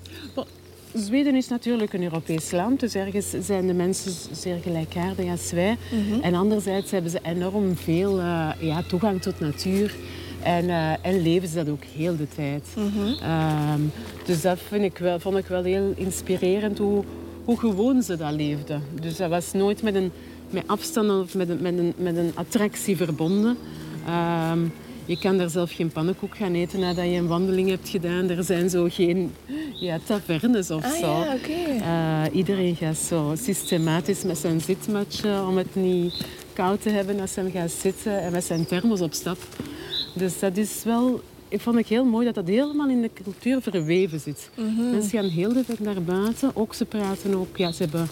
Zweden 0.93 1.35
is 1.35 1.47
natuurlijk 1.47 1.93
een 1.93 2.03
Europees 2.03 2.51
land, 2.51 2.79
dus 2.79 2.95
ergens 2.95 3.25
zijn 3.41 3.67
de 3.67 3.73
mensen 3.73 4.11
zeer 4.35 4.57
gelijkaardig 4.63 5.29
als 5.31 5.51
wij. 5.51 5.77
En 6.21 6.33
anderzijds 6.35 6.91
hebben 6.91 7.11
ze 7.11 7.19
enorm 7.23 7.75
veel 7.77 8.19
eh, 8.19 8.49
ja, 8.59 8.83
toegang 8.83 9.21
tot 9.21 9.39
natuur. 9.39 9.95
En, 10.43 10.69
eh, 10.69 10.91
en 11.01 11.21
leven 11.21 11.47
ze 11.47 11.55
dat 11.55 11.69
ook 11.69 11.83
heel 11.95 12.15
de 12.15 12.27
tijd. 12.35 12.67
Ehm, 13.21 13.81
dus 14.25 14.41
dat 14.41 14.59
vind 14.67 14.83
ik 14.83 14.97
wel, 14.97 15.19
vond 15.19 15.37
ik 15.37 15.45
wel 15.45 15.63
heel 15.63 15.93
inspirerend 15.95 16.77
hoe, 16.77 17.03
hoe 17.45 17.59
gewoon 17.59 18.01
ze 18.01 18.17
dat 18.17 18.31
leefden. 18.31 18.83
Dus 19.01 19.17
dat 19.17 19.29
was 19.29 19.53
nooit 19.53 19.81
met 19.81 19.95
een 19.95 20.11
met 20.53 20.63
afstanden 20.67 21.21
of 21.21 21.33
met 21.33 21.49
een, 21.49 21.61
met 21.61 21.77
een, 21.77 21.93
met 21.97 22.17
een 22.17 22.31
attractie 22.33 22.97
verbonden. 22.97 23.57
Ehm, 24.05 24.59
je 25.05 25.17
kan 25.17 25.37
daar 25.37 25.49
zelf 25.49 25.71
geen 25.71 25.89
pannenkoek 25.91 26.37
gaan 26.37 26.53
eten 26.53 26.79
nadat 26.79 27.05
je 27.05 27.11
een 27.11 27.27
wandeling 27.27 27.69
hebt 27.69 27.89
gedaan. 27.89 28.29
Er 28.29 28.43
zijn 28.43 28.69
zo 28.69 28.87
geen 28.89 29.31
ja, 29.73 29.99
tavernes 30.03 30.71
of 30.71 30.83
Ah 30.83 30.91
zo. 30.91 31.05
ja. 31.07 31.35
Eh, 32.27 32.35
iedereen 32.35 32.75
gaat 32.75 32.97
zo 32.97 33.33
systematisch 33.41 34.23
met 34.23 34.37
zijn 34.37 34.61
zitmatje 34.61 35.41
om 35.47 35.57
het 35.57 35.75
niet 35.75 36.25
koud 36.53 36.81
te 36.81 36.89
hebben 36.89 37.19
als 37.19 37.35
hij 37.35 37.51
gaat 37.51 37.71
zitten 37.71 38.21
en 38.21 38.31
met 38.31 38.43
zijn 38.43 38.65
thermos 38.65 39.01
op 39.01 39.13
stap. 39.13 39.37
Dus 40.13 40.39
dat 40.39 40.57
is 40.57 40.83
wel, 40.83 41.21
ik 41.47 41.61
vond 41.61 41.75
het 41.77 41.87
heel 41.87 42.05
mooi 42.05 42.25
dat 42.25 42.35
dat 42.35 42.47
helemaal 42.47 42.89
in 42.89 43.01
de 43.01 43.09
cultuur 43.23 43.61
verweven 43.61 44.19
zit. 44.19 44.49
Mensen 44.91 45.09
gaan 45.19 45.29
heel 45.29 45.53
de 45.53 45.63
dag 45.67 45.79
naar 45.79 46.01
buiten. 46.03 46.51
Ook 46.55 46.73
ze 46.73 46.85
praten 46.85 47.33
ook, 47.35 47.57
ja, 47.57 47.71
ze 47.71 47.83
hebben, 47.83 48.07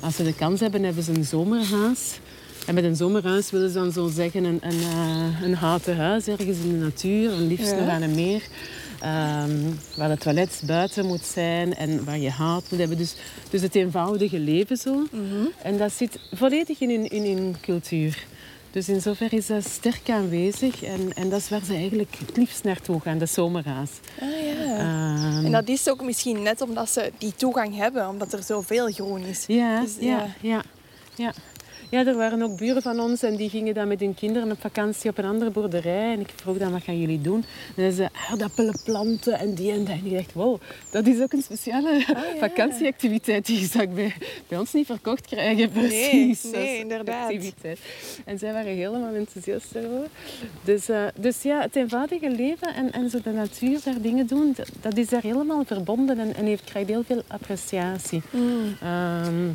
als 0.00 0.16
ze 0.16 0.24
de 0.24 0.34
kans 0.34 0.60
hebben, 0.60 0.82
hebben 0.82 1.02
ze 1.04 1.12
een 1.12 1.24
zomerhuis. 1.24 2.18
En 2.66 2.74
met 2.74 2.84
een 2.84 2.96
zomerhuis 2.96 3.50
willen 3.50 3.70
ze 3.70 3.78
dan 3.78 3.92
zo 3.92 4.08
zeggen 4.08 4.44
een, 4.44 4.58
een, 4.62 4.80
eh, 4.80 5.42
een 5.42 5.54
houten 5.54 5.96
huis 5.96 6.26
ergens 6.26 6.58
in 6.58 6.68
de 6.72 6.76
natuur, 6.84 7.32
en 7.32 7.46
liefst 7.46 7.70
Ja. 7.70 7.78
nog 7.80 7.88
aan 7.88 8.02
een 8.02 8.14
meer. 8.14 8.42
Ehm, 9.00 9.50
waar 9.96 10.10
het 10.10 10.20
toilet 10.20 10.62
buiten 10.66 11.06
moet 11.06 11.24
zijn 11.24 11.74
en 11.74 12.04
waar 12.04 12.18
je 12.18 12.30
hout 12.30 12.64
moet 12.70 12.78
hebben. 12.80 12.98
Dus, 12.98 13.14
dus 13.50 13.60
het 13.62 13.74
eenvoudige 13.74 14.38
leven 14.38 14.76
zo. 14.76 15.06
En 15.62 15.78
dat 15.78 15.92
zit 15.92 16.18
volledig 16.32 16.80
in 16.80 16.90
hun, 16.90 17.08
in 17.08 17.36
hun 17.36 17.54
cultuur. 17.60 18.26
Dus 18.72 18.88
in 18.88 19.00
zoverre 19.00 19.36
is 19.36 19.46
dat 19.46 19.64
sterk 19.64 20.10
aanwezig. 20.10 20.82
En, 20.82 21.12
en 21.14 21.28
dat 21.28 21.40
is 21.40 21.48
waar 21.48 21.64
ze 21.64 21.72
eigenlijk 21.74 22.14
het 22.26 22.36
liefst 22.36 22.64
naartoe 22.64 23.00
gaan, 23.00 23.18
de 23.18 23.26
zomerhaas. 23.26 23.90
Ah 24.20 24.28
ja. 24.28 24.76
Ehm, 24.78 25.44
En 25.44 25.52
dat 25.52 25.68
is 25.68 25.88
ook 25.88 26.02
misschien 26.04 26.42
net 26.42 26.60
omdat 26.60 26.90
ze 26.90 27.12
die 27.18 27.32
toegang 27.36 27.76
hebben, 27.76 28.08
omdat 28.08 28.32
er 28.32 28.42
zoveel 28.42 28.86
groen 28.92 29.20
is. 29.24 29.44
ja, 29.46 29.80
Dus, 29.80 29.96
ja, 30.00 30.08
ja, 30.18 30.26
ja. 30.40 30.62
Ja, 31.14 31.32
er 31.90 32.16
waren 32.16 32.42
ook 32.42 32.56
buren 32.56 32.82
van 32.82 33.00
ons 33.00 33.22
en 33.22 33.36
die 33.36 33.48
gingen 33.48 33.74
dan 33.74 33.88
met 33.88 34.00
hun 34.00 34.14
kinderen 34.14 34.50
op 34.50 34.60
vakantie 34.60 35.10
op 35.10 35.18
een 35.18 35.24
andere 35.24 35.50
boerderij. 35.50 36.12
En 36.12 36.20
ik 36.20 36.32
vroeg 36.36 36.58
dan, 36.58 36.72
wat 36.72 36.82
gaan 36.82 37.00
jullie 37.00 37.20
doen? 37.20 37.44
En 37.76 37.92
ze, 37.92 38.08
aardappelen 38.30 38.80
planten 38.84 39.38
en 39.38 39.54
die 39.54 39.72
en 39.72 39.84
dat. 39.84 39.94
En 39.94 40.06
ik 40.06 40.12
dacht, 40.12 40.32
wow, 40.32 40.60
dat 40.90 41.06
is 41.06 41.20
ook 41.20 41.32
een 41.32 41.42
speciale 41.42 41.88
Ah, 41.90 42.06
ja. 42.06 42.38
vakantieactiviteit 42.38 43.46
die 43.46 43.60
je 43.60 43.66
zou 43.66 43.86
bij, 43.88 44.14
bij 44.48 44.58
ons 44.58 44.72
niet 44.72 44.86
verkocht 44.86 45.26
krijgen. 45.26 45.70
Precies. 45.70 46.42
nee, 46.42 46.78
inderdaad. 46.78 47.30
activiteit. 47.30 47.78
En 48.24 48.38
zij 48.38 48.52
waren 48.52 48.74
helemaal 48.74 49.14
enthousiast 49.14 49.72
daarover. 49.72 50.08
Dus, 50.64 50.88
eh, 50.88 51.04
dus 51.18 51.42
ja, 51.42 51.60
het 51.60 51.76
eenvoudige 51.76 52.30
leven 52.30 52.74
en, 52.74 52.92
en 52.92 53.10
zo 53.10 53.18
de 53.22 53.30
natuur, 53.30 53.80
daar 53.84 54.00
dingen 54.00 54.26
doen, 54.26 54.52
dat, 54.56 54.68
dat 54.80 54.96
is 54.96 55.08
daar 55.08 55.22
helemaal 55.22 55.64
verbonden 55.64 56.18
en, 56.18 56.34
en 56.34 56.44
heeft, 56.44 56.64
krijgt 56.64 56.88
heel 56.88 57.02
veel 57.06 57.22
appreciatie. 57.26 58.22
Mm. 58.30 58.76
Ehm, 58.82 59.48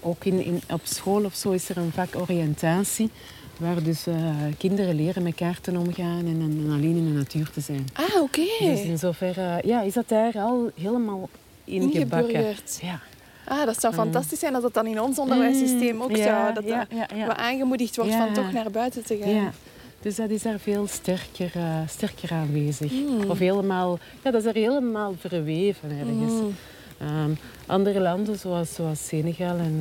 ook 0.00 0.24
in, 0.24 0.44
in, 0.44 0.60
op 0.72 0.80
school 0.84 1.24
of 1.24 1.34
zo 1.34 1.50
is 1.50 1.68
er 1.68 1.76
een 1.76 1.92
vak 1.92 2.16
oriëntatie. 2.16 3.10
Waar 3.56 3.82
dus 3.82 4.06
eh, 4.06 4.14
kinderen 4.58 4.94
leren 4.94 5.22
met 5.22 5.34
kaarten 5.34 5.76
omgaan 5.76 6.26
en, 6.26 6.40
en 6.40 6.72
alleen 6.72 6.96
in 6.96 7.04
de 7.04 7.18
natuur 7.18 7.50
te 7.50 7.60
zijn. 7.60 7.86
Ah, 7.92 8.22
oké. 8.22 8.46
Dus 8.60 8.80
in 8.80 8.98
zoverre 8.98 9.60
ja, 9.64 9.82
is 9.82 9.92
dat 9.92 10.08
daar 10.08 10.38
al 10.38 10.70
helemaal 10.74 11.28
ingebakken. 11.64 12.28
Ingeburgerd. 12.28 12.78
Ja. 12.82 13.00
Ah, 13.44 13.64
dat 13.64 13.80
zou 13.80 13.94
fantastisch 13.94 14.38
zijn 14.38 14.54
als 14.54 14.62
dat 14.62 14.74
dan 14.74 14.86
in 14.86 15.00
ons 15.00 15.18
onderwijssysteem 15.18 16.02
ook 16.02 16.08
Mm, 16.08 16.16
ja, 16.16 16.24
zou. 16.24 16.54
Dat 16.54 16.64
ja, 16.64 17.26
wat 17.26 17.36
aangemoedigd 17.36 17.96
wordt 17.96 18.14
van 18.14 18.32
toch 18.32 18.52
naar 18.52 18.70
buiten 18.70 19.04
te 19.04 19.18
gaan. 19.22 19.34
Ja, 19.34 19.52
dus 20.00 20.16
dat 20.16 20.30
is 20.30 20.42
daar 20.42 20.58
veel 20.58 20.86
sterker, 20.86 21.50
eh, 21.54 21.78
sterker 21.88 22.32
aanwezig. 22.32 22.92
Mm. 22.92 23.30
Of 23.30 23.38
helemaal, 23.38 23.98
ja, 24.24 24.30
dat 24.30 24.42
is 24.42 24.48
er 24.48 24.54
helemaal 24.54 25.14
verweven 25.18 25.90
ergens. 25.90 26.32
Mm. 26.32 26.54
Ehm, 26.98 27.30
andere 27.68 28.00
landen 28.00 28.38
zoals, 28.38 28.74
zoals 28.74 29.06
Senegal 29.06 29.56
en 29.58 29.80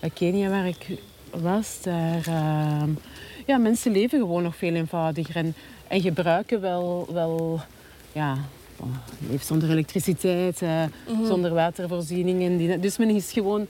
eh, 0.00 0.10
Kenia 0.14 0.48
waar 0.50 0.66
ik 0.66 0.86
was, 1.30 1.78
daar, 1.82 2.26
ehm, 2.26 2.90
ja, 3.46 3.56
mensen 3.58 3.92
leven 3.92 4.18
gewoon 4.18 4.42
nog 4.42 4.56
veel 4.56 4.74
eenvoudiger 4.74 5.36
en, 5.36 5.54
en 5.88 6.00
gebruiken 6.00 6.60
wel, 6.60 7.08
wel 7.12 7.60
ja, 8.12 8.36
leven 9.28 9.46
zonder 9.46 9.70
elektriciteit, 9.70 10.62
eh, 10.62 10.84
Mhm. 11.08 11.26
zonder 11.26 11.54
watervoorzieningen. 11.54 12.80
Dus 12.80 12.96
men 12.96 13.08
is 13.10 13.32
gewoon 13.32 13.66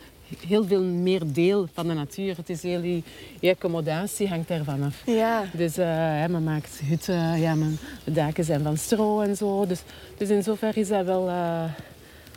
heel 0.46 0.64
veel 0.66 0.82
meer 0.82 1.22
deel 1.24 1.68
van 1.74 1.88
de 1.88 1.94
natuur. 1.94 2.36
Het 2.36 2.50
is 2.50 2.62
heel, 2.62 2.80
die, 2.80 3.04
die 3.40 3.50
accommodatie 3.50 4.28
hangt 4.28 4.48
daarvan 4.48 4.82
af. 4.82 5.02
Ja. 5.06 5.44
Dus 5.52 5.76
eh, 5.78 5.86
men 6.26 6.44
maakt 6.44 6.80
hutten, 6.84 7.40
ja, 7.40 7.54
men, 7.54 7.78
de 8.04 8.12
daken 8.12 8.44
zijn 8.44 8.62
van 8.62 8.76
stro 8.76 9.20
en 9.20 9.36
zo. 9.36 9.66
Dus, 9.66 9.82
dus 10.16 10.28
in 10.28 10.42
zoverre 10.42 10.80
is 10.80 10.88
dat 10.88 11.04
wel 11.04 11.28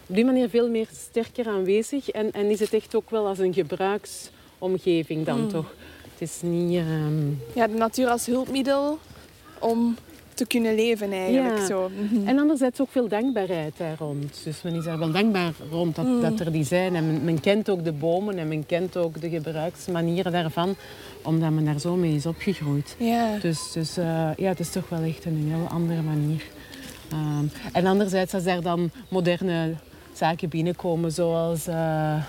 op 0.10 0.16
die 0.16 0.26
manier 0.26 0.50
veel 0.50 0.70
meer 0.70 0.88
sterker 0.94 1.48
aanwezig. 1.48 2.10
En, 2.10 2.32
en 2.32 2.46
is 2.50 2.60
het 2.60 2.74
echt 2.74 2.96
ook 2.96 3.10
wel 3.10 3.28
als 3.28 3.40
een 3.40 3.54
gebruiksomgeving 3.54 5.26
dan 5.26 5.42
Mm. 5.42 5.50
toch. 5.50 5.74
Het 6.14 6.30
is 6.30 6.42
niet... 6.42 6.78
ehm, 6.78 7.28
ja, 7.54 7.68
de 7.68 7.74
natuur 7.78 8.08
als 8.08 8.26
hulpmiddel 8.26 8.98
om 9.60 9.96
te 10.34 10.46
kunnen 10.48 10.76
leven 10.76 11.12
eigenlijk. 11.12 11.58
Ja. 11.58 11.66
Zo. 11.66 11.90
Mhm. 12.12 12.28
En 12.28 12.40
anderzijds 12.40 12.82
ook 12.82 12.90
veel 12.92 13.08
dankbaarheid 13.08 13.74
daar 13.78 13.96
rond. 14.00 14.42
Dus 14.44 14.62
men 14.62 14.74
is 14.76 14.84
daar 14.84 15.00
wel 15.00 15.12
dankbaar 15.12 15.54
rond 15.72 15.96
dat, 15.96 16.06
Mm. 16.06 16.22
dat 16.22 16.40
er 16.40 16.52
die 16.52 16.64
zijn. 16.64 16.96
En 16.96 17.06
men, 17.08 17.24
men 17.24 17.40
kent 17.40 17.70
ook 17.70 17.84
de 17.84 17.92
bomen 17.92 18.38
en 18.38 18.48
men 18.48 18.66
kent 18.66 18.98
ook 18.98 19.22
de 19.22 19.30
gebruiksmanieren 19.30 20.32
daarvan. 20.32 20.76
Omdat 21.24 21.52
men 21.52 21.66
daar 21.66 21.80
zo 21.80 21.96
mee 21.96 22.16
is 22.16 22.26
opgegroeid. 22.26 22.96
Ja. 23.00 23.38
Dus, 23.42 23.72
dus 23.72 23.98
eh, 23.98 24.30
ja, 24.38 24.48
het 24.50 24.60
is 24.60 24.70
toch 24.70 24.90
wel 24.90 25.02
echt 25.02 25.26
een 25.26 25.52
heel 25.56 25.68
andere 25.68 26.02
manier. 26.02 26.44
Ehm, 27.12 27.46
en 27.72 27.86
anderzijds, 27.86 28.34
als 28.34 28.46
er 28.46 28.62
dan 28.62 28.92
moderne 29.10 29.74
zaken 30.20 30.50
binnenkomen, 30.50 31.12
zoals 31.12 31.68
eh, 31.68 32.24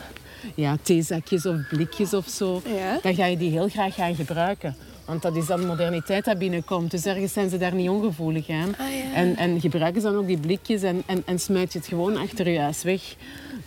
ja, 0.55 0.77
theezakjes 0.83 1.47
of 1.47 1.57
blikjes 1.69 2.15
of 2.15 2.27
zo, 2.29 2.63
Ja. 2.77 2.99
dan 3.03 3.15
ga 3.15 3.25
je 3.27 3.37
die 3.37 3.51
heel 3.51 3.69
graag 3.69 3.95
gaan 3.95 4.15
gebruiken. 4.15 4.77
Want 5.05 5.23
dat 5.23 5.37
is 5.37 5.47
dan 5.47 5.67
moderniteit 5.67 6.25
dat 6.25 6.39
binnenkomt. 6.39 6.91
Dus 6.91 7.05
ergens 7.07 7.33
zijn 7.33 7.51
ze 7.51 7.59
daar 7.59 7.75
niet 7.75 7.89
ongevoelig 7.89 8.49
aan. 8.49 8.75
Ah, 8.79 8.87
ja. 8.95 9.15
En, 9.15 9.37
en 9.37 9.61
gebruiken 9.61 10.01
ze 10.01 10.07
dan 10.11 10.17
ook 10.17 10.27
die 10.27 10.39
blikjes 10.39 10.83
en, 10.83 11.03
en, 11.07 11.23
en 11.27 11.39
smijt 11.39 11.73
je 11.73 11.79
het 11.79 11.89
gewoon 11.89 12.17
achter 12.17 12.49
je 12.51 12.59
huis 12.59 12.83
weg. 12.83 13.15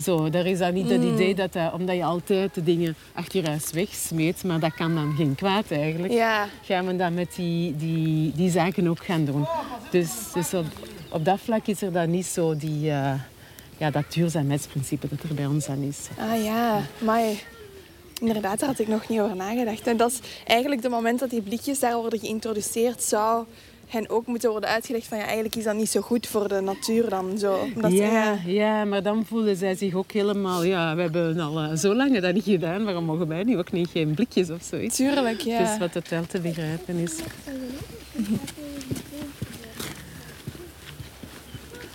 Zo, 0.02 0.30
daar 0.30 0.46
is 0.46 0.58
dan 0.60 0.74
niet 0.74 0.90
het 0.90 1.02
Mm. 1.02 1.14
idee 1.14 1.36
dat, 1.36 1.54
dat 1.54 1.74
omdat 1.74 1.96
je 1.96 2.04
altijd 2.04 2.54
de 2.56 2.64
dingen 2.64 2.96
achter 3.14 3.42
je 3.42 3.48
huis 3.48 3.72
wegsmeet, 3.72 4.44
maar 4.44 4.60
dat 4.60 4.74
kan 4.74 4.96
dan 4.96 5.14
geen 5.18 5.36
kwaad 5.36 5.72
eigenlijk 5.72 6.14
Ja. 6.14 6.48
gaan 6.62 6.86
we 6.88 6.96
dat 6.96 7.12
met 7.12 7.36
die, 7.36 7.76
die, 7.76 8.32
die 8.36 8.50
zaken 8.52 8.88
ook 8.88 9.06
gaan 9.06 9.26
doen. 9.26 9.46
Dus, 9.92 10.10
dus 10.34 10.54
op, 10.54 10.66
op 11.10 11.26
dat 11.26 11.40
vlak 11.40 11.68
is 11.68 11.82
er 11.82 11.92
dan 11.92 12.10
niet 12.12 12.26
zo 12.26 12.56
die, 12.58 12.90
eh, 12.92 13.14
ja, 13.84 13.92
dat 13.92 14.14
duurzaamheidsprincipe 14.14 15.08
dat 15.10 15.30
er 15.30 15.36
bij 15.36 15.46
ons 15.46 15.70
aan 15.70 15.82
is. 15.82 15.98
Ah 16.18 16.44
ja, 16.44 16.82
maar 16.98 17.22
inderdaad, 18.20 18.60
daar 18.60 18.70
had 18.70 18.80
ik 18.80 18.88
nog 18.88 19.10
niet 19.10 19.20
over 19.20 19.36
nagedacht. 19.36 19.88
En 19.88 19.98
dat 19.98 20.12
is 20.12 20.20
eigenlijk 20.46 20.84
het 20.84 20.92
moment 20.92 21.20
dat 21.20 21.30
die 21.30 21.42
blikjes 21.42 21.80
daar 21.80 21.96
worden 21.96 22.20
geïntroduceerd, 22.20 23.04
zou 23.04 23.46
hen 23.88 24.10
ook 24.10 24.26
moeten 24.28 24.50
worden 24.50 24.70
uitgelegd 24.70 25.08
van 25.08 25.18
ja, 25.18 25.24
eigenlijk 25.24 25.56
is 25.56 25.64
dat 25.64 25.76
niet 25.76 25.90
zo 25.90 26.02
goed 26.02 26.28
voor 26.28 26.48
de 26.48 26.62
natuur 26.62 27.10
dan 27.10 27.38
zo. 27.38 27.68
Omdat 27.76 27.92
ja, 27.92 28.38
ja, 28.46 28.86
maar 28.86 29.04
dan 29.04 29.26
voelden 29.26 29.56
zij 29.56 29.76
zich 29.76 29.94
ook 29.94 30.12
helemaal... 30.12 30.64
Ja, 30.64 30.96
we 30.96 31.02
hebben 31.02 31.40
al 31.40 31.60
eh, 31.60 31.76
zo 31.76 31.96
lang 31.96 32.20
dat 32.20 32.34
niet 32.34 32.44
gedaan, 32.44 32.84
waarom 32.84 33.06
mogen 33.06 33.28
wij 33.28 33.44
nu 33.44 33.58
ook 33.58 33.72
niet 33.72 33.90
geen 33.90 34.14
blikjes 34.14 34.50
of 34.50 34.64
zoiets? 34.64 34.96
Tuurlijk, 34.96 35.42
ja. 35.42 35.58
Dus 35.58 35.78
wat 35.78 35.92
totaal 35.92 36.26
te 36.26 36.40
begrijpen 36.40 36.98
is. 36.98 37.14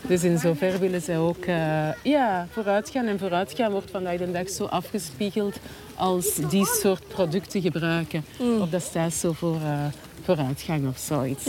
Dus 0.09 0.25
in 0.25 0.39
zover 0.39 0.79
willen 0.79 1.03
zij 1.03 1.19
ook 1.19 1.45
eh, 1.45 1.89
ja, 2.03 2.47
vooruitgaan. 2.51 3.07
En 3.07 3.19
vooruitgaan 3.19 3.71
wordt 3.71 3.91
vandaag 3.91 4.17
de 4.17 4.31
dag 4.31 4.49
zo 4.49 4.65
afgespiegeld 4.65 5.57
als 5.95 6.35
die 6.35 6.67
soort 6.67 7.09
producten 7.09 7.61
gebruiken. 7.61 8.25
Of 8.61 8.69
dat 8.69 8.83
staat 8.83 9.13
zo 9.13 9.33
voor 9.33 9.55
eh, 9.55 9.85
vooruitgang 10.23 10.89
of 10.89 10.99
zoiets. 10.99 11.47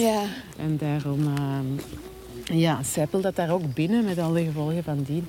En 0.57 0.77
daarom 0.77 1.33
eh, 1.37 2.59
ja, 2.59 2.83
zijpelt 2.83 3.23
dat 3.23 3.35
daar 3.35 3.51
ook 3.51 3.73
binnen 3.73 4.05
met 4.05 4.17
alle 4.17 4.43
gevolgen 4.43 4.83
van 4.83 5.03
dien. 5.03 5.27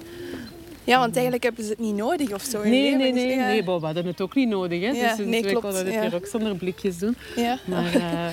Ja, 0.84 0.98
want 0.98 1.12
eigenlijk 1.14 1.42
hebben 1.44 1.64
ze 1.64 1.70
het 1.70 1.78
niet 1.78 1.94
nodig 1.94 2.32
of 2.32 2.42
zo. 2.42 2.62
Nee, 2.62 2.96
nee, 2.96 3.12
Dus 3.12 3.22
nee, 3.22 3.36
ja. 3.36 3.46
nee, 3.46 3.64
Bob, 3.64 3.80
we 3.80 3.86
hadden 3.86 4.06
het 4.06 4.20
ook 4.20 4.34
niet 4.34 4.48
nodig. 4.48 4.80
Hè? 4.80 4.88
Ja, 4.88 5.16
dus 5.16 5.26
nee, 5.26 5.42
klopt, 5.42 5.60
konden 5.60 5.84
het 5.84 5.94
ja. 5.94 6.02
hier 6.02 6.14
ook 6.14 6.26
zonder 6.26 6.56
blikjes 6.56 6.98
doen. 6.98 7.16
Ja. 7.36 7.58
Maar 7.64 7.94
eh, 7.94 8.28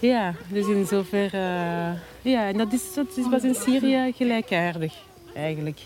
ja, 0.10 0.34
dus 0.48 0.66
in 0.66 0.86
zover... 0.86 1.34
eh, 1.34 1.90
ja, 2.22 2.48
en 2.48 2.56
dat, 2.56 2.72
is, 2.72 2.94
dat 2.94 3.06
is, 3.16 3.28
was 3.28 3.42
in 3.42 3.54
Syrië 3.54 4.12
gelijkaardig, 4.16 4.94
eigenlijk. 5.34 5.78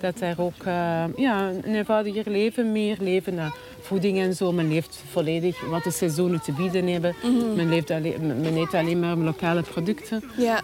Dat 0.00 0.18
daar 0.18 0.38
ook 0.38 0.64
eh, 0.64 1.04
ja, 1.16 1.48
een 1.62 1.74
eenvoudiger 1.74 2.30
leven, 2.30 2.72
meer 2.72 2.96
leven 3.00 3.34
naar 3.34 3.54
voeding 3.80 4.18
en 4.18 4.34
zo. 4.34 4.52
Men 4.52 4.68
leeft 4.68 5.02
volledig 5.10 5.68
wat 5.68 5.84
de 5.84 5.90
seizoenen 5.90 6.40
te 6.40 6.52
bieden 6.52 6.86
hebben. 6.86 7.14
men, 7.56 7.68
leeft 7.68 7.90
alleen, 7.90 8.26
men 8.26 8.56
eet 8.56 8.74
alleen 8.74 9.00
maar 9.00 9.16
lokale 9.16 9.62
producten. 9.62 10.22
Ja. 10.36 10.62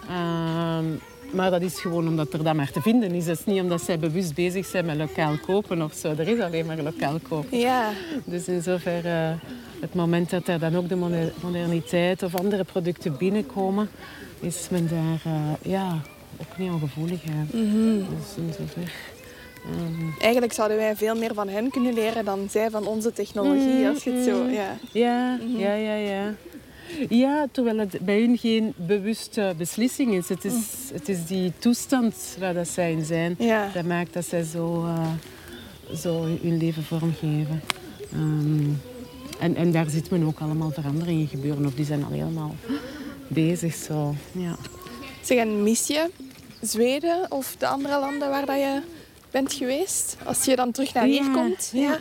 Maar 1.31 1.51
dat 1.51 1.61
is 1.61 1.79
gewoon 1.79 2.07
omdat 2.07 2.33
er 2.33 2.43
dat 2.43 2.53
maar 2.55 2.71
te 2.71 2.81
vinden 2.81 3.11
is. 3.11 3.25
Het 3.27 3.39
is 3.39 3.45
niet 3.45 3.61
omdat 3.61 3.81
zij 3.81 3.99
bewust 3.99 4.33
bezig 4.35 4.65
zijn 4.65 4.85
met 4.85 4.97
lokaal 4.97 5.37
kopen 5.45 5.81
of 5.81 5.93
zo. 5.93 6.07
Er 6.17 6.27
is 6.27 6.39
alleen 6.39 6.65
maar 6.65 6.77
lokaal 6.81 7.19
kopen. 7.29 7.57
Ja. 7.59 7.89
Dus 8.25 8.47
in 8.47 8.61
zoverre, 8.61 9.35
het 9.79 9.93
moment 9.93 10.29
dat 10.29 10.47
er 10.47 10.59
dan 10.59 10.75
ook 10.75 10.89
de 10.89 10.95
moder- 10.95 11.33
moderniteit 11.43 12.23
of 12.23 12.35
andere 12.35 12.63
producten 12.63 13.17
binnenkomen, 13.17 13.89
is 14.39 14.67
men 14.71 14.87
daar 14.89 15.33
eh, 15.33 15.71
ja, 15.71 15.97
ook 16.41 16.57
niet 16.57 16.71
ongevoelig 16.71 17.19
aan. 17.29 17.47
Mhm. 17.51 17.97
Dus 17.97 18.35
in 18.37 18.53
zover 18.57 18.91
Ehm, 19.65 20.21
Eigenlijk 20.21 20.53
zouden 20.53 20.77
wij 20.77 20.95
veel 20.95 21.15
meer 21.15 21.33
van 21.33 21.47
hen 21.49 21.69
kunnen 21.71 21.93
leren 21.93 22.25
dan 22.25 22.47
zij 22.49 22.69
van 22.69 22.87
onze 22.87 23.13
technologie, 23.13 23.87
als 23.87 24.03
je 24.03 24.11
het 24.11 24.25
zo... 24.25 24.43
Mm, 24.43 24.49
Ja. 24.51 24.77
Ja, 24.91 25.39
ja, 25.57 25.73
ja, 25.73 25.93
ja. 25.95 26.33
Ja, 27.09 27.47
terwijl 27.51 27.77
het 27.77 27.99
bij 28.01 28.19
hun 28.19 28.37
geen 28.37 28.73
bewuste 28.75 29.53
beslissing 29.57 30.13
is. 30.13 30.29
Het 30.29 30.45
is, 30.45 30.53
het 30.93 31.09
is 31.09 31.25
die 31.25 31.51
toestand 31.59 32.15
waar 32.39 32.53
dat 32.53 32.67
zij 32.67 32.91
in 32.91 33.05
zijn. 33.05 33.35
Ja. 33.39 33.69
Dat 33.73 33.83
maakt 33.85 34.13
dat 34.13 34.25
zij 34.25 34.43
zo, 34.43 34.85
eh, 34.85 35.07
zo 35.95 36.23
hun 36.23 36.57
leven 36.57 36.83
vormgeven. 36.83 37.61
Ehm, 38.11 38.69
en, 39.39 39.55
en 39.55 39.71
daar 39.71 39.89
ziet 39.89 40.09
men 40.09 40.23
ook 40.25 40.39
allemaal 40.39 40.71
veranderingen 40.71 41.27
gebeuren. 41.27 41.65
Of 41.65 41.73
die 41.73 41.85
zijn 41.85 42.03
al 42.03 42.11
helemaal 42.11 42.55
bezig. 43.27 43.75
Zo. 43.75 44.15
Ja. 44.31 44.55
Zeg, 45.21 45.37
en 45.37 45.63
mis 45.63 45.87
je 45.87 46.09
Zweden 46.61 47.25
of 47.31 47.55
de 47.57 47.67
andere 47.67 47.99
landen 47.99 48.29
waar 48.29 48.45
dat 48.45 48.55
je 48.55 48.81
bent 49.31 49.53
geweest? 49.53 50.17
Als 50.25 50.45
je 50.45 50.55
dan 50.55 50.71
terug 50.71 50.93
naar 50.93 51.03
hier 51.05 51.23
Ja, 51.23 51.31
komt? 51.33 51.71
ja. 51.73 51.97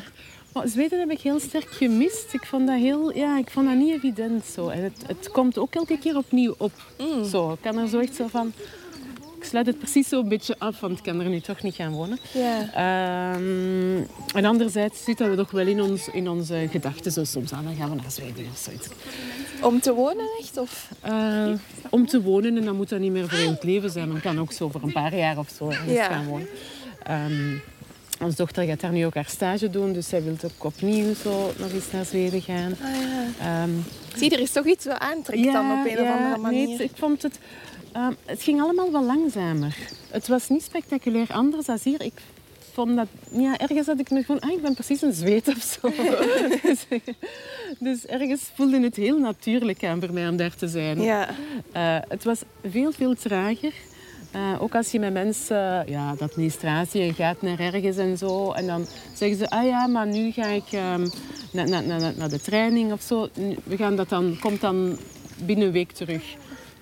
Maar 0.57 0.69
Zweden 0.69 0.99
heb 0.99 1.11
ik 1.11 1.21
heel 1.21 1.41
sterk 1.41 1.71
gemist. 1.71 2.33
Ik 2.33 2.47
vond 2.47 2.67
dat, 2.67 2.79
heel, 2.79 3.17
ja, 3.17 3.39
ik 3.39 3.51
vond 3.51 3.67
dat 3.67 3.77
niet 3.77 3.95
evident. 3.95 4.45
Zo. 4.45 4.69
En 4.69 4.83
het, 4.83 5.03
het 5.07 5.31
komt 5.31 5.59
ook 5.59 5.75
elke 5.75 5.99
keer 5.99 6.17
opnieuw 6.17 6.55
op. 6.59 6.73
Mm. 6.99 7.25
Zo, 7.25 7.53
ik 7.53 7.59
kan 7.61 7.79
er 7.79 7.89
zo 7.89 7.99
echt 7.99 8.15
zo 8.15 8.27
van... 8.27 8.53
Ik 9.39 9.45
sluit 9.45 9.67
het 9.67 9.79
precies 9.79 10.09
zo 10.09 10.21
een 10.21 10.29
beetje 10.29 10.55
af, 10.59 10.81
want 10.81 10.99
ik 10.99 11.05
kan 11.05 11.21
er 11.21 11.29
nu 11.29 11.41
toch 11.41 11.63
niet 11.63 11.75
gaan 11.75 11.93
wonen. 11.93 12.19
Ehm, 12.75 13.97
en 14.35 14.45
anderzijds 14.45 15.05
zitten 15.05 15.31
we 15.31 15.37
toch 15.37 15.51
wel 15.51 15.67
in, 15.67 15.83
ons, 15.83 16.09
in 16.09 16.29
onze 16.29 16.69
gedachten. 16.71 17.13
Zo 17.13 17.25
soms 17.25 17.53
aan, 17.53 17.65
dan 17.65 17.75
gaan 17.75 17.91
we 17.91 17.97
naar 17.97 18.11
Zweden 18.11 18.47
of 18.53 18.59
zoiets. 18.59 18.89
Om 19.63 19.81
te 19.81 19.95
wonen 19.95 20.29
echt? 20.41 20.57
Of? 20.57 20.89
Eh, 21.01 21.53
om 21.91 22.07
te 22.07 22.23
wonen 22.23 22.57
en 22.57 22.65
dan 22.65 22.77
moet 22.77 22.89
dat 22.89 23.01
niet 23.01 23.13
meer 23.13 23.29
voor 23.29 23.39
heel 23.39 23.51
het 23.51 23.65
leven 23.65 23.91
zijn. 23.91 24.13
Men 24.13 24.21
kan 24.21 24.41
ook 24.41 24.53
zo 24.53 24.69
voor 24.69 24.83
een 24.83 24.93
paar 24.93 25.17
jaar 25.17 25.39
of 25.39 25.49
zo 25.49 25.69
ergens 25.69 25.99
gaan 25.99 26.27
wonen. 26.27 26.49
Ehm, 27.03 27.57
onze 28.21 28.37
dochter 28.37 28.65
gaat 28.65 28.81
daar 28.81 28.93
nu 28.93 29.07
ook 29.07 29.15
haar 29.15 29.29
stage 29.29 29.71
doen, 29.71 29.93
dus 29.93 30.09
zij 30.09 30.23
wil 30.23 30.37
ook 30.45 30.65
opnieuw 30.65 31.15
zo 31.15 31.53
nog 31.59 31.73
eens 31.73 31.91
naar 31.93 32.05
Zweden 32.05 32.43
gaan. 32.43 32.75
Ah, 32.83 33.01
ja. 33.01 33.63
Ehm, 33.63 33.71
Zie, 34.17 34.31
er 34.31 34.41
is 34.41 34.51
toch 34.51 34.67
iets 34.67 34.85
wat 34.85 34.99
aantrekt 34.99 35.45
dan 35.45 35.79
op 35.81 35.87
een 35.87 36.01
of 36.01 36.09
andere 36.09 36.39
manier. 36.39 36.67
Nee, 36.69 36.83
ik 36.83 36.91
vond 36.95 37.23
het... 37.23 37.39
ehm, 37.93 38.13
het 38.25 38.43
ging 38.43 38.61
allemaal 38.61 38.93
wel 38.93 39.05
langzamer. 39.05 39.77
Het 40.11 40.29
was 40.29 40.49
niet 40.49 40.63
spectaculair 40.63 41.33
anders 41.33 41.67
dan 41.67 41.79
hier. 41.83 42.03
Ik 42.03 42.21
vond 42.73 42.97
dat... 42.97 43.09
Ja, 43.31 43.59
ergens 43.59 43.87
had 43.87 43.99
ik 44.01 44.11
nog 44.11 44.25
van... 44.25 44.41
Ah, 44.41 44.51
ik 44.51 44.63
ben 44.63 44.75
precies 44.75 45.03
een 45.03 45.13
zweet 45.13 45.49
of 45.49 45.79
zo. 45.81 45.93
dus, 46.63 46.87
dus 47.79 48.07
ergens 48.07 48.43
voelde 48.55 48.81
het 48.81 48.97
heel 48.97 49.19
natuurlijk 49.19 49.85
aan 49.85 50.01
voor 50.01 50.13
mij 50.13 50.29
om 50.29 50.37
daar 50.37 50.55
te 50.55 50.69
zijn. 50.69 51.03
Ja. 51.03 51.29
Eh, 51.73 51.99
het 52.09 52.25
was 52.25 52.41
veel, 52.71 52.93
veel 52.93 53.15
trager. 53.15 53.73
Eh, 54.37 54.63
ook 54.63 54.75
als 54.75 54.91
je 54.91 54.99
met 54.99 55.13
mensen, 55.13 55.85
ja, 55.87 56.15
de 56.15 56.25
administratie, 56.25 57.05
je 57.05 57.13
gaat 57.13 57.43
naar 57.43 57.59
ergens 57.59 57.97
en 57.97 58.19
zo. 58.19 58.53
En 58.53 58.67
dan 58.67 58.87
zeggen 59.15 59.39
ze, 59.39 59.51
ah 59.51 59.67
ja, 59.67 59.87
maar 59.87 60.07
nu 60.07 60.31
ga 60.31 60.47
ik 60.47 60.73
ehm, 60.73 61.07
naar, 61.53 61.69
naar, 61.69 61.83
naar, 61.83 62.13
naar 62.17 62.29
de 62.29 62.41
training 62.41 62.93
of 62.93 63.03
zo. 63.03 63.29
We 63.65 63.77
gaan 63.77 63.97
dat 63.97 64.09
dan, 64.09 64.37
komt 64.41 64.61
dan 64.61 64.99
binnen 65.45 65.67
een 65.67 65.73
week 65.73 65.93
terug. 65.93 66.23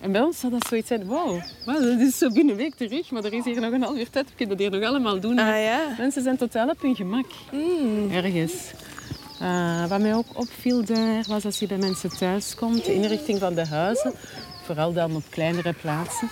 En 0.00 0.12
bij 0.12 0.20
ons 0.20 0.40
zou 0.40 0.52
dat 0.52 0.66
zoiets 0.66 0.88
zijn, 0.88 1.04
wow, 1.04 1.40
wow, 1.64 1.82
dat 1.82 2.00
is 2.00 2.18
zo 2.18 2.30
binnen 2.30 2.54
een 2.54 2.60
week 2.60 2.74
terug. 2.74 3.10
Maar 3.10 3.24
er 3.24 3.32
is 3.32 3.44
hier 3.44 3.60
nog 3.60 3.72
een 3.72 3.82
half 3.82 3.96
uur 3.98 4.10
tijd, 4.10 4.28
we 4.28 4.34
kunnen 4.36 4.56
dat 4.56 4.66
hier 4.66 4.80
nog 4.80 4.88
allemaal 4.88 5.20
doen. 5.20 5.38
Ah 5.38 5.62
ja. 5.62 5.94
Mensen 5.98 6.22
zijn 6.22 6.36
totaal 6.36 6.68
op 6.68 6.80
hun 6.82 6.96
gemak, 6.96 7.26
Mm. 7.52 8.10
ergens. 8.10 8.72
Eh, 9.40 9.86
wat 9.88 10.00
mij 10.00 10.14
ook 10.14 10.26
opviel 10.32 10.84
daar, 10.84 11.24
was 11.28 11.44
als 11.44 11.58
je 11.58 11.66
bij 11.66 11.78
mensen 11.78 12.10
thuis 12.18 12.54
komt, 12.54 12.84
de 12.84 12.94
inrichting 12.94 13.38
van 13.38 13.54
de 13.54 13.66
huizen, 13.66 14.14
vooral 14.64 14.92
dan 14.92 15.16
op 15.16 15.22
kleinere 15.30 15.72
plaatsen, 15.72 16.28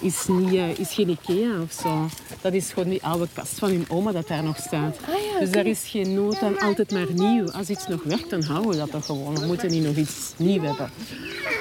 is, 0.00 0.26
niet, 0.26 0.54
eh, 0.54 0.78
is 0.78 0.92
geen 0.94 1.08
Ikea 1.08 1.60
of 1.62 1.72
zo. 1.72 2.08
Dat 2.40 2.52
is 2.52 2.72
gewoon 2.72 2.88
die 2.88 3.02
oude 3.04 3.26
kast 3.32 3.58
van 3.58 3.68
hun 3.68 3.84
oma 3.88 4.12
dat 4.12 4.28
daar 4.28 4.42
nog 4.42 4.56
staat. 4.56 4.96
Ah 5.08 5.32
ja, 5.32 5.38
Dus 5.40 5.50
daar 5.50 5.66
is 5.66 5.82
geen 5.86 6.14
nood 6.14 6.42
aan 6.42 6.58
altijd 6.58 6.90
maar 6.92 7.06
nieuw. 7.12 7.50
Als 7.50 7.70
iets 7.70 7.86
nog 7.86 8.02
werkt, 8.02 8.30
dan 8.30 8.42
houden 8.42 8.70
we 8.70 8.76
dat 8.76 8.90
toch 8.90 9.06
gewoon. 9.06 9.38
We 9.40 9.46
moeten 9.46 9.70
niet 9.70 9.84
nog 9.84 9.96
iets 9.96 10.32
nieuw 10.36 10.62
hebben. 10.62 10.90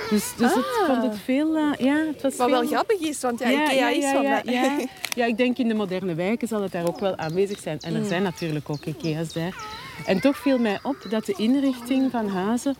Dus, 0.09 0.34
dus 0.38 0.51
Ah. 0.53 0.88
vond 0.88 1.03
het 1.03 1.15
veel... 1.24 1.55
eh, 1.55 1.86
ja, 1.86 1.95
het 1.95 2.21
was 2.21 2.36
Wat 2.36 2.49
veel... 2.49 2.59
wel 2.59 2.67
grappig 2.67 2.99
is, 2.99 3.21
want 3.21 3.39
ja, 3.39 3.49
Ikea 3.51 3.89
is 3.89 4.11
van 4.11 4.21
ja, 4.24 4.36
dat. 4.41 4.53
ja. 4.53 4.80
Ja, 5.15 5.26
ik 5.26 5.38
denk 5.38 5.57
in 5.57 5.67
de 5.67 5.74
moderne 5.74 6.13
wijken 6.15 6.47
zal 6.47 6.61
het 6.61 6.71
daar 6.71 6.88
ook 6.88 6.99
wel 6.99 7.17
aanwezig 7.17 7.59
zijn. 7.59 7.80
En 7.80 7.95
er 7.95 8.05
zijn 8.05 8.24
natuurlijk 8.24 8.69
ook 8.69 8.86
Ikea's 8.86 9.34
daar. 9.34 9.55
En 10.05 10.19
toch 10.19 10.37
viel 10.37 10.59
mij 10.59 10.79
op 10.83 11.05
dat 11.09 11.25
de 11.25 11.33
inrichting 11.37 12.11
van 12.11 12.27
huizen 12.27 12.75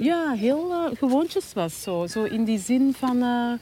ja, 0.00 0.32
heel 0.32 0.72
eh, 0.72 0.96
gewoontjes 0.98 1.52
was. 1.52 1.82
Zo, 1.82 2.06
zo 2.06 2.24
in 2.24 2.44
die 2.44 2.58
zin 2.58 2.94
van, 2.98 3.22
eh, 3.22 3.52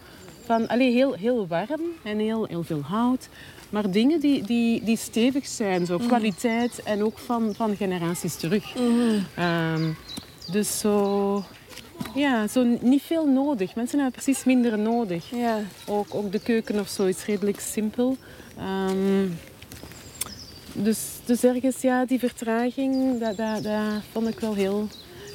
van 0.45 0.68
allee, 0.68 0.93
heel, 0.93 1.12
heel 1.12 1.47
warm 1.47 1.82
en 2.03 2.18
heel, 2.18 2.45
heel 2.45 2.62
veel 2.62 2.82
hout. 2.82 3.28
Maar 3.70 3.91
dingen 3.91 4.20
die, 4.20 4.43
die, 4.43 4.84
die 4.84 4.97
stevig 4.97 5.47
zijn, 5.47 5.86
zo 5.86 5.99
kwaliteit 5.99 6.82
en 6.82 7.05
ook 7.05 7.18
van, 7.18 7.55
van 7.55 7.76
generaties 7.76 8.36
terug. 8.36 8.74
Ehm, 9.34 9.93
dus 10.51 10.78
zo, 10.78 11.45
ja, 12.14 12.47
zo 12.47 12.78
niet 12.80 13.03
veel 13.03 13.26
nodig. 13.26 13.74
Mensen 13.74 13.99
hebben 14.01 14.22
precies 14.22 14.45
minder 14.45 14.78
nodig. 14.78 15.30
Ja. 15.30 15.61
Ook, 15.86 16.14
ook 16.14 16.32
de 16.32 16.41
keuken 16.41 16.80
of 16.80 16.89
zo 16.89 17.05
is 17.05 17.24
redelijk 17.24 17.61
simpel. 17.61 18.16
Ehm, 18.59 19.26
dus, 20.83 20.99
dus 21.24 21.45
ergens, 21.45 21.81
ja, 21.81 22.05
die 22.05 22.18
vertraging, 22.18 23.20
dat, 23.20 23.37
dat, 23.37 23.62
dat 23.62 24.03
vond 24.12 24.29
ik 24.29 24.41
wel 24.41 24.55
heel 24.55 24.89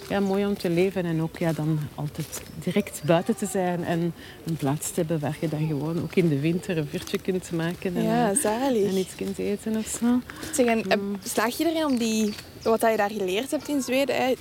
ja, 0.10 0.20
mooi 0.20 0.46
om 0.46 0.58
te 0.58 0.70
leven. 0.70 1.06
En 1.06 1.22
ook 1.22 1.38
ja, 1.38 1.54
dan 1.54 1.80
altijd 1.96 2.42
direct 2.64 3.02
buiten 3.06 3.36
te 3.36 3.46
zijn 3.46 3.84
en 3.84 4.14
een 4.46 4.56
plaats 4.56 4.88
te 4.88 5.00
hebben 5.00 5.20
waar 5.20 5.38
je 5.40 5.50
dan 5.50 5.68
gewoon 5.68 6.02
ook 6.02 6.16
in 6.16 6.30
de 6.30 6.40
winter 6.40 6.78
een 6.78 6.88
vuurtje 6.88 7.22
kunt 7.22 7.52
maken 7.52 7.96
en, 7.96 8.04
Ja, 8.04 8.32
eh, 8.32 8.38
zalig. 8.38 8.90
en 8.90 8.98
iets 8.98 9.16
kunt 9.16 9.38
eten 9.38 9.78
of 9.78 9.98
zo. 10.00 10.20
Zeg, 10.54 10.66
en, 10.66 10.90
eh, 10.90 10.98
slaag 11.24 11.58
je 11.58 11.66
erin 11.70 11.86
om 11.86 11.98
die, 11.98 12.34
wat 12.64 12.82
je 12.82 12.98
daar 12.98 13.12
geleerd 13.12 13.52
hebt 13.52 13.68
in 13.68 13.82
Zweden, 13.82 14.16
hè, 14.16 14.34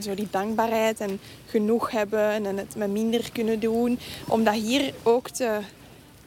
zo 0.00 0.14
die 0.14 0.28
dankbaarheid 0.30 1.00
en 1.00 1.20
genoeg 1.46 1.90
hebben 1.90 2.30
en 2.30 2.56
het 2.56 2.76
met 2.76 2.90
minder 2.90 3.32
kunnen 3.32 3.60
doen, 3.60 3.98
om 4.28 4.44
dat 4.44 4.54
hier 4.54 4.92
ook 5.02 5.28
te 5.28 5.58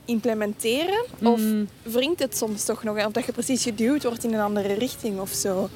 implementeren? 0.07 1.05
Of 1.23 1.39
Mm. 1.41 1.67
wringt 1.83 2.19
het 2.19 2.37
soms 2.37 2.65
toch 2.65 2.83
nog? 2.83 3.05
Of 3.05 3.11
dat 3.11 3.25
je 3.25 3.31
precies 3.31 3.63
geduwd 3.63 4.03
wordt 4.03 4.23
in 4.23 4.33
een 4.33 4.39
andere 4.39 4.73
richting 4.73 5.19
of 5.19 5.29
zo? 5.29 5.69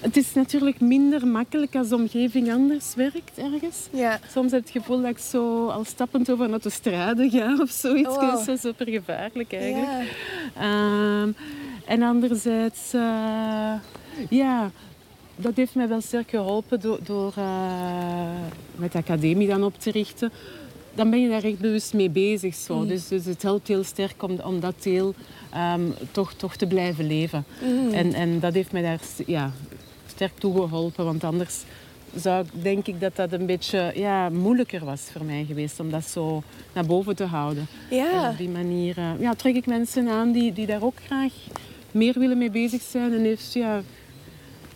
Het 0.00 0.16
is 0.16 0.34
natuurlijk 0.34 0.80
minder 0.80 1.26
makkelijk 1.26 1.74
als 1.76 1.88
de 1.88 1.94
omgeving 1.94 2.52
anders 2.52 2.94
werkt 2.94 3.38
ergens. 3.38 3.76
Ja. 3.90 4.20
Soms 4.32 4.52
heb 4.52 4.60
je 4.68 4.72
het 4.72 4.82
gevoel 4.82 5.00
dat 5.02 5.10
ik 5.10 5.18
zo 5.18 5.66
al 5.68 5.84
stappend 5.84 6.30
over 6.30 6.44
een 6.44 6.50
autostrade 6.50 7.30
ga 7.30 7.56
of 7.60 7.70
zoiets. 7.70 8.08
Oh, 8.08 8.14
wow. 8.20 8.30
Dat 8.30 8.48
is 8.48 8.60
super 8.60 8.88
gevaarlijk 8.88 9.52
eigenlijk. 9.52 9.90
Ja. 10.54 10.62
Ehm, 10.62 11.30
en 11.86 12.02
anderzijds, 12.02 12.92
eh, 12.92 13.72
ja, 14.28 14.70
dat 15.36 15.56
heeft 15.56 15.74
mij 15.74 15.88
wel 15.88 16.00
sterk 16.00 16.30
geholpen 16.30 16.80
door, 16.80 16.98
door 17.04 17.32
eh, 17.36 18.30
met 18.76 18.92
de 18.92 18.98
academie 18.98 19.48
dan 19.48 19.64
op 19.64 19.78
te 19.78 19.90
richten. 19.90 20.32
Dan 20.94 21.10
ben 21.10 21.20
je 21.20 21.28
daar 21.28 21.44
echt 21.44 21.58
bewust 21.58 21.94
mee 21.94 22.10
bezig. 22.10 22.54
Zo. 22.54 22.76
Mm. 22.78 22.88
Dus, 22.88 23.08
dus 23.08 23.24
het 23.24 23.42
helpt 23.42 23.68
heel 23.68 23.84
sterk 23.84 24.22
om, 24.22 24.38
om 24.44 24.60
dat 24.60 24.74
deel 24.82 25.14
ehm, 25.50 25.80
toch, 26.10 26.32
toch 26.32 26.56
te 26.56 26.66
blijven 26.66 27.06
leven. 27.06 27.44
Mm. 27.62 27.92
En, 27.92 28.12
en 28.14 28.40
dat 28.40 28.54
heeft 28.54 28.72
mij 28.72 28.82
daar 28.82 29.00
ja, 29.26 29.52
sterk 30.06 30.38
toe 30.38 30.54
geholpen. 30.68 31.04
Want 31.04 31.24
anders 31.24 31.62
zou 32.14 32.44
ik, 32.44 32.62
denk 32.62 32.86
ik 32.86 33.00
dat 33.00 33.16
dat 33.16 33.32
een 33.32 33.46
beetje 33.46 33.92
ja, 33.94 34.28
moeilijker 34.28 34.84
was 34.84 35.00
voor 35.12 35.24
mij 35.24 35.44
geweest 35.48 35.80
om 35.80 35.90
dat 35.90 36.04
zo 36.04 36.42
naar 36.72 36.86
boven 36.86 37.16
te 37.16 37.24
houden. 37.24 37.66
En 37.90 38.30
op 38.30 38.36
die 38.38 38.48
manier 38.48 38.98
eh, 38.98 39.10
ja, 39.20 39.34
trek 39.34 39.54
ik 39.54 39.66
mensen 39.66 40.08
aan 40.08 40.32
die, 40.32 40.52
die 40.52 40.66
daar 40.66 40.82
ook 40.82 40.96
graag 41.06 41.32
meer 41.90 42.18
willen 42.18 42.38
mee 42.38 42.50
bezig 42.50 42.82
zijn. 42.82 43.12
En 43.12 43.24
heeft, 43.24 43.52
ja, 43.52 43.82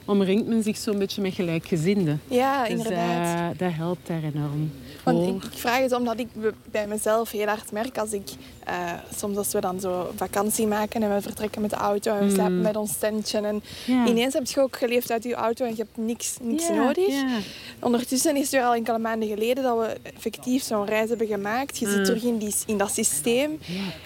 omringt 0.05 0.47
men 0.47 0.63
zich 0.63 0.77
zo'n 0.77 0.99
beetje 0.99 1.23
met 1.23 1.35
gelijkgezinden. 1.35 2.21
ja, 2.29 2.63
Dus 2.63 2.71
inderdaad. 2.73 3.53
eh, 3.53 3.59
dat 3.59 3.73
helpt 3.73 4.07
daar 4.07 4.23
enorm 4.35 4.71
Want 5.07 5.27
ik, 5.45 5.53
ik 5.53 5.59
vraag 5.59 5.79
het 5.81 5.93
omdat 5.93 6.19
ik 6.19 6.29
bij 6.71 6.87
mezelf 6.87 7.31
heel 7.31 7.47
hard 7.47 7.73
merk 7.73 7.99
als 7.99 8.13
ik 8.13 8.29
eh, 8.67 8.93
soms 9.17 9.37
als 9.37 9.53
we 9.53 9.61
dan 9.61 9.81
zo 9.81 10.11
vakantie 10.17 10.67
maken 10.67 11.03
en 11.03 11.15
we 11.15 11.21
vertrekken 11.23 11.61
met 11.61 11.71
de 11.71 11.77
auto 11.77 12.13
en 12.13 12.19
we 12.19 12.25
Mm. 12.25 12.31
slapen 12.35 12.61
met 12.61 12.77
ons 12.77 12.97
tentje 12.99 13.39
en 13.39 13.63
ineens 14.07 14.35
heb 14.35 14.47
je 14.47 14.61
ook 14.61 14.77
geleefd 14.77 15.11
uit 15.11 15.23
je 15.23 15.35
auto 15.35 15.65
en 15.65 15.71
je 15.71 15.77
hebt 15.77 15.97
niks, 15.97 16.37
niks 16.41 16.69
nodig. 16.69 17.15
Ondertussen 17.81 18.37
is 18.37 18.43
het 18.43 18.51
weer 18.51 18.63
al 18.63 18.75
enkele 18.75 18.99
maanden 18.99 19.29
geleden 19.29 19.63
dat 19.65 19.79
we 19.79 19.97
effectief 20.15 20.63
zo'n 20.63 20.85
reis 20.87 21.09
hebben 21.09 21.27
gemaakt. 21.27 21.79
Je 21.79 21.87
zit 21.89 21.99
Mm. 21.99 22.05
terug 22.05 22.23
in, 22.23 22.39
die, 22.39 22.55
in 22.67 22.79
dat 22.79 22.91
systeem. 22.93 23.59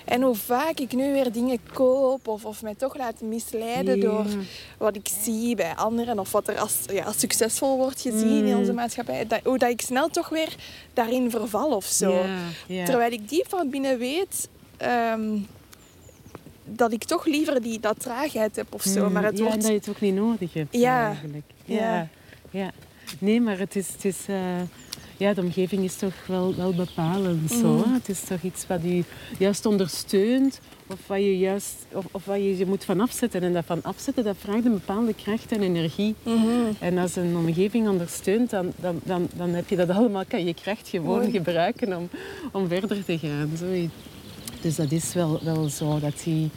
En 0.05 0.23
hoe 0.23 0.35
vaak 0.35 0.79
ik 0.81 0.93
nu 0.93 1.13
weer 1.13 1.33
dingen 1.33 1.59
koop 1.73 2.29
of, 2.29 2.45
of 2.45 2.63
mij 2.63 2.75
toch 2.75 2.97
laat 2.97 3.21
misleiden 3.21 4.01
door 4.01 4.25
wat 4.79 4.97
ik 4.97 5.09
zie 5.23 5.55
bij 5.55 5.75
anderen 5.77 6.19
of 6.19 6.33
wat 6.33 6.49
er 6.49 6.59
als, 6.59 6.75
ja, 6.93 7.05
als 7.05 7.19
succesvol 7.19 7.77
wordt 7.77 8.01
gezien 8.01 8.45
in 8.45 8.53
Mm. 8.55 8.59
onze 8.59 8.73
maatschappij. 8.73 9.27
Dat, 9.27 9.41
hoe 9.45 9.59
dat 9.59 9.71
ik 9.71 9.81
snel 9.81 10.09
toch 10.09 10.29
weer 10.29 10.55
daarin 10.95 11.31
verval 11.31 11.71
of 11.71 11.85
zo. 11.85 12.15
Terwijl 12.85 13.13
ik 13.13 13.29
diep 13.29 13.49
van 13.49 13.71
binnen 13.71 13.99
weet 13.99 14.49
ehm, 14.81 15.37
dat 16.65 16.93
ik 16.93 17.05
toch 17.05 17.27
liever 17.27 17.63
die, 17.63 17.81
dat 17.81 18.01
traagheid 18.01 18.57
heb 18.57 18.67
of 18.75 18.83
zo. 18.83 19.07
Mm, 19.07 19.13
Maar 19.13 19.25
het 19.25 19.39
ja, 19.39 19.45
en 19.45 19.51
wordt... 19.51 19.63
dat 19.63 19.71
je 19.71 19.77
het 19.77 19.89
ook 19.89 20.01
niet 20.01 20.15
nodig 20.15 20.53
hebt 20.55 20.77
Ja. 20.77 21.07
eigenlijk. 21.07 21.45
Ja. 21.65 21.77
Ja. 21.77 22.09
Ja. 22.51 22.71
Nee, 23.19 23.41
maar 23.41 23.59
het 23.59 23.77
is... 23.77 23.89
Het 23.93 24.05
is 24.05 24.19
eh, 24.27 24.37
ja, 25.17 25.35
de 25.35 25.41
omgeving 25.41 25.85
is 25.85 25.97
toch 25.97 26.15
wel, 26.27 26.55
wel 26.55 26.75
bepalend. 26.75 27.51
Zo, 27.51 27.77
hè. 27.85 27.93
Het 27.93 28.09
is 28.09 28.21
toch 28.21 28.43
iets 28.43 28.67
wat 28.67 28.85
u 28.85 29.05
juist 29.39 29.67
ondersteunt 29.67 30.61
of 30.87 30.99
wat 31.07 31.19
je 31.19 31.39
juist 31.39 31.75
of, 31.93 32.05
of 32.11 32.25
wat 32.25 32.37
je, 32.37 32.57
je 32.57 32.67
moet 32.67 32.85
van 32.85 33.01
afzetten. 33.01 33.43
En 33.43 33.53
dat 33.53 33.65
van 33.65 33.83
afzetten, 33.83 34.25
dat 34.25 34.37
vraagt 34.39 34.65
een 34.65 34.73
bepaalde 34.73 35.15
kracht 35.15 35.53
en 35.53 35.63
energie. 35.63 36.15
Mhm. 36.23 36.49
En 36.79 36.99
als 36.99 37.17
een 37.17 37.37
omgeving 37.37 37.89
ondersteunt, 37.89 38.51
dan, 38.51 38.73
dan, 38.77 39.01
dan, 39.05 39.29
dan 39.37 39.51
heb 39.51 39.69
je 39.69 39.77
dat 39.77 39.91
allemaal, 39.91 40.25
kan 40.29 40.45
je 40.45 40.55
kracht 40.55 40.89
gewoon 40.89 41.19
Mooi. 41.19 41.31
gebruiken 41.31 41.97
om, 41.97 42.09
om 42.53 42.69
verder 42.69 43.05
te 43.05 43.19
gaan. 43.19 43.51
Zo. 43.59 43.67
Dus 44.63 44.77
dat 44.77 44.93
is 44.93 45.13
wel, 45.15 45.41
wel 45.43 45.69
zo. 45.69 45.99
Dat 46.01 46.13
die... 46.25 46.51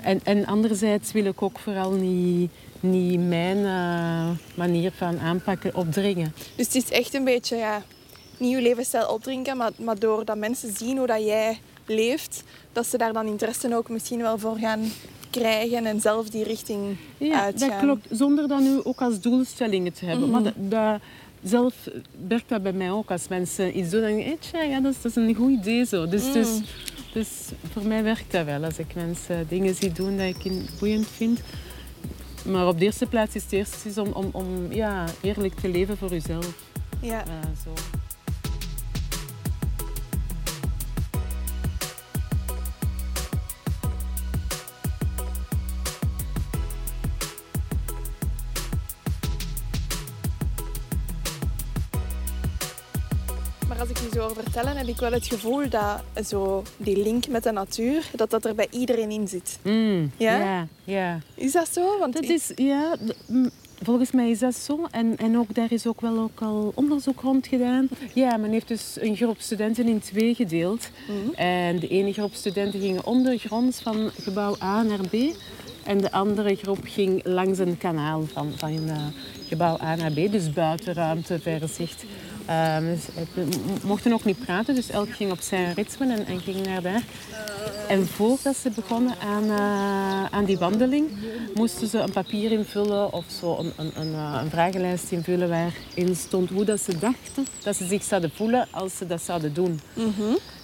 en, 0.00 0.20
en 0.24 0.46
anderzijds 0.46 1.12
wil 1.12 1.24
ik 1.24 1.42
ook 1.42 1.58
vooral 1.58 1.90
niet, 1.90 2.50
niet 2.80 3.20
mijn 3.28 3.56
eh, 3.64 4.28
manier 4.54 4.92
van 4.96 5.18
aanpakken 5.18 5.74
opdringen. 5.74 6.32
Dus 6.56 6.66
het 6.66 6.74
is 6.74 6.90
echt 6.90 7.14
een 7.14 7.24
beetje 7.24 7.56
ja, 7.56 7.82
niet 8.36 8.50
je 8.50 8.62
levensstijl 8.62 9.08
opdrinken, 9.12 9.56
maar, 9.56 9.70
maar 9.76 9.98
doordat 9.98 10.36
mensen 10.36 10.76
zien 10.76 10.96
hoe 10.98 11.06
dat 11.06 11.24
jij 11.24 11.58
leeft, 11.86 12.42
dat 12.72 12.86
ze 12.86 12.98
daar 12.98 13.12
dan 13.12 13.26
interesse 13.26 13.76
ook 13.76 13.88
misschien 13.88 14.20
wel 14.20 14.38
voor 14.38 14.56
gaan 14.56 14.80
krijgen 15.30 15.86
en 15.86 16.00
zelf 16.00 16.28
die 16.30 16.44
richting 16.44 16.96
Ja, 17.18 17.42
uitgaan. 17.42 17.68
dat 17.68 17.78
klopt. 17.78 18.06
Zonder 18.10 18.48
dat 18.48 18.60
nu 18.60 18.80
ook 18.84 19.00
als 19.00 19.20
doelstellingen 19.20 19.92
te 19.92 20.04
hebben. 20.04 20.30
Maar 20.30 20.42
dat, 20.42 20.52
dat- 20.56 21.00
zelf 21.42 21.74
werkt 22.28 22.48
dat 22.48 22.62
bij 22.62 22.72
mij 22.72 22.90
ook. 22.90 23.10
Als 23.10 23.28
mensen 23.28 23.78
iets 23.78 23.90
doen, 23.90 24.00
dan 24.00 24.10
denk 24.10 24.26
ik, 24.26 24.32
"Eh, 24.32 24.38
tja, 24.50 24.62
ja, 24.62 24.80
dat, 24.80 24.92
is, 24.94 25.02
dat 25.02 25.10
is 25.10 25.16
een 25.16 25.34
goed 25.34 25.50
idee 25.50 25.84
zo. 25.86 26.08
Dus, 26.08 26.32
dus, 26.32 26.48
dus 27.12 27.28
voor 27.72 27.82
mij 27.86 28.02
werkt 28.02 28.32
dat 28.32 28.44
wel. 28.44 28.64
Als 28.64 28.78
ik 28.78 28.94
mensen 28.94 29.48
dingen 29.48 29.74
zie 29.74 29.92
doen 29.92 30.16
dat 30.16 30.26
ik 30.26 30.52
boeiend 30.78 31.06
vind. 31.06 31.40
Maar 32.44 32.66
op 32.66 32.78
de 32.78 32.84
eerste 32.84 33.06
plaats 33.06 33.34
is 33.34 33.42
het 33.42 33.52
eerst 33.52 33.84
is 33.84 33.98
om, 33.98 34.12
om, 34.12 34.28
om 34.32 34.72
ja, 34.72 35.04
eerlijk 35.20 35.54
te 35.54 35.68
leven 35.68 35.96
voor 35.96 36.10
jezelf. 36.10 36.52
Ja. 37.00 37.24
Eh, 37.24 37.32
zo. 37.64 37.97
Maar 53.78 53.86
als 53.88 53.96
ik 53.98 54.04
je 54.04 54.10
zo 54.18 54.20
hoor 54.20 54.34
vertellen, 54.42 54.76
heb 54.76 54.86
ik 54.86 54.96
wel 54.98 55.12
het 55.12 55.26
gevoel 55.26 55.68
dat 55.68 56.26
zo 56.26 56.62
die 56.76 57.02
link 57.02 57.28
met 57.28 57.42
de 57.42 57.52
natuur, 57.52 58.10
dat 58.16 58.30
dat 58.30 58.44
er 58.44 58.54
bij 58.54 58.66
iedereen 58.70 59.10
in 59.10 59.28
zit. 59.28 59.58
Mm, 59.62 60.10
Ja? 60.16 60.36
ja, 60.36 60.66
ja. 60.84 61.18
Is 61.34 61.52
dat 61.52 61.68
zo? 61.72 61.98
Want 61.98 62.12
Dat 62.14 62.22
ik- 62.22 62.30
is, 62.30 62.52
ja, 62.54 62.96
volgens 63.82 64.10
mij 64.10 64.30
is 64.30 64.38
dat 64.38 64.54
zo. 64.54 64.86
En, 64.90 65.16
en 65.16 65.38
ook 65.38 65.54
daar 65.54 65.72
is 65.72 65.86
ook 65.86 66.00
wel 66.00 66.18
ook 66.18 66.40
al 66.40 66.72
onderzoek 66.74 67.20
rond 67.20 67.46
gedaan. 67.46 67.88
Ja, 68.14 68.36
men 68.36 68.50
heeft 68.50 68.68
dus 68.68 68.96
een 69.00 69.16
groep 69.16 69.40
studenten 69.40 69.88
in 69.88 70.00
twee 70.00 70.34
gedeeld. 70.34 70.90
En 71.34 71.78
de 71.78 71.88
ene 71.88 72.12
groep 72.12 72.34
studenten 72.34 72.80
ging 72.80 73.00
ondergronds 73.02 73.80
van 73.80 74.10
gebouw 74.20 74.56
A 74.62 74.82
naar 74.82 75.06
B. 75.10 75.14
En 75.84 75.98
de 75.98 76.12
andere 76.12 76.54
groep 76.54 76.78
ging 76.82 77.20
langs 77.24 77.58
een 77.58 77.78
kanaal 77.78 78.24
van, 78.32 78.52
van 78.56 78.88
eh, 78.88 78.96
gebouw 79.48 79.78
A 79.82 79.94
naar 79.94 80.10
B. 80.12 80.30
Dus 80.32 80.52
buitenruimte, 80.52 81.38
verzicht. 81.40 82.04
Ehm, 82.48 82.84
dus 82.84 83.04
we 83.34 83.48
mochten 83.84 84.12
ook 84.12 84.24
niet 84.24 84.44
praten, 84.44 84.74
dus 84.74 84.90
elk 84.90 85.10
ging 85.10 85.32
op 85.32 85.40
zijn 85.40 85.74
ritme 85.74 86.12
en, 86.12 86.26
en 86.26 86.40
ging 86.40 86.66
naar 86.66 86.82
daar. 86.82 87.02
En 87.88 88.06
voordat 88.06 88.56
ze 88.56 88.70
begonnen 88.70 89.14
aan, 89.18 89.44
eh, 89.44 90.24
aan 90.24 90.44
die 90.44 90.58
wandeling, 90.58 91.10
moesten 91.54 91.88
ze 91.88 91.98
een 91.98 92.12
papier 92.12 92.52
invullen 92.52 93.12
of 93.12 93.24
zo 93.40 93.56
een, 93.58 93.72
een, 93.76 93.90
een, 93.94 94.14
eh, 94.14 94.40
een 94.42 94.50
vragenlijst 94.50 95.10
invullen 95.10 95.48
waarin 95.48 96.16
stond 96.16 96.50
hoe 96.50 96.64
dat 96.64 96.80
ze 96.80 96.98
dachten 96.98 97.46
dat 97.62 97.76
ze 97.76 97.86
zich 97.86 98.02
zouden 98.02 98.30
voelen 98.34 98.66
als 98.70 98.96
ze 98.96 99.06
dat 99.06 99.22
zouden 99.22 99.54
doen. 99.54 99.80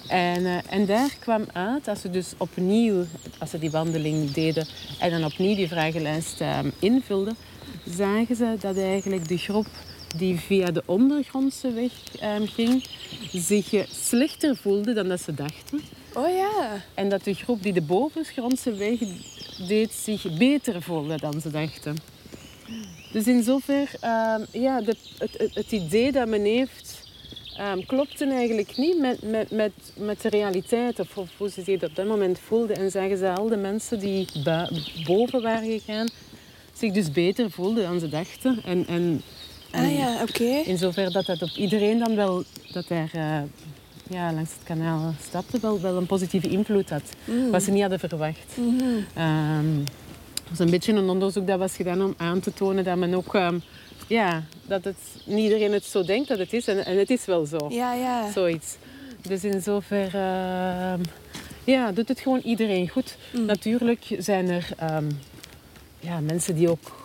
En, 0.08 0.46
eh, 0.46 0.58
en 0.68 0.86
daar 0.86 1.16
kwam 1.18 1.44
uit, 1.52 1.88
als 1.88 2.00
ze 2.00 2.10
dus 2.10 2.32
opnieuw, 2.36 3.04
als 3.38 3.50
ze 3.50 3.58
die 3.58 3.70
wandeling 3.70 4.30
deden 4.30 4.66
en 4.98 5.10
dan 5.10 5.24
opnieuw 5.24 5.54
die 5.54 5.68
vragenlijst 5.68 6.40
eh, 6.40 6.58
invulden, 6.78 7.36
zagen 7.96 8.36
ze 8.36 8.56
dat 8.60 8.76
eigenlijk 8.76 9.28
de 9.28 9.38
groep 9.38 9.66
die 10.16 10.38
via 10.38 10.70
de 10.70 10.82
ondergrondse 10.86 11.72
weg 11.72 11.92
eh, 12.20 12.34
ging, 12.44 12.84
zich 13.32 13.86
slechter 13.90 14.56
voelde 14.56 14.92
dan 14.92 15.08
dat 15.08 15.20
ze 15.20 15.34
dachten. 15.34 15.80
Oh 16.14 16.28
ja. 16.28 16.82
En 16.94 17.08
dat 17.08 17.24
de 17.24 17.34
groep 17.34 17.62
die 17.62 17.72
de 17.72 17.82
bovengrondse 17.82 18.74
weg 18.74 18.98
deed 19.68 19.92
zich 19.92 20.38
beter 20.38 20.82
voelde 20.82 21.16
dan 21.16 21.40
ze 21.40 21.50
dachten. 21.50 21.96
Dus 23.12 23.26
in 23.26 23.42
zover, 23.42 23.90
ehm, 24.00 24.42
ja, 24.50 24.80
de, 24.80 24.96
het, 25.18 25.54
het, 25.54 25.72
idee 25.72 26.12
dat 26.12 26.28
men 26.28 26.44
heeft, 26.44 27.08
ehm, 27.56 27.80
klopte 27.86 28.24
eigenlijk 28.24 28.76
niet 28.76 28.98
met, 28.98 29.22
met, 29.22 29.50
met, 29.50 29.72
met 29.96 30.20
de 30.20 30.28
realiteit 30.28 31.00
of, 31.00 31.16
of 31.16 31.30
hoe 31.36 31.50
ze 31.50 31.62
zich 31.62 31.82
op 31.82 31.94
dat 31.94 32.06
moment 32.06 32.38
voelden. 32.38 32.76
En 32.76 32.90
zagen 32.90 33.18
ze 33.18 33.30
al 33.30 33.48
de 33.48 33.56
mensen 33.56 33.98
die 33.98 34.28
boven 35.06 35.42
waren 35.42 35.70
gegaan, 35.70 36.08
zich 36.72 36.92
dus 36.92 37.10
beter 37.10 37.50
voelden 37.50 37.82
dan 37.82 38.00
ze 38.00 38.08
dachten. 38.08 38.62
En, 38.64 38.86
en, 38.86 39.22
en 39.74 39.84
Ah 39.84 39.96
ja, 39.96 40.22
oké. 40.22 40.44
in 40.44 40.78
zover 40.78 41.12
dat 41.12 41.26
dat 41.26 41.42
op 41.42 41.50
iedereen 41.56 41.98
dan 41.98 42.14
wel, 42.16 42.42
dat 42.72 42.88
daar 42.88 43.10
eh, 43.12 43.42
ja, 44.10 44.32
langs 44.32 44.50
het 44.50 44.64
kanaal 44.64 45.14
stapte, 45.26 45.58
wel, 45.60 45.80
wel 45.80 45.96
een 45.96 46.06
positieve 46.06 46.48
invloed 46.48 46.90
had. 46.90 47.02
Wat 47.50 47.62
ze 47.62 47.70
niet 47.70 47.80
hadden 47.80 47.98
verwacht. 47.98 48.56
Ehm, 49.14 49.76
dat 50.34 50.48
was 50.48 50.58
een 50.58 50.70
beetje 50.70 50.92
een 50.92 51.08
onderzoek 51.08 51.46
dat 51.46 51.58
was 51.58 51.76
gedaan 51.76 52.02
om 52.02 52.14
aan 52.16 52.40
te 52.40 52.52
tonen 52.54 52.84
dat 52.84 52.96
men 52.96 53.14
ook... 53.14 53.34
ehm, 53.34 53.58
ja, 54.08 54.42
dat 54.66 54.84
het, 54.84 54.96
niet 55.24 55.38
iedereen 55.44 55.72
het 55.72 55.84
zo 55.84 56.02
denkt 56.04 56.28
dat 56.28 56.38
het 56.38 56.52
is. 56.52 56.68
En, 56.68 56.84
en 56.84 56.98
het 56.98 57.10
is 57.10 57.24
wel 57.24 57.46
zo. 57.46 57.56
Ja, 57.68 57.94
ja. 57.94 58.30
Zoiets. 58.32 58.76
Dus 59.22 59.44
in 59.44 59.60
zover... 59.62 60.14
ehm, 60.14 61.00
ja, 61.64 61.92
doet 61.92 62.08
het 62.08 62.20
gewoon 62.20 62.40
iedereen 62.44 62.88
goed. 62.88 63.16
Natuurlijk 63.46 64.04
zijn 64.18 64.48
er 64.48 64.68
ehm, 64.78 65.10
ja, 66.00 66.20
mensen 66.20 66.54
die 66.54 66.70
ook 66.70 67.03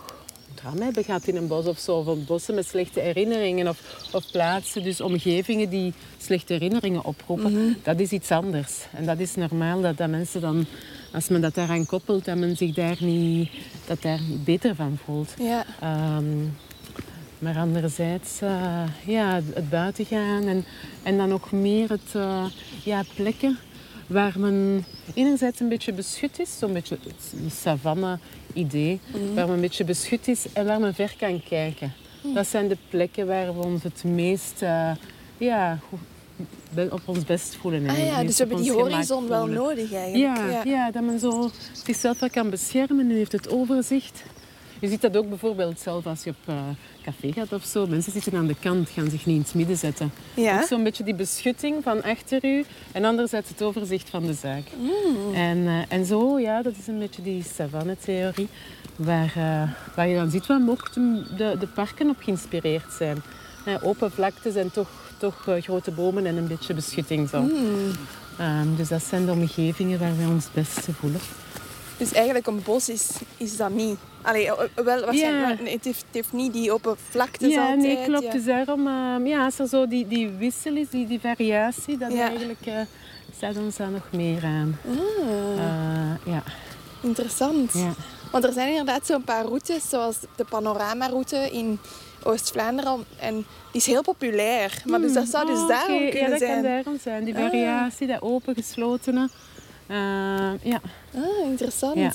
drama 0.60 0.84
hebben 0.84 1.04
gehad 1.04 1.26
in 1.26 1.36
een 1.36 1.46
bos 1.46 1.66
of 1.66 1.78
zo. 1.78 1.96
Of 1.96 2.24
bossen 2.26 2.54
met 2.54 2.66
slechte 2.66 3.00
herinneringen. 3.00 3.68
Of, 3.68 4.08
of 4.12 4.30
plaatsen, 4.30 4.82
dus 4.82 5.00
omgevingen 5.00 5.68
die 5.70 5.92
slechte 6.18 6.52
herinneringen 6.52 7.04
oproepen. 7.04 7.76
Dat 7.82 8.00
is 8.00 8.10
iets 8.10 8.30
anders. 8.30 8.72
En 8.92 9.06
dat 9.06 9.18
is 9.18 9.34
normaal 9.34 9.80
dat, 9.80 9.96
dat 9.96 10.08
mensen 10.08 10.40
dan, 10.40 10.66
als 11.12 11.28
men 11.28 11.40
dat 11.40 11.54
daaraan 11.54 11.86
koppelt, 11.86 12.24
dat 12.24 12.36
men 12.36 12.56
zich 12.56 12.74
daar 12.74 12.96
niet, 13.00 13.50
dat 13.86 14.02
daar 14.02 14.20
niet 14.28 14.44
beter 14.44 14.74
van 14.74 14.98
voelt. 15.04 15.34
Ja. 15.38 15.64
Ehm, 15.80 16.24
maar 17.38 17.56
anderzijds, 17.56 18.40
eh, 18.40 18.82
ja, 19.06 19.34
het- 19.34 19.54
het 19.54 19.70
buitengaan 19.70 20.42
en, 20.46 20.64
en 21.02 21.16
dan 21.16 21.28
nog 21.28 21.52
meer 21.52 21.88
het, 21.88 22.14
eh, 22.14 22.44
ja, 22.84 23.02
plekken 23.14 23.58
waar 24.10 24.34
men 24.38 24.84
enerzijds 25.14 25.60
een 25.60 25.68
beetje 25.68 25.92
beschut 25.92 26.38
is, 26.38 26.58
zo'n 26.58 26.72
beetje 26.72 26.98
het 27.02 27.52
savanne-idee, 27.52 29.00
waar 29.34 29.46
men 29.46 29.54
een 29.54 29.60
beetje 29.60 29.84
beschut 29.84 30.28
is 30.28 30.52
en 30.52 30.66
waar 30.66 30.80
men 30.80 30.94
ver 30.94 31.14
kan 31.18 31.42
kijken. 31.48 31.92
Dat 32.34 32.46
zijn 32.46 32.68
de 32.68 32.76
plekken 32.88 33.26
waar 33.26 33.54
we 33.54 33.64
ons 33.64 33.82
het 33.82 34.04
meest 34.04 34.62
eh, 34.62 34.90
ja, 35.38 35.78
op 36.90 37.02
ons 37.04 37.24
best 37.24 37.56
voelen. 37.56 37.88
Ah 37.88 37.98
ja, 37.98 38.22
dus 38.22 38.38
we 38.38 38.44
hebben 38.44 38.62
die 38.62 38.72
horizon 38.72 39.28
wel 39.28 39.46
nodig 39.46 39.92
eigenlijk. 39.92 40.36
Ja, 40.36 40.62
ja. 40.64 40.90
dat 40.90 41.02
men 41.02 41.18
zo 41.18 41.50
zichzelf 41.84 42.20
wel 42.20 42.30
kan 42.30 42.50
beschermen 42.50 43.10
en 43.10 43.16
heeft 43.16 43.32
het 43.32 43.50
overzicht. 43.50 44.22
Je 44.80 44.88
ziet 44.88 45.00
dat 45.00 45.16
ook 45.16 45.28
bijvoorbeeld 45.28 45.80
zelf 45.80 46.06
als 46.06 46.24
je 46.24 46.30
op 46.30 46.36
eh, 46.46 46.54
café 47.02 47.32
gaat 47.32 47.52
of 47.52 47.64
zo. 47.64 47.86
Mensen 47.86 48.12
zitten 48.12 48.36
aan 48.36 48.46
de 48.46 48.56
kant, 48.60 48.88
gaan 48.88 49.10
zich 49.10 49.26
niet 49.26 49.36
in 49.36 49.42
het 49.42 49.54
midden 49.54 49.76
zetten. 49.76 50.12
Ja. 50.34 50.66
Zo'n 50.66 50.82
beetje 50.82 51.04
die 51.04 51.14
beschutting 51.14 51.82
van 51.82 52.02
achter 52.02 52.44
u 52.44 52.64
en 52.92 53.04
anderzijds 53.04 53.48
het 53.48 53.62
overzicht 53.62 54.10
van 54.10 54.26
de 54.26 54.34
zaak. 54.34 54.62
En, 55.34 55.66
eh, 55.66 55.82
en 55.88 56.04
zo, 56.04 56.38
ja, 56.38 56.62
dat 56.62 56.72
is 56.78 56.86
een 56.86 56.98
beetje 56.98 57.22
die 57.22 57.42
savanne-theorie. 57.54 58.48
Waar, 58.96 59.32
eh, 59.36 59.94
waar 59.96 60.08
je 60.08 60.16
dan 60.16 60.30
ziet 60.30 60.46
waar 60.46 60.60
ook 60.68 60.94
de, 60.94 61.56
de, 61.58 61.66
parken 61.74 62.08
op 62.08 62.16
geïnspireerd 62.20 62.92
zijn. 62.92 63.22
Open 63.82 64.10
vlaktes 64.10 64.54
en 64.54 64.72
toch, 64.72 64.88
toch 65.18 65.46
grote 65.60 65.90
bomen 65.90 66.26
en 66.26 66.36
een 66.36 66.46
beetje 66.46 66.74
beschutting. 66.74 67.28
Zo. 67.28 67.48
Ehm, 68.38 68.76
dus 68.76 68.88
dat 68.88 69.02
zijn 69.02 69.26
de 69.26 69.32
omgevingen 69.32 69.98
waar 69.98 70.16
wij 70.16 70.26
ons 70.26 70.44
het 70.44 70.52
beste 70.52 70.92
voelen. 70.92 71.20
Dus 72.00 72.12
eigenlijk 72.12 72.46
een 72.46 72.62
bos 72.62 72.88
is, 72.88 73.10
is 73.36 73.56
dat 73.56 73.70
niet. 73.70 73.96
Allee, 74.22 74.50
wel, 74.74 75.04
waarschijnlijk, 75.04 75.60
Ja. 75.60 75.70
het, 75.72 75.84
heeft, 75.84 75.98
het 76.00 76.06
heeft 76.12 76.32
niet 76.32 76.52
die 76.52 76.72
open 76.72 76.96
vlaktes 77.10 77.52
ja, 77.52 77.60
altijd. 77.60 77.78
nee, 77.78 78.04
klopt. 78.04 78.24
ja. 78.24 78.30
Dus 78.32 78.44
daarom, 78.44 78.86
ehm, 78.86 79.26
ja, 79.26 79.44
als 79.44 79.58
er 79.58 79.66
zo 79.68 79.86
die, 79.88 80.06
die 80.08 80.28
wissel 80.30 80.76
is, 80.76 80.88
die, 80.90 81.06
die 81.06 81.20
variatie, 81.20 81.98
dat 81.98 82.12
Ja. 82.12 82.28
eigenlijk 82.28 82.66
eh, 82.66 82.74
staat 83.36 83.56
ons 83.56 83.76
daar 83.76 83.90
nog 83.90 84.06
meer 84.12 84.44
aan. 84.44 84.78
Ah, 84.88 84.96
Eh, 85.58 86.32
ja, 86.34 86.42
interessant. 87.02 87.72
ja. 87.72 87.92
Want 88.32 88.44
er 88.44 88.52
zijn 88.52 88.68
inderdaad 88.68 89.06
zo'n 89.06 89.24
paar 89.24 89.44
routes, 89.44 89.88
zoals 89.88 90.16
de 90.36 90.44
panoramaroute 90.44 91.36
in 91.52 91.78
Oost-Vlaanderen. 92.22 93.04
En 93.18 93.34
die 93.34 93.80
is 93.80 93.86
heel 93.86 94.02
populair. 94.02 94.82
Maar 94.84 95.00
dus 95.00 95.12
dat 95.12 95.28
zou 95.28 95.46
dus 95.46 95.58
Oh, 95.58 95.68
daarom 95.68 95.96
oké. 95.96 96.08
kunnen 96.10 96.22
ja, 96.24 96.28
dat 96.30 96.38
zijn. 96.38 96.52
kan 96.54 96.62
daarom 96.62 96.98
zijn. 97.02 97.24
Die 97.24 97.34
Ah. 97.36 97.40
variatie, 97.40 98.06
dat 98.06 98.22
open, 98.22 98.54
geslotene. 98.54 99.28
Eh, 99.90 100.52
ja. 100.72 100.80
Ah, 101.14 101.50
interessant. 101.50 101.96
Ja. 101.96 102.12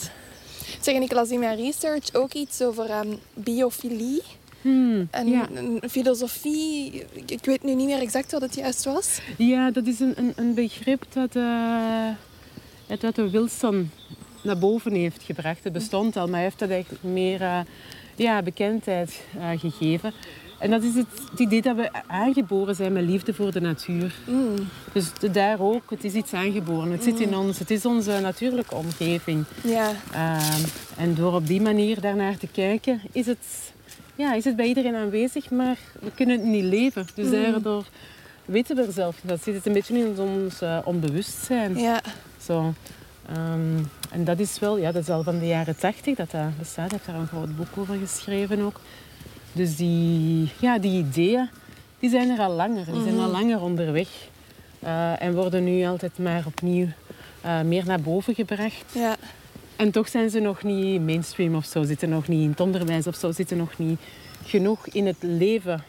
Zeg, 0.81 0.95
en 0.95 1.02
ik 1.02 1.11
las 1.11 1.30
in 1.30 1.39
mijn 1.39 1.57
research 1.57 2.14
ook 2.14 2.34
iets 2.34 2.61
over 2.61 2.89
ehm, 2.89 3.07
biofilie. 3.34 4.22
Hmm, 4.61 5.07
En 5.11 5.27
ja. 5.27 5.47
een 5.53 5.81
filosofie, 5.89 7.06
ik- 7.26 7.45
weet 7.45 7.64
nu 7.64 7.73
niet 7.76 7.85
meer 7.85 8.02
exact 8.02 8.31
wat 8.31 8.41
het 8.41 8.56
juist 8.56 8.84
was. 8.85 9.19
ja, 9.38 9.72
dat 9.72 9.85
is 9.88 9.99
een, 9.99 10.14
een, 10.18 10.34
een 10.35 10.53
begrip 10.53 11.06
dat... 11.14 11.35
eh, 11.35 12.10
het 12.88 13.02
wat 13.02 13.15
de 13.15 13.30
Wilson 13.30 13.91
naar 14.43 14.57
boven 14.57 14.93
heeft 14.93 15.23
gebracht. 15.23 15.64
Het 15.64 15.73
bestond 15.73 16.15
al, 16.18 16.26
maar 16.26 16.34
hij 16.35 16.43
heeft 16.43 16.60
dat 16.60 16.69
eigenlijk 16.69 17.03
meer 17.03 17.41
eh, 17.41 17.60
ja, 18.15 18.41
bekendheid 18.41 19.19
eh, 19.39 19.60
gegeven. 19.60 20.14
En 20.60 20.69
dat 20.69 20.84
is 20.84 20.95
het, 20.95 21.06
het, 21.30 21.40
idee 21.40 21.61
dat 21.61 21.76
we 21.76 21.90
aangeboren 22.07 22.76
zijn 22.76 22.94
met 22.94 23.03
liefde 23.03 23.34
voor 23.34 23.52
de 23.52 23.61
natuur. 23.61 24.15
Mm. 24.26 24.56
Dus 24.91 25.11
daar 25.32 25.60
ook, 25.60 25.90
het 25.90 26.03
is 26.03 26.14
iets 26.14 26.34
aangeboren. 26.34 26.91
Het 26.91 27.03
zit 27.03 27.19
in 27.19 27.36
ons, 27.36 27.60
het 27.60 27.72
is 27.72 27.86
onze 27.86 28.19
natuurlijke 28.22 28.76
omgeving. 28.76 29.45
Ja. 29.64 29.91
Ehm, 30.11 30.61
en 30.98 31.15
door 31.15 31.34
op 31.34 31.48
die 31.48 31.61
manier 31.61 32.02
daarnaar 32.02 32.38
te 32.38 32.48
kijken, 32.48 33.02
is 33.11 33.26
het, 33.26 33.73
ja, 34.15 34.34
is 34.34 34.44
het 34.44 34.56
bij 34.56 34.68
iedereen 34.68 34.95
aanwezig, 34.95 35.49
maar 35.49 35.77
we 35.99 36.11
kunnen 36.15 36.40
het 36.40 36.48
niet 36.48 36.64
leven. 36.64 37.07
Dus 37.15 37.32
daardoor 37.32 37.86
weten 38.45 38.76
we 38.76 38.82
er 38.82 38.91
zelf. 38.91 39.15
Dat 39.23 39.44
zit 39.44 39.56
het 39.56 39.65
een 39.65 39.73
beetje 39.73 39.98
in 39.98 40.19
ons 40.19 40.61
uh, 40.61 40.80
onbewustzijn. 40.84 41.77
Ja. 41.77 42.02
Zo. 42.41 42.73
Ehm, 43.30 43.84
en 44.11 44.23
dat 44.23 44.40
is 44.40 44.60
wel, 44.60 44.77
ja, 44.77 44.91
dat 44.91 45.02
is 45.02 45.10
al 45.10 45.23
van 45.23 45.40
de 45.40 45.48
jaren 45.48 45.77
tachtig 45.77 46.15
dat 46.15 46.32
dat 46.32 46.57
bestaat. 46.57 46.91
Heb 46.91 47.06
daar 47.06 47.15
een 47.15 47.27
groot 47.27 47.56
boek 47.57 47.77
over 47.77 47.95
geschreven 47.98 48.61
ook. 48.61 48.80
Dus 49.56 49.76
die, 49.76 50.52
ja, 50.60 50.80
die 50.80 51.03
ideeën, 51.03 51.49
die 51.99 52.10
zijn 52.10 52.30
er 52.30 52.40
al 52.40 52.52
langer. 52.52 52.86
Die 52.86 53.03
zijn 53.03 53.19
al 53.19 53.30
langer 53.30 53.61
onderweg. 53.61 54.10
Uh, 54.84 55.22
en 55.22 55.34
worden 55.34 55.64
nu 55.64 55.86
altijd 55.86 56.18
maar 56.18 56.44
opnieuw 56.45 56.88
uh, 57.45 57.61
meer 57.61 57.86
naar 57.86 58.02
boven 58.02 58.36
gebracht. 58.36 58.86
Ja. 58.91 59.15
En 59.76 59.91
toch 59.91 60.07
zijn 60.07 60.30
ze 60.30 60.40
nog 60.40 60.64
niet 60.64 61.02
mainstream 61.02 61.56
of 61.56 61.65
zo, 61.65 61.84
zitten 61.84 62.10
nog 62.10 62.27
niet 62.27 62.41
in 62.41 62.49
het 62.49 62.60
onderwijs 62.60 63.07
of 63.07 63.15
zo, 63.15 63.32
zitten 63.32 63.57
nog 63.57 63.77
niet 63.77 63.99
genoeg 64.45 64.88
in 64.88 65.06
het 65.06 65.18
leven. 65.19 65.84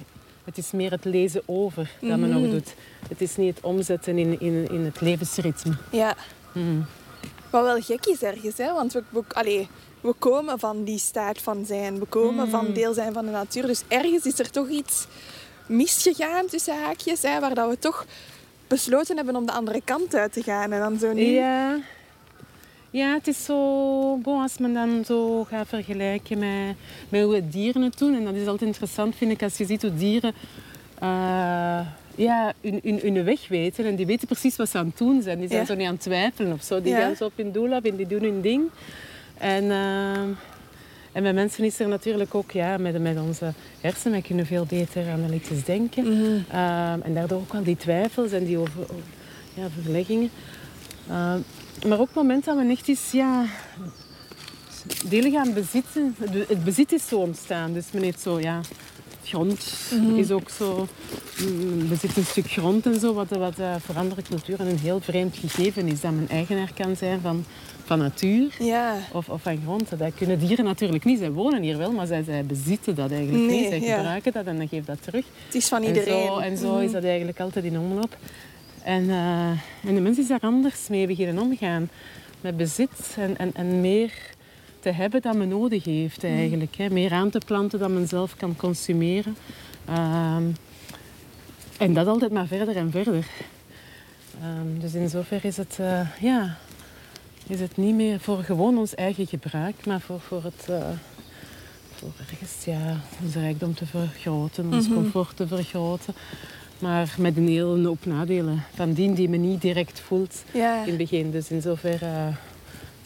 Het 0.44 0.59
is 0.59 0.70
meer 0.70 0.90
het 0.90 1.05
lezen 1.05 1.43
over 1.47 1.90
dat 2.01 2.18
men 2.18 2.28
nog 2.30 2.51
doet. 2.51 2.74
Het 3.09 3.20
is 3.20 3.36
niet 3.36 3.55
het 3.55 3.64
omzetten 3.64 4.18
in, 4.18 4.40
in, 4.40 4.68
in 4.70 4.84
het 4.84 5.01
levensritme. 5.01 5.76
Ja. 5.90 6.16
Mm. 6.52 6.86
Wat 7.51 7.64
wel 7.64 7.80
gek 7.80 8.06
is 8.06 8.22
ergens, 8.22 8.56
hè? 8.56 8.72
want 8.72 8.93
we, 8.93 9.02
we, 9.09 9.22
allee, 9.28 9.68
we 10.06 10.12
komen 10.18 10.58
van 10.58 10.84
die 10.84 10.98
staat 10.98 11.38
van 11.38 11.64
zijn. 11.66 11.98
We 11.98 12.04
komen 12.06 12.48
van 12.48 12.72
deel 12.72 12.94
zijn 12.94 13.12
van 13.12 13.24
de 13.24 13.30
natuur. 13.30 13.66
Dus 13.66 13.82
ergens 13.88 14.26
is 14.26 14.38
er 14.38 14.50
toch 14.50 14.68
iets 14.68 15.06
misgegaan 15.66 16.46
tussen 16.46 16.82
haakjes, 16.82 17.22
hè, 17.22 17.40
waar 17.40 17.54
dat 17.54 17.68
we 17.70 17.78
toch 17.78 18.06
besloten 18.66 19.16
hebben 19.16 19.36
om 19.36 19.46
de 19.46 19.52
andere 19.52 19.80
kant 19.84 20.14
uit 20.14 20.32
te 20.32 20.42
gaan. 20.42 20.72
En 20.72 20.80
dan 20.80 20.98
zo 20.98 21.12
nu... 21.12 21.22
Ja. 21.22 21.78
Ja, 22.90 23.14
het 23.14 23.26
is 23.26 23.44
zo... 23.44 24.16
Bon, 24.16 24.42
als 24.42 24.58
men 24.58 24.74
dan 24.74 25.02
zo 25.06 25.44
gaat 25.44 25.68
vergelijken 25.68 26.38
met, 26.38 26.76
met 27.08 27.22
hoe 27.22 27.48
dieren 27.48 27.82
het 27.82 27.98
doen. 27.98 28.14
En 28.14 28.24
dat 28.24 28.34
is 28.34 28.46
altijd 28.46 28.70
interessant, 28.70 29.16
vind 29.16 29.30
ik, 29.30 29.42
als 29.42 29.56
je 29.56 29.64
ziet 29.66 29.82
hoe 29.82 29.94
dieren... 29.94 30.34
Uh, 31.02 31.80
ja, 32.14 32.52
hun, 32.60 32.80
hun, 32.82 32.98
hun, 33.02 33.24
weg 33.24 33.48
weten. 33.48 33.84
En 33.84 33.96
die 33.96 34.06
weten 34.06 34.26
precies 34.26 34.56
wat 34.56 34.68
ze 34.68 34.78
aan 34.78 34.86
het 34.86 34.98
doen 34.98 35.22
zijn. 35.22 35.38
Die 35.38 35.48
zijn 35.48 35.60
Ja. 35.60 35.66
zo 35.66 35.74
niet 35.74 35.86
aan 35.86 35.92
het 35.92 36.02
twijfelen 36.02 36.52
of 36.52 36.62
zo. 36.62 36.80
Die 36.82 36.92
Ja. 36.92 37.00
gaan 37.00 37.16
zo 37.16 37.24
op 37.24 37.32
hun 37.36 37.52
doel 37.52 37.72
af 37.72 37.82
en 37.82 37.96
die 37.96 38.06
doen 38.06 38.22
hun 38.22 38.40
ding. 38.40 38.70
En, 39.38 39.64
uh, 39.64 40.12
en 41.12 41.22
bij 41.22 41.32
mensen 41.32 41.64
is 41.64 41.80
er 41.80 41.88
natuurlijk 41.88 42.34
ook, 42.34 42.50
ja, 42.50 42.76
met, 42.76 43.00
met 43.00 43.18
onze 43.20 43.52
hersenen, 43.80 44.12
wij 44.12 44.20
kunnen 44.20 44.46
veel 44.46 44.64
beter 44.64 45.10
analytisch 45.10 45.64
denken. 45.64 46.04
Mhm. 46.04 46.42
Uh, 46.52 46.92
en 46.92 47.14
daardoor 47.14 47.38
ook 47.38 47.54
al 47.54 47.62
die 47.62 47.76
twijfels 47.76 48.32
en 48.32 48.44
die 48.44 48.58
over, 48.58 48.86
ja, 49.54 49.66
verleggingen. 49.82 50.30
Uh, 51.08 51.34
maar 51.86 51.98
ook 51.98 52.06
het 52.06 52.14
moment 52.14 52.44
dat 52.44 52.56
men 52.56 52.70
echt 52.70 52.88
is, 52.88 53.10
ja, 53.12 53.44
delen 55.08 55.32
gaan 55.32 55.52
bezitten. 55.52 56.14
Het- 56.48 56.64
bezit 56.64 56.92
is 56.92 57.08
zo 57.08 57.16
ontstaan. 57.16 57.72
Dus 57.72 57.84
men 57.92 58.02
heeft 58.02 58.20
zo, 58.20 58.40
ja, 58.40 58.60
grond 59.24 59.72
is 60.16 60.30
ook 60.30 60.50
zo. 60.50 60.86
Men 61.44 61.88
bezit 61.88 62.16
een 62.16 62.24
stuk 62.24 62.46
grond 62.50 62.86
en 62.86 63.00
zo, 63.00 63.14
wat, 63.14 63.28
wat 63.28 63.58
eh, 63.58 63.74
voor 63.80 63.94
andere 63.96 64.22
culturen 64.22 64.66
een 64.66 64.78
heel 64.78 65.00
vreemd 65.00 65.36
gegeven 65.36 65.88
is. 65.88 66.00
Dat 66.00 66.12
men 66.12 66.28
eigenaar 66.28 66.70
kan 66.74 66.96
zijn 66.96 67.20
van, 67.20 67.44
van 67.86 67.98
natuur 67.98 68.54
Ja. 68.58 68.96
of, 69.12 69.28
of 69.28 69.42
van 69.42 69.58
grond. 69.64 69.98
Dat 69.98 70.14
kunnen 70.14 70.38
dieren 70.38 70.64
natuurlijk 70.64 71.04
niet. 71.04 71.18
Zij 71.18 71.30
wonen 71.32 71.62
hier 71.62 71.78
wel, 71.78 71.92
maar 71.92 72.06
zij, 72.06 72.22
zij 72.22 72.44
bezitten 72.44 72.94
dat 72.94 73.10
eigenlijk 73.10 73.44
Nee, 73.46 73.60
niet. 73.60 73.68
Zij 73.68 73.80
ja. 73.80 73.96
gebruiken 73.96 74.32
dat 74.32 74.46
en 74.46 74.56
dan 74.56 74.68
geeft 74.68 74.86
dat 74.86 75.02
terug. 75.02 75.24
Het 75.46 75.54
is 75.54 75.68
van 75.68 75.82
En 75.82 75.88
iedereen. 75.88 76.26
zo, 76.26 76.38
en 76.38 76.56
zo 76.56 76.76
is 76.78 76.92
dat 76.92 77.04
eigenlijk 77.04 77.40
altijd 77.40 77.64
in 77.64 77.78
omloop. 77.78 78.16
En, 78.82 79.10
eh, 79.10 79.48
en 79.84 79.94
de 79.94 80.00
mens 80.00 80.18
is 80.18 80.26
daar 80.28 80.40
anders 80.40 80.88
mee 80.88 81.06
beginnen 81.06 81.38
omgaan. 81.42 81.88
Met 82.40 82.56
bezit 82.56 83.16
en, 83.16 83.36
en, 83.38 83.50
en 83.54 83.80
meer 83.80 84.12
te 84.80 84.90
hebben 84.90 85.22
dan 85.22 85.38
men 85.38 85.48
nodig 85.48 85.84
heeft 85.84 86.24
eigenlijk. 86.24 86.76
Hè. 86.76 86.90
Meer 86.90 87.12
aan 87.12 87.30
te 87.30 87.40
planten 87.46 87.78
dan 87.78 87.94
men 87.94 88.08
zelf 88.08 88.36
kan 88.36 88.56
consumeren. 88.56 89.36
Ehm, 89.88 90.42
en 91.78 91.94
dat 91.94 92.06
altijd 92.06 92.32
maar 92.32 92.46
verder 92.46 92.76
en 92.76 92.90
verder. 92.90 93.26
Ehm, 94.40 94.80
dus 94.80 94.94
in 94.94 95.08
zoverre 95.08 95.48
is 95.48 95.56
het, 95.56 95.76
eh, 95.80 96.00
ja, 96.20 96.56
is 97.47 97.60
het 97.60 97.77
niet 97.77 97.94
meer 97.94 98.20
voor 98.20 98.39
gewoon 98.43 98.78
ons 98.78 98.94
eigen 98.94 99.27
gebruik, 99.27 99.86
maar 99.86 100.01
voor, 100.01 100.20
voor 100.20 100.43
het... 100.44 100.66
eh, 100.68 100.89
voor 101.94 102.09
ergens 102.31 102.64
ja, 102.64 103.01
onze 103.24 103.40
rijkdom 103.40 103.74
te 103.74 103.86
vergroten, 103.86 104.73
ons 104.73 104.89
comfort 104.89 105.36
te 105.36 105.47
vergroten. 105.47 106.14
Maar 106.78 107.14
met 107.18 107.36
een 107.36 107.48
hele 107.48 107.86
hoop 107.86 108.06
nadelen. 108.06 108.62
Van 108.74 108.93
die 108.93 109.12
die 109.12 109.28
men 109.28 109.40
niet 109.40 109.60
direct 109.60 110.01
voelt 110.01 110.43
Ja. 110.52 110.81
in 110.82 110.89
het 110.89 110.97
begin. 110.97 111.31
Dus 111.31 111.51
in 111.51 111.62
zoverre 111.62 112.31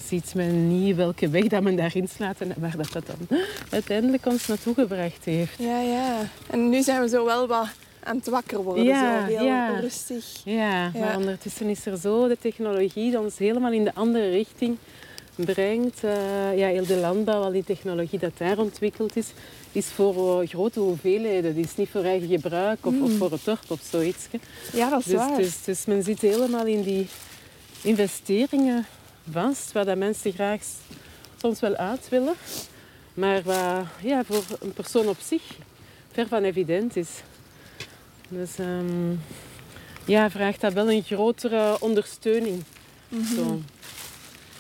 ziet 0.06 0.34
men 0.34 0.68
niet 0.68 0.96
welke 0.96 1.28
weg 1.28 1.46
dat 1.46 1.62
men 1.62 1.76
daarin 1.76 2.08
slaat 2.08 2.40
en 2.40 2.52
waar 2.58 2.76
dat, 2.76 2.92
dat 2.92 3.06
dan 3.06 3.38
uiteindelijk 3.70 4.26
ons 4.26 4.46
naartoe 4.46 4.74
gebracht 4.74 5.24
heeft. 5.24 5.58
ja, 5.58 5.80
ja. 5.80 6.18
En 6.50 6.68
nu 6.68 6.82
zijn 6.82 7.00
we 7.00 7.08
zo 7.08 7.24
wel 7.24 7.46
wat 7.46 7.68
aan 8.02 8.16
het 8.16 8.28
wakker 8.28 8.62
worden. 8.62 8.84
Ja, 8.84 9.20
zo 9.20 9.34
heel 9.34 9.44
ja. 9.44 9.78
rustig. 9.80 10.24
Ja, 10.44 10.90
maar 10.94 11.16
ondertussen 11.16 11.68
is 11.68 11.86
er 11.86 11.96
zo 11.96 12.28
de 12.28 12.38
technologie 12.40 13.10
die 13.10 13.20
ons 13.20 13.38
helemaal 13.38 13.72
in 13.72 13.84
de 13.84 13.94
andere 13.94 14.30
richting 14.30 14.76
brengt. 15.34 16.04
Eh, 16.04 16.58
ja, 16.58 16.66
heel 16.66 16.86
de 16.86 16.96
landbouw, 16.96 17.42
al 17.42 17.52
die 17.52 17.64
technologie 17.64 18.18
dat 18.18 18.38
daar 18.38 18.58
ontwikkeld 18.58 19.16
is, 19.16 19.26
is 19.72 19.86
voor 19.86 20.46
grote 20.46 20.80
hoeveelheden. 20.80 21.54
Die 21.54 21.64
is 21.64 21.76
niet 21.76 21.88
voor 21.88 22.04
eigen 22.04 22.28
gebruik 22.28 22.86
of, 22.86 23.00
of 23.00 23.12
voor 23.12 23.30
het 23.30 23.44
dorp 23.44 23.64
of 23.70 23.80
zoiets. 23.90 24.26
Ja, 24.72 24.90
dat 24.90 24.98
is 24.98 25.04
Dus, 25.04 25.14
waar. 25.14 25.36
dus, 25.36 25.64
dus 25.64 25.84
men 25.84 26.02
zit 26.02 26.20
helemaal 26.20 26.66
in 26.66 26.82
die 26.82 27.06
investeringen 27.82 28.86
vast, 29.30 29.72
waar 29.72 29.84
dat 29.84 29.96
mensen 29.96 30.32
graag 30.32 30.60
soms 31.40 31.60
wel 31.60 31.76
uit 31.76 32.08
willen, 32.08 32.34
maar 33.14 33.42
wat 33.42 33.86
ja, 34.02 34.24
voor 34.24 34.42
een 34.60 34.72
persoon 34.72 35.08
op 35.08 35.16
zich 35.24 35.42
ver 36.12 36.28
van 36.28 36.42
evident 36.42 36.96
is. 36.96 37.08
Dus 38.30 38.58
ehm, 38.58 39.14
ja, 40.04 40.30
vraagt 40.30 40.60
dat 40.60 40.72
wel 40.72 40.90
een 40.90 41.02
grotere 41.02 41.76
ondersteuning. 41.80 42.62
Mhm. 43.08 43.34
Zo. 43.34 43.60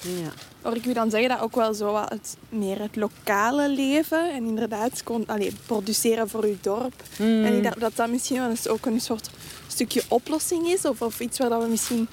Ja. 0.00 0.32
Hoor 0.62 0.76
ik 0.76 0.86
u 0.86 0.92
dan 0.92 1.10
zeggen 1.10 1.28
dat 1.28 1.40
ook 1.40 1.54
wel 1.54 1.74
zo 1.74 1.92
wat 1.92 2.10
het, 2.10 2.36
meer 2.48 2.80
het 2.80 2.96
lokale 2.96 3.68
leven 3.68 4.32
en 4.32 4.44
inderdaad 4.44 5.02
kon, 5.02 5.26
produceren 5.66 6.28
voor 6.28 6.44
uw 6.44 6.56
dorp. 6.60 7.02
Mm. 7.18 7.44
En 7.44 7.62
dat, 7.62 7.74
dat 7.78 7.96
dat 7.96 8.10
misschien 8.10 8.38
wel 8.38 8.50
eens 8.50 8.68
ook 8.68 8.86
een 8.86 9.00
soort 9.00 9.30
stukje 9.66 10.02
oplossing 10.08 10.66
is 10.66 10.84
of, 10.84 11.02
of 11.02 11.20
iets 11.20 11.38
waar 11.38 11.48
dat 11.48 11.62
we 11.62 11.68
misschien 11.68 12.08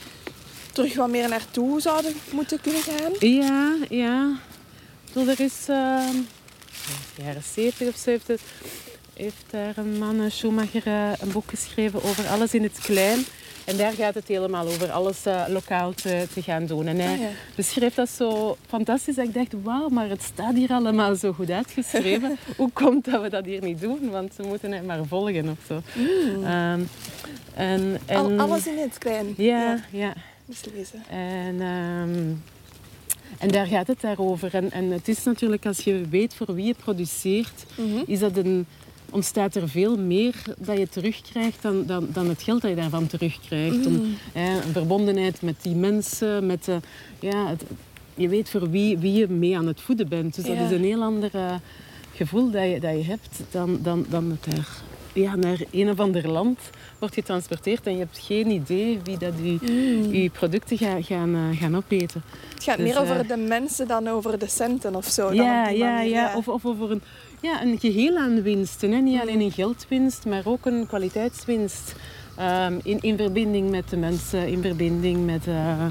terug 0.73 0.95
wat 0.95 1.09
meer 1.09 1.29
naartoe 1.29 1.81
zouden 1.81 2.13
moeten 2.31 2.61
kunnen 2.61 2.81
gaan. 2.81 3.11
Ja, 3.19 3.75
ja. 3.89 4.39
Bedoel, 5.05 5.27
er 5.27 5.39
is 5.39 5.65
de 5.65 7.23
jaren 7.23 7.43
70 7.53 7.87
of 7.87 7.97
70 7.97 8.27
heeft 8.27 8.41
daar 9.49 9.77
een 9.77 9.97
man, 9.97 10.31
Schumacher, 10.31 10.87
eh, 10.87 11.11
een 11.19 11.31
boek 11.31 11.49
geschreven 11.49 12.03
over 12.03 12.27
alles 12.27 12.53
in 12.53 12.63
het 12.63 12.79
klein. 12.79 13.19
En 13.65 13.77
daar 13.77 13.91
gaat 13.91 14.13
het 14.13 14.27
helemaal 14.27 14.67
over 14.67 14.91
alles 14.91 15.25
eh, 15.25 15.43
lokaal 15.47 15.93
te, 15.93 16.27
te 16.33 16.41
gaan 16.41 16.65
doen. 16.65 16.87
En 16.87 16.99
hij 16.99 17.19
ja. 17.19 17.27
beschreef 17.55 17.93
dat 17.93 18.09
zo 18.09 18.57
fantastisch 18.67 19.15
dat 19.15 19.25
ik 19.27 19.33
dacht, 19.33 19.63
wauw, 19.63 19.89
maar 19.89 20.09
het 20.09 20.21
staat 20.23 20.53
hier 20.55 20.69
allemaal 20.71 21.15
zo 21.15 21.33
goed 21.33 21.49
uitgeschreven. 21.49 22.37
Hoe 22.57 22.69
komt 22.73 23.05
dat 23.05 23.21
we 23.21 23.29
dat 23.29 23.45
hier 23.45 23.61
niet 23.61 23.81
doen? 23.81 24.09
Want 24.09 24.35
we 24.35 24.47
moeten 24.47 24.71
het 24.71 24.85
maar 24.85 25.05
volgen 25.05 25.49
of 25.49 25.57
zo. 25.67 25.81
Ehm, 26.43 26.81
en, 27.53 27.97
en, 28.05 28.17
Al, 28.17 28.39
alles 28.39 28.67
in 28.67 28.77
het 28.77 28.97
klein. 28.97 29.33
Ja, 29.37 29.79
ja. 29.91 30.13
Dus 30.45 30.61
lezen. 30.75 31.03
En, 31.09 31.61
ehm, 31.61 32.33
en 33.37 33.47
daar 33.51 33.65
gaat 33.65 33.87
het 33.87 34.01
daarover. 34.01 34.53
En, 34.55 34.71
en 34.71 34.91
het 34.91 35.07
is 35.07 35.23
natuurlijk, 35.23 35.65
als 35.65 35.79
je 35.79 36.05
weet 36.09 36.33
voor 36.33 36.53
wie 36.53 36.65
je 36.65 36.73
produceert, 36.73 37.65
Mhm. 37.75 38.03
is 38.05 38.19
dat 38.19 38.37
een, 38.37 38.65
ontstaat 39.11 39.55
er 39.55 39.69
veel 39.69 39.97
meer 39.97 40.33
dat 40.57 40.77
je 40.77 40.87
terugkrijgt 40.89 41.61
dan, 41.61 41.83
dan, 41.85 42.07
dan 42.13 42.29
het 42.29 42.41
geld 42.43 42.61
dat 42.61 42.69
je 42.69 42.75
daarvan 42.77 43.07
terugkrijgt. 43.07 43.85
Om, 43.85 44.15
hè, 44.33 44.55
een 44.55 44.71
verbondenheid 44.71 45.41
met 45.41 45.55
die 45.61 45.75
mensen, 45.75 46.45
met 46.45 46.63
de, 46.65 46.77
ja, 47.19 47.47
het- 47.47 47.63
je 48.15 48.27
weet 48.29 48.49
voor 48.49 48.69
wie, 48.69 48.97
wie 48.97 49.13
je 49.13 49.27
mee 49.27 49.57
aan 49.57 49.67
het 49.67 49.81
voeden 49.81 50.07
bent. 50.07 50.35
Dus 50.35 50.45
dat 50.45 50.55
is 50.57 50.71
een 50.71 50.83
heel 50.83 51.01
ander 51.03 51.29
eh, 51.33 51.53
gevoel 52.13 52.51
dat 52.51 52.63
je, 52.63 52.79
dat 52.79 52.91
je 52.91 53.03
hebt 53.03 53.39
dan, 53.51 53.79
dan, 53.81 54.05
dan 54.09 54.29
het 54.29 54.55
daar 54.55 54.67
ja, 55.13 55.35
naar 55.35 55.59
een 55.71 55.89
of 55.89 55.99
ander 55.99 56.27
land 56.29 56.59
wordt 56.99 57.13
getransporteerd 57.13 57.85
en 57.87 57.91
je 57.93 57.97
hebt 57.99 58.17
geen 58.19 58.49
idee 58.49 58.99
wie 59.03 59.17
dat 59.17 59.33
je, 59.41 59.57
je 60.21 60.29
producten 60.29 60.77
ga, 60.77 61.01
gaan, 61.01 61.35
eh, 61.35 61.59
gaan 61.61 61.75
opeten. 61.77 62.23
Het 62.53 62.63
gaat 62.63 62.77
Dus, 62.77 62.85
meer 62.87 62.99
over 63.01 63.19
eh, 63.19 63.27
de 63.27 63.37
mensen 63.37 63.87
dan 63.87 64.07
over 64.07 64.39
de 64.39 64.47
centen 64.47 64.95
of 64.95 65.05
zo. 65.05 65.33
Ja, 65.33 65.69
ja, 65.69 65.93
manier, 65.95 66.09
ja. 66.11 66.35
Of, 66.35 66.47
of 66.47 66.65
over 66.65 66.91
een, 66.91 67.01
ja, 67.41 67.61
een 67.63 67.79
geheel 67.79 68.17
aan 68.17 68.41
winsten. 68.41 68.91
Hè. 68.91 68.99
Niet 68.99 69.21
alleen 69.21 69.41
een 69.41 69.51
geldwinst, 69.51 70.25
maar 70.25 70.41
ook 70.45 70.65
een 70.65 70.87
kwaliteitswinst. 70.87 71.95
Ehm, 72.37 72.79
in, 72.83 72.99
in 73.01 73.17
verbinding 73.17 73.69
met 73.69 73.89
de 73.89 73.97
mensen, 73.97 74.47
in 74.47 74.61
verbinding 74.61 75.25
met, 75.25 75.47
eh, 75.47 75.85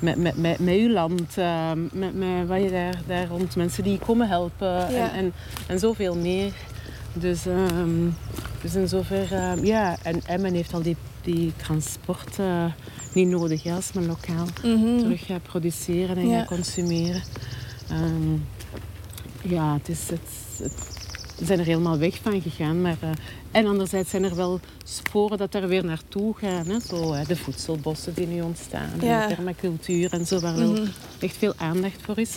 met, 0.00 0.16
met, 0.16 0.36
met, 0.36 0.58
met 0.58 0.74
uw 0.74 0.88
land, 0.90 1.36
uh, 1.38 1.70
met, 1.92 2.14
met 2.14 2.46
wat 2.46 2.62
je 2.62 2.70
daar, 2.70 3.00
daar 3.06 3.26
rond, 3.26 3.56
mensen 3.56 3.84
die 3.84 3.98
komen 3.98 4.28
helpen 4.28 4.68
Ja. 4.68 4.86
en, 4.88 5.10
en, 5.12 5.32
en 5.66 5.78
zoveel 5.78 6.16
meer. 6.16 6.52
Dus, 7.12 7.46
ehm, 7.46 8.08
dus 8.62 8.74
in 8.74 8.88
zover, 8.88 9.32
ehm, 9.32 9.64
ja, 9.64 9.96
en, 10.02 10.20
en 10.26 10.40
men 10.40 10.54
heeft 10.54 10.74
al 10.74 10.82
die, 10.82 10.96
die 11.22 11.52
transport 11.56 12.38
eh, 12.38 12.64
niet 13.14 13.28
nodig 13.28 13.66
als 13.66 13.92
men 13.92 14.06
lokaal 14.06 14.46
Mhm. 14.64 14.98
terug 14.98 15.26
gaat 15.26 15.42
produceren 15.42 16.16
en 16.16 16.28
Ja. 16.28 16.38
gaat 16.38 16.46
consumeren. 16.46 17.22
Ehm, 17.90 18.32
ja, 19.42 19.72
het 19.74 19.88
is, 19.88 20.08
het, 20.08 20.20
het- 20.62 20.98
we 21.38 21.46
zijn 21.46 21.58
er 21.58 21.64
helemaal 21.64 21.98
weg 21.98 22.18
van 22.22 22.40
gegaan. 22.42 22.80
Maar, 22.82 22.96
eh, 23.00 23.08
en 23.50 23.66
anderzijds 23.66 24.10
zijn 24.10 24.24
er 24.24 24.36
wel 24.36 24.60
sporen 24.84 25.38
dat 25.38 25.54
er 25.54 25.68
weer 25.68 25.84
naartoe 25.84 26.34
gaan. 26.36 26.66
Hè? 26.66 26.80
Zo, 26.80 27.12
hè, 27.12 27.24
de 27.24 27.36
voedselbossen 27.36 28.14
die 28.14 28.26
nu 28.26 28.40
ontstaan, 28.40 28.90
Ja. 29.00 29.22
en 29.22 29.28
de 29.28 29.34
permacultuur 29.34 30.12
en 30.12 30.26
zo, 30.26 30.40
waar 30.40 30.56
wel 30.56 30.72
Mhm. 30.72 30.86
echt 31.18 31.36
veel 31.36 31.54
aandacht 31.56 32.02
voor 32.02 32.18
is. 32.18 32.36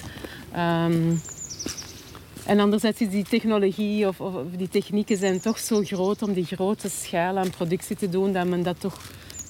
Ehm, 0.51 1.15
en 2.45 2.59
anderzijds 2.59 3.01
is 3.01 3.09
die 3.09 3.23
technologie 3.23 4.07
of, 4.07 4.19
of, 4.21 4.33
die 4.57 4.69
technieken 4.69 5.17
zijn 5.17 5.39
toch 5.41 5.59
zo 5.59 5.81
groot 5.83 6.21
om 6.21 6.33
die 6.33 6.45
grote 6.45 6.89
schaal 6.89 7.37
aan 7.37 7.49
productie 7.49 7.95
te 7.95 8.09
doen, 8.09 8.33
dat 8.33 8.47
men 8.47 8.63
dat 8.63 8.79
toch 8.79 8.97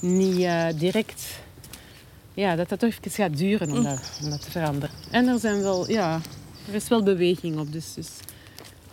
niet 0.02 0.40
eh, 0.40 0.66
direct... 0.76 1.24
Ja, 2.34 2.56
dat 2.56 2.70
dat 2.70 2.80
toch 2.80 2.90
even 2.90 3.12
gaat 3.12 3.38
duren 3.38 3.72
om, 3.72 3.84
dat, 3.84 4.20
om 4.24 4.30
dat 4.30 4.42
te 4.42 4.52
veranderen. 4.52 4.96
En 5.12 5.28
er 5.28 5.40
zijn 5.40 5.62
wel, 5.62 5.90
ja, 5.90 6.22
er 6.68 6.74
is 6.74 6.88
wel 6.88 7.04
beweging 7.04 7.60
op, 7.60 7.72
dus, 7.72 7.94
dus, 7.94 8.08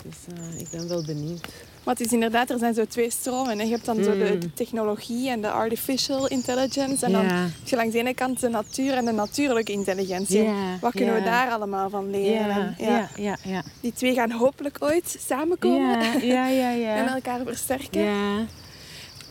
dus 0.05 0.35
eh, 0.37 0.61
ik 0.61 0.67
ben 0.71 0.89
wel 0.89 1.05
benieuwd. 1.05 1.49
Maar 1.85 1.95
het 1.95 2.07
is 2.07 2.13
inderdaad, 2.13 2.51
er 2.51 2.59
zijn 2.59 2.75
zo 2.75 2.85
twee 2.85 3.11
stromen. 3.11 3.59
hè. 3.59 3.65
Je 3.65 3.71
hebt 3.71 3.85
dan 3.85 4.03
zo 4.05 4.13
de, 4.19 4.31
Mm. 4.35 4.41
de 4.41 4.53
technologie 4.53 5.31
en 5.31 5.41
de 5.41 5.51
artificial 5.51 6.29
intelligence. 6.29 7.05
En 7.07 7.13
dan 7.13 7.25
heb 7.25 7.51
je 7.65 7.77
langs 7.77 7.93
de 7.93 7.99
ene 7.99 8.15
kant 8.15 8.41
de 8.41 8.49
natuur 8.49 8.93
en 8.93 9.05
de 9.05 9.13
natuurlijke 9.13 9.73
intelligentie. 9.73 10.43
Ja, 10.43 10.79
Wat 10.81 10.93
kunnen 10.93 11.15
we 11.15 11.23
daar 11.23 11.51
allemaal 11.51 11.91
van 11.91 12.11
leren? 12.11 12.47
Ja, 12.47 12.75
En, 12.79 12.93
ja, 12.93 13.09
ja, 13.17 13.37
ja. 13.43 13.63
Die 13.81 13.93
twee 13.93 14.15
gaan 14.15 14.31
hopelijk 14.31 14.77
ooit 14.81 15.17
samenkomen 15.27 15.89
Ja, 16.03 16.13
ja, 16.23 16.49
ja, 16.49 16.71
ja. 16.87 16.97
en 16.97 17.07
elkaar 17.15 17.41
versterken. 17.45 18.03
Ja. 18.03 18.45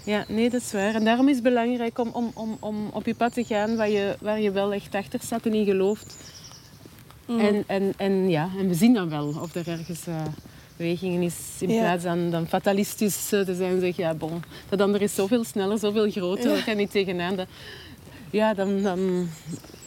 ja, 0.03 0.25
nee, 0.27 0.49
dat 0.49 0.61
is 0.61 0.71
waar. 0.71 0.95
En 0.95 1.03
daarom 1.05 1.27
is 1.27 1.33
het 1.35 1.43
belangrijk 1.43 1.99
om, 1.99 2.09
om, 2.13 2.31
om, 2.33 2.57
om 2.59 2.89
op 2.93 3.05
je 3.05 3.15
pad 3.15 3.33
te 3.33 3.43
gaan 3.43 3.75
waar 3.75 3.89
je, 3.89 4.15
waar 4.21 4.39
je 4.39 4.51
wel 4.51 4.73
echt 4.73 4.95
achter 4.95 5.19
staat 5.23 5.45
en 5.45 5.53
in 5.53 5.65
gelooft. 5.65 6.15
Mm. 7.27 7.39
En, 7.39 7.63
en, 7.67 7.93
en, 7.97 8.29
ja, 8.29 8.49
en 8.57 8.67
we 8.67 8.73
zien 8.73 8.93
dan 8.93 9.09
wel 9.09 9.27
of 9.41 9.55
er 9.55 9.67
ergens 9.67 10.07
eh 10.07 10.15
is, 10.83 11.35
in 11.59 11.69
Ja. 11.69 11.79
plaats 11.81 12.03
dan, 12.03 12.29
dan 12.31 12.47
fatalistisch 12.47 13.25
te 13.29 13.43
zijn 13.55 13.71
en 13.73 13.79
zeggen, 13.79 14.03
ja 14.03 14.13
bon, 14.13 14.43
dat 14.69 14.81
ander 14.81 15.01
is 15.01 15.15
zoveel 15.15 15.43
sneller, 15.43 15.79
zoveel 15.79 16.11
groter, 16.11 16.49
Ja. 16.49 16.55
dat 16.55 16.63
kan 16.63 16.77
niet 16.77 16.91
tegenaan. 16.91 17.35
Dat, 17.35 17.47
ja, 18.31 18.53
dan, 18.53 18.81
dan 18.81 19.27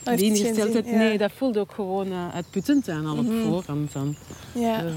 heeft 0.05 0.19
die 0.19 0.35
ingesteldheid, 0.35 0.87
ja. 0.87 0.93
nee, 0.97 1.19
dat 1.19 1.31
voelt 1.37 1.59
ook 1.59 1.73
gewoon 1.73 2.13
eh, 2.13 2.35
uitputtend 2.35 2.89
aan 2.89 3.07
al 3.07 3.19
op 3.19 3.27
Mhm. 3.27 3.43
voorhand. 3.49 3.93
Dan. 3.93 4.17
Ja, 4.55 4.85
Eh, 4.85 4.93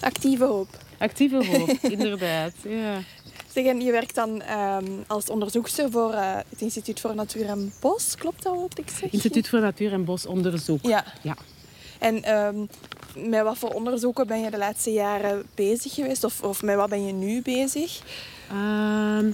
actieve 0.00 0.44
hoop. 0.44 0.68
actieve 0.98 1.44
hoop, 1.46 1.68
inderdaad. 1.98 2.52
Ja. 2.68 2.98
Zeg, 3.52 3.64
en 3.64 3.80
je 3.80 3.90
werkt 3.92 4.14
dan 4.14 4.42
ehm, 4.42 4.84
als 5.06 5.28
onderzoekster 5.30 5.90
voor 5.90 6.12
eh, 6.12 6.34
het 6.48 6.60
Instituut 6.60 7.00
voor 7.00 7.14
Natuur 7.14 7.46
en 7.46 7.72
Bos. 7.80 8.14
Klopt 8.16 8.42
dat 8.42 8.54
wat 8.56 8.78
ik 8.78 8.90
zeg? 9.00 9.12
Instituut 9.12 9.48
voor 9.48 9.60
Natuur 9.60 9.92
en 9.92 10.04
Bosonderzoek. 10.04 10.86
Ja. 10.86 11.04
Ja. 11.22 11.36
En 11.98 12.22
ehm, 12.22 12.56
met 13.16 13.42
wat 13.42 13.58
voor 13.58 13.70
onderzoeken 13.70 14.26
ben 14.26 14.40
je 14.40 14.50
de 14.50 14.58
laatste 14.58 14.92
jaren 14.92 15.42
bezig 15.54 15.94
geweest? 15.94 16.24
Of, 16.24 16.42
of 16.42 16.62
met 16.62 16.76
wat 16.76 16.88
ben 16.88 17.06
je 17.06 17.12
nu 17.12 17.42
bezig? 17.42 18.02
Ehm, 18.50 19.30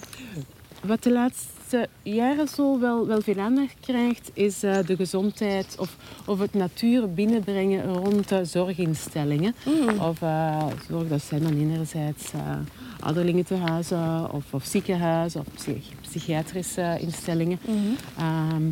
wat 0.82 1.02
de 1.02 1.12
laatste 1.12 1.88
jaren 2.02 2.48
zo 2.48 2.80
wel, 2.80 3.06
wel 3.06 3.20
veel 3.20 3.38
aandacht 3.38 3.74
krijgt, 3.80 4.30
is 4.34 4.62
eh, 4.62 4.78
de 4.86 4.96
gezondheid 4.96 5.76
of, 5.78 5.96
of 6.26 6.38
het 6.38 6.54
natuur 6.54 7.14
binnenbrengen 7.14 7.94
rond 7.94 8.28
de 8.28 8.44
zorginstellingen. 8.44 9.54
Of 10.00 10.22
eh, 10.22 10.66
zorg, 10.88 11.08
dat 11.08 11.22
zijn 11.22 11.42
dan 11.42 11.58
enerzijds 11.58 12.32
uh, 12.34 12.40
ouderlingentehuizen 13.00 14.32
of, 14.32 14.44
of 14.50 14.64
ziekenhuizen 14.64 15.40
of 15.40 15.46
psych- 15.54 15.92
psychiatrische 16.00 16.96
instellingen. 17.00 17.58
Ehm, 18.18 18.70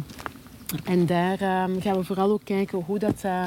en 0.85 1.06
daar 1.06 1.40
ehm, 1.40 1.80
gaan 1.80 1.97
we 1.97 2.05
vooral 2.05 2.30
ook 2.30 2.44
kijken 2.44 2.78
hoe 2.86 2.98
dat 2.98 3.20
eh, 3.22 3.44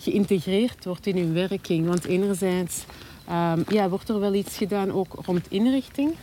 geïntegreerd 0.00 0.84
wordt 0.84 1.06
in 1.06 1.16
hun 1.16 1.32
werking. 1.32 1.86
Want 1.86 2.04
enerzijds 2.04 2.84
ehm, 3.26 3.62
ja, 3.68 3.88
wordt 3.88 4.08
er 4.08 4.20
wel 4.20 4.34
iets 4.34 4.56
gedaan 4.56 4.92
ook 4.92 5.14
rond 5.24 5.46
inrichting. 5.48 6.14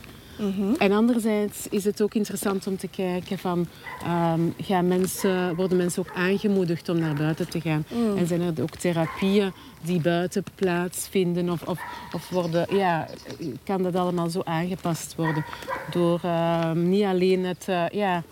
En 0.77 0.91
anderzijds 0.91 1.67
is 1.69 1.83
het 1.83 2.01
ook 2.01 2.13
interessant 2.13 2.67
om 2.67 2.77
te 2.77 2.87
kijken 2.87 3.37
van, 3.37 3.67
ehm, 4.03 4.41
gaan 4.61 4.87
mensen, 4.87 5.55
worden 5.55 5.77
mensen 5.77 6.05
ook 6.07 6.15
aangemoedigd 6.15 6.89
om 6.89 6.99
naar 6.99 7.15
buiten 7.15 7.49
te 7.49 7.61
gaan? 7.61 7.85
En 8.17 8.27
zijn 8.27 8.41
er 8.41 8.61
ook 8.61 8.75
therapieën 8.75 9.51
die 9.81 10.01
buiten 10.01 10.43
plaatsvinden? 10.55 11.49
Of, 11.49 11.61
of, 11.63 11.81
of 12.11 12.29
worden, 12.29 12.75
ja, 12.75 13.07
kan 13.63 13.83
dat 13.83 13.95
allemaal 13.95 14.29
zo 14.29 14.41
aangepast 14.43 15.15
worden? 15.15 15.45
Door 15.91 16.19
ehm, 16.23 16.89
niet 16.89 17.03
alleen 17.03 17.45
het, 17.45 17.65
eh, 17.67 17.87
ja, 17.91 18.23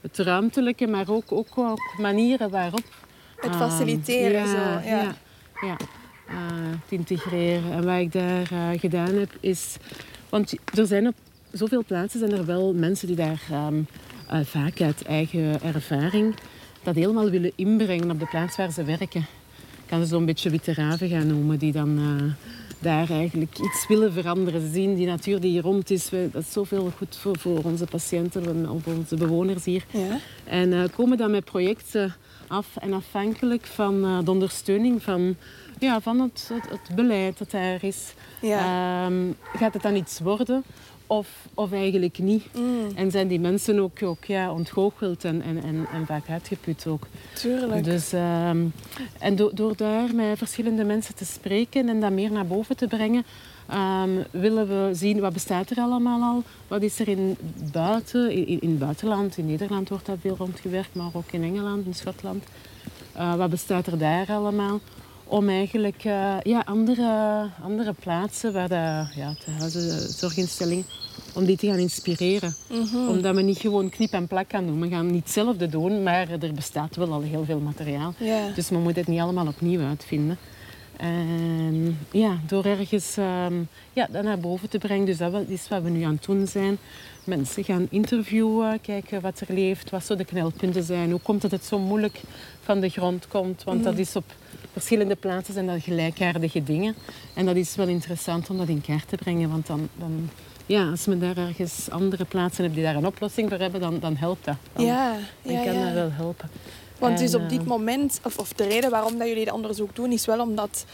het 0.00 0.18
ruimtelijke, 0.18 0.86
maar 0.86 1.08
ook, 1.08 1.32
ook, 1.32 1.58
ook 1.58 1.94
manieren 1.98 2.50
waarop... 2.50 2.84
Het 3.42 3.50
ehm, 3.50 3.58
faciliteren, 3.58 4.32
ja, 4.32 4.46
zo, 4.46 4.88
ja. 4.88 5.02
ja, 5.02 5.14
ja, 5.60 5.76
eh, 6.28 6.34
te 6.88 6.94
integreren. 6.94 7.72
En 7.72 7.84
wat 7.84 7.98
ik 8.00 8.12
daar 8.12 8.52
eh, 8.52 8.80
gedaan 8.80 9.14
heb, 9.14 9.30
is... 9.40 9.76
Want 10.28 10.54
er 10.74 10.86
zijn 10.86 11.06
op 11.06 11.14
zoveel 11.52 11.84
plaatsen 11.84 12.20
zijn 12.20 12.32
er 12.32 12.46
wel 12.46 12.74
mensen 12.74 13.06
die 13.06 13.16
daar 13.16 13.42
ehm, 13.50 13.80
eh, 14.28 14.40
vaak 14.44 14.80
uit 14.80 15.02
eigen 15.02 15.62
ervaring 15.62 16.34
dat 16.82 16.94
helemaal 16.94 17.30
willen 17.30 17.52
inbrengen 17.54 18.10
op 18.10 18.18
de 18.20 18.26
plaats 18.26 18.56
waar 18.56 18.72
ze 18.72 18.84
werken. 18.84 19.20
Ik 19.20 19.88
kan 19.98 20.00
ze 20.00 20.06
zo'n 20.06 20.24
beetje 20.24 20.50
witte 20.50 20.74
raven 20.74 21.08
gaan 21.08 21.26
noemen, 21.26 21.58
die 21.58 21.72
dan 21.72 21.98
eh, 21.98 22.46
daar 22.78 23.10
eigenlijk 23.10 23.58
iets 23.58 23.86
willen 23.88 24.12
veranderen. 24.12 24.60
Ze 24.60 24.68
zien 24.72 24.94
die 24.94 25.06
natuur 25.06 25.40
die 25.40 25.50
hier 25.50 25.62
rond 25.62 25.90
is, 25.90 26.10
we- 26.10 26.28
dat 26.32 26.42
is 26.42 26.52
zoveel 26.52 26.92
goed 26.96 27.16
voor, 27.16 27.38
voor 27.38 27.62
onze 27.64 27.84
patiënten 27.84 28.46
en 28.46 28.80
voor 28.82 28.94
onze 28.94 29.16
bewoners 29.16 29.64
hier. 29.64 29.84
Ja. 29.90 30.18
En 30.44 30.90
komen 30.90 31.16
dan 31.18 31.30
met 31.30 31.44
projecten 31.44 32.14
af 32.52 32.76
en 32.80 32.92
afhankelijk 32.92 33.64
van 33.66 34.04
eh, 34.04 34.18
de 34.24 34.30
ondersteuning 34.30 35.02
van, 35.02 35.36
ja, 35.78 36.00
van 36.00 36.20
het, 36.20 36.50
het, 36.52 36.70
het 36.70 36.94
beleid 36.96 37.38
dat 37.38 37.50
daar 37.50 37.84
is. 37.84 38.14
Ja. 38.40 38.58
Ehm, 39.06 39.22
gaat 39.56 39.72
het 39.74 39.82
dan 39.82 39.96
iets 39.96 40.20
worden 40.20 40.62
of, 41.06 41.28
of 41.54 41.72
eigenlijk 41.72 42.18
niet? 42.18 42.44
Mm, 42.54 42.86
En 42.94 43.10
zijn 43.10 43.28
die 43.28 43.40
mensen 43.40 43.78
ook, 43.80 44.02
ook 44.02 44.24
ja, 44.24 44.52
ontgoocheld 44.52 45.24
en, 45.24 45.42
en, 45.42 45.62
en, 45.62 45.86
en 45.92 46.06
vaak 46.06 46.28
uitgeput 46.28 46.86
ook. 46.86 47.06
tuurlijk. 47.34 47.84
Dus, 47.84 48.12
ehm, 48.12 48.64
en 49.18 49.36
do- 49.36 49.50
door 49.54 49.76
daar 49.76 50.14
met 50.14 50.38
verschillende 50.38 50.84
mensen 50.84 51.14
te 51.14 51.24
spreken 51.24 51.88
en 51.88 52.00
dat 52.00 52.10
meer 52.12 52.32
naar 52.32 52.46
boven 52.46 52.76
te 52.76 52.86
brengen, 52.86 53.24
ehm, 53.66 54.10
willen 54.30 54.68
we 54.68 54.94
zien 54.94 55.20
wat 55.20 55.32
bestaat 55.32 55.70
er 55.70 55.78
allemaal 55.78 56.22
al. 56.22 56.42
Wat 56.68 56.82
is 56.82 56.98
er 56.98 57.08
in, 57.08 57.36
buiten, 57.72 58.30
in, 58.30 58.60
in 58.60 58.70
het 58.70 58.78
buitenland, 58.78 59.38
in 59.38 59.46
Nederland 59.46 59.88
wordt 59.88 60.06
dat 60.06 60.18
veel 60.20 60.36
rondgewerkt, 60.36 60.94
maar 60.94 61.10
ook 61.12 61.32
in 61.32 61.42
Engeland, 61.42 61.86
in 61.86 61.94
Schotland. 61.94 62.44
Eh, 63.12 63.34
wat 63.34 63.50
bestaat 63.50 63.86
er 63.86 63.98
daar 63.98 64.26
allemaal? 64.28 64.80
Om 65.24 65.48
eigenlijk 65.48 66.04
eh, 66.04 66.34
ja, 66.42 66.62
andere, 66.64 67.48
andere 67.62 67.92
plaatsen, 67.92 68.52
waar 68.52 68.68
de, 68.68 69.04
ja, 69.14 69.34
de 69.44 69.50
huizen, 69.58 70.12
zorginstellingen, 70.12 70.84
om 71.34 71.44
die 71.44 71.56
te 71.56 71.66
gaan 71.66 71.78
inspireren. 71.78 72.54
Omdat 73.08 73.34
we 73.34 73.42
niet 73.42 73.58
gewoon 73.58 73.88
knip 73.88 74.12
en 74.12 74.26
plak 74.26 74.50
gaan 74.50 74.66
doen. 74.66 74.80
We 74.80 74.88
gaan 74.88 75.10
niet 75.10 75.22
hetzelfde 75.22 75.68
doen, 75.68 76.02
maar 76.02 76.30
er 76.30 76.52
bestaat 76.54 76.96
wel 76.96 77.12
al 77.12 77.20
heel 77.20 77.44
veel 77.44 77.58
materiaal. 77.58 78.14
Dus 78.54 78.68
we 78.68 78.78
moeten 78.78 79.02
het 79.02 79.10
niet 79.10 79.20
allemaal 79.20 79.46
opnieuw 79.46 79.80
uitvinden. 79.80 80.38
En 81.02 81.98
ja, 82.10 82.38
door 82.46 82.64
ergens 82.64 83.16
ehm, 83.16 83.54
ja, 83.92 84.08
dat 84.10 84.22
naar 84.22 84.38
boven 84.38 84.68
te 84.68 84.78
brengen. 84.78 85.06
Dus 85.06 85.18
dat 85.18 85.48
is 85.48 85.68
wat 85.68 85.82
we 85.82 85.90
nu 85.90 86.02
aan 86.02 86.14
het 86.14 86.24
doen 86.24 86.46
zijn. 86.46 86.78
Mensen 87.24 87.64
gaan 87.64 87.86
interviewen, 87.90 88.80
kijken 88.80 89.20
wat 89.20 89.40
er 89.40 89.54
leeft, 89.54 89.90
wat 89.90 90.04
zo 90.04 90.16
de 90.16 90.24
knelpunten 90.24 90.82
zijn. 90.82 91.10
Hoe 91.10 91.20
komt 91.20 91.42
het 91.42 91.50
dat 91.50 91.60
het 91.60 91.68
zo 91.68 91.78
moeilijk 91.78 92.20
van 92.62 92.80
de 92.80 92.88
grond 92.88 93.28
komt? 93.28 93.64
Want 93.64 93.84
dat 93.84 93.98
is 93.98 94.16
op 94.16 94.24
verschillende 94.72 95.14
plaatsen 95.14 95.54
zijn 95.54 95.66
dat 95.66 95.82
gelijkaardige 95.82 96.62
dingen. 96.62 96.94
En 97.34 97.46
dat 97.46 97.56
is 97.56 97.76
wel 97.76 97.88
interessant 97.88 98.50
om 98.50 98.58
dat 98.58 98.68
in 98.68 98.80
kaart 98.80 99.08
te 99.08 99.16
brengen. 99.16 99.50
Want 99.50 99.66
dan, 99.66 99.88
dan 99.98 100.28
ja, 100.66 100.90
als 100.90 101.06
men 101.06 101.20
daar 101.20 101.36
ergens 101.36 101.90
andere 101.90 102.24
plaatsen 102.24 102.62
hebt 102.62 102.74
die 102.74 102.84
daar 102.84 102.96
een 102.96 103.06
oplossing 103.06 103.48
voor 103.48 103.58
hebben, 103.58 103.80
dan, 103.80 103.98
dan 103.98 104.16
helpt 104.16 104.44
dat. 104.44 104.56
Dan, 104.72 104.84
ja, 104.84 105.16
dan 105.42 105.52
ja, 105.52 105.64
kan 105.64 105.74
ja. 105.74 105.84
dat 105.84 105.94
wel 105.94 106.10
helpen. 106.12 106.50
Want 107.02 107.18
dus 107.18 107.32
En, 107.32 107.42
op 107.42 107.48
dit 107.48 107.60
eh, 107.60 107.66
moment, 107.66 108.20
of, 108.24 108.38
of 108.38 108.52
de 108.52 108.64
reden 108.64 108.90
waarom 108.90 109.18
dat 109.18 109.28
jullie 109.28 109.44
dat 109.44 109.54
onderzoek 109.54 109.94
doen, 109.96 110.12
is 110.12 110.26
wel 110.26 110.40
omdat, 110.40 110.84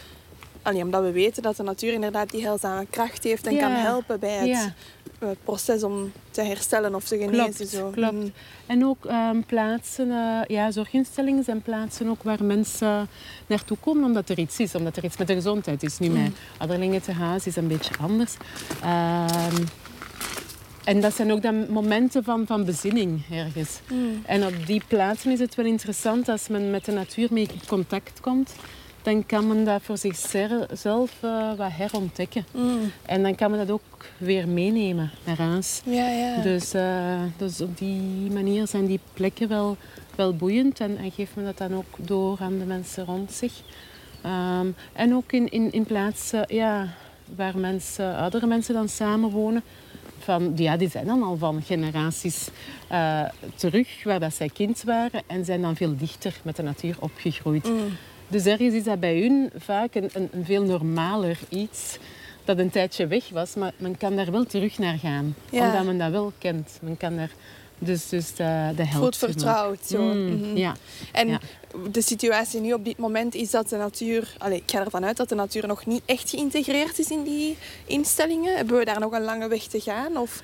allee, 0.62 0.82
omdat 0.82 1.02
we 1.02 1.10
weten 1.12 1.42
dat 1.42 1.56
de 1.56 1.62
natuur 1.62 1.92
inderdaad 1.92 2.30
die 2.30 2.42
heilzame 2.42 2.86
kracht 2.90 3.24
heeft 3.24 3.46
en 3.46 3.54
Ja. 3.54 3.60
kan 3.60 3.70
helpen 3.72 4.20
bij 4.20 4.30
het 4.36 4.46
Ja. 4.48 4.72
eh, 5.18 5.28
proces 5.44 5.82
om 5.82 6.12
te 6.30 6.42
herstellen 6.42 6.94
of 6.94 7.04
te 7.04 7.16
genezen. 7.18 7.54
Klopt, 7.54 7.68
zo. 7.68 7.90
klopt. 7.90 8.12
Mm. 8.12 8.32
En 8.66 8.84
ook 8.86 9.04
ehm, 9.04 9.40
plaatsen, 9.46 10.10
eh, 10.10 10.40
ja, 10.46 10.70
zorginstellingen 10.70 11.44
zijn 11.44 11.62
plaatsen 11.62 12.08
ook 12.08 12.22
waar 12.22 12.44
mensen 12.44 13.08
naartoe 13.46 13.76
komen 13.80 14.04
omdat 14.04 14.28
er 14.28 14.38
iets 14.38 14.58
is, 14.58 14.74
omdat 14.74 14.96
er 14.96 15.04
iets 15.04 15.16
met 15.16 15.26
de 15.26 15.34
gezondheid 15.34 15.82
is. 15.82 15.98
Nu, 15.98 16.08
met 16.08 16.32
Aderlingen 16.58 17.02
te 17.02 17.12
huis 17.12 17.46
is 17.46 17.56
een 17.56 17.68
beetje 17.68 17.94
anders. 18.00 18.34
Ehm, 18.82 19.62
en 20.88 21.00
dat 21.00 21.14
zijn 21.14 21.32
ook 21.32 21.42
dan 21.42 21.70
momenten 21.70 22.24
van, 22.24 22.46
van 22.46 22.64
bezinning 22.64 23.22
ergens. 23.30 23.80
Mm. 23.92 24.22
En 24.26 24.46
op 24.46 24.66
die 24.66 24.82
plaatsen 24.86 25.32
is 25.32 25.38
het 25.38 25.54
wel 25.54 25.66
interessant 25.66 26.28
als 26.28 26.48
men 26.48 26.70
met 26.70 26.84
de 26.84 26.92
natuur 26.92 27.28
mee 27.30 27.48
in 27.52 27.66
contact 27.66 28.20
komt. 28.20 28.54
Dan 29.02 29.26
kan 29.26 29.46
men 29.46 29.64
dat 29.64 29.82
voor 29.82 29.98
zichzelf 29.98 31.12
uh, 31.24 31.54
wat 31.56 31.70
herontdekken. 31.72 32.46
Mm. 32.54 32.92
En 33.02 33.22
dan 33.22 33.34
kan 33.34 33.50
men 33.50 33.58
dat 33.58 33.70
ook 33.70 34.06
weer 34.18 34.48
meenemen 34.48 35.10
naar 35.24 35.36
huis. 35.36 35.80
Ja, 35.84 36.08
ja. 36.10 36.42
Dus, 36.42 36.74
uh, 36.74 37.22
dus 37.36 37.60
op 37.60 37.78
die 37.78 38.30
manier 38.30 38.66
zijn 38.66 38.86
die 38.86 39.00
plekken 39.12 39.48
wel, 39.48 39.76
wel 40.14 40.36
boeiend. 40.36 40.80
En, 40.80 40.96
en 40.96 41.10
geeft 41.10 41.34
men 41.34 41.44
dat 41.44 41.58
dan 41.58 41.74
ook 41.74 41.96
door 41.96 42.38
aan 42.40 42.58
de 42.58 42.64
mensen 42.64 43.04
rond 43.04 43.32
zich. 43.32 43.52
Um, 44.26 44.74
en 44.92 45.14
ook 45.14 45.32
in, 45.32 45.48
in, 45.48 45.72
in 45.72 45.84
plaatsen 45.84 46.44
ja, 46.46 46.88
waar 47.36 47.58
mensen, 47.58 48.16
oudere 48.16 48.46
mensen 48.46 48.74
dan 48.74 48.88
samenwonen. 48.88 49.62
Van, 50.28 50.52
ja, 50.56 50.76
die 50.76 50.88
zijn 50.88 51.06
dan 51.06 51.22
al 51.22 51.36
van 51.36 51.62
generaties 51.62 52.48
uh, 52.92 53.24
terug 53.54 54.04
waar 54.04 54.20
dat 54.20 54.34
zij 54.34 54.48
kind 54.48 54.82
waren. 54.82 55.22
En 55.26 55.44
zijn 55.44 55.62
dan 55.62 55.76
veel 55.76 55.96
dichter 55.96 56.40
met 56.42 56.56
de 56.56 56.62
natuur 56.62 56.96
opgegroeid. 56.98 57.68
Mm. 57.68 57.96
Dus 58.28 58.46
ergens 58.46 58.74
is 58.74 58.84
dat 58.84 59.00
bij 59.00 59.20
hun 59.20 59.50
vaak 59.56 59.94
een, 59.94 60.10
een, 60.12 60.28
een, 60.32 60.44
veel 60.44 60.62
normaler 60.62 61.38
iets 61.48 61.98
dat 62.44 62.58
een 62.58 62.70
tijdje 62.70 63.06
weg 63.06 63.28
was. 63.28 63.54
Maar 63.54 63.72
men 63.76 63.96
kan 63.96 64.16
daar 64.16 64.30
wel 64.30 64.44
terug 64.44 64.78
naar 64.78 64.98
gaan. 64.98 65.34
Ja. 65.50 65.66
Omdat 65.66 65.84
men 65.84 65.98
dat 65.98 66.10
wel 66.10 66.32
kent. 66.38 66.78
Men 66.82 66.96
kan 66.96 67.16
daar 67.16 67.32
dus, 67.78 68.08
dus 68.08 68.26
de, 68.34 68.72
de 68.76 68.84
helpt. 68.84 68.92
Voelt 68.96 69.16
vertrouwd. 69.16 69.78
Zo. 69.86 70.02
Mm, 70.02 70.24
Mhm. 70.40 70.56
Ja. 70.56 70.74
En 71.12 71.28
Ja. 71.28 71.40
de 71.90 72.02
situatie 72.02 72.60
nu 72.60 72.72
op 72.72 72.84
dit 72.84 72.98
moment 72.98 73.34
is 73.34 73.50
dat 73.50 73.68
de 73.68 73.76
natuur... 73.76 74.34
Allee, 74.38 74.56
ik 74.58 74.70
ga 74.70 74.84
ervan 74.84 75.04
uit 75.04 75.16
dat 75.16 75.28
de 75.28 75.34
natuur 75.34 75.66
nog 75.66 75.86
niet 75.86 76.02
echt 76.04 76.30
geïntegreerd 76.30 76.98
is 76.98 77.10
in 77.10 77.22
die 77.22 77.56
instellingen. 77.86 78.56
Hebben 78.56 78.78
we 78.78 78.84
daar 78.84 79.00
nog 79.00 79.12
een 79.12 79.22
lange 79.24 79.48
weg 79.48 79.62
te 79.62 79.80
gaan? 79.80 80.16
Of... 80.16 80.42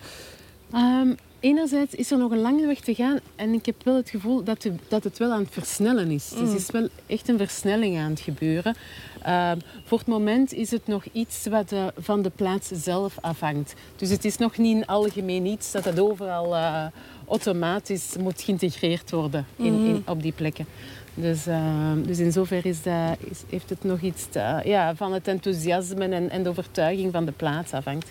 Ehm, 0.73 1.13
enerzijds 1.41 1.95
is 1.95 2.11
er 2.11 2.19
nog 2.19 2.31
een 2.31 2.41
lange 2.41 2.67
weg 2.67 2.81
te 2.81 2.95
gaan 2.95 3.19
en 3.37 3.53
ik 3.53 3.67
heb 3.67 3.75
wel 3.85 3.97
het 3.97 4.11
gevoel 4.11 4.43
dat, 4.45 4.63
de- 4.63 4.75
dat 4.89 5.05
het 5.05 5.19
wel 5.19 5.33
aan 5.33 5.41
het 5.43 5.53
versnellen 5.53 6.11
is. 6.11 6.29
Dus 6.29 6.49
er 6.49 6.55
is 6.57 6.71
wel 6.71 6.89
echt 7.07 7.29
een 7.29 7.39
versnelling 7.39 7.99
aan 7.99 8.11
het 8.11 8.21
gebeuren. 8.21 8.77
Ehm, 9.23 9.59
voor 9.85 9.99
het 9.99 10.07
moment 10.07 10.53
is 10.53 10.71
het 10.71 10.87
nog 10.87 11.05
iets 11.13 11.47
wat 11.47 11.73
eh, 11.73 11.87
van 11.97 12.23
de 12.23 12.31
plaats 12.31 12.69
zelf 12.69 13.15
afhangt. 13.21 13.75
Dus 13.97 14.09
het 14.11 14.25
is 14.25 14.37
nog 14.39 14.57
niet 14.57 14.77
een 14.77 14.87
algemeen 14.87 15.47
iets 15.47 15.71
dat 15.73 15.85
het 15.85 16.01
overal 16.01 16.55
eh, 16.57 16.85
automatisch 17.29 18.17
moet 18.21 18.43
geïntegreerd 18.43 19.11
worden 19.11 19.47
in, 19.57 19.65
in, 19.87 20.03
op 20.07 20.23
die 20.23 20.33
plekken. 20.33 20.67
Dus, 21.15 21.47
ehm, 21.47 22.03
dus 22.03 22.19
in 22.19 22.33
zoverre 22.33 22.69
is 22.69 22.83
dat, 22.83 23.17
is, 23.19 23.43
heeft 23.51 23.71
het 23.71 23.85
nog 23.85 24.01
iets 24.01 24.27
te- 24.31 24.61
ja, 24.65 24.95
van 24.95 25.13
het 25.13 25.29
enthousiasme 25.29 26.05
en, 26.09 26.31
en 26.31 26.43
de 26.43 26.49
overtuiging 26.49 27.13
van 27.13 27.25
de 27.25 27.33
plaats 27.33 27.73
afhangt. 27.73 28.11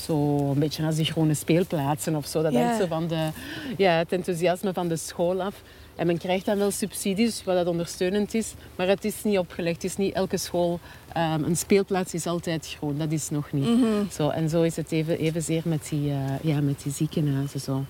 Zo 0.00 0.38
een 0.50 0.58
beetje 0.58 0.84
als 0.86 0.96
die 0.96 1.04
groene 1.04 1.34
speelplaatsen 1.34 2.16
of 2.16 2.26
zo. 2.26 2.42
Dat 2.42 2.52
hangt 2.54 2.80
zo 2.80 2.86
van 2.86 3.06
de, 3.08 3.28
ja, 3.76 3.92
het 3.98 4.12
enthousiasme 4.12 4.72
van 4.72 4.88
de 4.88 4.96
school 4.96 5.42
af. 5.42 5.62
En 5.96 6.06
men 6.06 6.18
krijgt 6.18 6.44
dan 6.46 6.58
wel 6.58 6.70
subsidies, 6.70 7.44
wat 7.44 7.54
dat 7.56 7.66
ondersteunend 7.66 8.34
is. 8.34 8.54
Maar 8.76 8.88
het 8.88 9.04
is 9.04 9.22
niet 9.24 9.38
opgelegd. 9.38 9.82
Het 9.82 9.90
is 9.90 9.96
niet 9.96 10.14
elke 10.14 10.36
school... 10.36 10.80
ehm, 11.12 11.42
een 11.44 11.56
speelplaats 11.56 12.14
is 12.14 12.26
altijd 12.26 12.74
groen. 12.76 12.98
Dat 12.98 13.12
is 13.12 13.30
nog 13.30 13.52
niet. 13.52 13.68
Zo, 14.12 14.28
en 14.28 14.48
zo 14.48 14.62
is 14.62 14.76
het 14.76 14.92
even, 14.92 15.18
evenzeer 15.18 15.62
met 15.64 15.86
die, 15.90 16.10
eh, 16.10 16.16
ja, 16.42 16.60
met 16.60 16.82
die 16.82 16.92
ziekenhuizen. 16.92 17.60
Zo. 17.60 17.84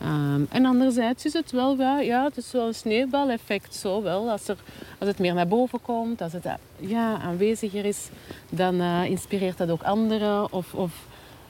Ehm, 0.00 0.40
en 0.48 0.66
anderzijds 0.66 1.24
is 1.24 1.32
het 1.32 1.50
wel, 1.50 1.76
wel- 1.76 2.00
ja, 2.00 2.24
het 2.24 2.36
is 2.36 2.52
wel 2.52 2.66
een 2.66 2.74
sneeuwbaleffect. 2.74 3.74
Zo 3.74 4.02
wel. 4.02 4.30
Als, 4.30 4.48
er, 4.48 4.56
als 4.98 5.08
het 5.08 5.18
meer 5.18 5.34
naar 5.34 5.48
boven 5.48 5.80
komt, 5.82 6.20
als 6.20 6.32
het 6.32 6.44
eh, 6.44 6.52
ja, 6.76 7.18
aanweziger 7.18 7.84
is, 7.84 8.08
dan 8.48 8.80
eh, 8.80 9.04
inspireert 9.04 9.58
dat 9.58 9.70
ook 9.70 9.82
anderen. 9.82 10.52
Of, 10.52 10.74
of, 10.74 10.92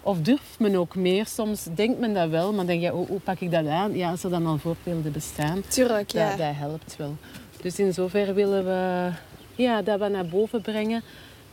of 0.02 0.18
durft 0.20 0.58
men 0.58 0.74
ook 0.76 0.94
meer. 0.94 1.26
Soms 1.26 1.66
denkt 1.74 1.98
men 1.98 2.14
dat 2.14 2.28
wel, 2.28 2.52
maar 2.52 2.66
denk 2.66 2.82
je, 2.82 2.88
hoe, 2.90 3.06
hoe 3.06 3.20
pak 3.20 3.40
ik 3.40 3.50
dat 3.50 3.66
aan? 3.66 3.96
Ja, 3.96 4.10
als 4.10 4.24
er 4.24 4.30
dan 4.30 4.46
al 4.46 4.58
voorbeelden 4.58 5.12
bestaan, 5.12 5.62
Tuurlijk, 5.68 6.10
ja. 6.10 6.28
dat, 6.28 6.38
dat 6.38 6.54
helpt 6.54 6.96
wel. 6.96 7.16
Dus 7.62 7.78
in 7.78 7.92
zoverre 7.92 8.32
willen 8.32 8.64
we 8.64 9.10
ja, 9.54 9.82
dat 9.82 9.98
we 10.00 10.08
naar 10.08 10.26
boven 10.26 10.60
brengen. 10.62 11.02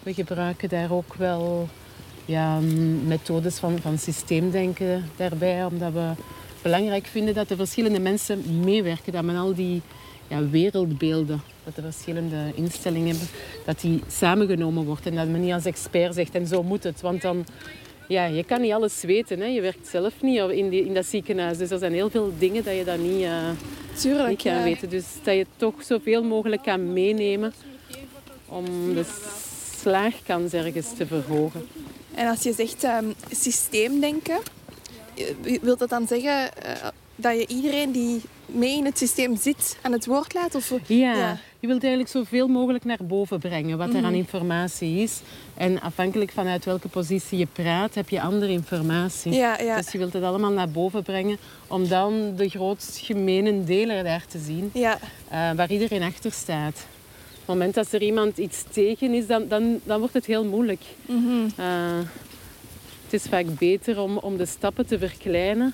We 0.03 0.13
gebruiken 0.13 0.69
daar 0.69 0.91
ook 0.91 1.13
wel 1.13 1.67
ja, 2.25 2.59
methodes 3.05 3.57
van, 3.57 3.79
van 3.81 3.97
systeemdenken 3.97 5.09
daarbij, 5.15 5.65
omdat 5.65 5.93
we 5.93 6.11
belangrijk 6.61 7.05
vinden 7.05 7.33
dat 7.33 7.47
de 7.47 7.55
verschillende 7.55 7.99
mensen 7.99 8.59
meewerken. 8.63 9.13
Dat 9.13 9.23
men 9.23 9.35
al 9.35 9.55
die 9.55 9.81
ja, 10.27 10.49
wereldbeelden, 10.49 11.41
dat 11.63 11.75
de 11.75 11.81
verschillende 11.81 12.51
instellingen 12.55 13.07
hebben, 13.07 13.27
dat 13.65 13.81
die 13.81 14.03
samengenomen 14.07 14.85
wordt. 14.85 15.05
En 15.05 15.15
dat 15.15 15.27
men 15.27 15.41
niet 15.41 15.53
als 15.53 15.65
expert 15.65 16.15
zegt, 16.15 16.35
en 16.35 16.47
zo 16.47 16.63
moet 16.63 16.83
het. 16.83 17.01
Want 17.01 17.21
dan, 17.21 17.45
ja, 18.07 18.25
je 18.25 18.43
kan 18.43 18.61
niet 18.61 18.71
alles 18.71 19.01
weten. 19.01 19.39
Hè. 19.39 19.45
Je 19.45 19.61
werkt 19.61 19.87
zelf 19.87 20.21
niet 20.21 20.39
in, 20.39 20.69
die, 20.69 20.85
in 20.85 20.93
dat 20.93 21.05
ziekenhuis. 21.05 21.57
Dus 21.57 21.69
er 21.69 21.79
zijn 21.79 21.93
heel 21.93 22.09
veel 22.09 22.33
dingen 22.37 22.63
dat 22.63 22.75
je 22.75 22.83
dan 22.83 23.01
niet... 23.01 23.27
Tuurlijk, 23.99 24.27
niet 24.27 24.41
kan 24.41 24.53
ja. 24.53 24.63
weten. 24.63 24.89
Dus 24.89 25.05
dat 25.23 25.35
je 25.35 25.45
toch 25.55 25.83
zoveel 25.83 26.23
mogelijk 26.23 26.61
kan 26.61 26.93
meenemen 26.93 27.53
om 28.47 28.65
de 28.93 29.05
slaagkans 29.81 30.53
ergens 30.53 30.93
te 30.97 31.07
verhogen. 31.07 31.67
En 32.15 32.27
als 32.27 32.43
je 32.43 32.53
zegt 32.53 32.83
ehm, 32.83 33.05
systeemdenken, 33.31 34.39
eh, 35.15 35.59
wil 35.61 35.77
dat 35.77 35.89
dan 35.89 36.07
zeggen 36.07 36.55
eh, 36.63 36.87
dat 37.15 37.33
je 37.39 37.47
iedereen 37.47 37.91
die 37.91 38.21
mee 38.45 38.77
in 38.77 38.85
het 38.85 38.97
systeem 38.97 39.35
zit 39.37 39.77
aan 39.81 39.91
het 39.91 40.05
woord 40.05 40.33
laat? 40.33 40.55
Of, 40.55 40.71
Ja, 40.85 41.13
Ja. 41.15 41.37
je 41.59 41.67
wilt 41.67 41.81
eigenlijk 41.83 42.11
zoveel 42.11 42.47
mogelijk 42.47 42.83
naar 42.85 42.97
boven 43.01 43.39
brengen 43.39 43.77
wat 43.77 43.93
er 43.93 44.03
aan 44.03 44.13
informatie 44.13 44.97
is. 44.99 45.21
En 45.57 45.81
afhankelijk 45.81 46.31
vanuit 46.31 46.65
welke 46.65 46.87
positie 46.87 47.37
je 47.37 47.47
praat, 47.53 47.95
heb 47.95 48.09
je 48.09 48.21
andere 48.21 48.51
informatie. 48.51 49.31
Ja, 49.31 49.59
ja. 49.61 49.75
Dus 49.75 49.91
je 49.91 49.97
wilt 49.97 50.13
het 50.13 50.23
allemaal 50.23 50.51
naar 50.51 50.69
boven 50.69 51.03
brengen 51.03 51.37
om 51.67 51.87
dan 51.87 52.35
de 52.35 52.49
grootst 52.49 52.97
gemene 52.97 53.63
deler 53.63 54.03
daar 54.03 54.25
te 54.27 54.39
zien. 54.39 54.69
ja. 54.73 54.99
eh, 55.29 55.51
waar 55.55 55.71
iedereen 55.71 56.03
achter 56.03 56.31
staat. 56.31 56.75
Op 57.31 57.47
het 57.47 57.55
moment 57.59 57.73
dat 57.73 57.91
er 57.91 58.01
iemand 58.01 58.37
iets 58.37 58.63
tegen 58.71 59.13
is, 59.13 59.27
dan, 59.27 59.47
dan, 59.47 59.79
dan 59.83 59.99
wordt 59.99 60.13
het 60.13 60.25
heel 60.25 60.45
moeilijk. 60.45 60.81
Eh, 61.57 61.65
het 63.11 63.21
is 63.21 63.29
vaak 63.29 63.45
beter 63.59 63.99
om, 64.01 64.17
om 64.17 64.37
de 64.37 64.45
stappen 64.45 64.85
te 64.87 64.99
verkleinen, 64.99 65.73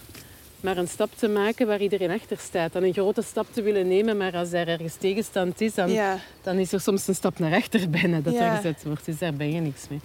maar 0.61 0.77
een 0.77 0.87
stap 0.87 1.09
te 1.15 1.27
maken 1.27 1.67
waar 1.67 1.81
iedereen 1.81 2.11
achter 2.11 2.37
staat. 2.37 2.73
Dan 2.73 2.83
een 2.83 2.93
grote 2.93 3.21
stap 3.21 3.47
te 3.51 3.61
willen 3.61 3.87
nemen, 3.87 4.17
maar 4.17 4.35
als 4.35 4.51
er 4.51 4.67
ergens 4.67 4.95
tegenstand 4.95 5.61
is, 5.61 5.73
dan, 5.73 5.91
ja. 5.91 6.17
dan 6.41 6.57
is 6.57 6.71
er 6.71 6.81
soms 6.81 7.07
een 7.07 7.15
stap 7.15 7.39
naar 7.39 7.53
achter 7.55 7.89
bijna 7.99 8.19
dat 8.19 8.33
Ja. 8.33 8.49
er 8.49 8.55
gezet 8.55 8.83
wordt. 8.83 9.05
Dus 9.05 9.17
daar 9.17 9.33
ben 9.33 9.51
je 9.51 9.59
niks 9.59 9.81
mee. 9.89 9.99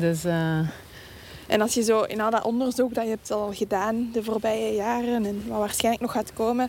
Dus 0.00 0.24
eh, 0.24 0.58
En 1.46 1.60
als 1.60 1.74
je 1.74 1.82
zo 1.82 2.02
in 2.02 2.20
al 2.20 2.30
dat 2.30 2.44
onderzoek 2.44 2.94
dat 2.94 3.04
je 3.04 3.10
hebt 3.10 3.30
al 3.30 3.52
gedaan 3.52 4.10
de 4.12 4.22
voorbije 4.22 4.74
jaren 4.74 5.26
en 5.26 5.42
wat 5.48 5.58
waarschijnlijk 5.58 6.02
nog 6.02 6.12
gaat 6.12 6.32
komen, 6.32 6.68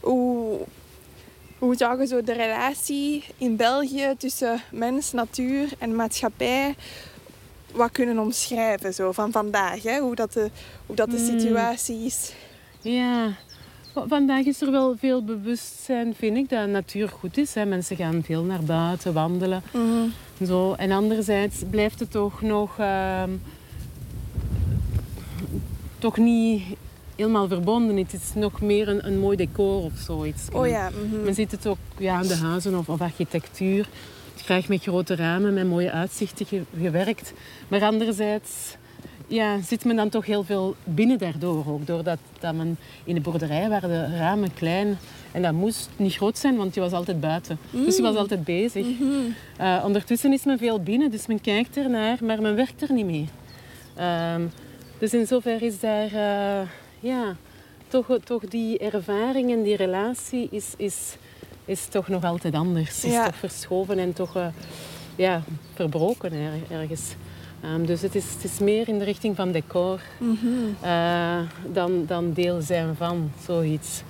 hoe, 0.00 0.58
hoe 1.58 1.76
zou 1.76 2.00
je 2.00 2.06
zo 2.06 2.22
de 2.22 2.32
relatie 2.32 3.24
in 3.38 3.56
België 3.56 4.14
tussen 4.18 4.60
mens, 4.70 5.12
natuur 5.12 5.68
en 5.78 5.96
maatschappij 5.96 6.74
wat 7.72 7.90
kunnen 7.92 8.18
omschrijven 8.18 8.94
zo, 8.94 9.12
van 9.12 9.32
vandaag? 9.32 9.82
Hè? 9.82 9.98
Hoe, 9.98 10.14
dat 10.14 10.32
de, 10.32 10.50
hoe 10.86 10.96
dat 10.96 11.10
de 11.10 11.18
situatie 11.18 12.04
is. 12.04 12.32
ja, 12.80 13.36
vandaag 14.08 14.44
is 14.44 14.60
er 14.60 14.70
wel 14.70 14.96
veel 14.98 15.24
bewustzijn, 15.24 16.14
vind 16.14 16.36
ik, 16.36 16.48
dat 16.48 16.68
natuur 16.68 17.08
goed 17.08 17.36
is. 17.36 17.54
Hè. 17.54 17.64
Mensen 17.64 17.96
gaan 17.96 18.22
veel 18.24 18.42
naar 18.42 18.62
buiten 18.62 19.12
wandelen. 19.12 19.62
Zo. 20.46 20.72
En 20.72 20.90
anderzijds 20.90 21.56
blijft 21.70 22.00
het 22.00 22.10
toch 22.10 22.42
nog... 22.42 22.78
ehm, 22.78 23.30
toch 25.98 26.16
niet 26.16 26.62
helemaal 27.16 27.48
verbonden. 27.48 27.96
Het 27.96 28.12
is 28.12 28.34
nog 28.34 28.60
meer 28.60 28.88
een, 28.88 29.06
een 29.06 29.18
mooi 29.18 29.36
decor 29.36 29.82
of 29.82 29.92
zoiets. 29.98 30.42
Oh 30.52 30.66
ja. 30.66 30.90
mhm. 30.90 31.24
Men 31.24 31.34
ziet 31.34 31.50
het 31.50 31.66
ook 31.66 31.78
ja, 31.96 32.14
aan 32.14 32.26
de 32.26 32.36
huizen 32.36 32.78
of, 32.78 32.88
of 32.88 33.00
architectuur. 33.00 33.88
Graag 34.44 34.68
met 34.68 34.82
grote 34.82 35.14
ramen, 35.16 35.54
met 35.54 35.66
mooie 35.66 35.90
uitzichten 35.90 36.46
ge- 36.46 36.62
gewerkt. 36.78 37.32
Maar 37.68 37.82
anderzijds 37.82 38.76
ja, 39.26 39.60
zit 39.62 39.84
men 39.84 39.96
dan 39.96 40.08
toch 40.08 40.26
heel 40.26 40.44
veel 40.44 40.74
binnen 40.84 41.18
daardoor 41.18 41.64
ook. 41.68 41.86
Doordat 41.86 42.18
dat 42.40 42.54
men 42.54 42.76
in 43.04 43.14
de 43.14 43.20
boerderij 43.20 43.68
waren 43.68 43.88
de 43.88 44.16
ramen 44.16 44.54
klein. 44.54 44.98
En 45.32 45.42
dat 45.42 45.52
moest 45.52 45.88
niet 45.96 46.14
groot 46.14 46.38
zijn, 46.38 46.56
want 46.56 46.74
je 46.74 46.80
was 46.80 46.92
altijd 46.92 47.20
buiten. 47.20 47.58
Dus 47.70 47.96
je 47.96 48.02
was 48.02 48.16
altijd 48.16 48.44
bezig. 48.44 48.86
Eh, 49.56 49.82
ondertussen 49.84 50.32
is 50.32 50.44
men 50.44 50.58
veel 50.58 50.80
binnen, 50.80 51.10
dus 51.10 51.26
men 51.26 51.40
kijkt 51.40 51.76
ernaar, 51.76 52.18
maar 52.22 52.42
men 52.42 52.54
werkt 52.54 52.82
er 52.82 52.92
niet 52.92 53.06
mee. 53.06 53.28
Ehm, 53.96 54.42
dus 54.98 55.14
in 55.14 55.26
zoverre 55.26 55.64
is 55.66 55.80
daar... 55.80 56.06
eh, 56.12 56.66
ja, 57.00 57.36
toch, 57.88 58.06
toch 58.24 58.42
die 58.44 58.78
ervaring 58.78 59.50
en 59.52 59.62
die 59.62 59.76
relatie 59.76 60.48
is, 60.50 60.72
is, 60.76 61.16
is 61.68 61.86
toch 61.86 62.08
nog 62.08 62.24
altijd 62.24 62.54
anders. 62.54 63.04
Is 63.04 63.14
toch 63.14 63.36
verschoven 63.36 63.98
en 63.98 64.12
toch 64.12 64.36
eh, 64.36 64.46
ja, 65.16 65.42
verbroken 65.74 66.32
er- 66.32 66.78
ergens. 66.80 67.14
Ehm, 67.62 67.84
dus 67.84 68.02
het 68.02 68.14
is, 68.14 68.24
het 68.34 68.44
is 68.44 68.58
meer 68.58 68.88
in 68.88 68.98
de 68.98 69.04
richting 69.04 69.36
van 69.36 69.52
decor 69.52 70.00
eh, 70.80 71.38
dan, 71.72 72.04
dan 72.06 72.32
deel 72.32 72.60
zijn 72.60 72.96
van 72.96 73.30
zoiets. 73.46 74.02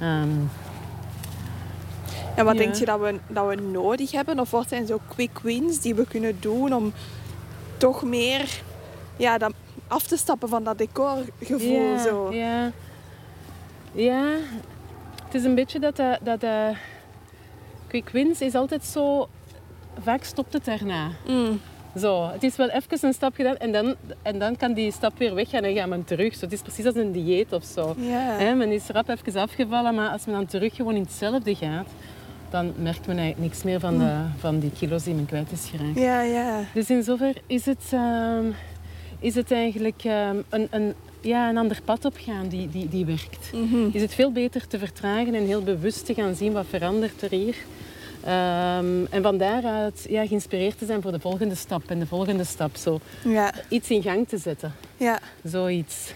Ehm, 0.00 0.28
En 2.34 2.44
wat 2.44 2.54
Ja. 2.54 2.60
denk 2.60 2.74
je 2.74 2.84
dat 2.84 3.00
we, 3.00 3.18
dat 3.28 3.46
we 3.48 3.54
nodig 3.54 4.10
hebben? 4.10 4.40
Of 4.40 4.50
wat 4.50 4.68
zijn 4.68 4.86
zo 4.86 5.00
quick 5.08 5.38
wins 5.38 5.80
die 5.80 5.94
we 5.94 6.06
kunnen 6.06 6.36
doen 6.40 6.74
om 6.74 6.92
toch 7.76 8.02
meer 8.02 8.60
ja, 9.16 9.38
dat 9.38 9.52
af 9.88 10.02
te 10.06 10.16
stappen 10.16 10.48
van 10.48 10.64
dat 10.64 10.78
decorgevoel. 10.78 11.80
ja, 11.82 12.02
zo. 12.02 12.32
Ja. 12.32 12.70
ja, 13.92 14.24
het 15.24 15.34
is 15.34 15.44
een 15.44 15.54
beetje 15.54 15.78
dat... 15.78 15.96
dat, 15.96 16.18
dat 16.22 16.42
eh, 16.42 16.68
quick 17.88 18.08
wins 18.08 18.40
is 18.40 18.54
altijd 18.54 18.84
zo... 18.84 19.28
Vaak 20.02 20.24
stopt 20.24 20.52
het 20.52 20.64
daarna. 20.64 21.10
Mm. 21.26 21.60
Zo, 21.98 22.28
het 22.32 22.42
is 22.42 22.56
wel 22.56 22.68
even 22.68 22.98
een 23.00 23.12
stap 23.12 23.34
gedaan 23.34 23.56
en 23.56 23.72
dan, 23.72 23.94
en 24.22 24.38
dan 24.38 24.56
kan 24.56 24.72
die 24.72 24.92
stap 24.92 25.18
weer 25.18 25.34
weggaan 25.34 25.62
en 25.62 25.74
gaat 25.74 25.88
men 25.88 26.04
terug. 26.04 26.34
Zo, 26.34 26.44
het 26.44 26.52
is 26.52 26.60
precies 26.60 26.84
als 26.84 26.94
een 26.94 27.12
dieet 27.12 27.52
of 27.52 27.64
zo. 27.64 27.94
Hè, 28.38 28.54
men 28.54 28.70
is 28.70 28.86
rap 28.86 29.08
even 29.08 29.40
afgevallen, 29.40 29.94
maar 29.94 30.08
als 30.08 30.24
men 30.24 30.34
dan 30.34 30.46
terug 30.46 30.74
gewoon 30.74 30.94
in 30.94 31.02
hetzelfde 31.02 31.54
gaat, 31.54 31.88
dan 32.50 32.72
merkt 32.76 33.06
men 33.06 33.18
eigenlijk 33.18 33.48
niks 33.48 33.62
meer 33.62 33.80
van, 33.80 33.98
de, 33.98 34.14
van 34.38 34.58
die 34.58 34.70
kilo's 34.70 35.02
die 35.02 35.14
men 35.14 35.26
kwijt 35.26 35.52
is 35.52 35.70
geraakt. 35.70 35.98
ja, 35.98 36.20
ja. 36.20 36.60
Dus 36.74 36.90
in 36.90 37.02
zover 37.02 37.34
is 37.46 37.66
het, 37.66 37.84
ehm, 37.90 38.44
is 39.18 39.34
het 39.34 39.52
eigenlijk 39.52 40.02
ehm, 40.04 40.36
een, 40.48 40.68
een, 40.70 40.94
ja, 41.20 41.48
een 41.48 41.56
ander 41.56 41.80
pad 41.84 42.04
opgaan 42.04 42.48
die, 42.48 42.68
die, 42.68 42.88
die 42.88 43.04
werkt. 43.04 43.52
Mhm. 43.52 43.88
Is 43.92 44.02
het 44.02 44.14
veel 44.14 44.32
beter 44.32 44.66
te 44.66 44.78
vertragen 44.78 45.34
en 45.34 45.46
heel 45.46 45.62
bewust 45.62 46.06
te 46.06 46.14
gaan 46.14 46.34
zien 46.34 46.52
wat 46.52 46.66
verandert 46.68 47.22
er 47.22 47.30
hier. 47.30 47.56
Ehm, 48.24 49.04
en 49.10 49.22
van 49.22 49.38
daaruit 49.38 50.06
ja, 50.08 50.26
geïnspireerd 50.26 50.78
te 50.78 50.86
zijn 50.86 51.02
voor 51.02 51.12
de 51.12 51.20
volgende 51.20 51.54
stap 51.54 51.82
en 51.90 51.98
de 51.98 52.06
volgende 52.06 52.44
stap. 52.44 52.76
Zo 52.76 53.00
ja, 53.24 53.52
iets 53.68 53.88
in 53.90 54.02
gang 54.02 54.28
te 54.28 54.38
zetten. 54.38 54.74
ja. 54.96 55.18
Zoiets. 55.44 56.12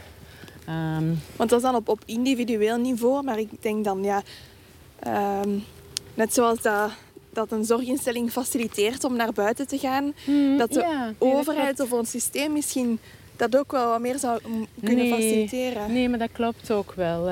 Ehm, 0.67 1.05
Want 1.37 1.51
dat 1.51 1.59
is 1.59 1.65
dan 1.65 1.75
op, 1.75 1.89
op 1.89 2.03
individueel 2.05 2.77
niveau, 2.79 3.23
maar 3.25 3.39
ik 3.39 3.49
denk 3.61 3.85
dan, 3.85 4.03
ja, 4.03 4.23
ehm, 4.99 5.49
net 6.15 6.35
zoals 6.35 6.61
dat, 6.63 6.91
dat 7.33 7.53
een 7.53 7.65
zorginstelling 7.65 8.31
faciliteert 8.31 9.05
om 9.05 9.17
naar 9.17 9.33
buiten 9.33 9.67
te 9.67 9.79
gaan, 9.79 10.05
dat 10.59 10.73
de 10.73 10.81
ja, 10.81 11.05
nee, 11.05 11.15
dat 11.19 11.29
overheid 11.29 11.81
of 11.81 11.93
ons 11.93 12.11
systeem 12.11 12.53
misschien 12.53 12.99
dat 13.37 13.57
ook 13.57 13.73
wel 13.73 13.89
wat 13.89 14.01
meer 14.01 14.19
zou 14.19 14.41
kunnen 14.85 15.05
Nee, 15.05 15.13
faciliteren. 15.13 15.93
Nee, 15.93 16.09
maar 16.09 16.19
dat 16.19 16.33
klopt 16.33 16.71
ook 16.71 16.93
wel. 16.93 17.29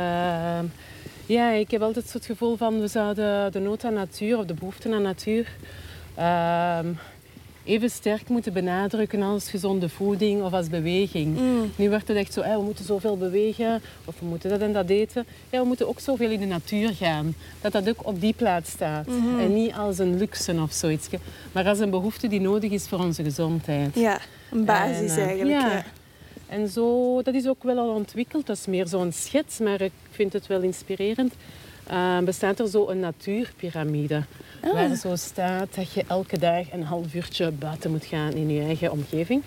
Ja, 1.30 1.50
ik 1.50 1.70
heb 1.70 1.82
altijd 1.82 2.08
zo 2.08 2.16
het 2.16 2.26
gevoel 2.26 2.56
van 2.56 2.80
we 2.80 2.86
zouden 2.86 3.52
de 3.52 3.58
nood 3.58 3.84
aan 3.84 3.94
natuur 3.94 4.38
of 4.38 4.44
de 4.44 4.54
behoefte 4.54 4.94
aan 4.94 5.02
natuur 5.02 5.48
ehm, 6.14 6.86
even 7.64 7.90
sterk 7.90 8.28
moeten 8.28 8.52
benadrukken 8.52 9.22
als 9.22 9.50
gezonde 9.50 9.88
voeding 9.88 10.42
of 10.42 10.52
als 10.52 10.68
beweging. 10.68 11.38
Mm. 11.38 11.72
Nu 11.76 11.88
wordt 11.88 12.08
het 12.08 12.16
echt 12.16 12.32
zo, 12.32 12.42
we 12.42 12.62
moeten 12.62 12.84
zoveel 12.84 13.16
bewegen 13.16 13.82
of 14.04 14.14
we 14.18 14.26
moeten 14.26 14.50
dat 14.50 14.60
en 14.60 14.72
dat 14.72 14.88
eten. 14.88 15.26
Ja, 15.50 15.60
we 15.60 15.66
moeten 15.66 15.88
ook 15.88 16.00
zoveel 16.00 16.30
in 16.30 16.40
de 16.40 16.46
natuur 16.46 16.94
gaan. 16.94 17.34
Dat 17.60 17.72
dat 17.72 17.88
ook 17.88 18.06
op 18.06 18.20
die 18.20 18.34
plaats 18.36 18.70
staat. 18.70 19.06
Mhm. 19.06 19.40
En 19.40 19.54
niet 19.54 19.72
als 19.72 19.98
een 19.98 20.18
luxe 20.18 20.54
of 20.62 20.72
zoiets. 20.72 21.08
Maar 21.52 21.66
als 21.68 21.78
een 21.78 21.90
behoefte 21.90 22.28
die 22.28 22.40
nodig 22.40 22.70
is 22.70 22.88
voor 22.88 22.98
onze 22.98 23.22
gezondheid. 23.22 23.94
Ja, 23.94 24.20
een 24.50 24.64
basis 24.64 25.10
En, 25.10 25.18
eh, 25.18 25.26
eigenlijk. 25.26 25.60
ja. 25.60 25.72
Ja. 25.72 25.84
En 26.46 26.68
zo, 26.68 27.22
dat 27.22 27.34
is 27.34 27.48
ook 27.48 27.62
wel 27.62 27.78
al 27.78 27.88
ontwikkeld. 27.88 28.46
Dat 28.46 28.56
is 28.56 28.66
meer 28.66 28.86
zo'n 28.86 29.12
schets, 29.12 29.58
maar 29.58 29.80
ik 29.80 29.92
vind 30.20 30.32
het 30.32 30.46
wel 30.46 30.60
inspirerend. 30.62 31.34
Eh, 31.86 32.18
bestaat 32.18 32.58
er 32.58 32.68
zo 32.68 32.88
een 32.88 33.00
natuurpyramide. 33.00 34.22
Ah. 34.60 34.72
Waar 34.72 34.96
zo 34.96 35.16
staat 35.16 35.74
dat 35.74 35.92
je 35.92 36.04
elke 36.06 36.38
dag 36.38 36.72
een 36.72 36.82
half 36.82 37.14
uurtje 37.14 37.50
buiten 37.50 37.90
moet 37.90 38.04
gaan 38.04 38.32
in 38.32 38.48
je 38.50 38.62
eigen 38.62 38.92
omgeving. 38.92 39.42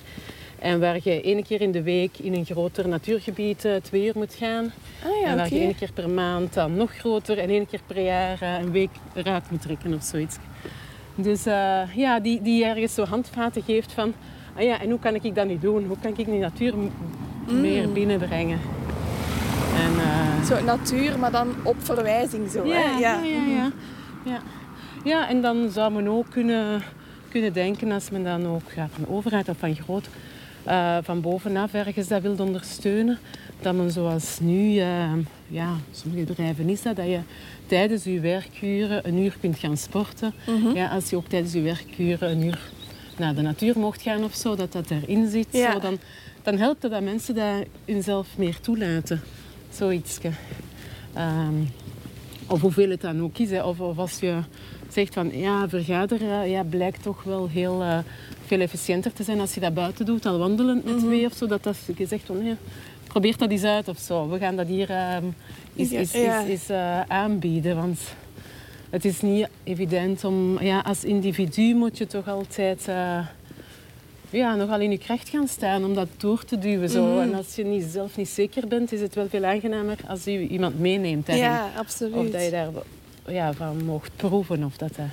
En 0.60 0.80
waar 0.80 0.98
je 1.04 1.22
één 1.22 1.44
keer 1.44 1.62
in 1.62 1.72
de 1.72 1.82
week 1.84 2.18
in 2.18 2.34
een 2.34 2.46
groter 2.46 2.88
natuurgebied 2.88 3.66
eh, 3.66 3.76
twee 3.76 4.06
uur 4.06 4.14
moet 4.16 4.34
gaan. 4.34 4.72
Ah 5.04 5.22
ja, 5.22 5.28
en 5.28 5.38
waar 5.38 5.54
je 5.54 5.60
één 5.60 5.76
keer 5.76 5.92
per 5.94 6.10
maand 6.10 6.54
dan 6.54 6.76
nog 6.76 6.92
groter 6.98 7.38
en 7.38 7.50
één 7.50 7.68
keer 7.68 7.82
per 7.88 8.04
jaar 8.04 8.42
eh, 8.42 8.54
een 8.62 8.72
week 8.72 8.90
eruit 9.14 9.52
moet 9.52 9.62
trekken 9.62 9.94
of 9.94 10.04
zoiets. 10.04 10.36
Dus 11.16 11.46
eh, 11.46 11.82
ja, 11.96 12.20
die, 12.20 12.42
die 12.42 12.66
ergens 12.66 12.94
zo 12.94 13.04
handvaten 13.06 13.64
geeft 13.64 13.92
van... 13.92 14.14
Ah 14.56 14.64
ja, 14.64 14.82
en 14.82 14.90
hoe 14.90 15.00
kan 15.00 15.16
ik 15.16 15.36
dat 15.36 15.48
nu 15.48 15.60
doen? 15.60 15.86
Hoe 15.88 15.98
kan 16.02 16.14
ik 16.18 16.26
die 16.26 16.40
natuur 16.40 16.74
m- 16.78 16.92
meer 17.62 17.92
binnenbrengen? 17.92 18.60
En, 19.76 19.94
Zo 20.48 20.64
natuur, 20.64 21.20
maar 21.20 21.32
dan 21.32 21.54
op 21.64 21.76
verwijzing 21.80 22.50
zo. 22.52 22.66
ja, 22.66 22.74
hè? 22.74 23.00
ja, 23.00 23.22
ja, 23.24 23.44
ja, 23.56 23.72
ja. 24.26 24.42
Ja, 25.04 25.30
en 25.30 25.42
dan 25.42 25.70
zou 25.72 25.94
men 25.94 26.08
ook 26.08 26.26
kunnen, 26.30 26.82
kunnen 27.30 27.54
denken 27.54 27.92
als 27.92 28.10
men 28.10 28.24
dan 28.24 28.48
ook 28.48 28.72
ja, 28.76 28.88
van 28.94 29.04
de 29.04 29.10
overheid 29.10 29.50
of 29.50 29.58
van 29.58 29.76
groot, 29.76 30.08
eh, 30.64 30.98
van 31.02 31.22
bovenaf 31.22 31.74
ergens 31.74 32.08
dat 32.08 32.22
wil 32.22 32.36
ondersteunen, 32.40 33.20
dat 33.62 33.76
men 33.76 33.92
zoals 33.92 34.40
nu, 34.40 34.78
eh, 34.78 35.12
ja, 35.48 35.70
sommige 35.92 36.24
bedrijven 36.24 36.70
is 36.70 36.82
dat, 36.82 36.96
dat 36.96 37.06
je 37.06 37.20
tijdens 37.66 38.04
je 38.04 38.20
werkuren 38.20 39.08
een 39.08 39.18
uur 39.18 39.38
kunt 39.40 39.58
gaan 39.60 39.78
sporten. 39.78 40.34
Mhm. 40.48 40.76
Ja, 40.76 40.88
als 40.88 41.10
je 41.10 41.16
ook 41.16 41.28
tijdens 41.28 41.54
je 41.54 41.62
werkuren 41.62 42.32
een 42.32 42.44
uur 42.44 42.60
naar 43.18 43.36
de 43.36 43.42
natuur 43.42 43.80
mocht 43.80 44.02
gaan 44.02 44.24
of 44.24 44.34
zo, 44.34 44.56
dat 44.56 44.72
dat 44.72 44.90
erin 44.92 45.30
zit, 45.30 45.48
Ja. 45.52 45.72
zo, 45.72 45.80
dan, 45.80 45.98
dan 46.44 46.58
helpt 46.58 46.84
het 46.84 46.92
dat 46.92 47.02
mensen 47.02 47.36
dat 47.36 47.66
hunzelf 47.86 48.28
meer 48.38 48.60
toelaten. 48.60 49.22
Zoiets. 49.74 50.18
Ehm, 51.14 51.54
of 52.48 52.62
hoeveel 52.62 52.90
het 52.90 53.02
dan 53.02 53.22
ook 53.22 53.38
is. 53.38 53.50
Hè. 53.50 53.64
Of, 53.64 53.80
of 53.80 53.98
als 53.98 54.20
je 54.20 54.40
zegt 54.90 55.14
van 55.14 55.38
ja, 55.38 55.70
vergaderen 55.70 56.50
ja, 56.50 56.64
blijkt 56.64 57.04
toch 57.04 57.24
wel 57.24 57.50
heel 57.50 57.82
eh, 57.82 57.98
veel 58.46 58.60
efficiënter 58.60 59.14
te 59.14 59.24
zijn 59.24 59.40
als 59.40 59.54
je 59.54 59.60
dat 59.60 59.74
buiten 59.74 60.06
doet, 60.06 60.26
al 60.26 60.38
wandelend 60.38 60.86
met 60.86 61.00
twee 61.00 61.26
of 61.26 61.34
zo. 61.34 61.48
Dat, 61.48 61.64
dat 61.64 61.78
je 61.96 62.06
zegt 62.06 62.26
van 62.26 62.46
ja, 62.46 62.56
probeer 63.08 63.38
dat 63.38 63.50
eens 63.50 63.64
uit 63.64 63.88
of 63.88 63.98
zo. 63.98 64.30
We 64.30 64.38
gaan 64.38 64.56
dat 64.56 64.68
hier 64.68 64.90
eens, 65.76 65.90
ja. 65.90 65.98
eens, 65.98 66.14
eens, 66.14 66.70
eh, 66.70 67.02
aanbieden. 67.02 67.76
Want 67.76 68.00
het 68.90 69.06
is 69.06 69.22
niet 69.22 69.48
evident 69.64 70.24
om... 70.24 70.62
Ja, 70.62 70.80
als 70.80 71.04
individu 71.04 71.76
moet 71.76 71.98
je 71.98 72.08
toch 72.08 72.28
altijd... 72.28 72.88
eh, 72.88 73.20
ja, 74.34 74.56
nogal 74.56 74.80
in 74.80 74.92
je 74.92 74.98
kracht 74.98 75.30
gaan 75.30 75.48
staan 75.48 75.86
om 75.86 75.94
dat 75.94 76.08
door 76.18 76.44
te 76.46 76.58
duwen. 76.58 76.90
Zo. 76.90 77.06
Mhm. 77.06 77.20
En 77.20 77.34
als 77.34 77.56
je 77.56 77.64
niet, 77.66 77.84
zelf 77.92 78.18
niet 78.18 78.30
zeker 78.30 78.68
bent, 78.68 78.92
is 78.92 79.02
het 79.02 79.16
wel 79.16 79.30
veel 79.30 79.44
aangenamer 79.46 79.98
als 80.08 80.24
je 80.24 80.48
iemand 80.48 80.80
meeneemt. 80.80 81.26
daarin. 81.26 81.44
Ja, 81.46 81.70
absoluut. 81.78 82.14
Of 82.16 82.30
dat 82.30 82.44
je 82.44 82.50
daar 82.52 82.70
ja, 83.28 83.54
van 83.54 83.86
mocht 83.86 84.12
proeven. 84.16 84.64
Of 84.64 84.78
dat, 84.78 84.96
dat. 84.96 85.06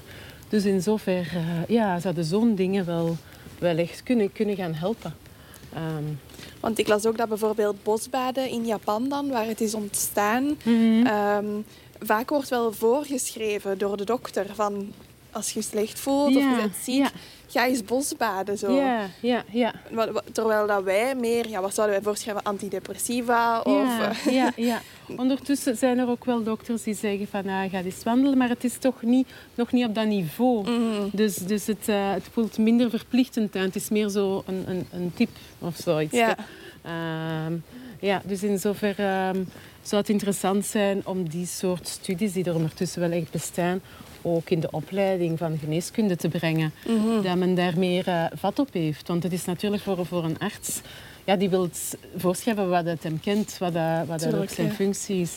Dus 0.48 0.64
in 0.64 0.82
zover 0.82 1.12
eh, 1.34 1.68
ja, 1.68 1.98
zouden 2.00 2.24
zo'n 2.24 2.54
dingen 2.54 2.84
wel, 2.86 3.16
wel 3.58 3.76
echt 3.76 4.02
kunnen, 4.02 4.32
kunnen 4.32 4.56
gaan 4.56 4.74
helpen. 4.74 5.14
Ehm, 5.74 6.04
Want 6.60 6.78
ik 6.78 6.88
las 6.88 7.06
ook 7.06 7.16
dat 7.16 7.28
bijvoorbeeld 7.28 7.82
bosbaden 7.82 8.48
in 8.48 8.66
Japan 8.66 9.08
dan, 9.08 9.28
waar 9.28 9.46
het 9.46 9.60
is 9.60 9.74
ontstaan, 9.74 10.44
Mhm. 10.64 11.06
ehm, 11.06 11.44
vaak 12.00 12.30
wordt 12.30 12.48
wel 12.48 12.72
voorgeschreven 12.72 13.78
door 13.78 13.96
de 13.96 14.04
dokter 14.04 14.46
van 14.54 14.92
als 15.30 15.50
je 15.52 15.58
je 15.58 15.64
slecht 15.64 15.98
voelt 16.00 16.36
of 16.36 16.42
je 16.42 16.56
bent 16.60 16.74
ziek, 16.82 16.94
ja. 17.02 17.10
Ga 17.50 17.66
eens 17.66 17.84
bosbaden. 17.84 18.58
Zo. 18.58 18.72
ja, 18.72 19.06
ja, 19.20 19.44
ja. 19.50 19.72
Terwijl 20.32 20.66
dat 20.66 20.82
wij 20.82 21.14
meer, 21.14 21.48
ja, 21.48 21.60
wat 21.60 21.74
zouden 21.74 21.96
wij 21.96 22.04
voorschrijven, 22.04 22.42
antidepressiva 22.42 23.60
of... 23.60 23.98
Ja, 23.98 24.10
eh, 24.10 24.32
ja, 24.32 24.52
ja. 24.70 24.80
Ondertussen 25.16 25.76
zijn 25.76 25.98
er 25.98 26.08
ook 26.08 26.24
wel 26.24 26.42
dokters 26.42 26.82
die 26.82 26.94
zeggen 26.94 27.26
van 27.28 27.48
ah, 27.48 27.70
ga 27.70 27.82
eens 27.82 28.02
wandelen, 28.02 28.38
maar 28.38 28.48
het 28.48 28.64
is 28.64 28.78
toch 28.78 29.02
niet, 29.02 29.28
nog 29.54 29.72
niet 29.72 29.86
op 29.86 29.94
dat 29.94 30.06
niveau. 30.06 30.70
Mhm. 30.70 31.08
Dus, 31.12 31.34
dus 31.34 31.66
het, 31.66 31.88
eh, 31.88 32.12
het 32.12 32.28
voelt 32.32 32.58
minder 32.58 32.90
verplichtend 32.90 33.56
aan. 33.56 33.62
Het 33.62 33.76
is 33.76 33.88
meer 33.88 34.08
zo 34.08 34.42
een, 34.46 34.64
een, 34.66 34.86
een 34.92 35.12
tip 35.14 35.30
of 35.58 35.76
zoiets. 35.76 36.16
Ja. 36.16 36.36
Ehm, 36.82 37.52
ja, 38.00 38.22
dus 38.24 38.42
in 38.42 38.58
zover 38.58 38.94
ehm, 38.98 39.42
zou 39.82 40.00
het 40.00 40.10
interessant 40.10 40.64
zijn 40.64 41.06
om 41.06 41.28
die 41.28 41.46
soort 41.46 41.88
studies 41.88 42.32
die 42.32 42.44
er 42.44 42.54
ondertussen 42.54 43.00
wel 43.00 43.10
echt 43.10 43.30
bestaan, 43.30 43.80
ook 44.22 44.50
in 44.50 44.60
de 44.60 44.70
opleiding 44.70 45.38
van 45.38 45.58
geneeskunde 45.58 46.16
te 46.16 46.28
brengen. 46.28 46.72
Mhm. 46.86 47.22
Dat 47.22 47.36
men 47.36 47.54
daar 47.54 47.78
meer 47.78 48.08
eh, 48.08 48.24
vat 48.34 48.58
op 48.58 48.72
heeft. 48.72 49.08
Want 49.08 49.22
het 49.22 49.32
is 49.32 49.44
natuurlijk 49.44 49.82
voor, 49.82 50.06
voor 50.06 50.24
een 50.24 50.38
arts, 50.38 50.80
ja, 51.24 51.36
die 51.36 51.50
wil 51.50 51.68
voorschrijven 52.16 52.68
wat 52.68 52.84
het 52.84 53.02
hem 53.02 53.20
kent, 53.20 53.58
wat, 53.58 53.72
dat, 53.72 54.06
wat 54.06 54.20
dat 54.20 54.34
ook 54.34 54.48
zijn 54.48 54.66
ja. 54.66 54.72
functie 54.72 55.20
is. 55.20 55.36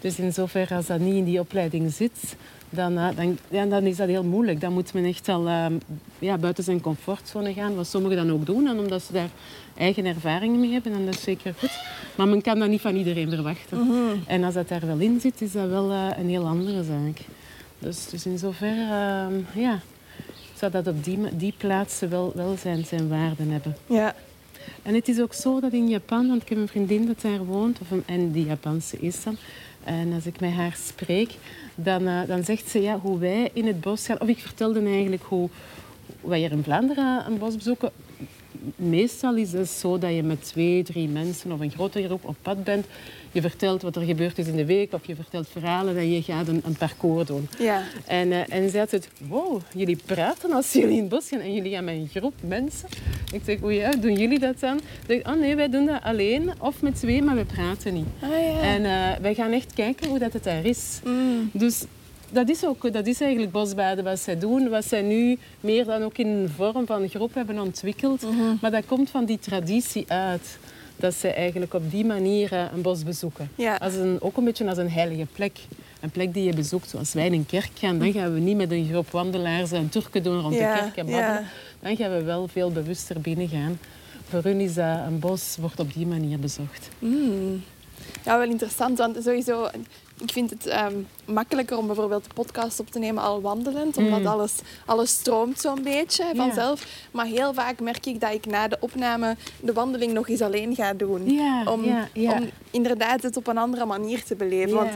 Dus 0.00 0.18
in 0.18 0.32
zover 0.32 0.74
als 0.74 0.86
dat 0.86 0.98
niet 0.98 1.14
in 1.14 1.24
die 1.24 1.40
opleiding 1.40 1.92
zit, 1.92 2.36
dan, 2.70 2.98
eh, 2.98 3.08
dan, 3.16 3.38
ja, 3.48 3.66
dan 3.66 3.82
is 3.82 3.96
dat 3.96 4.08
heel 4.08 4.24
moeilijk. 4.24 4.60
Dan 4.60 4.72
moet 4.72 4.92
men 4.92 5.04
echt 5.04 5.28
al 5.28 5.46
ehm, 5.46 5.72
ja, 6.18 6.38
buiten 6.38 6.64
zijn 6.64 6.80
comfortzone 6.80 7.52
gaan, 7.52 7.74
wat 7.74 7.86
sommigen 7.86 8.16
dan 8.16 8.32
ook 8.32 8.46
doen, 8.46 8.66
en 8.66 8.78
omdat 8.78 9.02
ze 9.02 9.12
daar 9.12 9.30
eigen 9.76 10.04
ervaringen 10.04 10.60
mee 10.60 10.72
hebben, 10.72 10.92
en 10.92 11.04
dat 11.04 11.14
is 11.14 11.22
zeker 11.22 11.54
goed. 11.58 11.80
Maar 12.14 12.28
men 12.28 12.42
kan 12.42 12.58
dat 12.58 12.68
niet 12.68 12.80
van 12.80 12.96
iedereen 12.96 13.30
verwachten. 13.30 13.78
Mhm. 13.78 14.16
En 14.26 14.44
als 14.44 14.54
dat 14.54 14.68
daar 14.68 14.86
wel 14.86 14.98
in 14.98 15.20
zit, 15.20 15.40
is 15.40 15.52
dat 15.52 15.68
wel 15.68 15.90
eh, 15.90 16.06
een 16.18 16.28
heel 16.28 16.46
andere 16.46 16.84
zaak. 16.84 17.18
Dus, 17.82 18.06
dus 18.10 18.26
in 18.26 18.38
zover, 18.38 18.78
ehm, 18.90 19.34
ja, 19.54 19.80
zou 20.54 20.72
dat 20.72 20.86
op 20.86 21.04
die, 21.04 21.36
die 21.36 21.54
plaatsen 21.56 22.10
wel, 22.10 22.32
wel 22.34 22.56
zijn, 22.56 22.84
zijn 22.84 23.08
waarden 23.08 23.50
hebben. 23.50 23.76
Ja. 23.86 24.14
En 24.82 24.94
het 24.94 25.08
is 25.08 25.20
ook 25.20 25.34
zo 25.34 25.60
dat 25.60 25.72
in 25.72 25.88
Japan, 25.88 26.28
want 26.28 26.42
ik 26.42 26.48
heb 26.48 26.58
een 26.58 26.68
vriendin 26.68 27.06
dat 27.06 27.20
daar 27.20 27.44
woont, 27.44 27.78
of 27.80 27.90
een, 27.90 28.02
en 28.06 28.30
die 28.30 28.46
Japanse 28.46 28.98
is 28.98 29.22
dan. 29.22 29.36
En 29.84 30.12
als 30.12 30.26
ik 30.26 30.40
met 30.40 30.52
haar 30.52 30.76
spreek, 30.86 31.30
dan, 31.74 32.06
eh, 32.06 32.20
dan 32.26 32.44
zegt 32.44 32.68
ze 32.68 32.82
ja, 32.82 32.98
hoe 32.98 33.18
wij 33.18 33.50
in 33.52 33.66
het 33.66 33.80
bos 33.80 34.06
gaan. 34.06 34.20
Of 34.20 34.28
ik 34.28 34.38
vertelde 34.38 34.84
eigenlijk 34.84 35.22
hoe 35.22 35.48
wij 36.20 36.38
hier 36.38 36.50
in 36.50 36.62
Vlaanderen 36.62 37.26
een 37.26 37.38
bos 37.38 37.56
bezoeken. 37.56 37.90
Meestal 38.76 39.36
is 39.36 39.52
het 39.52 39.68
zo 39.68 39.98
dat 39.98 40.14
je 40.14 40.22
met 40.22 40.44
twee, 40.44 40.82
drie 40.82 41.08
mensen 41.08 41.52
of 41.52 41.60
een 41.60 41.70
grote 41.70 42.04
groep 42.04 42.24
op 42.24 42.36
pad 42.42 42.64
bent. 42.64 42.86
Je 43.32 43.40
vertelt 43.40 43.82
wat 43.82 43.96
er 43.96 44.02
gebeurd 44.02 44.38
is 44.38 44.46
in 44.46 44.56
de 44.56 44.64
week 44.64 44.92
of 44.92 45.06
je 45.06 45.14
vertelt 45.14 45.48
verhalen 45.48 45.96
en 45.96 46.10
je 46.10 46.22
gaat 46.22 46.48
een, 46.48 46.62
een 46.64 46.76
parcours 46.76 47.26
doen. 47.26 47.48
Ja. 47.58 47.82
En, 48.06 48.28
uh, 48.28 48.52
en 48.52 48.70
zij 48.70 48.80
had 48.80 48.90
het, 48.90 49.08
wow, 49.28 49.60
jullie 49.74 49.98
praten 50.06 50.52
als 50.52 50.72
jullie 50.72 50.96
in 50.96 51.00
het 51.00 51.08
bos 51.08 51.28
gaan 51.28 51.40
en 51.40 51.54
jullie 51.54 51.72
gaan 51.72 51.84
met 51.84 51.94
een 51.94 52.08
groep 52.14 52.34
mensen. 52.40 52.88
Ik 53.32 53.40
zeg, 53.44 53.62
oei, 53.62 53.76
ja, 53.76 53.90
doen 53.90 54.16
jullie 54.16 54.38
dat 54.38 54.60
dan? 54.60 54.76
Ik 54.76 54.82
zeg, 55.06 55.26
oh 55.26 55.40
nee, 55.40 55.56
wij 55.56 55.68
doen 55.68 55.86
dat 55.86 56.02
alleen 56.02 56.52
of 56.58 56.82
met 56.82 56.94
twee, 56.94 57.22
maar 57.22 57.36
we 57.36 57.44
praten 57.44 57.94
niet. 57.94 58.06
Ah, 58.20 58.28
ja. 58.28 58.60
En 58.60 58.82
uh, 58.82 59.22
wij 59.22 59.34
gaan 59.34 59.52
echt 59.52 59.72
kijken 59.74 60.08
hoe 60.08 60.18
dat 60.18 60.32
het 60.32 60.44
daar 60.44 60.64
is. 60.64 61.00
Mm. 61.04 61.50
Dus 61.52 61.84
dat 62.32 62.48
is, 62.48 62.64
ook, 62.66 62.92
dat 62.92 63.06
is 63.06 63.20
eigenlijk 63.20 63.52
bosbaden 63.52 64.04
wat 64.04 64.18
zij 64.18 64.38
doen. 64.38 64.68
Wat 64.68 64.84
zij 64.84 65.02
nu 65.02 65.38
meer 65.60 65.84
dan 65.84 66.02
ook 66.02 66.18
in 66.18 66.26
een 66.28 66.48
vorm 66.56 66.86
van 66.86 67.08
groep 67.08 67.34
hebben 67.34 67.58
ontwikkeld. 67.60 68.22
Mhm. 68.22 68.54
Maar 68.60 68.70
dat 68.70 68.86
komt 68.86 69.10
van 69.10 69.24
die 69.24 69.38
traditie 69.38 70.04
uit. 70.08 70.58
Dat 70.96 71.14
ze 71.14 71.28
eigenlijk 71.28 71.74
op 71.74 71.90
die 71.90 72.04
manier 72.04 72.52
uh, 72.52 72.64
een 72.74 72.82
bos 72.82 73.02
bezoeken. 73.02 73.50
Ja. 73.54 73.76
Als 73.76 73.94
een, 73.94 74.16
ook 74.20 74.36
een 74.36 74.44
beetje 74.44 74.68
als 74.68 74.78
een 74.78 74.90
heilige 74.90 75.26
plek. 75.32 75.58
Een 76.00 76.10
plek 76.10 76.34
die 76.34 76.44
je 76.44 76.54
bezoekt. 76.54 76.88
Zoals 76.90 77.12
wij 77.12 77.26
in 77.26 77.32
een 77.32 77.46
kerk 77.46 77.70
gaan, 77.74 77.98
dan 77.98 78.12
gaan 78.12 78.34
we 78.34 78.40
niet 78.40 78.56
met 78.56 78.70
een 78.70 78.88
groep 78.90 79.10
wandelaars 79.10 79.72
en 79.72 79.88
turken 79.88 80.22
doen 80.22 80.40
rond 80.40 80.54
Ja, 80.54 80.74
de 80.74 80.80
kerk 80.80 80.96
en 80.96 81.06
babbelen. 81.06 81.40
ja. 81.40 81.44
Dan 81.80 81.96
gaan 81.96 82.16
we 82.16 82.22
wel 82.22 82.48
veel 82.48 82.70
bewuster 82.70 83.20
binnen 83.20 83.48
gaan. 83.48 83.78
Voor 84.28 84.42
hun 84.42 84.60
is 84.60 84.74
dat 84.74 84.98
een 85.06 85.18
bos 85.18 85.56
wordt 85.60 85.80
op 85.80 85.92
die 85.92 86.06
manier 86.06 86.38
bezocht. 86.38 86.88
Mm. 86.98 87.62
Ja, 88.24 88.38
wel 88.38 88.48
interessant, 88.48 88.98
want 88.98 89.16
sowieso, 89.24 89.68
ik 90.20 90.32
vind 90.32 90.50
het 90.50 90.66
ehm, 90.66 90.94
makkelijker 91.24 91.76
om 91.78 91.86
bijvoorbeeld 91.86 92.24
de 92.24 92.34
podcast 92.34 92.80
op 92.80 92.90
te 92.90 92.98
nemen 92.98 93.22
al 93.22 93.40
wandelend, 93.40 93.96
omdat 93.96 94.20
Mm. 94.20 94.26
alles, 94.26 94.52
alles 94.86 95.10
stroomt 95.10 95.60
zo'n 95.60 95.82
beetje 95.82 96.24
vanzelf. 96.36 96.86
Maar 97.10 97.26
heel 97.26 97.54
vaak 97.54 97.80
merk 97.80 98.06
ik 98.06 98.20
dat 98.20 98.32
ik 98.32 98.46
na 98.46 98.68
de 98.68 98.76
opname 98.80 99.36
de 99.60 99.72
wandeling 99.72 100.12
nog 100.12 100.28
eens 100.28 100.40
alleen 100.40 100.74
ga 100.74 100.92
doen. 100.94 101.22
Om, 101.68 101.84
om 102.32 102.50
inderdaad 102.70 103.22
het 103.22 103.36
op 103.36 103.46
een 103.46 103.58
andere 103.58 103.84
manier 103.86 104.24
te 104.24 104.34
beleven. 104.34 104.74
Want 104.74 104.90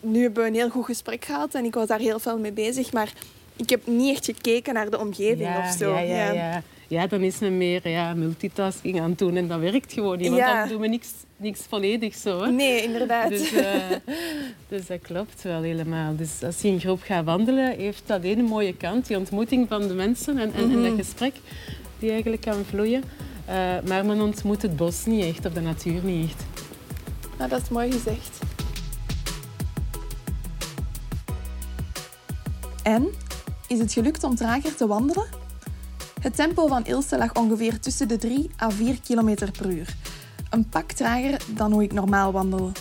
nu 0.00 0.22
hebben 0.22 0.42
we 0.42 0.48
een 0.48 0.54
heel 0.54 0.70
goed 0.70 0.84
gesprek 0.84 1.24
gehad 1.24 1.54
en 1.54 1.64
ik 1.64 1.74
was 1.74 1.86
daar 1.86 1.98
heel 1.98 2.18
veel 2.18 2.38
mee 2.38 2.52
bezig, 2.52 2.92
maar 2.92 3.12
ik 3.56 3.70
heb 3.70 3.86
niet 3.86 4.14
echt 4.14 4.24
gekeken 4.24 4.74
naar 4.74 4.90
de 4.90 4.98
omgeving 4.98 5.56
of 5.58 5.74
zo. 5.78 5.98
Ja, 5.98 6.62
ja, 6.88 7.06
dan 7.06 7.20
is 7.20 7.38
men 7.38 7.56
meer 7.56 7.88
ja, 7.88 8.14
multitasking 8.14 9.00
aan 9.00 9.10
het 9.10 9.18
doen 9.18 9.36
en 9.36 9.48
dat 9.48 9.60
werkt 9.60 9.92
gewoon 9.92 10.18
niet. 10.18 10.26
Want 10.28 10.40
Ja. 10.40 10.60
dan 10.60 10.68
doen 10.68 10.80
we 10.80 10.86
niks, 10.88 11.08
niks 11.36 11.60
volledig 11.68 12.14
zo. 12.14 12.42
Hè? 12.42 12.50
Nee, 12.50 12.82
inderdaad. 12.82 13.28
Dus, 13.28 13.52
eh, 13.52 13.74
dus 14.68 14.86
dat 14.86 15.00
klopt 15.02 15.42
wel 15.42 15.62
helemaal. 15.62 16.16
Dus 16.16 16.42
als 16.42 16.60
je 16.60 16.68
in 16.68 16.80
groep 16.80 17.02
gaat 17.02 17.24
wandelen, 17.24 17.76
heeft 17.76 18.02
dat 18.06 18.24
een 18.24 18.44
mooie 18.44 18.74
kant. 18.76 19.06
Die 19.06 19.16
ontmoeting 19.18 19.68
van 19.68 19.88
de 19.88 19.94
mensen 19.94 20.38
en, 20.38 20.52
en, 20.54 20.70
en 20.70 20.82
dat 20.82 20.94
gesprek 20.96 21.34
die 21.98 22.10
eigenlijk 22.10 22.42
kan 22.42 22.64
vloeien. 22.64 23.02
Eh, 23.44 23.54
maar 23.86 24.04
men 24.06 24.20
ontmoet 24.20 24.62
het 24.62 24.76
bos 24.76 25.04
niet 25.04 25.24
echt, 25.24 25.46
of 25.46 25.52
de 25.52 25.60
natuur 25.60 26.04
niet 26.04 26.30
echt. 26.30 26.44
Nou, 27.38 27.50
dat 27.50 27.62
is 27.62 27.68
mooi 27.68 27.92
gezegd. 27.92 28.38
En? 32.82 33.08
Is 33.68 33.78
het 33.78 33.92
gelukt 33.92 34.24
om 34.24 34.34
trager 34.34 34.74
te 34.76 34.86
wandelen? 34.86 35.26
Het 36.26 36.36
tempo 36.36 36.66
van 36.66 36.84
Ilse 36.84 37.18
lag 37.18 37.34
ongeveer 37.34 37.80
tussen 37.80 38.08
de 38.08 38.16
3 38.16 38.50
à 38.62 38.70
4 38.70 39.00
km 39.00 39.50
per 39.52 39.70
uur. 39.70 39.96
Een 40.50 40.68
pak 40.68 40.92
trager 40.92 41.40
dan 41.54 41.72
hoe 41.72 41.82
ik 41.82 41.92
normaal 41.92 42.32
wandel. 42.32 42.72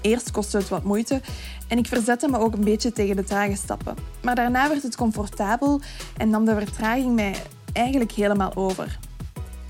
Eerst 0.00 0.30
kostte 0.30 0.56
het 0.56 0.68
wat 0.68 0.82
moeite 0.82 1.20
en 1.68 1.78
ik 1.78 1.86
verzette 1.86 2.28
me 2.28 2.38
ook 2.38 2.54
een 2.54 2.64
beetje 2.64 2.92
tegen 2.92 3.16
de 3.16 3.24
trage 3.24 3.56
stappen. 3.56 3.96
Maar 4.22 4.34
daarna 4.34 4.68
werd 4.68 4.82
het 4.82 4.96
comfortabel 4.96 5.80
en 6.16 6.30
nam 6.30 6.44
de 6.44 6.54
vertraging 6.54 7.14
mij 7.14 7.34
eigenlijk 7.72 8.12
helemaal 8.12 8.56
over. 8.56 8.98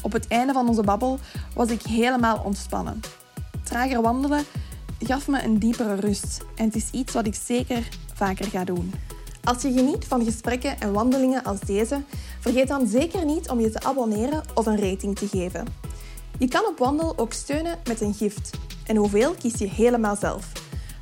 Op 0.03 0.13
het 0.13 0.29
einde 0.29 0.53
van 0.53 0.69
onze 0.69 0.83
babbel 0.83 1.19
was 1.55 1.69
ik 1.69 1.83
helemaal 1.83 2.43
ontspannen. 2.45 3.01
Trager 3.65 4.03
wandelen 4.03 4.45
gaf 4.99 5.29
me 5.29 5.43
een 5.43 5.59
diepere 5.59 5.95
rust 5.95 6.45
en 6.55 6.65
het 6.65 6.75
is 6.75 6.91
iets 6.91 7.13
wat 7.13 7.27
ik 7.27 7.35
zeker 7.35 7.89
vaker 8.15 8.47
ga 8.47 8.65
doen. 8.65 8.93
Als 9.47 9.63
je 9.63 9.73
geniet 9.73 10.05
van 10.05 10.25
gesprekken 10.25 10.81
en 10.81 10.93
wandelingen 10.93 11.45
als 11.45 11.61
deze, 11.61 12.03
vergeet 12.47 12.69
dan 12.69 12.87
zeker 12.87 13.25
niet 13.25 13.49
om 13.49 13.61
je 13.61 13.71
te 13.71 13.81
abonneren 13.81 14.43
of 14.55 14.67
een 14.67 14.81
rating 14.81 15.17
te 15.17 15.29
geven. 15.29 15.67
Je 16.39 16.49
kan 16.49 16.67
op 16.67 16.79
Wandel 16.79 17.19
ook 17.19 17.33
steunen 17.33 17.79
met 17.89 18.01
een 18.01 18.15
gift. 18.15 18.51
En 18.87 18.97
hoeveel 18.97 19.35
kies 19.35 19.59
je 19.59 19.69
helemaal 19.69 20.17
zelf. 20.17 20.53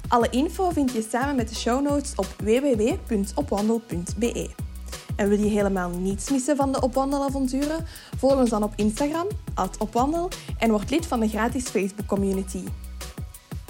Alle 0.08 0.30
info 0.30 0.70
vind 0.70 0.92
je 0.92 1.06
samen 1.10 1.36
met 1.36 1.48
de 1.48 1.54
show 1.54 1.82
notes 1.82 2.12
op 2.16 2.26
www.opwandel.be. 2.38 4.50
En 5.16 5.28
wil 5.28 5.38
je 5.38 5.50
helemaal 5.50 5.88
niets 5.88 6.30
missen 6.30 6.56
van 6.56 6.72
de 6.72 6.80
Opwandelavonturen? 6.80 7.86
Volg 8.16 8.36
ons 8.36 8.50
dan 8.50 8.62
op 8.62 8.72
Instagram, 8.76 9.26
opwandel, 9.78 10.28
en 10.58 10.70
word 10.70 10.90
lid 10.90 11.06
van 11.06 11.20
de 11.20 11.28
gratis 11.28 11.64
Facebook 11.64 12.06
community. 12.06 12.64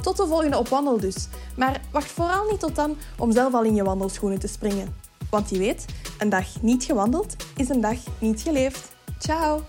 Tot 0.03 0.17
de 0.17 0.27
volgende 0.27 0.59
Opwandel 0.59 1.01
dus. 1.01 1.29
Maar 1.57 1.81
wacht 1.91 2.11
vooral 2.11 2.51
niet 2.51 2.61
tot 2.61 2.75
dan 2.75 2.97
om 3.19 3.33
zelf 3.33 3.55
al 3.55 3.65
in 3.65 3.75
je 3.75 3.85
wandelschoenen 3.85 4.39
te 4.39 4.49
springen. 4.49 4.95
Want 5.31 5.51
je 5.51 5.59
weet, 5.59 5.85
een 6.19 6.29
dag 6.29 6.63
niet 6.63 6.85
gewandeld 6.85 7.37
is 7.57 7.69
een 7.69 7.81
dag 7.81 7.99
niet 8.19 8.41
geleefd. 8.41 8.93
Ciao! 9.19 9.63